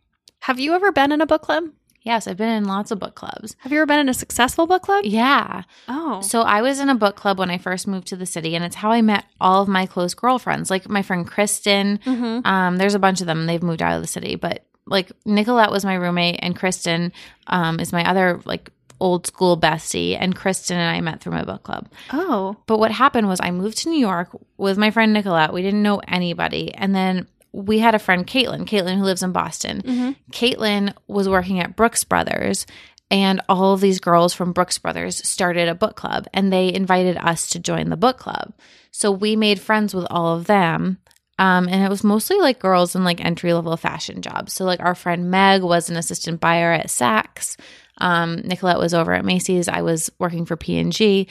Have 0.41 0.59
you 0.59 0.75
ever 0.75 0.93
been 0.93 1.13
in 1.13 1.21
a 1.21 1.27
book 1.27 1.43
club? 1.43 1.65
Yes, 2.03 2.27
I've 2.27 2.39
been 2.39 2.49
in 2.49 2.65
lots 2.65 2.91
of 2.91 2.99
book 2.99 3.15
clubs. 3.15 3.55
Have 3.59 3.73
you 3.73 3.79
ever 3.79 3.87
been 3.87 3.99
in 3.99 4.09
a 4.09 4.15
successful 4.15 4.67
book 4.67 4.81
club? 4.83 5.05
Yeah. 5.05 5.65
Oh. 5.87 6.23
So 6.23 6.41
I 6.41 6.63
was 6.63 6.81
in 6.81 6.89
a 6.89 6.95
book 6.95 7.15
club 7.17 7.39
when 7.39 7.51
I 7.51 7.59
first 7.59 7.87
moved 7.87 8.07
to 8.09 8.17
the 8.17 8.25
city, 8.25 8.57
and 8.57 8.65
it's 8.65 8.77
how 8.77 8.91
I 8.91 9.03
met 9.03 9.27
all 9.39 9.63
of 9.63 9.69
my 9.69 9.85
close 9.85 10.15
girlfriends, 10.15 10.71
like 10.71 10.89
my 10.89 11.03
friend 11.03 11.27
Kristen. 11.27 11.99
Mhm. 12.07 12.47
Um, 12.47 12.79
there's 12.79 12.95
a 12.95 12.99
bunch 12.99 13.21
of 13.21 13.27
them. 13.27 13.45
They've 13.45 13.63
moved 13.63 13.83
out 13.83 13.97
of 13.97 14.01
the 14.03 14.09
city, 14.09 14.37
but 14.37 14.65
like 14.87 15.13
Nicolette 15.25 15.71
was 15.71 15.85
my 15.85 15.95
roommate, 15.95 16.41
and 16.43 16.57
Kristen 16.57 17.13
um, 17.47 17.81
is 17.81 17.93
my 17.93 18.09
other 18.09 18.41
like 18.45 18.71
old 19.01 19.27
school 19.27 19.59
bestie. 19.59 20.17
And 20.19 20.37
Kristen 20.37 20.77
and 20.77 20.95
I 20.95 21.01
met 21.01 21.21
through 21.21 21.33
my 21.33 21.45
book 21.45 21.63
club. 21.63 21.89
Oh. 22.13 22.57
But 22.67 22.79
what 22.79 22.91
happened 22.91 23.29
was 23.29 23.41
I 23.43 23.51
moved 23.51 23.79
to 23.79 23.89
New 23.89 23.99
York 23.99 24.29
with 24.59 24.77
my 24.79 24.91
friend 24.91 25.13
Nicolette. 25.13 25.53
We 25.53 25.63
didn't 25.63 25.83
know 25.83 26.01
anybody, 26.07 26.75
and 26.75 26.95
then 26.95 27.27
we 27.53 27.79
had 27.81 27.95
a 27.95 27.99
friend 27.99 28.27
Caitlin, 28.27 28.67
Caitlin 28.67 28.97
who 28.99 29.05
lives 29.05 29.23
in 29.23 29.33
Boston. 29.33 29.83
Mhm. 29.83 30.17
Caitlin 30.33 30.95
was 31.09 31.29
working 31.29 31.59
at 31.61 31.75
Brooks 31.75 32.05
Brothers, 32.05 32.65
and 33.11 33.41
all 33.49 33.73
of 33.73 33.81
these 33.81 33.99
girls 33.99 34.33
from 34.33 34.53
Brooks 34.53 34.79
Brothers 34.79 35.27
started 35.29 35.69
a 35.69 35.75
book 35.75 35.97
club, 35.97 36.27
and 36.33 36.53
they 36.53 36.73
invited 36.73 37.17
us 37.17 37.49
to 37.51 37.59
join 37.59 37.91
the 37.91 37.97
book 37.97 38.19
club. 38.19 38.53
So 38.93 39.11
we 39.11 39.35
made 39.35 39.61
friends 39.61 39.95
with 39.95 40.07
all 40.11 40.37
of 40.37 40.47
them. 40.47 40.99
Um, 41.41 41.69
and 41.69 41.83
it 41.83 41.89
was 41.89 42.05
mostly 42.05 42.37
like 42.37 42.59
girls 42.59 42.95
in 42.95 43.03
like 43.03 43.25
entry 43.25 43.55
level 43.55 43.75
fashion 43.79 44.21
jobs. 44.21 44.53
So 44.53 44.67
like 44.67 44.81
our 44.81 44.95
friend 44.95 45.31
Meg 45.31 45.63
was 45.63 45.89
an 45.89 45.97
assistant 45.97 46.39
buyer 46.39 46.71
at 46.71 46.89
Saks. 46.89 47.59
Um, 47.97 48.43
Nicolette 48.45 48.79
was 48.79 48.93
over 48.93 49.15
at 49.15 49.25
Macy's. 49.25 49.67
I 49.67 49.81
was 49.81 50.11
working 50.19 50.45
for 50.45 50.59
P 50.59 50.79
and 50.79 50.93
G, 50.93 51.29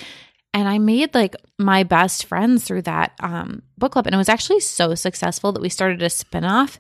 and 0.52 0.68
I 0.68 0.80
made 0.80 1.14
like 1.14 1.36
my 1.60 1.84
best 1.84 2.26
friends 2.26 2.64
through 2.64 2.82
that 2.84 3.14
um, 3.20 3.62
book 3.78 3.92
club. 3.92 4.08
And 4.08 4.16
it 4.16 4.18
was 4.18 4.30
actually 4.30 4.62
so 4.62 4.96
successful 4.96 5.52
that 5.52 5.62
we 5.62 5.70
started 5.70 6.02
a 6.02 6.08
spinoff 6.08 6.80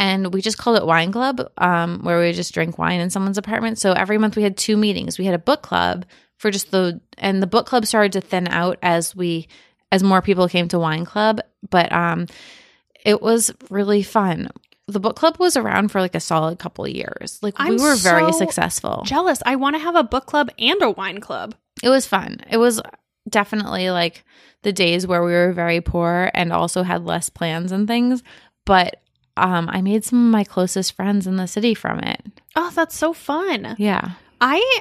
and 0.00 0.34
we 0.34 0.42
just 0.42 0.58
called 0.58 0.78
it 0.78 0.86
Wine 0.86 1.12
Club, 1.12 1.40
um, 1.58 2.00
where 2.02 2.20
we 2.20 2.32
just 2.32 2.54
drink 2.54 2.76
wine 2.76 3.00
in 3.00 3.10
someone's 3.10 3.38
apartment. 3.38 3.78
So 3.78 3.92
every 3.92 4.18
month 4.18 4.34
we 4.34 4.42
had 4.42 4.56
two 4.56 4.76
meetings. 4.76 5.16
We 5.16 5.26
had 5.26 5.34
a 5.34 5.38
book 5.38 5.62
club 5.62 6.06
for 6.38 6.50
just 6.50 6.70
the, 6.70 7.00
and 7.16 7.40
the 7.42 7.48
book 7.48 7.66
club 7.66 7.86
started 7.86 8.12
to 8.12 8.20
thin 8.20 8.48
out 8.48 8.78
as 8.82 9.14
we, 9.14 9.48
as 9.90 10.02
more 10.02 10.22
people 10.22 10.48
came 10.48 10.68
to 10.68 10.78
Wine 10.78 11.04
Club. 11.04 11.40
But 11.70 11.90
um, 11.92 12.26
it 13.04 13.20
was 13.22 13.50
really 13.70 14.02
fun. 14.02 14.48
The 14.86 15.00
book 15.00 15.16
club 15.16 15.38
was 15.38 15.56
around 15.56 15.88
for 15.88 16.00
like 16.00 16.14
a 16.14 16.20
solid 16.20 16.58
couple 16.58 16.84
of 16.84 16.90
years. 16.90 17.38
Like 17.42 17.58
we 17.58 17.66
I'm 17.66 17.76
were 17.76 17.96
very 17.96 18.32
successful. 18.32 19.02
Jealous. 19.04 19.42
I 19.44 19.56
want 19.56 19.76
to 19.76 19.82
have 19.82 19.96
a 19.96 20.02
book 20.02 20.26
club 20.26 20.50
and 20.58 20.80
a 20.82 20.90
wine 20.90 21.20
club. 21.20 21.54
It 21.82 21.90
was 21.90 22.06
fun. 22.06 22.40
It 22.50 22.56
was 22.56 22.80
definitely 23.28 23.90
like 23.90 24.24
the 24.62 24.72
days 24.72 25.06
where 25.06 25.22
we 25.22 25.32
were 25.32 25.52
very 25.52 25.80
poor 25.80 26.30
and 26.32 26.52
also 26.52 26.82
had 26.82 27.04
less 27.04 27.28
plans 27.28 27.70
and 27.70 27.86
things. 27.86 28.22
But 28.64 29.02
um, 29.36 29.68
I 29.70 29.82
made 29.82 30.04
some 30.04 30.26
of 30.26 30.32
my 30.32 30.44
closest 30.44 30.96
friends 30.96 31.26
in 31.26 31.36
the 31.36 31.46
city 31.46 31.74
from 31.74 32.00
it. 32.00 32.20
Oh, 32.56 32.72
that's 32.74 32.96
so 32.96 33.12
fun. 33.12 33.76
Yeah. 33.78 34.12
I 34.40 34.80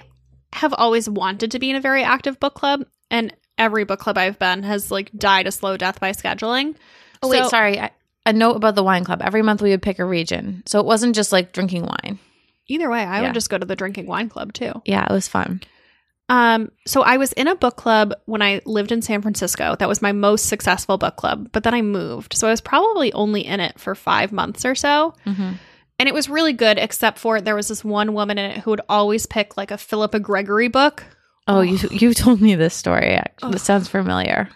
have 0.54 0.74
always 0.74 1.10
wanted 1.10 1.52
to 1.52 1.60
be 1.60 1.70
in 1.70 1.76
a 1.76 1.82
very 1.82 2.04
active 2.04 2.40
book 2.40 2.56
club, 2.56 2.86
and 3.12 3.36
every 3.58 3.84
book 3.86 4.00
club 4.00 4.18
I've 4.18 4.40
been 4.40 4.64
has 4.64 4.92
like 4.92 5.12
died 5.18 5.48
a 5.48 5.52
slow 5.52 5.78
death 5.78 6.00
by 6.00 6.12
scheduling. 6.12 6.76
Oh, 7.24 7.30
wait, 7.30 7.44
So- 7.44 7.50
sorry. 7.50 7.80
I, 7.80 7.92
a 8.26 8.34
note 8.34 8.58
about 8.58 8.76
the 8.76 8.84
wine 8.84 9.06
club. 9.06 9.22
Every 9.24 9.42
month 9.42 9.62
we 9.62 9.70
would 9.70 9.82
pick 9.82 10.00
a 10.00 10.06
region. 10.06 10.62
So 10.66 10.80
it 10.82 10.86
wasn't 10.86 11.16
just 11.16 11.32
like 11.32 11.54
drinking 11.54 11.84
wine. 11.84 12.20
Either 12.68 12.90
way, 12.90 13.00
I 13.04 13.22
Yeah. 13.22 13.28
would 13.28 13.34
just 13.34 13.50
go 13.50 13.58
to 13.58 13.66
the 13.66 13.76
drinking 13.76 14.06
wine 14.06 14.28
club 14.28 14.52
too. 14.52 14.82
Yeah, 14.86 15.06
it 15.10 15.14
was 15.14 15.28
fun. 15.30 15.62
Um, 16.30 16.72
so 16.86 17.04
I 17.04 17.16
was 17.16 17.32
in 17.34 17.48
a 17.48 17.56
book 17.56 17.78
club 17.78 18.14
when 18.26 18.42
I 18.42 18.62
lived 18.66 18.92
in 18.92 19.02
San 19.02 19.22
Francisco. 19.22 19.78
That 19.80 19.88
was 19.88 20.02
my 20.02 20.12
most 20.12 20.48
successful 20.48 20.98
book 20.98 21.16
club, 21.16 21.50
but 21.54 21.64
then 21.64 21.74
I 21.74 21.82
moved. 21.82 22.34
So 22.36 22.48
I 22.48 22.52
was 22.52 22.60
probably 22.60 23.14
only 23.14 23.46
in 23.46 23.62
it 23.62 23.80
for 23.80 23.96
five 23.96 24.34
months 24.34 24.66
or 24.66 24.76
so. 24.76 25.14
hmm 25.24 25.54
And 26.00 26.10
it 26.10 26.14
was 26.14 26.30
really 26.30 26.52
good, 26.54 26.78
except 26.78 27.18
for 27.18 27.40
there 27.40 27.56
was 27.56 27.70
this 27.70 27.84
one 27.86 28.14
woman 28.14 28.38
in 28.38 28.52
it 28.52 28.58
who 28.60 28.72
would 28.72 28.82
always 28.90 29.26
pick 29.26 29.56
like 29.56 29.72
a 29.72 29.78
Philippa 29.78 30.20
Gregory 30.20 30.68
book, 30.68 31.06
Oh, 31.48 31.62
you 31.62 31.78
you 31.92 32.14
told 32.14 32.42
me 32.42 32.56
this 32.56 32.74
story. 32.76 33.12
Actually. 33.14 33.52
This 33.54 33.64
sounds 33.64 33.88
familiar. 33.88 34.50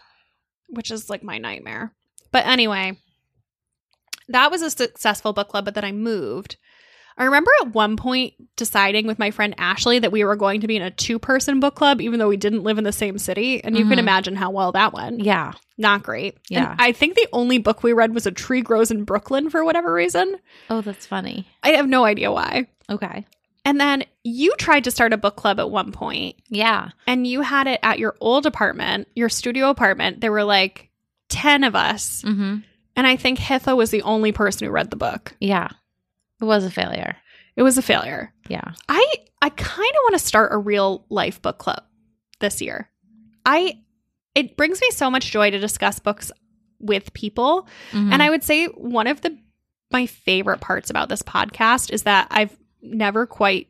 which 0.70 0.92
is 0.92 1.10
like 1.10 1.24
my 1.24 1.38
nightmare. 1.38 1.94
But 2.32 2.46
anyway, 2.46 2.98
that 4.30 4.52
was 4.52 4.62
a 4.62 4.70
successful 4.70 5.34
book 5.34 5.50
club, 5.50 5.66
but 5.66 5.74
then 5.76 5.84
I 5.86 5.92
moved. 5.92 6.58
I 7.18 7.26
remember 7.26 7.52
at 7.62 7.74
one 7.74 7.98
point 7.98 8.34
deciding 8.56 9.06
with 9.06 9.20
my 9.20 9.32
friend 9.32 9.54
Ashley 9.58 10.00
that 10.00 10.14
we 10.14 10.24
were 10.24 10.38
going 10.38 10.62
to 10.62 10.68
be 10.68 10.78
in 10.78 10.82
a 10.82 10.90
two 10.90 11.20
person 11.20 11.60
book 11.60 11.76
club, 11.76 12.00
even 12.00 12.20
though 12.20 12.30
we 12.30 12.38
didn't 12.38 12.64
live 12.64 12.78
in 12.78 12.86
the 12.86 12.94
same 12.94 13.18
city. 13.18 13.62
And 13.64 13.78
you 13.78 13.84
can 13.86 13.98
Mhm. 13.98 14.00
imagine 14.00 14.36
how 14.38 14.50
well 14.50 14.72
that 14.72 14.94
went. 14.94 15.20
Yeah. 15.22 15.52
Not 15.78 16.04
great. 16.04 16.38
Yeah. 16.50 16.72
And 16.72 16.82
I 16.82 16.94
think 16.94 17.16
the 17.16 17.28
only 17.34 17.58
book 17.58 17.84
we 17.84 17.92
read 17.94 18.14
was 18.14 18.26
A 18.26 18.32
Tree 18.32 18.62
Grows 18.62 18.92
in 18.92 19.04
Brooklyn 19.04 19.50
for 19.50 19.64
whatever 19.66 19.94
reason. 19.94 20.38
Oh, 20.70 20.80
that's 20.82 21.06
funny. 21.06 21.48
I 21.64 21.70
have 21.72 21.88
no 21.88 22.06
idea 22.06 22.32
why. 22.32 22.68
Okay. 22.90 23.26
And 23.64 23.80
then 23.80 24.04
you 24.24 24.54
tried 24.58 24.86
to 24.86 24.92
start 24.92 25.14
a 25.14 25.18
book 25.18 25.36
club 25.36 25.60
at 25.60 25.70
one 25.70 25.92
point, 25.92 26.36
Yeah. 26.50 26.90
and 27.06 27.28
you 27.28 27.42
had 27.42 27.68
it 27.68 27.80
at 27.84 28.00
your 28.00 28.16
old 28.20 28.46
apartment, 28.46 29.08
your 29.16 29.30
studio 29.30 29.70
apartment. 29.70 30.20
There 30.22 30.32
were 30.32 30.44
like 30.44 30.90
10 31.30 31.64
of 31.64 31.76
us. 31.76 32.22
hmm 32.24 32.58
And 32.96 33.08
I 33.08 33.16
think 33.16 33.40
Hitha 33.40 33.76
was 33.78 33.92
the 33.92 34.02
only 34.02 34.32
person 34.32 34.66
who 34.68 34.74
read 34.74 34.90
the 34.90 34.96
book. 34.98 35.36
Yeah. 35.40 35.70
It 36.42 36.46
was 36.46 36.66
a 36.66 36.72
failure. 36.72 37.16
It 37.56 37.64
was 37.64 37.78
a 37.78 37.82
failure. 37.82 38.34
Yeah. 38.50 38.74
I 38.90 39.14
I 39.44 39.50
kind 39.50 39.90
of 39.90 40.00
want 40.04 40.14
to 40.14 40.20
start 40.28 40.54
a 40.54 40.58
real 40.58 41.06
life 41.10 41.42
book 41.42 41.58
club 41.58 41.84
this 42.40 42.62
year. 42.62 42.90
I 43.46 43.80
it 44.36 44.58
brings 44.58 44.82
me 44.82 44.90
so 44.92 45.10
much 45.12 45.32
joy 45.32 45.52
to 45.52 45.60
discuss 45.60 46.00
books 46.00 46.32
with 46.80 47.14
people, 47.14 47.68
Mhm. 47.92 48.12
and 48.14 48.24
I 48.24 48.30
would 48.30 48.44
say 48.44 48.66
one 48.68 49.08
of 49.08 49.22
the 49.22 49.38
my 49.92 50.06
favorite 50.08 50.62
parts 50.62 50.90
about 50.90 51.10
this 51.10 51.22
podcast 51.22 51.92
is 51.92 52.04
that 52.04 52.28
I've 52.32 52.56
never 52.82 53.26
quite 53.26 53.68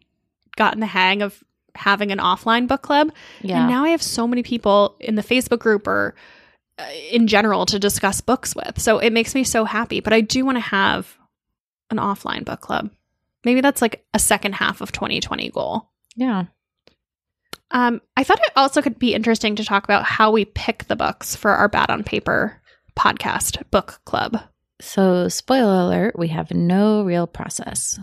gotten 0.55 0.79
the 0.79 0.85
hang 0.85 1.21
of 1.21 1.43
having 1.75 2.11
an 2.11 2.19
offline 2.19 2.67
book 2.67 2.81
club, 2.81 3.11
yeah. 3.41 3.61
and 3.61 3.69
now 3.69 3.83
I 3.83 3.89
have 3.89 4.01
so 4.01 4.27
many 4.27 4.43
people 4.43 4.95
in 4.99 5.15
the 5.15 5.23
Facebook 5.23 5.59
group 5.59 5.87
or 5.87 6.15
uh, 6.77 6.85
in 7.11 7.27
general 7.27 7.65
to 7.65 7.79
discuss 7.79 8.21
books 8.21 8.55
with. 8.55 8.79
So 8.79 8.99
it 8.99 9.11
makes 9.11 9.35
me 9.35 9.43
so 9.43 9.65
happy. 9.65 9.99
But 9.99 10.13
I 10.13 10.21
do 10.21 10.45
want 10.45 10.57
to 10.57 10.61
have 10.61 11.17
an 11.89 11.97
offline 11.97 12.45
book 12.45 12.61
club. 12.61 12.89
Maybe 13.43 13.61
that's 13.61 13.81
like 13.81 14.05
a 14.13 14.19
second 14.19 14.55
half 14.55 14.81
of 14.81 14.91
2020 14.91 15.49
goal. 15.49 15.89
yeah. 16.15 16.45
Um, 17.73 18.01
I 18.17 18.25
thought 18.25 18.41
it 18.41 18.51
also 18.57 18.81
could 18.81 18.99
be 18.99 19.13
interesting 19.13 19.55
to 19.55 19.63
talk 19.63 19.85
about 19.85 20.03
how 20.03 20.31
we 20.31 20.43
pick 20.43 20.85
the 20.85 20.95
books 20.97 21.37
for 21.37 21.51
our 21.51 21.69
Bad 21.69 21.89
on 21.89 22.03
Paper 22.03 22.61
podcast 22.97 23.63
book 23.71 24.01
club. 24.03 24.41
So, 24.81 25.29
spoiler 25.29 25.81
alert, 25.85 26.19
we 26.19 26.27
have 26.29 26.51
no 26.51 27.03
real 27.03 27.27
process. 27.27 27.97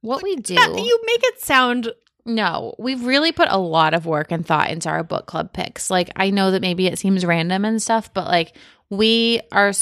What 0.00 0.22
we 0.22 0.36
do, 0.36 0.54
That- 0.54 0.78
you 0.78 1.00
make 1.06 1.20
it 1.24 1.40
sound 1.40 1.92
no, 2.28 2.74
we've 2.78 3.06
really 3.06 3.32
put 3.32 3.48
a 3.50 3.56
lot 3.56 3.94
of 3.94 4.04
work 4.04 4.30
and 4.30 4.44
thought 4.46 4.68
into 4.68 4.90
our 4.90 5.02
book 5.02 5.24
club 5.24 5.54
picks. 5.54 5.90
Like, 5.90 6.10
I 6.14 6.28
know 6.28 6.50
that 6.50 6.60
maybe 6.60 6.86
it 6.86 6.98
seems 6.98 7.24
random 7.24 7.64
and 7.64 7.80
stuff, 7.80 8.12
but 8.12 8.26
like, 8.26 8.54
we 8.90 9.40
are 9.52 9.72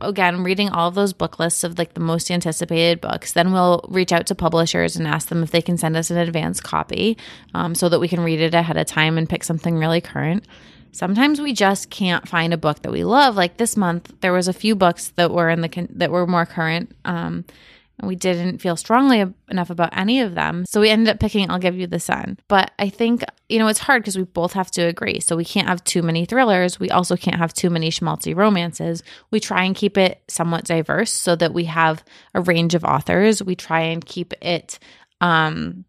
again 0.00 0.42
reading 0.42 0.70
all 0.70 0.88
of 0.88 0.94
those 0.94 1.12
book 1.12 1.38
lists 1.38 1.62
of 1.62 1.78
like 1.78 1.94
the 1.94 2.00
most 2.00 2.30
anticipated 2.30 3.00
books. 3.00 3.32
Then 3.32 3.52
we'll 3.52 3.84
reach 3.88 4.12
out 4.12 4.26
to 4.26 4.34
publishers 4.34 4.96
and 4.96 5.06
ask 5.06 5.28
them 5.28 5.42
if 5.42 5.50
they 5.50 5.60
can 5.60 5.76
send 5.76 5.96
us 5.96 6.10
an 6.10 6.16
advance 6.16 6.60
copy 6.60 7.18
um, 7.54 7.74
so 7.74 7.88
that 7.88 8.00
we 8.00 8.08
can 8.08 8.20
read 8.20 8.40
it 8.40 8.54
ahead 8.54 8.76
of 8.78 8.86
time 8.86 9.18
and 9.18 9.28
pick 9.28 9.44
something 9.44 9.76
really 9.76 10.00
current. 10.00 10.46
Sometimes 10.92 11.40
we 11.40 11.52
just 11.52 11.90
can't 11.90 12.26
find 12.26 12.54
a 12.54 12.58
book 12.58 12.80
that 12.80 12.92
we 12.92 13.04
love. 13.04 13.36
Like 13.36 13.58
this 13.58 13.76
month, 13.76 14.14
there 14.20 14.32
was 14.32 14.48
a 14.48 14.54
few 14.54 14.74
books 14.74 15.08
that 15.16 15.30
were 15.30 15.50
in 15.50 15.60
the 15.60 15.68
con- 15.68 15.88
that 15.90 16.10
were 16.10 16.26
more 16.26 16.46
current, 16.46 16.96
um, 17.04 17.44
we 18.02 18.14
didn't 18.14 18.58
feel 18.58 18.76
strongly 18.76 19.24
enough 19.48 19.70
about 19.70 19.96
any 19.96 20.20
of 20.20 20.34
them. 20.34 20.64
So 20.68 20.80
we 20.80 20.90
ended 20.90 21.08
up 21.08 21.20
picking 21.20 21.50
I'll 21.50 21.58
Give 21.58 21.76
You 21.76 21.86
the 21.86 21.98
Sun. 21.98 22.38
But 22.48 22.70
I 22.78 22.90
think, 22.90 23.24
you 23.48 23.58
know, 23.58 23.68
it's 23.68 23.78
hard 23.78 24.02
because 24.02 24.18
we 24.18 24.24
both 24.24 24.52
have 24.52 24.70
to 24.72 24.82
agree. 24.82 25.20
So 25.20 25.34
we 25.34 25.44
can't 25.44 25.68
have 25.68 25.82
too 25.84 26.02
many 26.02 26.26
thrillers. 26.26 26.78
We 26.78 26.90
also 26.90 27.16
can't 27.16 27.38
have 27.38 27.54
too 27.54 27.70
many 27.70 27.90
schmaltzy 27.90 28.36
romances. 28.36 29.02
We 29.30 29.40
try 29.40 29.64
and 29.64 29.74
keep 29.74 29.96
it 29.96 30.22
somewhat 30.28 30.64
diverse 30.64 31.12
so 31.12 31.36
that 31.36 31.54
we 31.54 31.64
have 31.64 32.04
a 32.34 32.42
range 32.42 32.74
of 32.74 32.84
authors. 32.84 33.42
We 33.42 33.56
try 33.56 33.80
and 33.80 34.04
keep 34.04 34.34
it 34.42 34.78
um, 35.20 35.84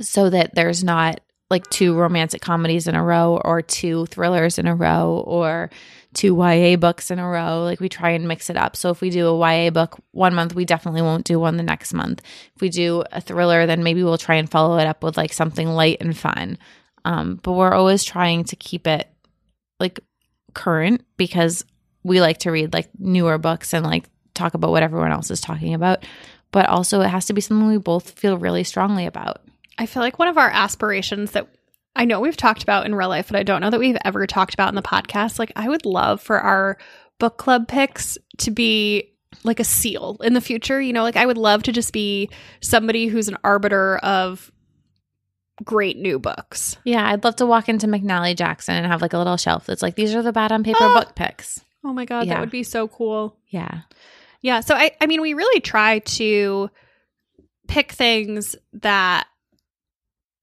so 0.00 0.30
that 0.30 0.54
there's 0.54 0.82
not 0.82 1.20
like 1.50 1.68
two 1.70 1.94
romantic 1.94 2.42
comedies 2.42 2.86
in 2.86 2.94
a 2.94 3.02
row 3.02 3.40
or 3.44 3.62
two 3.62 4.06
thrillers 4.06 4.58
in 4.58 4.66
a 4.66 4.74
row 4.74 5.22
or 5.26 5.70
two 6.14 6.36
YA 6.36 6.76
books 6.76 7.10
in 7.10 7.18
a 7.18 7.28
row. 7.28 7.62
Like 7.62 7.80
we 7.80 7.88
try 7.88 8.10
and 8.10 8.28
mix 8.28 8.50
it 8.50 8.56
up. 8.56 8.76
So 8.76 8.90
if 8.90 9.00
we 9.00 9.10
do 9.10 9.28
a 9.28 9.38
YA 9.38 9.70
book 9.70 9.98
one 10.12 10.34
month, 10.34 10.54
we 10.54 10.64
definitely 10.64 11.02
won't 11.02 11.24
do 11.24 11.40
one 11.40 11.56
the 11.56 11.62
next 11.62 11.94
month. 11.94 12.22
If 12.54 12.60
we 12.60 12.68
do 12.68 13.02
a 13.12 13.20
thriller, 13.20 13.66
then 13.66 13.82
maybe 13.82 14.02
we'll 14.02 14.18
try 14.18 14.36
and 14.36 14.50
follow 14.50 14.78
it 14.78 14.86
up 14.86 15.02
with 15.02 15.16
like 15.16 15.32
something 15.32 15.68
light 15.68 15.98
and 16.00 16.16
fun. 16.16 16.58
Um, 17.04 17.40
but 17.42 17.52
we're 17.52 17.74
always 17.74 18.04
trying 18.04 18.44
to 18.44 18.56
keep 18.56 18.86
it 18.86 19.08
like 19.80 20.00
current 20.54 21.04
because 21.16 21.64
we 22.02 22.20
like 22.20 22.38
to 22.38 22.50
read 22.50 22.72
like 22.74 22.88
newer 22.98 23.38
books 23.38 23.72
and 23.72 23.84
like 23.84 24.04
talk 24.34 24.54
about 24.54 24.70
what 24.70 24.82
everyone 24.82 25.12
else 25.12 25.30
is 25.30 25.40
talking 25.40 25.74
about. 25.74 26.04
But 26.50 26.68
also, 26.68 27.00
it 27.02 27.08
has 27.08 27.26
to 27.26 27.34
be 27.34 27.40
something 27.40 27.68
we 27.68 27.78
both 27.78 28.12
feel 28.12 28.38
really 28.38 28.64
strongly 28.64 29.06
about. 29.06 29.42
I 29.78 29.86
feel 29.86 30.02
like 30.02 30.18
one 30.18 30.28
of 30.28 30.38
our 30.38 30.50
aspirations 30.50 31.30
that 31.32 31.46
I 31.96 32.04
know 32.04 32.20
we've 32.20 32.36
talked 32.36 32.62
about 32.62 32.86
in 32.86 32.94
real 32.94 33.08
life, 33.08 33.28
but 33.28 33.36
I 33.38 33.42
don't 33.42 33.60
know 33.60 33.70
that 33.70 33.80
we've 33.80 33.96
ever 34.04 34.26
talked 34.26 34.54
about 34.54 34.68
in 34.68 34.74
the 34.74 34.82
podcast. 34.82 35.38
Like, 35.38 35.52
I 35.56 35.68
would 35.68 35.84
love 35.86 36.20
for 36.20 36.38
our 36.40 36.78
book 37.18 37.38
club 37.38 37.66
picks 37.68 38.18
to 38.38 38.50
be 38.50 39.14
like 39.44 39.60
a 39.60 39.64
seal 39.64 40.16
in 40.22 40.32
the 40.34 40.40
future. 40.40 40.80
You 40.80 40.92
know, 40.92 41.02
like 41.02 41.16
I 41.16 41.26
would 41.26 41.38
love 41.38 41.62
to 41.64 41.72
just 41.72 41.92
be 41.92 42.30
somebody 42.60 43.06
who's 43.08 43.28
an 43.28 43.36
arbiter 43.44 43.96
of 43.98 44.50
great 45.64 45.96
new 45.96 46.18
books. 46.18 46.76
Yeah, 46.84 47.04
I'd 47.08 47.24
love 47.24 47.36
to 47.36 47.46
walk 47.46 47.68
into 47.68 47.86
McNally 47.88 48.36
Jackson 48.36 48.74
and 48.76 48.86
have 48.86 49.02
like 49.02 49.12
a 49.12 49.18
little 49.18 49.36
shelf 49.36 49.66
that's 49.66 49.82
like, 49.82 49.96
these 49.96 50.14
are 50.14 50.22
the 50.22 50.32
bad 50.32 50.52
on 50.52 50.62
paper 50.62 50.78
Ah. 50.80 50.94
book 51.00 51.14
picks. 51.16 51.60
Oh 51.84 51.92
my 51.92 52.04
God, 52.04 52.26
Yeah. 52.26 52.34
that 52.34 52.40
would 52.40 52.50
be 52.50 52.62
so 52.62 52.86
cool. 52.86 53.36
Yeah. 53.48 53.80
Yeah. 54.40 54.60
So 54.60 54.74
I, 54.76 54.92
I 55.00 55.06
mean, 55.06 55.20
we 55.20 55.34
really 55.34 55.60
try 55.60 55.98
to 56.00 56.70
pick 57.66 57.90
things 57.92 58.54
that 58.74 59.26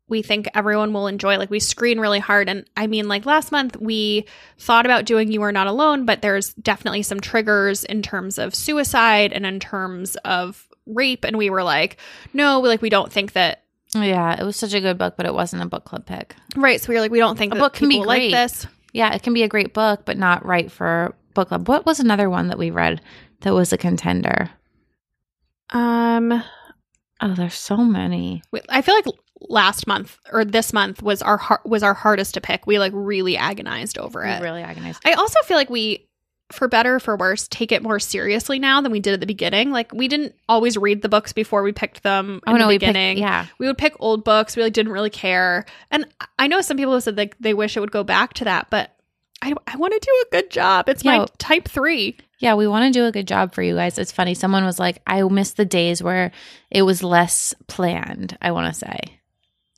we 0.08 0.22
think 0.22 0.48
everyone 0.54 0.94
will 0.94 1.08
enjoy. 1.08 1.38
Like 1.38 1.50
we 1.50 1.60
screen 1.60 2.00
really 2.00 2.20
hard. 2.20 2.48
And 2.48 2.66
I 2.78 2.86
mean, 2.88 3.08
like 3.08 3.26
last 3.26 3.52
month 3.52 3.76
we 3.78 4.26
thought 4.60 4.86
about 4.86 5.06
doing 5.06 5.32
You 5.32 5.42
Are 5.42 5.52
Not 5.52 5.68
Alone, 5.68 6.06
but 6.06 6.22
there's 6.22 6.54
definitely 6.56 7.02
some 7.02 7.20
triggers 7.20 7.84
in 7.84 8.02
terms 8.02 8.38
of 8.38 8.54
suicide 8.54 9.34
and 9.34 9.46
in 9.46 9.60
terms 9.60 10.16
of 10.18 10.68
rape. 10.86 11.24
And 11.24 11.38
we 11.38 11.50
were 11.50 11.64
like, 11.64 11.98
no, 12.34 12.60
like 12.60 12.82
we 12.84 12.90
don't 12.90 13.12
think 13.12 13.34
that 13.34 13.64
Yeah, 13.96 14.40
it 14.40 14.44
was 14.44 14.56
such 14.58 14.74
a 14.74 14.82
good 14.82 14.98
book, 15.00 15.16
but 15.18 15.26
it 15.26 15.34
wasn't 15.34 15.64
a 15.64 15.68
book 15.68 15.86
club 15.86 16.06
pick. 16.06 16.36
right. 16.56 16.80
So 16.80 16.90
we 16.90 16.96
were 16.96 17.02
like, 17.02 17.12
we 17.12 17.20
don't 17.20 17.38
think 17.38 17.54
A 17.54 17.58
book 17.58 17.74
can 17.74 17.90
be 17.90 18.00
like 18.02 18.32
this. 18.32 18.68
Yeah, 18.94 19.14
it 19.14 19.24
can 19.24 19.34
be 19.34 19.44
a 19.44 19.48
great 19.50 19.74
book, 19.74 20.04
but 20.06 20.18
not 20.18 20.46
right 20.46 20.72
for 20.72 21.16
book 21.34 21.48
club. 21.50 21.68
What 21.68 21.86
was 21.86 22.00
another 22.00 22.30
one 22.30 22.48
that 22.50 22.58
we 22.60 22.70
read 22.70 23.02
that 23.42 23.54
was 23.54 23.74
a 23.74 23.78
contender? 23.78 24.52
Um 25.72 26.44
Oh, 27.22 27.34
there's 27.34 27.56
so 27.56 27.78
many. 27.78 28.44
I 28.70 28.82
feel 28.82 28.94
like 28.94 29.06
last 29.42 29.86
month 29.88 30.18
or 30.32 30.46
this 30.46 30.74
month 30.74 31.02
was 31.04 31.22
our 31.22 31.38
har- 31.38 31.62
was 31.66 31.84
our 31.84 31.94
hardest 31.94 32.34
to 32.36 32.42
pick. 32.42 32.66
We 32.66 32.80
like 32.80 32.92
really 32.96 33.38
agonized 33.38 33.98
over 33.98 34.22
We 34.24 34.30
it. 34.30 34.42
really 34.42 34.62
agonized. 34.62 35.02
I 35.06 35.14
also 35.14 35.40
feel 35.46 35.58
like 35.58 35.70
we, 35.70 36.08
for 36.52 36.68
better 36.68 36.96
or 36.96 37.00
for 37.00 37.18
worse, 37.18 37.48
take 37.48 37.72
it 37.72 37.84
more 37.84 38.00
seriously 38.00 38.60
now 38.60 38.80
than 38.82 38.92
we 38.92 39.00
did 39.00 39.14
at 39.14 39.20
the 39.20 39.26
beginning. 39.26 39.72
Like 39.72 39.92
we 39.94 40.08
didn't 40.08 40.36
always 40.48 40.78
read 40.78 41.02
the 41.02 41.10
books 41.10 41.34
before 41.34 41.64
we 41.64 41.72
picked 41.74 42.04
them. 42.04 42.40
Oh 42.48 42.52
in 42.54 42.58
no, 42.60 42.66
the 42.66 42.68
we 42.70 42.74
picked, 42.76 42.94
beginning. 42.94 43.18
yeah. 43.18 43.48
We 43.60 43.68
would 43.68 43.78
pick 43.78 43.94
old 44.00 44.24
books. 44.24 44.56
We 44.56 44.64
like 44.64 44.74
didn't 44.74 44.92
really 44.92 45.10
care. 45.10 45.66
And 45.92 46.06
I 46.40 46.48
know 46.48 46.62
some 46.62 46.78
people 46.78 46.94
have 46.94 47.04
said 47.04 47.18
like 47.18 47.36
they 47.40 47.54
wish 47.54 47.76
it 47.76 47.82
would 47.82 47.92
go 47.92 48.04
back 48.04 48.34
to 48.36 48.46
that, 48.46 48.68
but 48.70 48.92
I 49.42 49.54
I 49.68 49.76
want 49.78 49.94
to 49.94 50.00
do 50.00 50.12
a 50.28 50.42
good 50.42 50.50
job. 50.50 50.88
It's 50.88 51.04
Yeah. 51.04 51.18
my 51.20 51.26
type 51.38 51.68
three. 51.68 52.18
Yeah, 52.40 52.56
we 52.56 52.68
want 52.68 52.94
to 52.94 53.00
do 53.00 53.06
a 53.06 53.12
good 53.14 53.28
job 53.28 53.54
for 53.54 53.62
you 53.64 53.76
guys. 53.76 53.98
It's 53.98 54.12
funny. 54.12 54.34
Someone 54.34 54.66
was 54.66 54.78
like, 54.78 55.02
I 55.08 55.24
miss 55.24 55.52
the 55.54 55.64
days 55.66 56.04
where 56.04 56.32
it 56.70 56.82
was 56.82 57.02
less 57.02 57.54
planned, 57.68 58.38
I 58.42 58.52
want 58.52 58.74
to 58.74 58.78
say. 58.80 59.20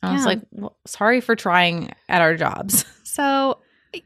I 0.03 0.13
was 0.13 0.25
like, 0.25 0.41
well, 0.51 0.77
sorry 0.85 1.21
for 1.21 1.35
trying 1.35 1.91
at 2.07 2.21
our 2.21 2.35
jobs. 2.35 2.85
So 3.07 3.61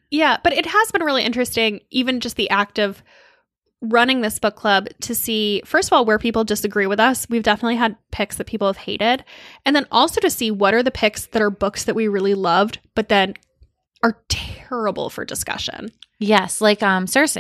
yeah, 0.10 0.38
but 0.42 0.54
it 0.54 0.66
has 0.66 0.92
been 0.94 1.04
really 1.04 1.24
interesting, 1.24 1.82
even 1.90 2.22
just 2.22 2.38
the 2.38 2.50
act 2.50 2.80
of 2.80 3.04
running 3.82 4.22
this 4.22 4.40
book 4.40 4.56
club 4.56 4.88
to 5.02 5.14
see 5.14 5.62
first 5.66 5.90
of 5.90 5.94
all 5.94 6.06
where 6.06 6.20
people 6.20 6.44
disagree 6.44 6.86
with 6.86 7.00
us 7.00 7.28
we've 7.30 7.42
definitely 7.42 7.76
had 7.76 7.98
picks 8.12 8.38
that 8.38 8.46
people 8.46 8.68
have 8.68 8.78
hated 8.78 9.26
and 9.66 9.76
then 9.76 9.88
also 9.92 10.22
to 10.22 10.30
see 10.30 10.52
what 10.52 10.76
are 10.76 10.84
the 10.84 10.92
picks 10.92 11.26
that 11.26 11.42
are 11.42 11.50
books 11.50 11.86
that 11.86 11.96
we 11.96 12.08
really 12.08 12.36
loved 12.36 12.80
but 12.94 13.10
then 13.10 13.34
are 14.04 14.22
terrible 14.30 15.10
for 15.10 15.26
discussion 15.26 15.92
yes, 16.22 16.62
like 16.62 16.82
um 16.82 17.08
Circe. 17.08 17.38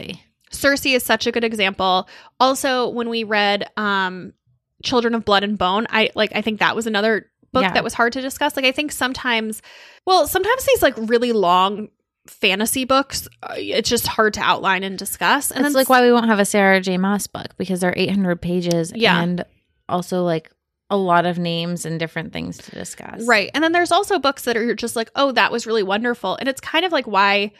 Circe 0.51 0.85
is 0.87 1.03
such 1.03 1.27
a 1.27 1.31
good 1.31 1.45
example. 1.45 2.09
Also, 2.39 2.89
when 2.89 3.07
we 3.07 3.23
read 3.23 3.69
um 3.77 4.33
Children 4.83 5.15
of 5.15 5.23
Blood 5.23 5.43
and 5.43 5.57
Bone, 5.57 5.87
I 5.89 6.09
like 6.15 6.31
I 6.35 6.41
think 6.41 6.59
that 6.59 6.75
was 6.75 6.87
another 6.87 7.30
book 7.53 7.63
Yeah. 7.63 7.73
that 7.73 7.83
was 7.83 7.93
hard 7.93 8.13
to 8.13 8.21
discuss. 8.21 8.55
Like 8.55 8.65
I 8.65 8.71
think 8.71 8.91
sometimes 8.91 9.61
well, 10.05 10.27
sometimes 10.27 10.65
these 10.65 10.81
like 10.81 10.95
really 10.97 11.31
long 11.31 11.89
fantasy 12.27 12.85
books, 12.85 13.27
uh, 13.43 13.55
it's 13.57 13.89
just 13.89 14.07
hard 14.07 14.33
to 14.35 14.41
outline 14.41 14.83
and 14.83 14.97
discuss. 14.97 15.51
And 15.51 15.65
it's 15.65 15.75
like 15.75 15.89
why 15.89 16.01
we 16.01 16.11
won't 16.11 16.27
have 16.27 16.39
a 16.39 16.45
Sarah 16.45 16.79
J. 16.81 16.97
Maas 16.97 17.27
book 17.27 17.47
because 17.57 17.79
they're 17.81 17.93
800 17.95 18.41
pages 18.41 18.91
Yeah. 18.95 19.19
and 19.21 19.43
also 19.89 20.23
like 20.23 20.51
a 20.89 20.97
lot 20.97 21.25
of 21.25 21.39
names 21.39 21.85
and 21.85 21.99
different 21.99 22.33
things 22.33 22.57
to 22.57 22.71
discuss. 22.71 23.25
Right. 23.25 23.49
And 23.53 23.63
then 23.63 23.71
there's 23.71 23.91
also 23.91 24.19
books 24.19 24.43
that 24.43 24.57
are 24.57 24.75
just 24.75 24.95
like, 24.95 25.09
oh, 25.15 25.31
that 25.31 25.51
was 25.51 25.65
really 25.65 25.83
wonderful. 25.83 26.35
And 26.35 26.47
it's 26.49 26.61
kind 26.61 26.83
of 26.85 26.91
like 26.91 27.05
why 27.07 27.53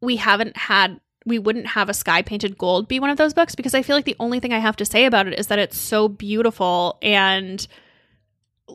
we 0.00 0.16
haven't 0.16 0.56
had 0.56 1.00
we 1.24 1.38
wouldn't 1.38 1.66
have 1.66 1.88
a 1.88 1.94
sky 1.94 2.20
painted 2.22 2.58
gold 2.58 2.88
be 2.88 2.98
one 2.98 3.10
of 3.10 3.16
those 3.16 3.32
books 3.34 3.54
because 3.54 3.74
I 3.74 3.82
feel 3.82 3.94
like 3.94 4.04
the 4.06 4.16
only 4.18 4.40
thing 4.40 4.52
I 4.52 4.58
have 4.58 4.74
to 4.76 4.84
say 4.84 5.04
about 5.04 5.28
it 5.28 5.38
is 5.38 5.46
that 5.48 5.58
it's 5.60 5.78
so 5.78 6.08
beautiful 6.08 6.98
and 7.00 7.64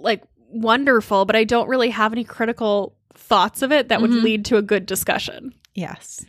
like 0.02 0.24
wonderful, 0.50 1.26
but 1.26 1.36
I 1.36 1.44
don't 1.44 1.68
really 1.68 1.90
have 1.90 2.12
any 2.14 2.24
critical 2.24 2.96
thoughts 3.16 3.62
of 3.62 3.72
it 3.72 3.90
that 3.90 4.02
would 4.02 4.12
Mhm. 4.12 4.24
lead 4.24 4.46
to 4.46 4.58
a 4.58 4.62
good 4.62 4.86
discussion. 4.86 5.54
Yes. 5.76 6.24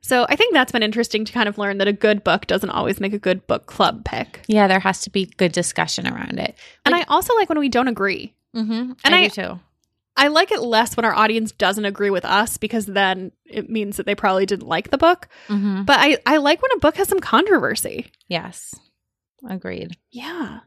So 0.00 0.26
I 0.28 0.36
think 0.36 0.52
that's 0.52 0.70
been 0.72 0.82
interesting 0.82 1.24
to 1.24 1.32
kind 1.32 1.48
of 1.48 1.56
learn 1.56 1.78
that 1.78 1.88
a 1.88 1.92
good 1.92 2.22
book 2.22 2.46
doesn't 2.46 2.68
always 2.70 3.00
make 3.00 3.14
a 3.14 3.18
good 3.18 3.46
book 3.46 3.66
club 3.66 4.04
pick. 4.04 4.42
Yeah, 4.46 4.68
there 4.68 4.78
has 4.80 5.00
to 5.02 5.10
be 5.10 5.24
good 5.26 5.52
discussion 5.52 6.06
around 6.06 6.38
it. 6.38 6.56
and 6.84 6.94
I 6.94 7.02
also 7.08 7.34
like 7.34 7.48
when 7.48 7.58
we 7.58 7.68
don't 7.70 7.88
agree. 7.88 8.34
Mm-hmm. 8.54 8.92
And 9.04 9.14
I, 9.14 9.18
I- 9.22 9.28
do 9.28 9.30
too. 9.30 9.60
I 10.16 10.28
like 10.28 10.52
it 10.52 10.62
less 10.62 10.96
when 10.96 11.04
our 11.04 11.12
audience 11.14 11.50
doesn't 11.50 11.84
agree 11.86 12.10
with 12.10 12.24
us 12.24 12.56
because 12.56 12.86
then 12.86 13.32
it 13.46 13.68
means 13.68 13.96
that 13.96 14.06
they 14.06 14.14
probably 14.14 14.46
didn't 14.46 14.68
like 14.68 14.90
the 14.90 14.98
book. 14.98 15.26
Mm-hmm. 15.48 15.82
But 15.82 15.96
I, 15.98 16.18
I 16.24 16.36
like 16.36 16.62
when 16.62 16.70
a 16.72 16.78
book 16.78 16.96
has 16.98 17.08
some 17.08 17.18
controversy. 17.18 18.12
Yes. 18.28 18.76
Agreed. 19.48 19.96
Yeah. 20.12 20.60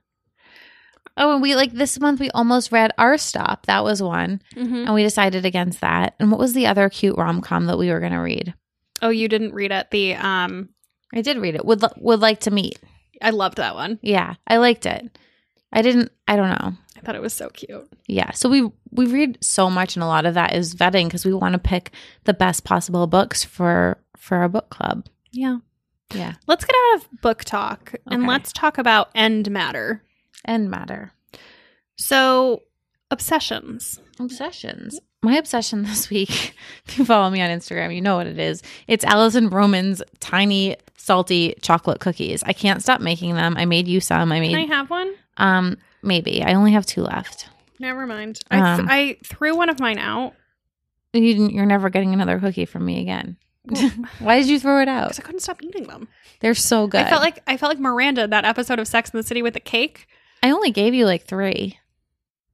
Oh, 1.17 1.33
and 1.33 1.41
we 1.41 1.55
like 1.55 1.73
this 1.73 1.99
month 1.99 2.19
we 2.19 2.29
almost 2.31 2.71
read 2.71 2.91
Our 2.97 3.17
Stop. 3.17 3.65
That 3.65 3.83
was 3.83 4.01
one. 4.01 4.41
Mm-hmm. 4.55 4.75
And 4.75 4.93
we 4.93 5.03
decided 5.03 5.45
against 5.45 5.81
that. 5.81 6.15
And 6.19 6.29
what 6.31 6.39
was 6.39 6.53
the 6.53 6.67
other 6.67 6.89
cute 6.89 7.17
rom 7.17 7.41
com 7.41 7.65
that 7.65 7.77
we 7.77 7.89
were 7.89 7.99
going 7.99 8.11
to 8.11 8.19
read? 8.19 8.53
Oh, 9.01 9.09
you 9.09 9.27
didn't 9.27 9.53
read 9.53 9.71
it. 9.71 9.89
The 9.91 10.15
um, 10.15 10.69
I 11.13 11.21
did 11.21 11.37
read 11.37 11.55
it. 11.55 11.65
Would 11.65 11.83
Would 11.97 12.19
Like 12.19 12.41
to 12.41 12.51
Meet. 12.51 12.79
I 13.21 13.31
loved 13.31 13.57
that 13.57 13.75
one. 13.75 13.97
Yeah, 14.01 14.35
I 14.47 14.57
liked 14.57 14.85
it. 14.85 15.17
I 15.73 15.81
didn't, 15.81 16.11
I 16.27 16.35
don't 16.35 16.49
know. 16.49 16.73
I 16.95 16.99
thought 17.01 17.15
it 17.15 17.21
was 17.21 17.33
so 17.33 17.49
cute. 17.49 17.87
Yeah. 18.07 18.31
So 18.31 18.47
we 18.49 18.69
we 18.91 19.05
read 19.07 19.37
so 19.41 19.69
much 19.69 19.95
and 19.95 20.03
a 20.03 20.07
lot 20.07 20.25
of 20.25 20.33
that 20.35 20.55
is 20.55 20.73
vetting 20.75 21.05
because 21.05 21.25
we 21.25 21.33
want 21.33 21.53
to 21.53 21.59
pick 21.59 21.91
the 22.23 22.33
best 22.33 22.63
possible 22.63 23.05
books 23.07 23.43
for 23.43 23.97
for 24.15 24.37
our 24.37 24.49
book 24.49 24.69
club. 24.69 25.05
Yeah. 25.31 25.57
Yeah. 26.13 26.33
Let's 26.47 26.63
get 26.65 26.75
out 26.75 27.01
of 27.01 27.21
book 27.21 27.43
talk 27.43 27.93
and 28.07 28.21
Okay. 28.23 28.29
let's 28.29 28.51
talk 28.53 28.77
about 28.77 29.09
end 29.13 29.51
matter. 29.51 30.03
And 30.45 30.69
matter. 30.69 31.11
So, 31.97 32.63
obsessions. 33.11 33.99
Obsessions. 34.19 34.99
My 35.21 35.35
obsession 35.37 35.83
this 35.83 36.09
week, 36.09 36.55
if 36.87 36.97
you 36.97 37.05
follow 37.05 37.29
me 37.29 37.41
on 37.41 37.49
Instagram, 37.49 37.93
you 37.93 38.01
know 38.01 38.15
what 38.17 38.27
it 38.27 38.39
is. 38.39 38.61
It's 38.87 39.03
Alison 39.03 39.49
Roman's 39.49 40.01
tiny 40.19 40.77
salty 40.97 41.55
chocolate 41.61 41.99
cookies. 41.99 42.43
I 42.43 42.53
can't 42.53 42.81
stop 42.81 43.01
making 43.01 43.35
them. 43.35 43.55
I 43.57 43.65
made 43.65 43.87
you 43.87 43.99
some. 43.99 44.31
I 44.31 44.39
made 44.39 44.51
Can 44.51 44.71
I 44.71 44.75
have 44.75 44.89
one? 44.89 45.13
um 45.37 45.77
maybe. 46.03 46.43
I 46.43 46.53
only 46.53 46.71
have 46.73 46.85
two 46.85 47.01
left. 47.01 47.49
Never 47.79 48.05
mind. 48.05 48.39
I, 48.51 48.55
th- 48.55 48.79
Um. 48.79 48.87
I 48.89 49.17
threw 49.23 49.55
one 49.55 49.69
of 49.69 49.79
mine 49.79 49.97
out 49.99 50.33
You 51.13 51.21
didn't, 51.21 51.51
you're 51.53 51.65
never 51.65 51.89
getting 51.89 52.13
another 52.13 52.39
cookie 52.39 52.65
from 52.65 52.85
me 52.85 53.01
again. 53.01 53.37
Why 54.19 54.39
did 54.39 54.47
you 54.49 54.59
throw 54.59 54.81
it 54.81 54.87
out? 54.87 55.03
Because 55.09 55.19
I 55.19 55.23
couldn't 55.23 55.41
stop 55.41 55.61
eating 55.63 55.83
them. 55.87 56.07
They're 56.41 56.53
so 56.55 56.87
good. 56.87 57.01
I 57.01 57.09
felt 57.09 57.21
like 57.21 57.41
I 57.47 57.57
felt 57.57 57.71
like 57.71 57.79
Miranda 57.79 58.27
that 58.27 58.45
episode 58.45 58.79
of 58.79 58.87
Sex 58.87 59.09
in 59.11 59.17
the 59.17 59.23
City 59.23 59.41
with 59.41 59.53
the 59.55 59.59
cake. 59.59 60.07
I 60.43 60.51
only 60.51 60.71
gave 60.71 60.93
you 60.93 61.05
like 61.05 61.25
three. 61.25 61.77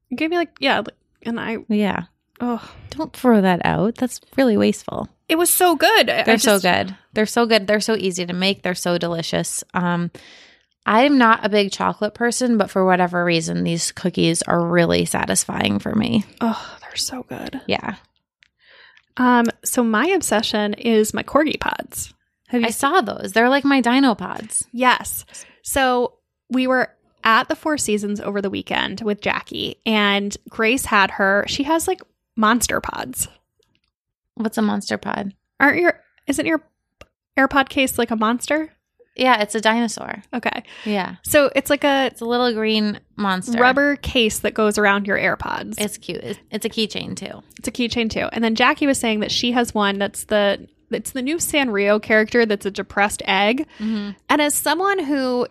You 0.10 0.18
gave 0.18 0.30
me 0.30 0.38
like 0.38 0.58
yeah, 0.60 0.78
like- 0.80 0.96
and 1.24 1.40
I 1.40 1.58
Yeah. 1.70 2.04
oh, 2.40 2.74
Don't 2.92 3.14
throw 3.16 3.42
that 3.42 3.62
out. 3.66 3.96
That's 3.96 4.20
really 4.38 4.58
wasteful. 4.58 5.10
it 5.30 5.36
was 5.38 5.50
so 5.50 5.76
good. 5.76 6.08
They're 6.08 6.38
so 6.38 6.60
just- 6.60 6.64
good. 6.64 6.96
They're 7.14 7.26
so 7.26 7.46
good. 7.46 7.66
They're 7.68 7.80
so 7.80 7.96
easy 7.96 8.26
to 8.26 8.34
make. 8.34 8.62
They're 8.64 8.76
so 8.76 8.98
delicious. 8.98 9.64
Um, 9.74 10.12
I'm 10.86 11.18
not 11.18 11.46
a 11.46 11.50
big 11.50 11.72
chocolate 11.72 12.14
person, 12.14 12.58
but 12.58 12.70
for 12.70 12.84
whatever 12.86 13.24
reason, 13.24 13.64
these 13.64 13.92
cookies 13.94 14.42
are 14.42 14.66
really 14.68 15.06
satisfying 15.06 15.80
for 15.80 15.96
me. 15.96 16.26
Oh, 16.42 16.78
they're 16.82 16.96
so 16.98 17.24
good. 17.24 17.62
Yeah. 17.68 17.96
Um, 19.18 19.46
so 19.64 19.84
my 19.84 20.08
obsession 20.08 20.74
is 20.74 21.14
my 21.14 21.24
corgi 21.24 21.60
pods. 21.60 22.14
Have 22.48 22.62
you 22.62 22.68
I 22.68 22.72
saw 22.72 23.02
those. 23.02 23.32
They're 23.32 23.50
like 23.50 23.64
my 23.64 23.80
dino 23.82 24.16
pods. 24.16 24.66
Yes. 24.74 25.26
So 25.62 26.16
we 26.50 26.68
were 26.68 26.90
at 27.24 27.48
the 27.50 27.56
Four 27.56 27.78
Seasons 27.78 28.20
over 28.20 28.42
the 28.42 28.50
weekend 28.50 29.02
with 29.02 29.22
Jackie, 29.22 29.76
and 29.86 30.36
Grace 30.50 30.86
had 30.86 31.12
her. 31.12 31.46
She 31.48 31.64
has 31.64 31.88
like 31.88 32.02
monster 32.36 32.82
pods. 32.82 33.28
What's 34.36 34.58
a 34.58 34.62
monster 34.62 34.98
pod? 34.98 35.34
Aren't 35.60 35.80
your 35.80 36.00
isn't 36.28 36.46
your 36.46 36.62
AirPod 37.38 37.70
case 37.70 37.98
like 37.98 38.12
a 38.12 38.16
monster? 38.16 38.72
Yeah, 39.16 39.42
it's 39.42 39.54
a 39.54 39.62
dinosaur. 39.62 40.24
Okay. 40.34 40.64
Yeah. 40.86 41.18
So 41.22 41.52
it's 41.56 41.70
like 41.70 41.84
a 41.84 42.08
It's 42.08 42.22
a 42.22 42.26
little 42.26 42.52
green 42.52 43.00
monster. 43.16 43.60
rubber 43.60 43.96
case 43.98 44.40
that 44.40 44.56
goes 44.56 44.80
around 44.80 45.06
your 45.06 45.18
AirPods. 45.20 45.76
It's 45.80 45.98
cute. 45.98 46.24
It's, 46.24 46.40
it's 46.50 46.66
a 46.66 46.70
keychain 46.70 47.16
too. 47.16 47.44
It's 47.60 47.68
a 47.68 47.72
keychain 47.72 48.10
too. 48.10 48.28
And 48.32 48.44
then 48.44 48.56
Jackie 48.56 48.88
was 48.88 48.98
saying 49.00 49.20
that 49.20 49.32
she 49.32 49.52
has 49.52 49.74
one 49.74 50.00
that's 50.00 50.24
the 50.26 50.68
it's 50.90 51.12
the 51.12 51.22
new 51.22 51.38
Sanrio 51.38 52.02
character 52.02 52.46
that's 52.46 52.66
a 52.66 52.72
depressed 52.72 53.22
egg. 53.26 53.68
Mm-hmm. 53.80 54.12
And 54.30 54.42
as 54.42 54.56
someone 54.56 54.98
who 55.04 55.48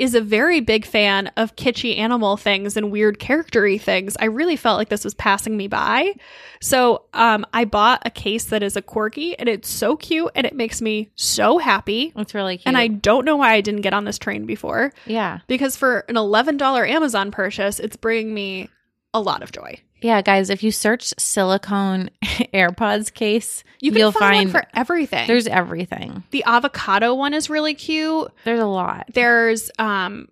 is 0.00 0.14
a 0.14 0.20
very 0.22 0.60
big 0.60 0.86
fan 0.86 1.30
of 1.36 1.54
kitschy 1.56 1.98
animal 1.98 2.38
things 2.38 2.74
and 2.78 2.90
weird 2.90 3.18
charactery 3.18 3.78
things, 3.78 4.16
I 4.18 4.24
really 4.24 4.56
felt 4.56 4.78
like 4.78 4.88
this 4.88 5.04
was 5.04 5.12
passing 5.12 5.58
me 5.58 5.68
by. 5.68 6.14
So 6.62 7.04
um, 7.12 7.44
I 7.52 7.66
bought 7.66 8.00
a 8.06 8.10
case 8.10 8.46
that 8.46 8.62
is 8.62 8.76
a 8.76 8.82
corgi, 8.82 9.34
and 9.38 9.46
it's 9.46 9.68
so 9.68 9.96
cute, 9.96 10.30
and 10.34 10.46
it 10.46 10.56
makes 10.56 10.80
me 10.80 11.10
so 11.16 11.58
happy. 11.58 12.14
It's 12.16 12.34
really 12.34 12.56
cute. 12.56 12.66
And 12.66 12.78
I 12.78 12.86
don't 12.86 13.26
know 13.26 13.36
why 13.36 13.52
I 13.52 13.60
didn't 13.60 13.82
get 13.82 13.92
on 13.92 14.06
this 14.06 14.18
train 14.18 14.46
before, 14.46 14.94
yeah. 15.04 15.40
because 15.46 15.76
for 15.76 16.06
an 16.08 16.16
eleven 16.16 16.56
dollar 16.56 16.86
Amazon 16.86 17.30
purchase, 17.30 17.78
it's 17.78 17.96
bringing 17.96 18.32
me 18.32 18.70
a 19.12 19.20
lot 19.20 19.42
of 19.42 19.52
joy. 19.52 19.78
Yeah, 20.02 20.22
guys, 20.22 20.50
if 20.50 20.62
you 20.62 20.70
search 20.72 21.12
silicone 21.18 22.10
AirPods 22.22 23.12
case, 23.12 23.64
You 23.80 23.90
can 23.92 23.98
you'll 24.00 24.12
find, 24.12 24.50
find 24.50 24.50
for 24.50 24.64
everything. 24.74 25.26
there's 25.26 25.46
everything. 25.46 26.22
the 26.30 26.44
avocado 26.44 27.14
one 27.14 27.34
is 27.34 27.50
really 27.50 27.74
cute. 27.74 28.30
There's 28.44 28.60
a 28.60 28.66
lot. 28.66 29.06
There's 29.12 29.70
um, 29.78 30.28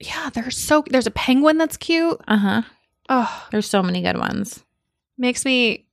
yeah, 0.00 0.30
there's 0.30 0.58
so 0.58 0.84
there's 0.88 1.06
a 1.06 1.10
penguin 1.12 1.58
that's 1.58 1.76
cute. 1.76 2.20
Uh 2.26 2.36
huh. 2.36 2.62
Oh, 3.08 3.46
There's 3.50 3.68
so 3.68 3.82
many 3.82 4.00
good 4.02 4.16
ones. 4.18 4.64
makes 5.18 5.44
me 5.44 5.86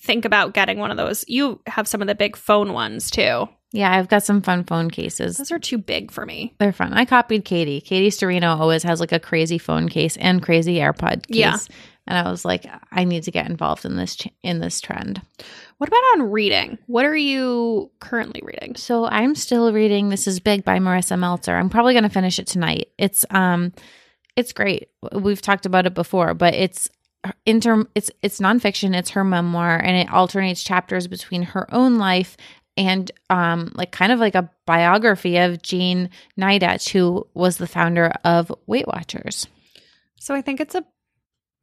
think 0.00 0.24
about 0.24 0.52
getting 0.54 0.78
one 0.78 0.90
of 0.90 0.96
those. 0.96 1.24
You 1.26 1.60
have 1.66 1.88
some 1.88 2.00
of 2.02 2.06
the 2.06 2.14
big 2.14 2.36
phone 2.36 2.72
ones 2.72 3.10
too. 3.10 3.48
Yeah, 3.72 3.90
I've 3.92 4.08
got 4.08 4.22
some 4.22 4.40
fun 4.42 4.64
phone 4.64 4.90
cases. 4.90 5.36
Those 5.38 5.50
are 5.50 5.58
too 5.58 5.76
big 5.78 6.10
for 6.12 6.24
me. 6.24 6.54
They're 6.58 6.72
fun. 6.72 6.92
I 6.92 7.04
copied 7.04 7.44
Katie. 7.44 7.80
Katie 7.80 8.10
Sturino 8.10 8.58
always 8.58 8.82
has 8.84 9.00
like 9.00 9.12
a 9.12 9.18
crazy 9.18 9.58
phone 9.58 9.88
case 9.88 10.16
and 10.18 10.42
crazy 10.42 10.76
AirPod 10.76 11.26
case. 11.26 11.36
Yeah. 11.36 11.56
And 12.06 12.16
I 12.16 12.30
was 12.30 12.44
like, 12.44 12.66
I 12.92 13.04
need 13.04 13.24
to 13.24 13.30
get 13.30 13.48
involved 13.48 13.84
in 13.84 13.96
this 13.96 14.16
ch- 14.16 14.28
in 14.42 14.60
this 14.60 14.80
trend. 14.80 15.20
What 15.78 15.88
about 15.88 16.02
on 16.14 16.30
reading? 16.30 16.78
What 16.86 17.04
are 17.04 17.16
you 17.16 17.90
currently 18.00 18.42
reading? 18.44 18.76
So 18.76 19.06
I'm 19.06 19.34
still 19.34 19.72
reading 19.72 20.08
This 20.08 20.26
Is 20.26 20.40
Big 20.40 20.64
by 20.64 20.78
Marisa 20.78 21.18
Meltzer. 21.18 21.56
I'm 21.56 21.70
probably 21.70 21.94
going 21.94 22.04
to 22.04 22.10
finish 22.10 22.38
it 22.38 22.46
tonight. 22.46 22.88
It's 22.96 23.24
um 23.30 23.72
it's 24.36 24.52
great. 24.52 24.90
We've 25.12 25.42
talked 25.42 25.66
about 25.66 25.86
it 25.86 25.94
before, 25.94 26.34
but 26.34 26.54
it's 26.54 26.88
inter 27.44 27.86
it's 27.94 28.10
it's 28.22 28.38
nonfiction, 28.38 28.96
it's 28.96 29.10
her 29.10 29.24
memoir 29.24 29.76
and 29.76 29.96
it 29.96 30.12
alternates 30.12 30.62
chapters 30.62 31.08
between 31.08 31.42
her 31.42 31.72
own 31.74 31.96
life 31.96 32.36
and 32.76 33.10
um 33.30 33.72
like 33.74 33.90
kind 33.90 34.12
of 34.12 34.20
like 34.20 34.34
a 34.34 34.50
biography 34.64 35.38
of 35.38 35.62
Jean 35.62 36.10
Nidetch, 36.38 36.90
who 36.90 37.26
was 37.34 37.56
the 37.56 37.66
founder 37.66 38.12
of 38.24 38.52
Weight 38.66 38.86
Watchers. 38.86 39.46
So 40.20 40.34
I 40.34 40.42
think 40.42 40.60
it's 40.60 40.74
a 40.74 40.84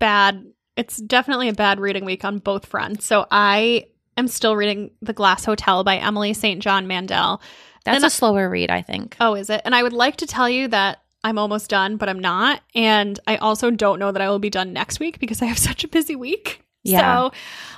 bad. 0.03 0.45
It's 0.75 0.97
definitely 0.97 1.47
a 1.49 1.53
bad 1.53 1.79
reading 1.79 2.03
week 2.03 2.25
on 2.25 2.39
both 2.39 2.65
fronts. 2.65 3.05
So 3.05 3.25
I 3.31 3.85
am 4.17 4.27
still 4.27 4.55
reading 4.55 4.91
The 5.01 5.13
Glass 5.13 5.45
Hotel 5.45 5.83
by 5.83 5.97
Emily 5.97 6.33
St. 6.33 6.61
John 6.61 6.87
Mandel. 6.87 7.41
That's 7.85 7.95
And 7.97 8.05
a 8.05 8.09
slower 8.09 8.49
read, 8.49 8.69
I 8.69 8.81
think. 8.81 9.15
Oh, 9.19 9.35
is 9.35 9.49
it? 9.49 9.61
And 9.65 9.73
I 9.73 9.81
would 9.83 9.93
like 9.93 10.17
to 10.17 10.25
tell 10.27 10.49
you 10.49 10.67
that 10.69 10.99
I'm 11.23 11.37
almost 11.39 11.69
done, 11.69 11.95
but 11.97 12.09
I'm 12.09 12.19
not. 12.19 12.61
And 12.75 13.17
I 13.27 13.37
also 13.37 13.71
don't 13.71 13.97
know 13.99 14.11
that 14.11 14.21
I 14.21 14.29
will 14.29 14.39
be 14.39 14.49
done 14.49 14.73
next 14.73 14.99
week 14.99 15.19
because 15.19 15.41
I 15.41 15.45
have 15.45 15.57
such 15.69 15.83
a 15.83 15.87
busy 15.87 16.15
week. 16.17 16.63
Yeah. 16.83 16.99
So 16.99 17.31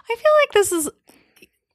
I 0.10 0.16
feel 0.16 0.32
like 0.42 0.52
this 0.54 0.72
is, 0.72 0.90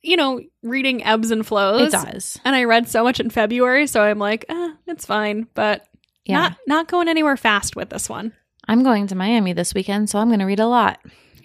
you 0.02 0.16
know, 0.16 0.40
reading 0.62 1.05
ebbs 1.05 1.31
and 1.31 1.47
flows. 1.47 1.89
It 1.89 1.93
does. 1.93 2.40
And 2.44 2.56
I 2.56 2.64
read 2.64 2.89
so 2.89 3.05
much 3.05 3.20
in 3.20 3.31
February, 3.31 3.86
so 3.86 4.02
I'm 4.02 4.18
like, 4.18 4.47
eh, 4.48 4.72
it's 4.89 5.06
fine, 5.06 5.47
but 5.55 5.86
Yeah. 6.24 6.39
not 6.40 6.56
not 6.66 6.89
going 6.89 7.09
anywhere 7.09 7.36
fast 7.36 7.77
with 7.77 7.90
this 7.90 8.09
one. 8.09 8.32
I'm 8.71 8.85
going 8.85 9.09
to 9.09 9.17
Miami 9.17 9.53
this 9.53 9.75
weekend, 9.75 10.09
so 10.09 10.21
I'm 10.21 10.29
going 10.29 10.39
to 10.39 10.45
read 10.45 10.61
a 10.61 10.67
lot. 10.69 11.01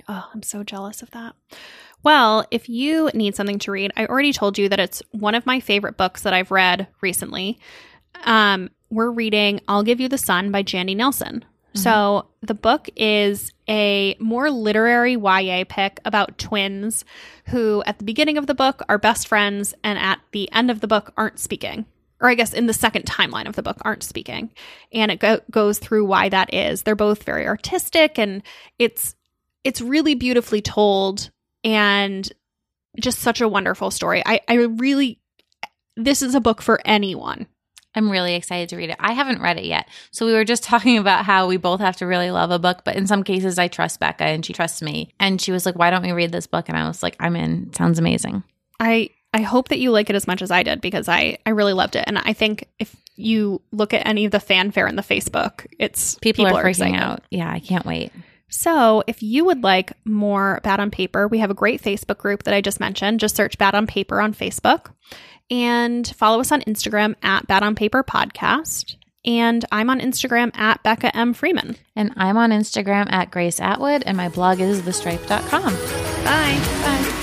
Oh, 0.08 0.30
I'm 0.32 0.44
so 0.44 0.64
jealous 0.64 1.02
of 1.02 1.10
that. 1.10 1.34
Well, 2.04 2.46
if 2.52 2.70
you 2.70 3.10
need 3.16 3.36
something 3.36 3.58
to 3.60 3.72
read, 3.72 3.92
I 3.98 4.06
already 4.06 4.32
told 4.32 4.60
you 4.60 4.70
that 4.70 4.80
it's 4.80 5.02
one 5.10 5.34
of 5.34 5.48
my 5.48 5.60
favorite 5.60 5.98
books 5.98 6.22
that 6.22 6.36
I've 6.36 6.52
read 6.52 6.88
recently. 7.02 7.58
Um, 8.26 8.70
we're 8.92 9.10
reading 9.10 9.60
I'll 9.68 9.82
Give 9.82 10.00
You 10.00 10.08
the 10.08 10.20
Sun 10.20 10.52
by 10.52 10.62
Jandy 10.62 10.96
Nelson. 10.96 11.44
So 11.74 12.28
the 12.42 12.54
book 12.54 12.88
is 12.96 13.52
a 13.68 14.16
more 14.20 14.50
literary 14.50 15.14
YA 15.14 15.66
pick 15.68 16.00
about 16.06 16.38
twins 16.38 17.04
who, 17.48 17.84
at 17.88 17.98
the 17.98 18.06
beginning 18.06 18.38
of 18.38 18.48
the 18.48 18.54
book, 18.54 18.82
are 18.88 18.98
best 18.98 19.28
friends, 19.28 19.74
and 19.84 20.00
at 20.00 20.20
the 20.32 20.50
end 20.54 20.72
of 20.72 20.80
the 20.80 20.88
book, 20.88 21.12
aren't 21.18 21.40
speaking. 21.40 21.86
Or 22.22 22.30
I 22.30 22.36
guess 22.36 22.54
in 22.54 22.66
the 22.66 22.74
second 22.74 23.06
timeline 23.06 23.48
of 23.48 23.56
the 23.56 23.64
book, 23.64 23.78
aren't 23.82 24.04
speaking. 24.04 24.52
And 24.94 25.12
it 25.12 25.20
go- 25.20 25.42
goes 25.52 25.80
through 25.80 26.06
why 26.06 26.30
that 26.30 26.54
is. 26.54 26.84
They're 26.84 26.96
both 26.96 27.24
very 27.24 27.48
artistic, 27.48 28.18
and 28.18 28.42
it's 28.80 29.16
it's 29.64 29.82
really 29.82 30.16
beautifully 30.16 30.62
told 30.62 31.32
and 31.64 32.32
just 33.00 33.20
such 33.20 33.42
a 33.42 33.48
wonderful 33.48 33.92
story. 33.92 34.22
I, 34.26 34.40
I 34.48 34.54
really, 34.54 35.20
this 35.98 36.22
is 36.22 36.36
a 36.36 36.40
book 36.40 36.62
for 36.62 36.80
anyone. 36.86 37.48
I'm 37.96 38.12
really 38.12 38.36
excited 38.36 38.70
to 38.70 38.78
read 38.78 38.90
it. 38.90 38.98
I 39.00 39.14
haven't 39.14 39.42
read 39.42 39.58
it 39.58 39.66
yet. 39.66 39.88
So 40.12 40.26
we 40.26 40.34
were 40.34 40.44
just 40.44 40.64
talking 40.72 40.98
about 40.98 41.26
how 41.26 41.48
we 41.48 41.58
both 41.58 41.80
have 41.80 41.98
to 41.98 42.06
really 42.06 42.32
love 42.32 42.52
a 42.52 42.60
book, 42.60 42.84
but 42.84 42.96
in 42.96 43.08
some 43.08 43.24
cases 43.24 43.58
I 43.58 43.68
trust 43.68 44.00
Becca 44.00 44.26
and 44.26 44.46
she 44.46 44.54
trusts 44.54 44.82
me. 44.82 45.14
And 45.20 45.42
she 45.42 45.52
was 45.52 45.66
like, 45.66 45.76
"Why 45.76 45.90
don't 45.90 46.04
we 46.04 46.12
read 46.12 46.32
this 46.32 46.48
book?" 46.48 46.70
And 46.70 46.78
I 46.78 46.88
was 46.88 47.02
like, 47.02 47.16
"I'm 47.20 47.36
in. 47.36 47.68
It 47.70 47.76
sounds 47.76 47.98
amazing." 47.98 48.44
I 48.80 49.10
I 49.36 49.41
hope 49.41 49.68
that 49.68 49.80
you 49.80 49.91
like 49.91 50.10
it 50.10 50.16
as 50.16 50.28
much 50.28 50.41
as 50.41 50.49
I 50.49 50.64
did 50.64 50.80
because 50.80 51.10
I 51.10 51.38
I 51.45 51.49
really 51.49 51.74
loved 51.74 51.98
it, 51.98 52.06
and 52.07 52.18
I 52.18 52.32
think 52.32 52.70
if 52.80 52.95
you 53.18 53.62
look 53.72 53.94
at 53.94 54.07
any 54.07 54.24
of 54.24 54.32
the 54.32 54.40
fanfare 54.40 54.88
in 54.88 54.95
the 54.95 55.02
Facebook, 55.02 55.68
it's 55.78 56.16
People, 56.20 56.48
are 56.48 56.64
freaking 56.64 56.70
excited. 56.70 56.95
out. 56.95 57.22
Yeah, 57.30 57.52
I 57.52 57.60
can't 57.60 57.86
wait. 57.86 58.14
So, 58.48 59.03
if 59.07 59.22
you 59.22 59.44
would 59.44 59.62
like 59.62 59.91
more 60.06 60.62
Bad 60.64 60.80
on 60.80 60.90
Paper, 60.90 61.28
we 61.28 61.40
have 61.40 61.52
a 61.52 61.56
great 61.56 61.82
Facebook 61.82 62.18
group 62.18 62.44
that 62.44 62.53
I 62.53 62.62
just 62.62 62.80
mentioned. 62.80 63.20
Just 63.20 63.36
search 63.36 63.57
Bad 63.57 63.76
on 63.76 63.88
Paper 63.88 64.22
on 64.22 64.34
Facebook 64.34 64.91
and 65.52 66.07
follow 66.16 66.40
us 66.40 66.52
on 66.53 66.62
Instagram 66.62 67.16
at 67.22 67.48
Bad 67.48 67.62
on 67.64 67.76
Paper 67.76 68.03
Podcast. 68.03 68.95
And 69.26 69.66
I'm 69.72 69.90
on 69.90 69.99
Instagram 69.99 70.56
at 70.56 70.82
Becca 70.84 71.14
M. 71.16 71.34
Freeman. 71.34 71.76
And 71.95 72.14
I'm 72.16 72.38
on 72.38 72.52
Instagram 72.52 73.12
at 73.12 73.32
Grace 73.32 73.60
Atwood 73.60 74.03
and 74.06 74.16
my 74.16 74.30
blog 74.30 74.60
is 74.62 74.82
thestripe.com. 74.84 75.74
Bye. 76.24 76.60
Bye. 76.84 77.15